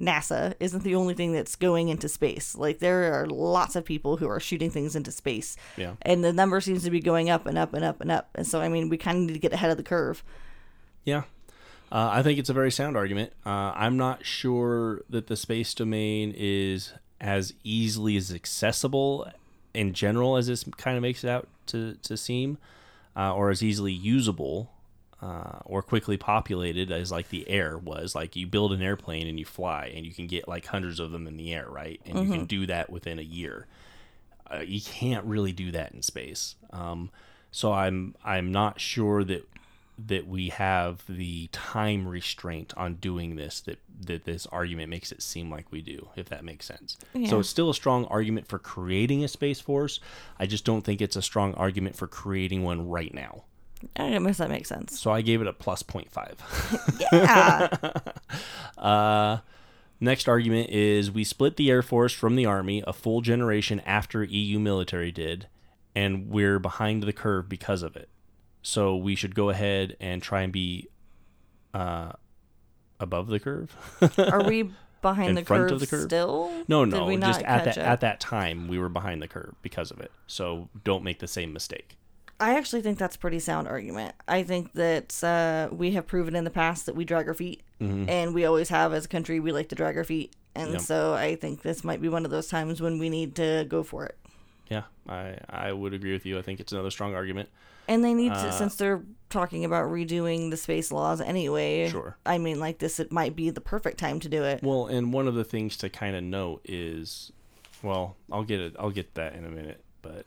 NASA 0.01 0.55
isn't 0.61 0.82
the 0.82 0.94
only 0.94 1.14
thing 1.14 1.32
that's 1.32 1.57
going 1.57 1.88
into 1.88 2.09
space. 2.09 2.57
Like, 2.57 2.78
there 2.78 3.12
are 3.12 3.26
lots 3.26 3.76
of 3.76 3.84
people 3.84 4.16
who 4.16 4.28
are 4.28 4.40
shooting 4.40 4.70
things 4.70 4.96
into 4.96 5.12
space. 5.12 5.57
Yeah. 5.76 5.94
And 6.03 6.24
the 6.24 6.32
number 6.32 6.61
seems 6.61 6.84
to 6.84 6.90
be 6.90 7.01
going 7.01 7.28
up 7.28 7.46
and 7.46 7.59
up 7.59 7.74
and 7.74 7.84
up 7.84 8.01
and 8.01 8.11
up. 8.11 8.30
And 8.34 8.46
so, 8.46 8.61
I 8.61 8.68
mean, 8.68 8.88
we 8.88 8.96
kind 8.96 9.18
of 9.18 9.24
need 9.24 9.34
to 9.34 9.38
get 9.38 9.53
ahead 9.53 9.70
of 9.70 9.76
the 9.76 9.82
curve. 9.82 10.24
Yeah. 11.05 11.22
Uh, 11.92 12.09
I 12.12 12.22
think 12.22 12.38
it's 12.38 12.51
a 12.51 12.55
very 12.55 12.70
sound 12.70 12.96
argument. 12.96 13.32
Uh, 13.44 13.72
I'm 13.74 13.96
not 13.96 14.24
sure 14.24 15.03
that 15.11 15.26
the 15.26 15.36
space 15.36 15.74
domain 15.74 16.32
is 16.36 16.92
as 17.20 17.53
easily 17.64 18.16
as 18.16 18.32
accessible 18.32 19.28
in 19.74 19.92
general 19.92 20.36
as 20.36 20.46
this 20.46 20.64
kind 20.76 20.96
of 20.96 21.03
makes 21.03 21.24
it 21.24 21.28
out 21.28 21.48
to, 21.66 21.94
to 22.03 22.16
seem, 22.16 22.59
uh, 23.16 23.34
or 23.34 23.51
as 23.51 23.62
easily 23.62 23.92
usable 23.92 24.70
uh, 25.22 25.58
or 25.64 25.82
quickly 25.82 26.16
populated 26.16 26.90
as 26.90 27.12
like 27.12 27.28
the 27.28 27.48
air 27.48 27.76
was. 27.76 28.14
Like 28.14 28.36
you 28.36 28.46
build 28.46 28.72
an 28.72 28.82
airplane 28.82 29.26
and 29.26 29.38
you 29.38 29.44
fly, 29.44 29.92
and 29.94 30.06
you 30.06 30.12
can 30.12 30.26
get 30.26 30.48
like 30.48 30.66
hundreds 30.66 31.00
of 31.00 31.12
them 31.12 31.26
in 31.26 31.36
the 31.36 31.52
air, 31.52 31.68
right? 31.68 32.00
And 32.06 32.18
you 32.18 32.32
can 32.32 32.46
do 32.46 32.66
that 32.66 32.90
within 32.90 33.18
a 33.18 33.22
year. 33.22 33.66
Uh, 34.50 34.60
you 34.60 34.80
can't 34.80 35.24
really 35.24 35.52
do 35.52 35.70
that 35.72 35.92
in 35.92 36.02
space. 36.02 36.56
Um, 36.70 37.10
so 37.50 37.72
I'm 37.72 38.14
I'm 38.24 38.50
not 38.52 38.80
sure 38.80 39.24
that 39.24 39.46
that 40.06 40.26
we 40.26 40.48
have 40.48 41.02
the 41.08 41.48
time 41.52 42.08
restraint 42.08 42.72
on 42.76 42.94
doing 42.94 43.36
this 43.36 43.60
that 43.60 43.78
that 44.06 44.24
this 44.24 44.46
argument 44.46 44.88
makes 44.88 45.12
it 45.12 45.20
seem 45.20 45.50
like 45.50 45.70
we 45.70 45.82
do 45.82 46.08
if 46.16 46.26
that 46.30 46.42
makes 46.42 46.64
sense 46.64 46.96
so 47.28 47.40
it's 47.40 47.50
still 47.50 47.68
a 47.68 47.74
strong 47.74 48.06
argument 48.06 48.46
for 48.46 48.58
creating 48.58 49.22
a 49.22 49.28
space 49.28 49.60
force 49.60 50.00
i 50.38 50.46
just 50.46 50.64
don't 50.64 50.82
think 50.86 51.02
it's 51.02 51.16
a 51.16 51.22
strong 51.22 51.52
argument 51.54 51.94
for 51.96 52.06
creating 52.06 52.62
one 52.62 52.88
right 52.88 53.12
now 53.12 53.44
I 53.97 54.18
guess 54.18 54.39
that 54.39 54.51
makes 54.51 54.68
sense. 54.68 54.99
So 55.01 55.11
I 55.11 55.22
gave 55.22 55.41
it 55.41 55.47
a 55.47 55.53
plus 55.53 55.83
0.5. 55.83 57.01
Yeah. 57.12 57.68
Uh, 58.78 59.39
next 60.01 60.28
argument 60.28 60.70
is 60.70 61.11
we 61.11 61.24
split 61.24 61.57
the 61.57 61.70
Air 61.70 61.83
Force 61.83 62.12
from 62.12 62.37
the 62.37 62.47
Army 62.47 62.83
a 62.87 62.93
full 62.93 63.20
generation 63.20 63.81
after 63.81 64.22
EU 64.24 64.59
military 64.59 65.11
did, 65.12 65.49
and 65.95 66.28
we're 66.31 66.59
behind 66.59 67.03
the 67.03 67.12
curve 67.12 67.49
because 67.49 67.83
of 67.83 67.97
it. 67.97 68.09
So 68.62 68.97
we 68.97 69.14
should 69.14 69.35
go 69.35 69.49
ahead 69.51 69.97
and 70.01 70.22
try 70.22 70.43
and 70.43 70.53
be 70.53 70.89
uh, 71.72 72.12
above 72.99 73.28
the 73.28 73.41
curve. 73.41 73.74
Are 74.18 74.43
we 74.45 74.70
behind 75.03 75.31
In 75.31 75.35
the 75.37 75.45
front 75.45 75.64
curve, 75.64 75.72
of 75.72 75.81
the 75.81 75.87
curve? 75.87 76.03
still? 76.03 76.53
no, 76.68 76.85
Did 76.85 76.91
no, 76.95 77.07
we 77.07 77.16
just 77.16 77.43
at 77.43 77.64
that 77.64 77.78
up? 77.78 77.87
at 77.87 78.01
that 78.01 78.20
time 78.20 78.68
we 78.68 78.78
were 78.78 78.91
behind 78.91 79.22
the 79.22 79.28
curve 79.28 79.55
because 79.62 79.91
of 79.91 79.99
it. 80.01 80.12
So 80.26 80.68
don't 80.85 81.03
make 81.03 81.18
the 81.20 81.28
same 81.28 81.53
mistake. 81.55 81.97
I 82.41 82.57
actually 82.57 82.80
think 82.82 82.99
that's 82.99 83.16
a 83.16 83.18
pretty 83.18 83.38
sound 83.38 83.68
argument. 83.68 84.14
I 84.26 84.43
think 84.43 84.72
that 84.72 85.22
uh, 85.22 85.68
we 85.74 85.93
have 85.93 86.07
proven 86.07 86.34
in 86.34 86.45
the 86.45 86.51
past 86.51 86.86
that 86.86 86.97
we 86.97 87.05
drag 87.05 87.28
our 87.28 87.34
feet, 87.34 87.62
and 87.78 88.34
we 88.34 88.45
always 88.47 88.70
have 88.70 88.93
as 88.93 89.05
a 89.05 89.09
country. 89.09 89.38
We 89.41 89.53
like 89.53 89.68
to 89.68 89.74
drag 89.74 89.97
our 89.97 90.05
feet, 90.05 90.34
and 90.55 90.72
Yep. 90.72 90.80
so 90.80 91.14
I 91.14 91.36
think 91.36 91.62
this 91.62 91.84
might 91.84 92.01
be 92.01 92.09
one 92.09 92.24
of 92.24 92.30
those 92.30 92.49
times 92.49 92.80
when 92.80 92.99
we 92.99 93.09
need 93.11 93.34
to 93.36 93.66
go 93.68 93.82
for 93.82 94.07
it. 94.07 94.16
Yeah, 94.68 94.84
I 95.09 95.36
I 95.49 95.72
would 95.72 95.93
agree 95.95 96.12
with 96.12 96.24
you. 96.26 96.38
I 96.38 96.43
think 96.43 96.61
it's 96.61 96.72
another 96.72 96.91
strong 96.91 97.14
argument. 97.14 97.49
And 97.88 98.05
they 98.05 98.14
need 98.14 98.30
Uh, 98.32 98.51
since 98.53 98.76
they're 98.76 99.03
talking 99.30 99.64
about 99.64 99.91
redoing 99.91 100.51
the 100.51 100.57
space 100.57 100.93
laws 100.93 101.20
anyway. 101.20 101.88
Sure. 101.88 102.16
I 102.24 102.38
mean, 102.38 102.61
like 102.61 102.78
this, 102.78 103.01
it 103.01 103.11
might 103.11 103.34
be 103.34 103.51
the 103.51 103.61
perfect 103.61 103.99
time 103.99 104.20
to 104.20 104.28
do 104.28 104.45
it. 104.45 104.62
Well, 104.62 104.86
and 104.86 105.12
one 105.12 105.26
of 105.26 105.34
the 105.34 105.43
things 105.45 105.76
to 105.78 105.88
kind 105.88 106.14
of 106.14 106.22
note 106.22 106.61
is, 106.64 107.32
well, 107.82 108.16
I'll 108.30 108.45
get 108.45 108.61
it. 108.61 108.76
I'll 108.78 108.91
get 108.93 109.14
that 109.14 109.34
in 109.34 109.45
a 109.45 109.51
minute, 109.51 109.82
but 110.03 110.24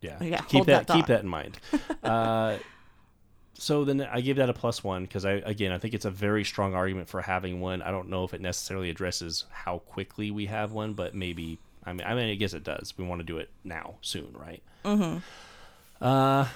yeah, 0.00 0.22
Yeah, 0.22 0.40
keep 0.42 0.66
that, 0.66 0.86
that 0.86 0.94
keep 0.94 1.06
that 1.06 1.20
in 1.22 1.28
mind. 1.28 1.58
uh, 2.02 2.58
so 3.54 3.84
then 3.84 4.00
I 4.02 4.20
give 4.20 4.36
that 4.36 4.48
a 4.48 4.54
plus 4.54 4.84
one 4.84 5.02
because 5.02 5.24
I 5.24 5.32
again 5.32 5.72
I 5.72 5.78
think 5.78 5.92
it's 5.94 6.04
a 6.04 6.10
very 6.10 6.44
strong 6.44 6.74
argument 6.74 7.08
for 7.08 7.20
having 7.20 7.60
one. 7.60 7.82
I 7.82 7.90
don't 7.90 8.08
know 8.08 8.24
if 8.24 8.32
it 8.32 8.40
necessarily 8.40 8.88
addresses 8.90 9.44
how 9.50 9.78
quickly 9.78 10.30
we 10.30 10.46
have 10.46 10.72
one, 10.72 10.94
but 10.94 11.14
maybe 11.14 11.58
I 11.84 11.92
mean 11.92 12.06
I 12.06 12.14
mean 12.14 12.30
I 12.30 12.34
guess 12.36 12.54
it 12.54 12.64
does. 12.64 12.94
We 12.96 13.04
want 13.04 13.20
to 13.20 13.24
do 13.24 13.38
it 13.38 13.50
now, 13.64 13.96
soon, 14.00 14.34
right? 14.38 14.62
Mm-hmm. 14.84 15.18
Uh, 16.04 16.46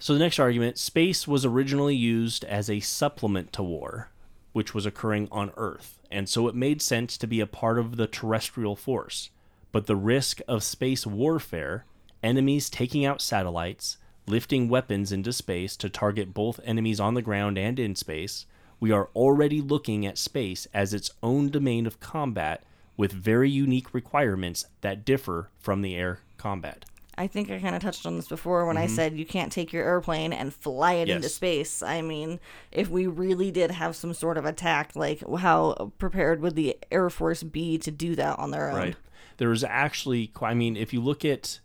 so 0.00 0.12
the 0.12 0.18
next 0.18 0.38
argument: 0.38 0.78
space 0.78 1.28
was 1.28 1.44
originally 1.44 1.94
used 1.94 2.44
as 2.44 2.68
a 2.68 2.80
supplement 2.80 3.52
to 3.52 3.62
war, 3.62 4.10
which 4.52 4.74
was 4.74 4.86
occurring 4.86 5.28
on 5.30 5.52
Earth, 5.56 6.00
and 6.10 6.28
so 6.28 6.48
it 6.48 6.54
made 6.54 6.82
sense 6.82 7.16
to 7.18 7.26
be 7.28 7.40
a 7.40 7.46
part 7.46 7.78
of 7.78 7.96
the 7.96 8.08
terrestrial 8.08 8.74
force. 8.76 9.30
But 9.70 9.86
the 9.86 9.96
risk 9.96 10.40
of 10.48 10.62
space 10.64 11.06
warfare, 11.06 11.84
enemies 12.22 12.70
taking 12.70 13.04
out 13.04 13.22
satellites, 13.22 13.98
lifting 14.26 14.68
weapons 14.68 15.12
into 15.12 15.32
space 15.32 15.76
to 15.76 15.88
target 15.88 16.34
both 16.34 16.60
enemies 16.64 17.00
on 17.00 17.14
the 17.14 17.22
ground 17.22 17.58
and 17.58 17.78
in 17.78 17.94
space, 17.94 18.46
we 18.80 18.92
are 18.92 19.08
already 19.14 19.60
looking 19.60 20.06
at 20.06 20.18
space 20.18 20.66
as 20.72 20.94
its 20.94 21.10
own 21.22 21.48
domain 21.48 21.86
of 21.86 22.00
combat 22.00 22.62
with 22.96 23.12
very 23.12 23.50
unique 23.50 23.94
requirements 23.94 24.66
that 24.80 25.04
differ 25.04 25.50
from 25.58 25.82
the 25.82 25.96
air 25.96 26.20
combat. 26.36 26.84
I 27.16 27.26
think 27.26 27.50
I 27.50 27.58
kind 27.58 27.74
of 27.74 27.82
touched 27.82 28.06
on 28.06 28.14
this 28.14 28.28
before 28.28 28.64
when 28.64 28.76
I 28.76 28.86
said 28.86 29.18
you 29.18 29.26
can't 29.26 29.50
take 29.50 29.72
your 29.72 29.84
airplane 29.84 30.32
and 30.32 30.54
fly 30.54 30.94
it 30.94 31.08
into 31.08 31.26
Mm-hmm. 31.26 31.28
Space. 31.28 31.82
I 31.82 32.00
mean, 32.00 32.38
if 32.70 32.88
we 32.88 33.08
really 33.08 33.50
did 33.50 33.72
have 33.72 33.96
some 33.96 34.14
sort 34.14 34.38
of 34.38 34.44
attack, 34.44 34.94
like 34.94 35.24
how 35.38 35.92
prepared 35.98 36.40
would 36.40 36.54
the 36.54 36.76
Air 36.92 37.10
Force 37.10 37.42
be 37.42 37.76
to 37.78 37.90
do 37.90 38.14
that 38.14 38.38
on 38.38 38.52
their 38.52 38.70
own? 38.70 38.76
Right. 38.76 38.96
There 39.38 39.48
was 39.48 39.64
actually, 39.64 40.30
I 40.40 40.54
mean, 40.54 40.76
if 40.76 40.92
you 40.92 41.00
look 41.00 41.24
at 41.24 41.58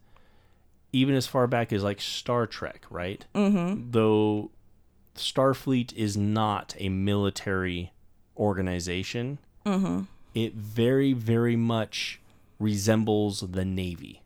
even 0.94 1.16
as 1.16 1.28
far 1.28 1.48
back 1.48 1.74
as 1.74 1.84
like 1.84 2.00
Star 2.00 2.48
Trek, 2.48 2.86
right? 2.89 3.26
Mm-hmm. 3.36 3.91
Though 3.91 4.52
Starfleet 5.16 5.91
is 5.94 6.16
not 6.16 6.76
a 6.80 6.89
military 6.89 7.91
organization, 8.38 9.39
mm-hmm. 9.66 10.04
it 10.34 10.54
very, 10.54 11.14
very 11.14 11.56
much 11.56 12.22
resembles 12.60 13.41
the 13.41 13.66
Navy, 13.66 14.22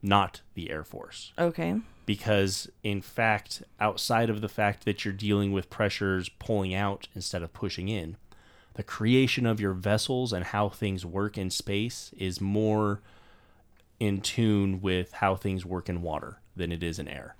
not 0.00 0.40
the 0.54 0.70
Air 0.70 0.84
Force 0.84 1.32
Okay. 1.38 1.80
because 2.06 2.70
in 2.82 3.02
fact 3.02 3.62
outside 3.78 4.30
of 4.30 4.40
the 4.40 4.48
fact 4.48 4.84
that 4.84 5.04
you're 5.04 5.12
dealing 5.12 5.52
with 5.52 5.68
pressures 5.68 6.28
pulling 6.38 6.72
out 6.74 7.08
instead 7.14 7.42
of 7.42 7.52
pushing 7.52 7.88
in 7.88 8.16
the 8.74 8.82
creation 8.82 9.44
of 9.44 9.60
your 9.60 9.74
vessels 9.74 10.32
and 10.32 10.46
how 10.46 10.68
things 10.70 11.04
work 11.04 11.36
in 11.36 11.50
space 11.50 12.12
is 12.16 12.40
more 12.40 13.02
in 14.00 14.20
tune 14.20 14.80
with 14.80 15.12
how 15.12 15.36
things 15.36 15.64
work 15.64 15.88
in 15.88 16.02
water 16.02 16.40
than 16.56 16.72
it 16.72 16.82
is 16.82 16.98
in 16.98 17.06
air 17.06 17.36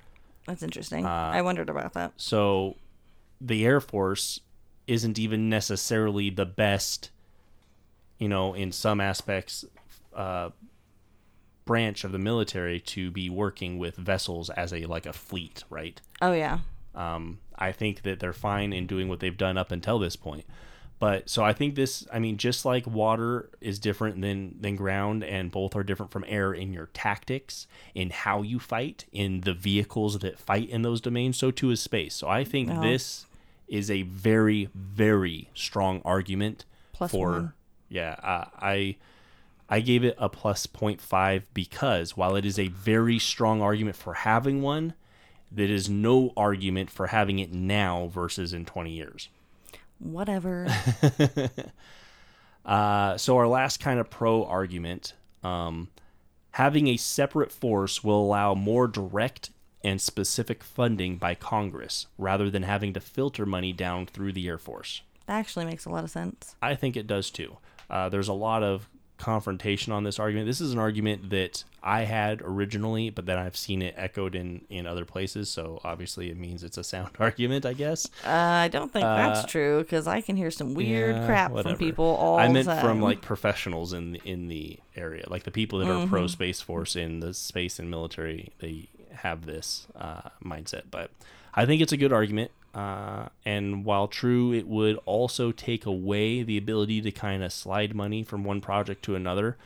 That's 0.46 0.62
interesting. 0.62 1.04
Uh, 1.04 1.30
I 1.34 1.42
wondered 1.42 1.68
about 1.68 1.94
that. 1.94 2.12
so 2.16 2.76
the 3.40 3.64
Air 3.64 3.80
Force 3.80 4.40
isn't 4.86 5.18
even 5.18 5.48
necessarily 5.48 6.30
the 6.30 6.44
best, 6.44 7.10
you 8.18 8.28
know, 8.28 8.54
in 8.54 8.70
some 8.72 9.00
aspects, 9.00 9.64
uh, 10.14 10.50
branch 11.64 12.04
of 12.04 12.12
the 12.12 12.18
military 12.18 12.80
to 12.80 13.10
be 13.10 13.30
working 13.30 13.78
with 13.78 13.96
vessels 13.96 14.50
as 14.50 14.72
a 14.72 14.84
like 14.86 15.06
a 15.06 15.12
fleet, 15.12 15.64
right? 15.70 16.00
Oh 16.20 16.32
yeah. 16.32 16.58
Um, 16.94 17.38
I 17.56 17.72
think 17.72 18.02
that 18.02 18.18
they're 18.20 18.32
fine 18.32 18.72
in 18.72 18.86
doing 18.86 19.08
what 19.08 19.20
they've 19.20 19.36
done 19.36 19.56
up 19.56 19.70
until 19.70 19.98
this 19.98 20.16
point. 20.16 20.44
But 21.00 21.30
so 21.30 21.42
I 21.42 21.54
think 21.54 21.76
this, 21.76 22.06
I 22.12 22.18
mean, 22.18 22.36
just 22.36 22.66
like 22.66 22.86
water 22.86 23.48
is 23.62 23.78
different 23.78 24.20
than 24.20 24.60
than 24.60 24.76
ground, 24.76 25.24
and 25.24 25.50
both 25.50 25.74
are 25.74 25.82
different 25.82 26.12
from 26.12 26.26
air 26.28 26.52
in 26.52 26.74
your 26.74 26.90
tactics, 26.92 27.66
in 27.94 28.10
how 28.10 28.42
you 28.42 28.60
fight, 28.60 29.06
in 29.10 29.40
the 29.40 29.54
vehicles 29.54 30.18
that 30.18 30.38
fight 30.38 30.68
in 30.68 30.82
those 30.82 31.00
domains. 31.00 31.38
So 31.38 31.50
too 31.50 31.70
is 31.70 31.80
space. 31.80 32.14
So 32.14 32.28
I 32.28 32.44
think 32.44 32.68
this 32.82 33.24
is 33.66 33.90
a 33.90 34.02
very 34.02 34.68
very 34.74 35.48
strong 35.54 36.02
argument 36.04 36.66
Plus 36.92 37.10
for 37.10 37.30
one. 37.30 37.52
yeah. 37.88 38.16
Uh, 38.22 38.44
I 38.60 38.96
I 39.70 39.80
gave 39.80 40.04
it 40.04 40.16
a 40.18 40.28
plus 40.28 40.66
0.5 40.66 41.44
because 41.54 42.14
while 42.14 42.36
it 42.36 42.44
is 42.44 42.58
a 42.58 42.68
very 42.68 43.18
strong 43.18 43.62
argument 43.62 43.96
for 43.96 44.14
having 44.14 44.60
one, 44.60 44.92
that 45.50 45.70
is 45.70 45.88
no 45.88 46.34
argument 46.36 46.90
for 46.90 47.06
having 47.06 47.38
it 47.38 47.54
now 47.54 48.08
versus 48.12 48.52
in 48.52 48.66
20 48.66 48.90
years. 48.90 49.30
Whatever. 50.00 50.66
Uh, 52.62 53.16
so 53.16 53.36
our 53.38 53.48
last 53.48 53.80
kind 53.80 53.98
of 53.98 54.10
pro 54.10 54.44
argument, 54.44 55.14
um, 55.42 55.88
having 56.52 56.88
a 56.88 56.96
separate 56.98 57.50
force 57.50 58.04
will 58.04 58.20
allow 58.22 58.54
more 58.54 58.86
direct 58.86 59.50
and 59.82 59.98
specific 59.98 60.62
funding 60.62 61.16
by 61.16 61.34
Congress 61.34 62.06
rather 62.18 62.50
than 62.50 62.62
having 62.62 62.92
to 62.92 63.00
filter 63.00 63.46
money 63.46 63.72
down 63.72 64.04
through 64.04 64.30
the 64.32 64.46
Air 64.46 64.58
Force. 64.58 65.00
that 65.26 65.38
actually 65.38 65.64
makes 65.64 65.86
a 65.86 65.90
lot 65.90 66.04
of 66.04 66.10
sense. 66.10 66.54
I 66.60 66.74
think 66.74 66.98
it 66.98 67.06
does 67.06 67.30
too. 67.30 67.56
Uh, 67.88 68.10
there's 68.10 68.28
a 68.28 68.34
lot 68.34 68.62
of 68.62 68.89
confrontation 69.20 69.92
on 69.92 70.02
this 70.04 70.18
argument. 70.18 70.46
This 70.46 70.60
is 70.60 70.72
an 70.72 70.78
argument 70.78 71.30
that 71.30 71.62
I 71.82 72.02
had 72.02 72.42
originally, 72.42 73.10
but 73.10 73.26
then 73.26 73.38
I've 73.38 73.56
seen 73.56 73.82
it 73.82 73.94
echoed 73.96 74.34
in 74.34 74.62
in 74.68 74.86
other 74.86 75.04
places. 75.04 75.48
So 75.50 75.80
obviously, 75.84 76.30
it 76.30 76.36
means 76.36 76.64
it's 76.64 76.78
a 76.78 76.82
sound 76.84 77.10
argument, 77.20 77.64
I 77.66 77.74
guess. 77.74 78.06
Uh, 78.24 78.30
I 78.30 78.68
don't 78.68 78.92
think 78.92 79.04
that's 79.04 79.50
true 79.50 79.82
because 79.82 80.06
I 80.08 80.20
can 80.20 80.36
hear 80.36 80.50
some 80.50 80.74
weird 80.74 81.14
Yeah, 81.16 81.26
crap 81.26 81.50
whatever. 81.52 81.76
from 81.76 81.78
people 81.78 82.04
all 82.04 82.38
I 82.38 82.48
meant 82.48 82.66
time. 82.66 82.82
from 82.82 83.00
like 83.00 83.20
professionals 83.20 83.92
in 83.92 84.12
the, 84.12 84.20
in 84.24 84.48
the 84.48 84.78
area, 84.96 85.24
like 85.28 85.44
the 85.44 85.50
people 85.50 85.78
that 85.80 85.88
are 85.88 86.00
Mm-hmm. 86.00 86.10
pro 86.10 86.26
space 86.26 86.60
force 86.60 86.96
in 86.96 87.20
the 87.20 87.32
space 87.34 87.78
and 87.78 87.90
military. 87.90 88.52
They 88.58 88.88
have 89.12 89.44
this 89.46 89.86
uh, 89.96 90.30
mindset, 90.44 90.84
but 90.90 91.10
I 91.54 91.66
think 91.66 91.82
it's 91.82 91.92
a 91.92 91.96
good 91.96 92.12
argument. 92.12 92.50
Uh, 92.74 93.28
and 93.44 93.84
while 93.84 94.06
true, 94.06 94.52
it 94.52 94.66
would 94.66 94.96
also 95.04 95.50
take 95.50 95.86
away 95.86 96.42
the 96.42 96.56
ability 96.56 97.00
to 97.00 97.10
kind 97.10 97.42
of 97.42 97.52
slide 97.52 97.94
money 97.94 98.22
from 98.22 98.44
one 98.44 98.60
project 98.60 99.04
to 99.04 99.16
another. 99.16 99.56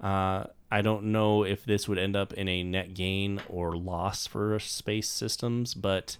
Uh, 0.00 0.44
I 0.70 0.82
don't 0.82 1.04
know 1.04 1.44
if 1.44 1.64
this 1.64 1.88
would 1.88 1.98
end 1.98 2.16
up 2.16 2.32
in 2.32 2.48
a 2.48 2.62
net 2.62 2.94
gain 2.94 3.40
or 3.48 3.76
loss 3.76 4.26
for 4.26 4.58
space 4.58 5.08
systems, 5.08 5.74
but 5.74 6.16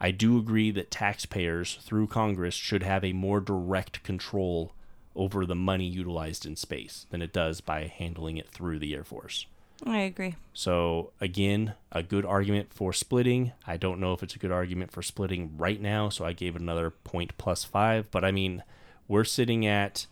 I 0.00 0.10
do 0.10 0.38
agree 0.38 0.70
that 0.72 0.90
taxpayers 0.90 1.78
through 1.82 2.06
Congress 2.08 2.54
should 2.54 2.82
have 2.82 3.04
a 3.04 3.12
more 3.12 3.40
direct 3.40 4.02
control 4.04 4.72
over 5.16 5.44
the 5.44 5.56
money 5.56 5.86
utilized 5.86 6.46
in 6.46 6.54
space 6.54 7.06
than 7.10 7.20
it 7.20 7.32
does 7.32 7.60
by 7.60 7.86
handling 7.86 8.36
it 8.36 8.48
through 8.48 8.78
the 8.78 8.94
Air 8.94 9.04
Force. 9.04 9.46
I 9.86 9.98
agree. 9.98 10.34
So, 10.52 11.12
again, 11.20 11.74
a 11.92 12.02
good 12.02 12.26
argument 12.26 12.72
for 12.72 12.92
splitting. 12.92 13.52
I 13.66 13.76
don't 13.76 14.00
know 14.00 14.12
if 14.12 14.22
it's 14.22 14.34
a 14.34 14.38
good 14.38 14.50
argument 14.50 14.90
for 14.90 15.02
splitting 15.02 15.56
right 15.56 15.80
now, 15.80 16.08
so 16.08 16.24
I 16.24 16.32
gave 16.32 16.56
it 16.56 16.62
another 16.62 16.90
point 16.90 17.38
plus 17.38 17.64
five. 17.64 18.10
But 18.10 18.24
I 18.24 18.32
mean, 18.32 18.64
we're 19.06 19.24
sitting 19.24 19.66
at 19.66 20.06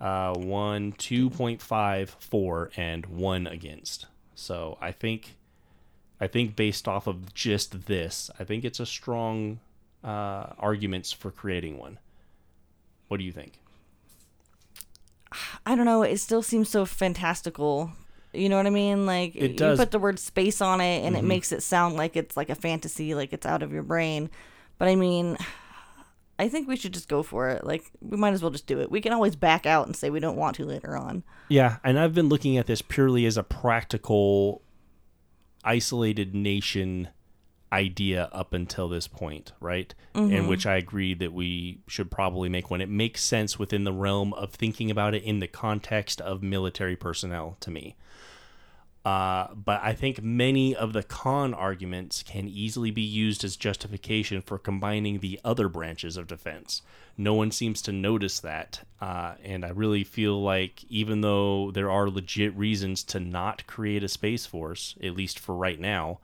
uh, 0.00 0.34
one, 0.34 0.92
two 0.92 1.28
point 1.30 1.60
five, 1.60 2.16
four, 2.18 2.70
and 2.76 3.06
one 3.06 3.46
against. 3.46 4.06
So 4.34 4.78
I 4.80 4.92
think, 4.92 5.36
I 6.20 6.26
think 6.26 6.56
based 6.56 6.88
off 6.88 7.06
of 7.06 7.34
just 7.34 7.86
this, 7.86 8.30
I 8.40 8.44
think 8.44 8.64
it's 8.64 8.80
a 8.80 8.86
strong 8.86 9.60
uh, 10.02 10.54
arguments 10.58 11.12
for 11.12 11.30
creating 11.30 11.78
one. 11.78 11.98
What 13.08 13.18
do 13.18 13.24
you 13.24 13.32
think? 13.32 13.58
I 15.66 15.74
don't 15.74 15.84
know. 15.84 16.02
It 16.02 16.18
still 16.18 16.42
seems 16.42 16.70
so 16.70 16.84
fantastical 16.86 17.92
You 18.32 18.48
know 18.48 18.56
what 18.56 18.66
I 18.66 18.70
mean? 18.70 19.04
Like 19.06 19.36
It 19.36 19.60
you 19.60 19.76
put 19.76 19.90
the 19.90 19.98
word 19.98 20.18
space 20.18 20.60
on 20.60 20.80
it 20.80 21.04
and 21.04 21.16
it 21.16 21.22
Mhm. 21.22 21.28
makes 21.28 21.52
it 21.52 21.62
sound 21.62 21.96
like 21.96 22.16
it's 22.16 22.36
like 22.36 22.48
a 22.50 22.54
fantasy, 22.54 23.14
like 23.14 23.32
it's 23.32 23.44
out 23.46 23.62
of 23.62 23.72
your 23.72 23.82
brain. 23.82 24.30
But 24.78 24.88
I 24.88 24.94
mean, 24.96 25.36
I 26.38 26.48
think 26.48 26.66
we 26.66 26.76
should 26.76 26.94
just 26.94 27.08
go 27.08 27.22
for 27.22 27.50
it. 27.50 27.64
Like 27.64 27.90
we 28.00 28.16
might 28.16 28.32
as 28.32 28.40
well 28.42 28.50
just 28.50 28.66
do 28.66 28.80
it. 28.80 28.90
We 28.90 29.00
can 29.02 29.12
always 29.12 29.36
back 29.36 29.66
out 29.66 29.86
and 29.86 29.94
say 29.94 30.08
we 30.10 30.18
don't 30.20 30.36
want 30.36 30.56
to 30.56 30.64
later 30.64 30.96
on. 30.96 31.24
Yeah, 31.48 31.76
and 31.84 31.98
I've 31.98 32.14
been 32.14 32.28
looking 32.30 32.56
at 32.56 32.66
this 32.66 32.80
purely 32.80 33.26
as 33.26 33.36
a 33.36 33.42
practical, 33.42 34.62
isolated 35.64 36.34
nation 36.34 37.08
idea 37.72 38.28
up 38.32 38.52
until 38.52 38.88
this 38.88 39.06
point, 39.08 39.52
right? 39.60 39.94
In 40.14 40.28
Mhm. 40.30 40.48
which 40.48 40.66
I 40.66 40.76
agree 40.76 41.14
that 41.14 41.32
we 41.32 41.78
should 41.86 42.10
probably 42.10 42.50
make 42.50 42.70
one. 42.70 42.82
It 42.82 42.88
makes 42.90 43.22
sense 43.24 43.58
within 43.58 43.84
the 43.84 43.92
realm 43.94 44.34
of 44.34 44.50
thinking 44.52 44.90
about 44.90 45.14
it 45.14 45.22
in 45.22 45.38
the 45.38 45.46
context 45.48 46.20
of 46.20 46.42
military 46.42 46.96
personnel 46.96 47.56
to 47.60 47.70
me. 47.70 47.94
Uh, 49.04 49.48
but 49.54 49.80
I 49.82 49.94
think 49.94 50.22
many 50.22 50.76
of 50.76 50.92
the 50.92 51.02
con 51.02 51.54
arguments 51.54 52.22
can 52.22 52.46
easily 52.48 52.92
be 52.92 53.02
used 53.02 53.42
as 53.42 53.56
justification 53.56 54.40
for 54.40 54.58
combining 54.58 55.18
the 55.18 55.40
other 55.44 55.68
branches 55.68 56.16
of 56.16 56.28
defense. 56.28 56.82
No 57.16 57.34
one 57.34 57.50
seems 57.50 57.82
to 57.82 57.92
notice 57.92 58.38
that. 58.40 58.86
Uh, 59.00 59.34
and 59.42 59.64
I 59.64 59.70
really 59.70 60.04
feel 60.04 60.40
like 60.40 60.84
even 60.88 61.20
though 61.20 61.72
there 61.72 61.90
are 61.90 62.08
legit 62.08 62.56
reasons 62.56 63.02
to 63.04 63.18
not 63.18 63.66
create 63.66 64.04
a 64.04 64.08
Space 64.08 64.46
Force, 64.46 64.94
at 65.02 65.16
least 65.16 65.38
for 65.38 65.54
right 65.56 65.80
now, 65.80 66.20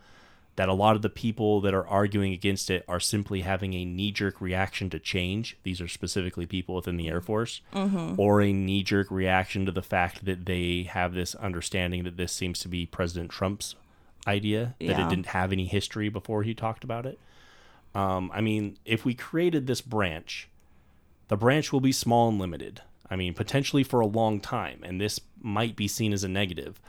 that 0.59 0.69
a 0.69 0.75
lot 0.75 0.97
of 0.97 1.03
the 1.03 1.09
people 1.09 1.61
that 1.61 1.73
are 1.73 1.87
arguing 1.87 2.33
against 2.33 2.69
it 2.69 2.85
are 2.89 2.99
simply 2.99 3.43
having 3.43 3.75
a 3.75 3.85
knee 3.85 4.11
jerk 4.11 4.41
reaction 4.41 4.91
to 4.91 4.99
change. 4.99 5.57
These 5.63 5.81
are 5.81 5.87
specifically 5.87 6.47
people 6.47 6.75
within 6.75 6.97
the 6.97 7.07
Air 7.07 7.21
Force, 7.21 7.61
Mhm. 7.73 8.19
or 8.19 8.43
a 8.43 8.53
knee 8.53 8.83
jerk 8.83 9.09
reaction 9.09 9.67
to 9.67 9.71
the 9.71 9.83
fact 9.83 10.25
that 10.25 10.47
they 10.47 10.83
have 10.83 11.15
this 11.15 11.37
understanding 11.37 12.03
that 12.03 12.17
this 12.17 12.33
seems 12.33 12.59
to 12.59 12.69
be 12.69 12.87
President 12.87 13.31
Trump's 13.31 13.77
idea, 14.27 14.75
that 14.81 14.85
Yeah. 14.85 15.07
it 15.07 15.09
didn't 15.09 15.27
have 15.27 15.53
any 15.53 15.67
history 15.67 16.09
before 16.09 16.43
he 16.43 16.55
talked 16.55 16.83
about 16.83 17.07
it. 17.07 17.21
Um, 17.95 18.29
I 18.35 18.41
mean, 18.41 18.79
if 18.85 19.05
we 19.05 19.15
created 19.15 19.69
this 19.69 19.81
branch, 19.81 20.49
the 21.29 21.37
branch 21.37 21.73
will 21.73 21.81
be 21.81 21.93
small 21.93 22.29
and 22.31 22.39
limited. 22.41 22.81
I 23.09 23.15
mean, 23.15 23.33
potentially 23.33 23.85
for 23.85 24.01
a 24.01 24.07
long 24.09 24.41
time, 24.41 24.81
and 24.83 25.01
this 25.01 25.21
might 25.41 25.77
be 25.77 25.87
seen 25.87 26.13
as 26.13 26.25
a 26.25 26.29
negative. 26.29 26.81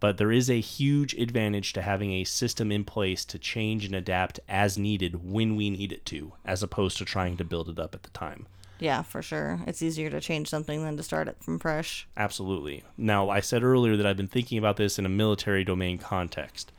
But 0.00 0.16
there 0.16 0.30
is 0.30 0.48
a 0.48 0.60
huge 0.60 1.14
advantage 1.14 1.72
to 1.72 1.82
having 1.82 2.12
a 2.12 2.24
system 2.24 2.70
in 2.70 2.84
place 2.84 3.24
to 3.26 3.38
change 3.38 3.84
and 3.84 3.94
adapt 3.94 4.38
as 4.48 4.78
needed 4.78 5.28
when 5.28 5.56
we 5.56 5.70
need 5.70 5.92
it 5.92 6.06
to, 6.06 6.34
as 6.44 6.62
opposed 6.62 6.98
to 6.98 7.04
trying 7.04 7.36
to 7.36 7.44
build 7.44 7.68
it 7.68 7.78
up 7.80 7.94
at 7.94 8.04
the 8.04 8.10
time. 8.10 8.46
Yeah, 8.78 9.02
for 9.02 9.22
sure. 9.22 9.60
It's 9.66 9.82
easier 9.82 10.08
to 10.10 10.20
change 10.20 10.48
something 10.48 10.84
than 10.84 10.96
to 10.96 11.02
start 11.02 11.26
it 11.26 11.42
from 11.42 11.58
fresh. 11.58 12.06
Absolutely. 12.16 12.84
Now, 12.96 13.28
I 13.28 13.40
said 13.40 13.64
earlier 13.64 13.96
that 13.96 14.06
I've 14.06 14.16
been 14.16 14.28
thinking 14.28 14.56
about 14.56 14.76
this 14.76 14.98
in 14.98 15.06
a 15.06 15.10
military 15.10 15.64
domain 15.64 15.98
context. 15.98 16.70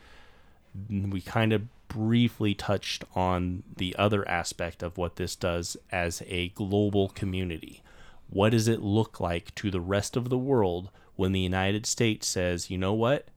We 0.89 1.19
kind 1.19 1.51
of 1.51 1.63
briefly 1.89 2.53
touched 2.53 3.03
on 3.15 3.63
the 3.75 3.95
other 3.97 4.25
aspect 4.29 4.81
of 4.81 4.97
what 4.97 5.17
this 5.17 5.35
does 5.35 5.75
as 5.91 6.23
a 6.27 6.49
global 6.49 7.09
community. 7.09 7.81
What 8.29 8.51
does 8.51 8.67
it 8.67 8.81
look 8.81 9.19
like 9.19 9.53
to 9.55 9.69
the 9.69 9.81
rest 9.81 10.15
of 10.15 10.29
the 10.29 10.37
world 10.37 10.91
when 11.19 11.33
the 11.33 11.39
United 11.41 11.85
States 11.85 12.25
says, 12.25 12.71
you 12.71 12.77
know 12.77 12.93
what? 12.93 13.27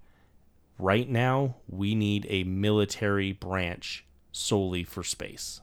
Right 0.79 1.09
now, 1.09 1.57
we 1.69 1.97
need 1.97 2.25
a 2.31 2.45
military 2.45 3.33
branch 3.33 4.07
solely 4.31 4.85
for 4.85 5.03
space. 5.03 5.61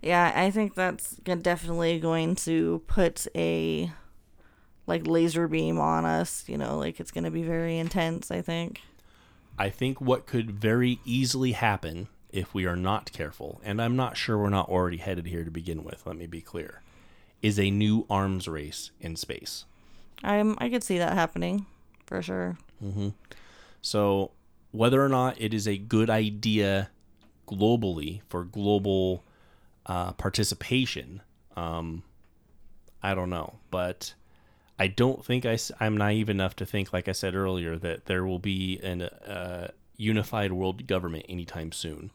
Yeah, 0.00 0.32
I 0.34 0.50
think 0.50 0.74
that's 0.74 1.16
definitely 1.16 2.00
going 2.00 2.36
to 2.36 2.82
put 2.86 3.26
a 3.34 3.92
like 4.86 5.06
laser 5.06 5.46
beam 5.46 5.78
on 5.78 6.06
us, 6.06 6.44
you 6.46 6.56
know, 6.56 6.78
like 6.78 7.00
it's 7.00 7.10
going 7.10 7.24
to 7.24 7.30
be 7.30 7.42
very 7.42 7.76
intense, 7.76 8.30
I 8.30 8.40
think. 8.40 8.80
I 9.58 9.68
think 9.68 10.00
what 10.00 10.24
could 10.24 10.50
very 10.50 11.00
easily 11.04 11.52
happen 11.52 12.08
if 12.32 12.54
we 12.54 12.64
are 12.64 12.76
not 12.76 13.12
careful, 13.12 13.60
and 13.62 13.82
I'm 13.82 13.94
not 13.94 14.16
sure 14.16 14.38
we're 14.38 14.48
not 14.48 14.70
already 14.70 14.96
headed 14.96 15.26
here 15.26 15.44
to 15.44 15.50
begin 15.50 15.84
with, 15.84 16.06
let 16.06 16.16
me 16.16 16.26
be 16.26 16.40
clear, 16.40 16.80
is 17.42 17.60
a 17.60 17.70
new 17.70 18.06
arms 18.08 18.48
race 18.48 18.90
in 19.02 19.16
space. 19.16 19.66
I'm 20.22 20.56
I 20.58 20.68
could 20.68 20.82
see 20.82 20.98
that 20.98 21.14
happening 21.14 21.66
for 22.06 22.22
sure. 22.22 22.56
hmm 22.80 23.08
So, 23.82 24.32
whether 24.72 25.02
or 25.02 25.08
not 25.08 25.40
it 25.40 25.54
is 25.54 25.66
a 25.66 25.76
good 25.76 26.10
idea 26.10 26.90
globally 27.46 28.20
for 28.28 28.44
global 28.44 29.24
uh, 29.86 30.12
participation, 30.12 31.22
um, 31.56 32.02
I 33.02 33.14
don't 33.14 33.30
know. 33.30 33.54
But 33.70 34.14
I 34.78 34.88
don't 34.88 35.24
think 35.24 35.46
I, 35.46 35.58
am 35.80 35.96
naive 35.96 36.28
enough 36.28 36.56
to 36.56 36.66
think, 36.66 36.92
like 36.92 37.08
I 37.08 37.12
said 37.12 37.34
earlier, 37.34 37.76
that 37.78 38.06
there 38.06 38.24
will 38.24 38.38
be 38.38 38.78
an 38.82 39.02
uh, 39.02 39.68
unified 39.96 40.52
world 40.52 40.86
government 40.86 41.24
anytime 41.28 41.72
soon. 41.72 42.10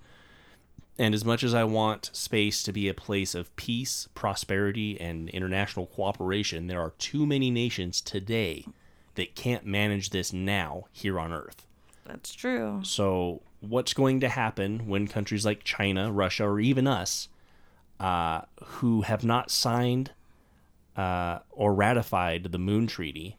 And 0.98 1.16
as 1.16 1.26
much 1.26 1.44
as 1.44 1.54
I 1.54 1.64
want 1.64 2.12
space 2.14 2.62
to 2.64 2.74
be 2.74 2.88
a 2.88 2.94
place 2.94 3.34
of 3.34 3.56
peace, 3.56 4.08
prosperity, 4.14 5.00
and 5.00 5.30
international 5.30 5.88
cooperation, 5.88 6.68
there 6.68 6.82
are 6.82 6.94
too 6.98 7.26
many 7.26 7.50
nations 7.50 8.02
today 8.02 8.66
that 9.16 9.36
can't 9.36 9.66
manage 9.66 10.10
this 10.10 10.32
now 10.32 10.86
here 10.92 11.20
on 11.20 11.34
Earth. 11.34 11.66
That's 12.06 12.34
true. 12.34 12.82
So, 12.84 13.42
what's 13.62 13.94
going 13.94 14.20
to 14.22 14.30
happen 14.30 14.88
when 14.88 15.08
countries 15.08 15.46
like 15.46 15.64
China, 15.64 16.12
Russia, 16.12 16.46
or 16.46 16.60
even 16.60 16.88
us, 16.88 17.30
uh, 18.00 18.42
who 18.64 19.02
have 19.02 19.24
not 19.24 19.52
signed 19.52 20.12
uh, 20.98 21.40
or 21.52 21.74
ratified 21.74 22.52
the 22.52 22.58
Moon 22.58 22.88
Treaty, 22.88 23.38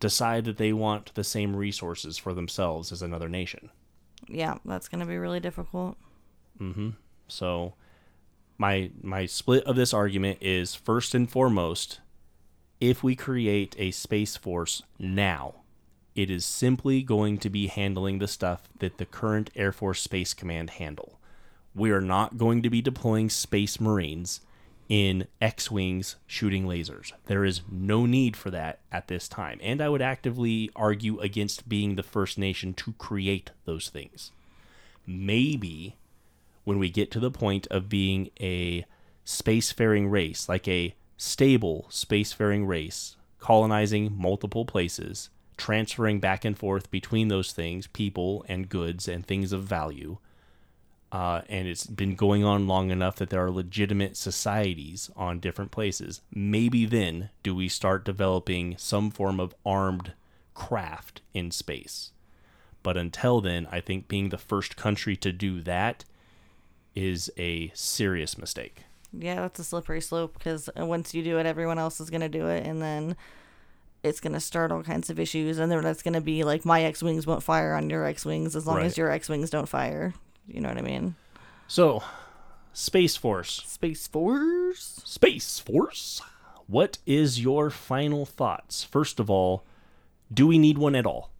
decide 0.00 0.44
that 0.44 0.58
they 0.58 0.72
want 0.72 1.14
the 1.14 1.24
same 1.24 1.56
resources 1.56 2.18
for 2.18 2.34
themselves 2.34 2.92
as 2.92 3.02
another 3.02 3.28
nation? 3.28 3.70
Yeah, 4.28 4.58
that's 4.64 4.88
going 4.88 5.00
to 5.00 5.06
be 5.06 5.16
really 5.16 5.40
difficult. 5.40 5.96
Mm-hmm. 6.60 6.90
So, 7.28 7.74
my 8.58 8.90
my 9.02 9.26
split 9.26 9.64
of 9.64 9.76
this 9.76 9.92
argument 9.92 10.38
is 10.40 10.74
first 10.74 11.14
and 11.14 11.30
foremost, 11.30 12.00
if 12.80 13.02
we 13.02 13.16
create 13.16 13.74
a 13.78 13.90
space 13.90 14.36
force 14.36 14.82
now, 14.98 15.56
it 16.14 16.30
is 16.30 16.44
simply 16.44 17.02
going 17.02 17.38
to 17.38 17.50
be 17.50 17.66
handling 17.66 18.18
the 18.18 18.28
stuff 18.28 18.68
that 18.78 18.98
the 18.98 19.06
current 19.06 19.50
Air 19.54 19.72
Force 19.72 20.00
Space 20.00 20.34
Command 20.34 20.70
handle. 20.70 21.18
We 21.74 21.90
are 21.90 22.00
not 22.00 22.38
going 22.38 22.62
to 22.62 22.70
be 22.70 22.80
deploying 22.80 23.28
space 23.28 23.78
marines 23.78 24.40
in 24.88 25.26
X-wings 25.40 26.16
shooting 26.26 26.64
lasers. 26.64 27.12
There 27.26 27.44
is 27.44 27.60
no 27.70 28.06
need 28.06 28.36
for 28.36 28.50
that 28.50 28.80
at 28.90 29.08
this 29.08 29.28
time, 29.28 29.58
and 29.62 29.82
I 29.82 29.88
would 29.88 30.00
actively 30.00 30.70
argue 30.76 31.18
against 31.20 31.68
being 31.68 31.96
the 31.96 32.02
first 32.02 32.38
nation 32.38 32.72
to 32.74 32.92
create 32.92 33.50
those 33.64 33.90
things. 33.90 34.30
Maybe 35.06 35.96
when 36.66 36.80
we 36.80 36.90
get 36.90 37.12
to 37.12 37.20
the 37.20 37.30
point 37.30 37.64
of 37.68 37.88
being 37.88 38.28
a 38.40 38.84
spacefaring 39.24 40.10
race, 40.10 40.48
like 40.48 40.66
a 40.66 40.96
stable 41.16 41.86
spacefaring 41.88 42.66
race, 42.66 43.16
colonizing 43.38 44.12
multiple 44.18 44.64
places, 44.64 45.30
transferring 45.56 46.18
back 46.18 46.44
and 46.44 46.58
forth 46.58 46.90
between 46.90 47.28
those 47.28 47.52
things, 47.52 47.86
people 47.86 48.44
and 48.48 48.68
goods 48.68 49.06
and 49.06 49.24
things 49.24 49.52
of 49.52 49.62
value. 49.62 50.18
Uh, 51.12 51.42
and 51.48 51.68
it's 51.68 51.86
been 51.86 52.16
going 52.16 52.42
on 52.42 52.66
long 52.66 52.90
enough 52.90 53.14
that 53.14 53.30
there 53.30 53.44
are 53.44 53.50
legitimate 53.50 54.16
societies 54.16 55.08
on 55.14 55.38
different 55.38 55.70
places. 55.70 56.20
Maybe 56.34 56.84
then 56.84 57.30
do 57.44 57.54
we 57.54 57.68
start 57.68 58.04
developing 58.04 58.76
some 58.76 59.12
form 59.12 59.38
of 59.38 59.54
armed 59.64 60.14
craft 60.52 61.20
in 61.32 61.52
space. 61.52 62.10
But 62.82 62.96
until 62.96 63.40
then, 63.40 63.68
I 63.70 63.80
think 63.80 64.08
being 64.08 64.30
the 64.30 64.36
first 64.36 64.76
country 64.76 65.14
to 65.18 65.30
do 65.30 65.62
that 65.62 66.04
is 66.96 67.30
a 67.38 67.70
serious 67.74 68.36
mistake. 68.36 68.82
Yeah, 69.12 69.36
that's 69.42 69.60
a 69.60 69.64
slippery 69.64 70.00
slope 70.00 70.34
because 70.34 70.68
uh, 70.78 70.84
once 70.84 71.14
you 71.14 71.22
do 71.22 71.38
it, 71.38 71.46
everyone 71.46 71.78
else 71.78 72.00
is 72.00 72.10
going 72.10 72.20
to 72.22 72.28
do 72.28 72.48
it, 72.48 72.66
and 72.66 72.82
then 72.82 73.16
it's 74.02 74.20
going 74.20 74.32
to 74.32 74.40
start 74.40 74.72
all 74.72 74.82
kinds 74.82 75.08
of 75.10 75.18
issues. 75.20 75.58
And 75.58 75.70
then 75.70 75.82
that's 75.82 76.02
going 76.02 76.14
to 76.14 76.20
be 76.20 76.42
like, 76.44 76.64
my 76.64 76.82
X 76.82 77.02
Wings 77.02 77.26
won't 77.26 77.42
fire 77.42 77.74
on 77.74 77.88
your 77.90 78.04
X 78.04 78.24
Wings 78.24 78.56
as 78.56 78.66
long 78.66 78.76
Right. 78.78 78.86
as 78.86 78.98
your 78.98 79.10
X 79.10 79.28
Wings 79.28 79.50
don't 79.50 79.68
fire. 79.68 80.14
You 80.48 80.60
know 80.60 80.68
what 80.68 80.78
I 80.78 80.82
mean? 80.82 81.14
So, 81.68 82.02
Space 82.72 83.16
Force. 83.16 83.62
Space 83.66 84.06
Force? 84.06 85.00
Space 85.04 85.58
Force? 85.60 86.20
What 86.66 86.98
is 87.06 87.40
your 87.40 87.70
final 87.70 88.26
thoughts? 88.26 88.84
First 88.84 89.18
of 89.20 89.30
all, 89.30 89.64
do 90.32 90.46
we 90.46 90.58
need 90.58 90.78
one 90.78 90.94
at 90.96 91.06
all? 91.06 91.30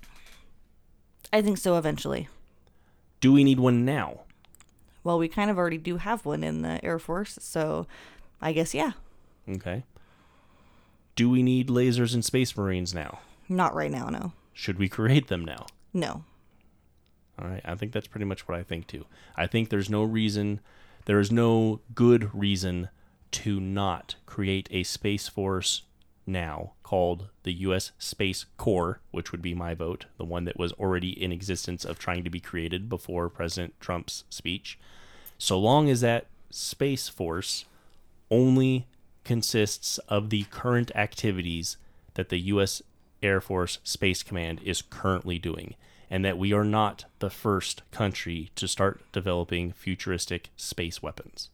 I 1.33 1.43
think 1.43 1.59
so 1.59 1.77
eventually. 1.77 2.29
Do 3.21 3.33
we 3.33 3.43
need 3.45 3.59
one 3.59 3.85
now? 3.85 4.21
Well, 5.07 5.21
we 5.21 5.29
kind 5.29 5.53
of 5.53 5.57
already 5.57 5.79
do 5.79 5.99
have 5.99 6.27
one 6.27 6.43
in 6.43 6.63
the 6.63 6.85
Air 6.85 6.99
Force, 6.99 7.39
so 7.41 7.87
I 8.43 8.53
guess, 8.53 8.75
yeah. 8.75 8.95
Okay. 9.49 9.85
Do 11.15 11.31
we 11.31 11.45
need 11.45 11.69
lasers 11.69 12.13
and 12.13 12.25
space 12.25 12.57
marines 12.57 12.93
now? 12.93 13.21
Not 13.49 13.73
right 13.73 13.93
now, 13.93 14.09
no. 14.09 14.33
Should 14.53 14.81
we 14.81 14.89
create 14.89 15.29
them 15.29 15.45
now? 15.45 15.67
No. 15.95 16.25
All 17.39 17.47
right, 17.47 17.63
I 17.65 17.77
think 17.77 17.93
that's 17.93 18.09
pretty 18.09 18.25
much 18.25 18.49
what 18.49 18.59
I 18.59 18.65
think 18.65 18.89
too. 18.89 19.07
I 19.37 19.47
think 19.47 19.69
there's 19.69 19.89
no 19.89 20.03
reason, 20.03 20.59
there 21.05 21.21
is 21.21 21.31
no 21.31 21.83
good 21.95 22.35
reason 22.35 22.89
to 23.31 23.61
not 23.61 24.17
create 24.27 24.67
a 24.73 24.83
space 24.83 25.29
force 25.29 25.83
now 26.27 26.73
called 26.83 27.29
the 27.43 27.53
U.S. 27.53 27.93
Space 27.99 28.47
Corps, 28.57 29.01
which 29.11 29.33
would 29.33 29.43
be 29.43 29.55
my 29.55 29.75
vote, 29.75 30.07
the 30.19 30.25
one 30.25 30.45
that 30.45 30.59
was 30.59 30.73
already 30.73 31.11
in 31.11 31.33
existence 31.33 31.85
of 31.85 31.99
trying 31.99 32.25
to 32.25 32.31
be 32.31 32.41
created 32.41 32.89
before 32.89 33.29
President 33.29 33.75
Trump's 33.81 34.25
speech. 34.29 34.79
So 35.39 35.59
long 35.59 35.89
as 35.89 36.01
that 36.01 36.27
Space 36.51 37.09
Force 37.09 37.65
only 38.31 38.87
consists 39.25 39.99
of 40.09 40.31
the 40.31 40.45
current 40.45 40.91
activities 40.95 41.77
that 42.15 42.29
the 42.29 42.39
U.S. 42.39 42.83
Air 43.23 43.41
Force 43.41 43.79
Space 43.85 44.23
Command 44.23 44.61
is 44.65 44.83
currently 44.83 45.39
doing, 45.39 45.75
and 46.11 46.25
that 46.25 46.39
we 46.39 46.53
are 46.53 46.65
not 46.65 47.05
the 47.19 47.31
first 47.31 47.83
country 47.91 48.51
to 48.55 48.69
start 48.69 49.01
developing 49.13 49.73
futuristic 49.73 50.51
space 50.57 51.03
weapons. 51.03 51.51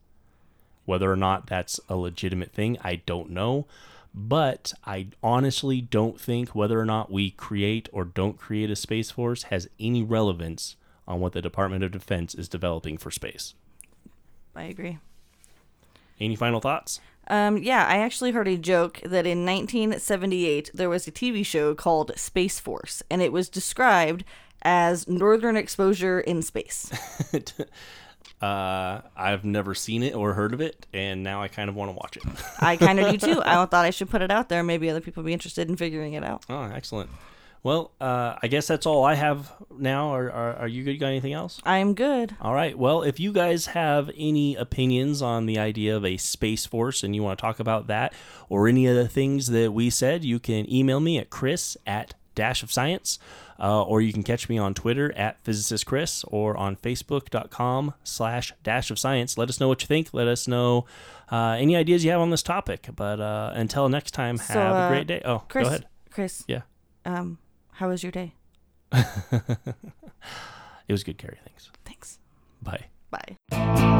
Whether 0.84 1.10
or 1.10 1.16
not 1.16 1.46
that's 1.46 1.80
a 1.88 1.96
legitimate 1.96 2.52
thing, 2.52 2.76
I 2.82 2.96
don't 2.96 3.30
know. 3.30 3.66
But 4.14 4.72
I 4.84 5.08
honestly 5.22 5.80
don't 5.80 6.20
think 6.20 6.54
whether 6.54 6.78
or 6.78 6.84
not 6.84 7.10
we 7.10 7.30
create 7.30 7.88
or 7.92 8.04
don't 8.04 8.38
create 8.38 8.70
a 8.70 8.76
Space 8.76 9.10
Force 9.10 9.44
has 9.44 9.68
any 9.80 10.02
relevance 10.02 10.76
on 11.08 11.20
what 11.20 11.32
the 11.32 11.42
Department 11.42 11.82
of 11.82 11.92
Defense 11.92 12.34
is 12.34 12.48
developing 12.48 12.98
for 12.98 13.10
space. 13.10 13.54
I 14.54 14.64
agree. 14.64 14.98
Any 16.20 16.36
final 16.36 16.60
thoughts? 16.60 17.00
Um, 17.28 17.58
yeah, 17.58 17.86
I 17.86 17.98
actually 17.98 18.32
heard 18.32 18.48
a 18.48 18.58
joke 18.58 19.00
that 19.02 19.26
in 19.26 19.46
1978 19.46 20.70
there 20.74 20.90
was 20.90 21.06
a 21.06 21.12
TV 21.12 21.44
show 21.44 21.74
called 21.74 22.12
Space 22.16 22.60
Force, 22.60 23.02
and 23.10 23.22
it 23.22 23.32
was 23.32 23.48
described 23.48 24.24
as 24.62 25.08
Northern 25.08 25.56
exposure 25.56 26.20
in 26.20 26.42
space. 26.42 26.90
uh, 28.42 29.00
I've 29.16 29.44
never 29.44 29.74
seen 29.74 30.02
it 30.02 30.14
or 30.14 30.34
heard 30.34 30.52
of 30.52 30.60
it, 30.60 30.86
and 30.92 31.22
now 31.22 31.42
I 31.42 31.48
kind 31.48 31.68
of 31.68 31.76
want 31.76 31.90
to 31.90 31.96
watch 31.96 32.16
it. 32.16 32.24
I 32.60 32.76
kind 32.76 32.98
of 32.98 33.10
do 33.12 33.34
too. 33.34 33.42
I 33.44 33.64
thought 33.66 33.84
I 33.84 33.90
should 33.90 34.10
put 34.10 34.20
it 34.20 34.30
out 34.30 34.48
there. 34.48 34.62
Maybe 34.64 34.90
other 34.90 35.00
people 35.00 35.22
would 35.22 35.28
be 35.28 35.32
interested 35.32 35.68
in 35.68 35.76
figuring 35.76 36.14
it 36.14 36.24
out. 36.24 36.44
Oh, 36.50 36.62
excellent. 36.64 37.08
Well, 37.62 37.92
uh, 38.00 38.34
I 38.42 38.48
guess 38.48 38.66
that's 38.66 38.86
all 38.86 39.04
I 39.04 39.14
have 39.14 39.52
now. 39.70 40.14
Are, 40.14 40.28
are, 40.32 40.54
are 40.56 40.68
you 40.68 40.82
good? 40.82 40.94
You 40.94 40.98
got 40.98 41.06
anything 41.06 41.32
else? 41.32 41.60
I'm 41.64 41.94
good. 41.94 42.34
All 42.40 42.52
right. 42.52 42.76
Well, 42.76 43.02
if 43.02 43.20
you 43.20 43.32
guys 43.32 43.66
have 43.66 44.10
any 44.16 44.56
opinions 44.56 45.22
on 45.22 45.46
the 45.46 45.60
idea 45.60 45.96
of 45.96 46.04
a 46.04 46.16
space 46.16 46.66
force 46.66 47.04
and 47.04 47.14
you 47.14 47.22
want 47.22 47.38
to 47.38 47.40
talk 47.40 47.60
about 47.60 47.86
that 47.86 48.12
or 48.48 48.66
any 48.66 48.86
of 48.88 48.96
the 48.96 49.06
things 49.06 49.46
that 49.46 49.72
we 49.72 49.90
said, 49.90 50.24
you 50.24 50.40
can 50.40 50.68
email 50.68 50.98
me 50.98 51.18
at 51.18 51.30
chris 51.30 51.76
at 51.86 52.14
dash 52.34 52.62
of 52.62 52.72
science 52.72 53.18
uh, 53.60 53.82
or 53.82 54.00
you 54.00 54.12
can 54.12 54.22
catch 54.22 54.48
me 54.48 54.58
on 54.58 54.74
twitter 54.74 55.12
at 55.16 55.40
physicist 55.42 55.86
chris 55.86 56.24
or 56.28 56.56
on 56.56 56.76
facebook.com 56.76 57.94
slash 58.04 58.52
dash 58.62 58.90
of 58.90 58.98
science 58.98 59.36
let 59.38 59.48
us 59.48 59.60
know 59.60 59.68
what 59.68 59.80
you 59.82 59.86
think 59.86 60.08
let 60.12 60.26
us 60.28 60.46
know 60.48 60.84
uh, 61.30 61.56
any 61.58 61.74
ideas 61.76 62.04
you 62.04 62.10
have 62.10 62.20
on 62.20 62.30
this 62.30 62.42
topic 62.42 62.88
but 62.96 63.20
uh, 63.20 63.52
until 63.54 63.88
next 63.88 64.10
time 64.12 64.38
have 64.38 64.46
So, 64.46 64.60
a 64.60 64.64
uh, 64.64 64.88
great 64.88 65.06
day 65.06 65.22
oh 65.24 65.42
Chris, 65.48 65.64
go 65.64 65.68
ahead 65.68 65.86
Chris. 66.10 66.44
Yeah. 66.46 66.62
Um, 67.04 67.38
how 67.72 67.88
was 67.88 68.02
your 68.02 68.12
day? 68.12 68.34
it 68.92 69.02
was 70.88 71.02
good 71.04 71.18
carrie 71.18 71.38
thanks 71.44 71.70
Thanks. 71.84 72.18
bye 72.62 72.84
Bye. 73.10 73.98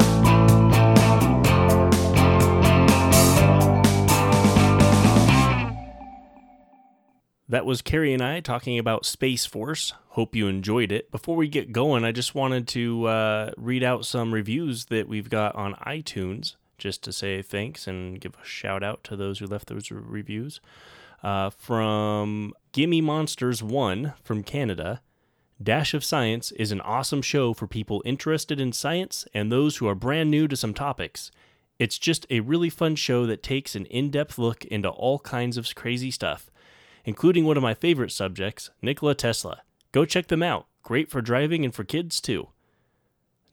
That 7.53 7.67
was 7.67 7.83
Carrie 7.83 8.15
and 8.15 8.23
I 8.23 8.39
talking 8.39 8.79
about 8.79 9.05
Space 9.05 9.45
Force. 9.45 9.93
Hope 10.07 10.35
you 10.35 10.47
enjoyed 10.47 10.91
it. 10.91 11.11
Before 11.11 11.35
we 11.35 11.47
get 11.47 11.71
going, 11.71 12.03
I 12.03 12.11
just 12.11 12.33
wanted 12.33 12.67
to 12.69 13.05
uh, 13.05 13.51
read 13.57 13.83
out 13.83 14.07
some 14.07 14.33
reviews 14.33 14.85
that 14.85 15.07
we've 15.07 15.29
got 15.29 15.53
on 15.53 15.75
iTunes 15.75 16.55
just 16.79 17.03
to 17.03 17.13
say 17.13 17.43
thanks 17.43 17.85
and 17.85 18.19
give 18.19 18.33
a 18.41 18.43
shout 18.43 18.81
out 18.81 19.03
to 19.03 19.15
those 19.15 19.37
who 19.37 19.45
left 19.45 19.67
those 19.67 19.91
reviews. 19.91 20.61
Uh, 21.21 21.51
from 21.51 22.53
Gimme 22.71 23.01
Monsters 23.01 23.61
1 23.61 24.13
from 24.23 24.41
Canada. 24.41 25.03
Dash 25.61 25.93
of 25.93 26.03
Science 26.03 26.51
is 26.53 26.71
an 26.71 26.81
awesome 26.81 27.21
show 27.21 27.53
for 27.53 27.67
people 27.67 28.01
interested 28.03 28.59
in 28.59 28.73
science 28.73 29.27
and 29.31 29.51
those 29.51 29.77
who 29.77 29.87
are 29.87 29.93
brand 29.93 30.31
new 30.31 30.47
to 30.47 30.57
some 30.57 30.73
topics. 30.73 31.29
It's 31.77 31.99
just 31.99 32.25
a 32.31 32.39
really 32.39 32.71
fun 32.71 32.95
show 32.95 33.27
that 33.27 33.43
takes 33.43 33.75
an 33.75 33.85
in 33.85 34.09
depth 34.09 34.39
look 34.39 34.65
into 34.65 34.89
all 34.89 35.19
kinds 35.19 35.55
of 35.55 35.75
crazy 35.75 36.09
stuff, 36.09 36.49
including 37.05 37.45
one 37.45 37.57
of 37.57 37.63
my 37.63 37.73
favorite 37.73 38.11
subjects, 38.11 38.69
Nikola 38.81 39.15
Tesla. 39.15 39.61
Go 39.91 40.05
check 40.05 40.27
them 40.27 40.43
out. 40.43 40.67
Great 40.81 41.09
for 41.09 41.21
driving 41.21 41.63
and 41.63 41.73
for 41.73 41.83
kids 41.83 42.19
too. 42.19 42.49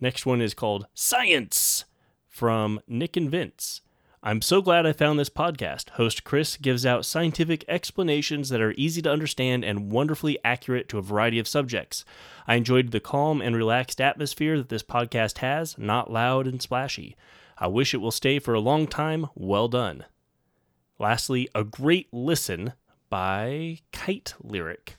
Next 0.00 0.24
one 0.24 0.40
is 0.40 0.54
called 0.54 0.86
Science 0.94 1.84
from 2.28 2.80
Nick 2.88 3.16
and 3.16 3.30
Vince. 3.30 3.82
I'm 4.22 4.42
so 4.42 4.60
glad 4.60 4.84
I 4.84 4.92
found 4.92 5.18
this 5.18 5.30
podcast. 5.30 5.90
Host 5.90 6.24
Chris 6.24 6.58
gives 6.58 6.84
out 6.84 7.06
scientific 7.06 7.64
explanations 7.68 8.50
that 8.50 8.60
are 8.60 8.74
easy 8.76 9.00
to 9.00 9.10
understand 9.10 9.64
and 9.64 9.90
wonderfully 9.90 10.38
accurate 10.44 10.90
to 10.90 10.98
a 10.98 11.02
variety 11.02 11.38
of 11.38 11.48
subjects. 11.48 12.04
I 12.46 12.56
enjoyed 12.56 12.90
the 12.90 13.00
calm 13.00 13.40
and 13.40 13.56
relaxed 13.56 13.98
atmosphere 13.98 14.58
that 14.58 14.68
this 14.68 14.82
podcast 14.82 15.38
has, 15.38 15.78
not 15.78 16.12
loud 16.12 16.46
and 16.46 16.60
splashy. 16.60 17.16
I 17.56 17.68
wish 17.68 17.94
it 17.94 17.98
will 17.98 18.10
stay 18.10 18.38
for 18.38 18.52
a 18.52 18.60
long 18.60 18.86
time. 18.86 19.26
Well 19.34 19.68
done. 19.68 20.04
Lastly, 20.98 21.48
a 21.54 21.64
great 21.64 22.08
listen 22.12 22.74
by 23.10 23.78
Kite 23.92 24.34
Lyric. 24.42 24.96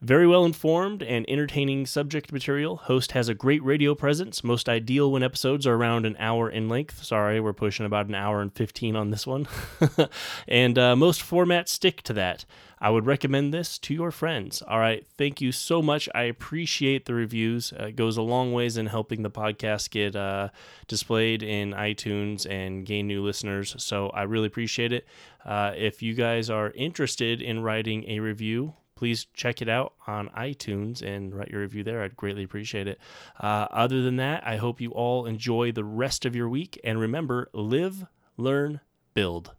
Very 0.00 0.28
well 0.28 0.44
informed 0.44 1.02
and 1.02 1.28
entertaining 1.28 1.84
subject 1.84 2.32
material. 2.32 2.76
Host 2.76 3.12
has 3.12 3.28
a 3.28 3.34
great 3.34 3.62
radio 3.64 3.96
presence, 3.96 4.44
most 4.44 4.68
ideal 4.68 5.10
when 5.10 5.24
episodes 5.24 5.66
are 5.66 5.74
around 5.74 6.06
an 6.06 6.14
hour 6.20 6.48
in 6.48 6.68
length. 6.68 7.02
Sorry, 7.02 7.40
we're 7.40 7.52
pushing 7.52 7.84
about 7.84 8.06
an 8.06 8.14
hour 8.14 8.40
and 8.40 8.52
15 8.52 8.94
on 8.94 9.10
this 9.10 9.26
one. 9.26 9.48
and 10.48 10.78
uh, 10.78 10.94
most 10.94 11.20
formats 11.20 11.70
stick 11.70 12.02
to 12.02 12.12
that. 12.12 12.44
I 12.80 12.90
would 12.90 13.06
recommend 13.06 13.52
this 13.52 13.78
to 13.80 13.94
your 13.94 14.10
friends. 14.10 14.62
All 14.62 14.78
right, 14.78 15.06
thank 15.16 15.40
you 15.40 15.52
so 15.52 15.82
much. 15.82 16.08
I 16.14 16.22
appreciate 16.22 17.06
the 17.06 17.14
reviews. 17.14 17.72
Uh, 17.72 17.86
it 17.86 17.96
goes 17.96 18.16
a 18.16 18.22
long 18.22 18.52
ways 18.52 18.76
in 18.76 18.86
helping 18.86 19.22
the 19.22 19.30
podcast 19.30 19.90
get 19.90 20.14
uh, 20.14 20.48
displayed 20.86 21.42
in 21.42 21.72
iTunes 21.72 22.48
and 22.48 22.86
gain 22.86 23.06
new 23.06 23.22
listeners. 23.22 23.74
So 23.78 24.08
I 24.10 24.22
really 24.22 24.46
appreciate 24.46 24.92
it. 24.92 25.06
Uh, 25.44 25.72
if 25.76 26.02
you 26.02 26.14
guys 26.14 26.50
are 26.50 26.70
interested 26.72 27.42
in 27.42 27.62
writing 27.62 28.04
a 28.08 28.20
review, 28.20 28.74
please 28.94 29.26
check 29.32 29.62
it 29.62 29.68
out 29.68 29.94
on 30.06 30.28
iTunes 30.30 31.02
and 31.02 31.34
write 31.34 31.50
your 31.50 31.60
review 31.60 31.84
there. 31.84 32.02
I'd 32.02 32.16
greatly 32.16 32.42
appreciate 32.42 32.88
it. 32.88 32.98
Uh, 33.38 33.66
other 33.70 34.02
than 34.02 34.16
that, 34.16 34.44
I 34.46 34.56
hope 34.56 34.80
you 34.80 34.90
all 34.90 35.24
enjoy 35.24 35.72
the 35.72 35.84
rest 35.84 36.24
of 36.24 36.34
your 36.34 36.48
week. 36.48 36.80
And 36.82 36.98
remember 36.98 37.48
live, 37.52 38.06
learn, 38.36 38.80
build. 39.14 39.52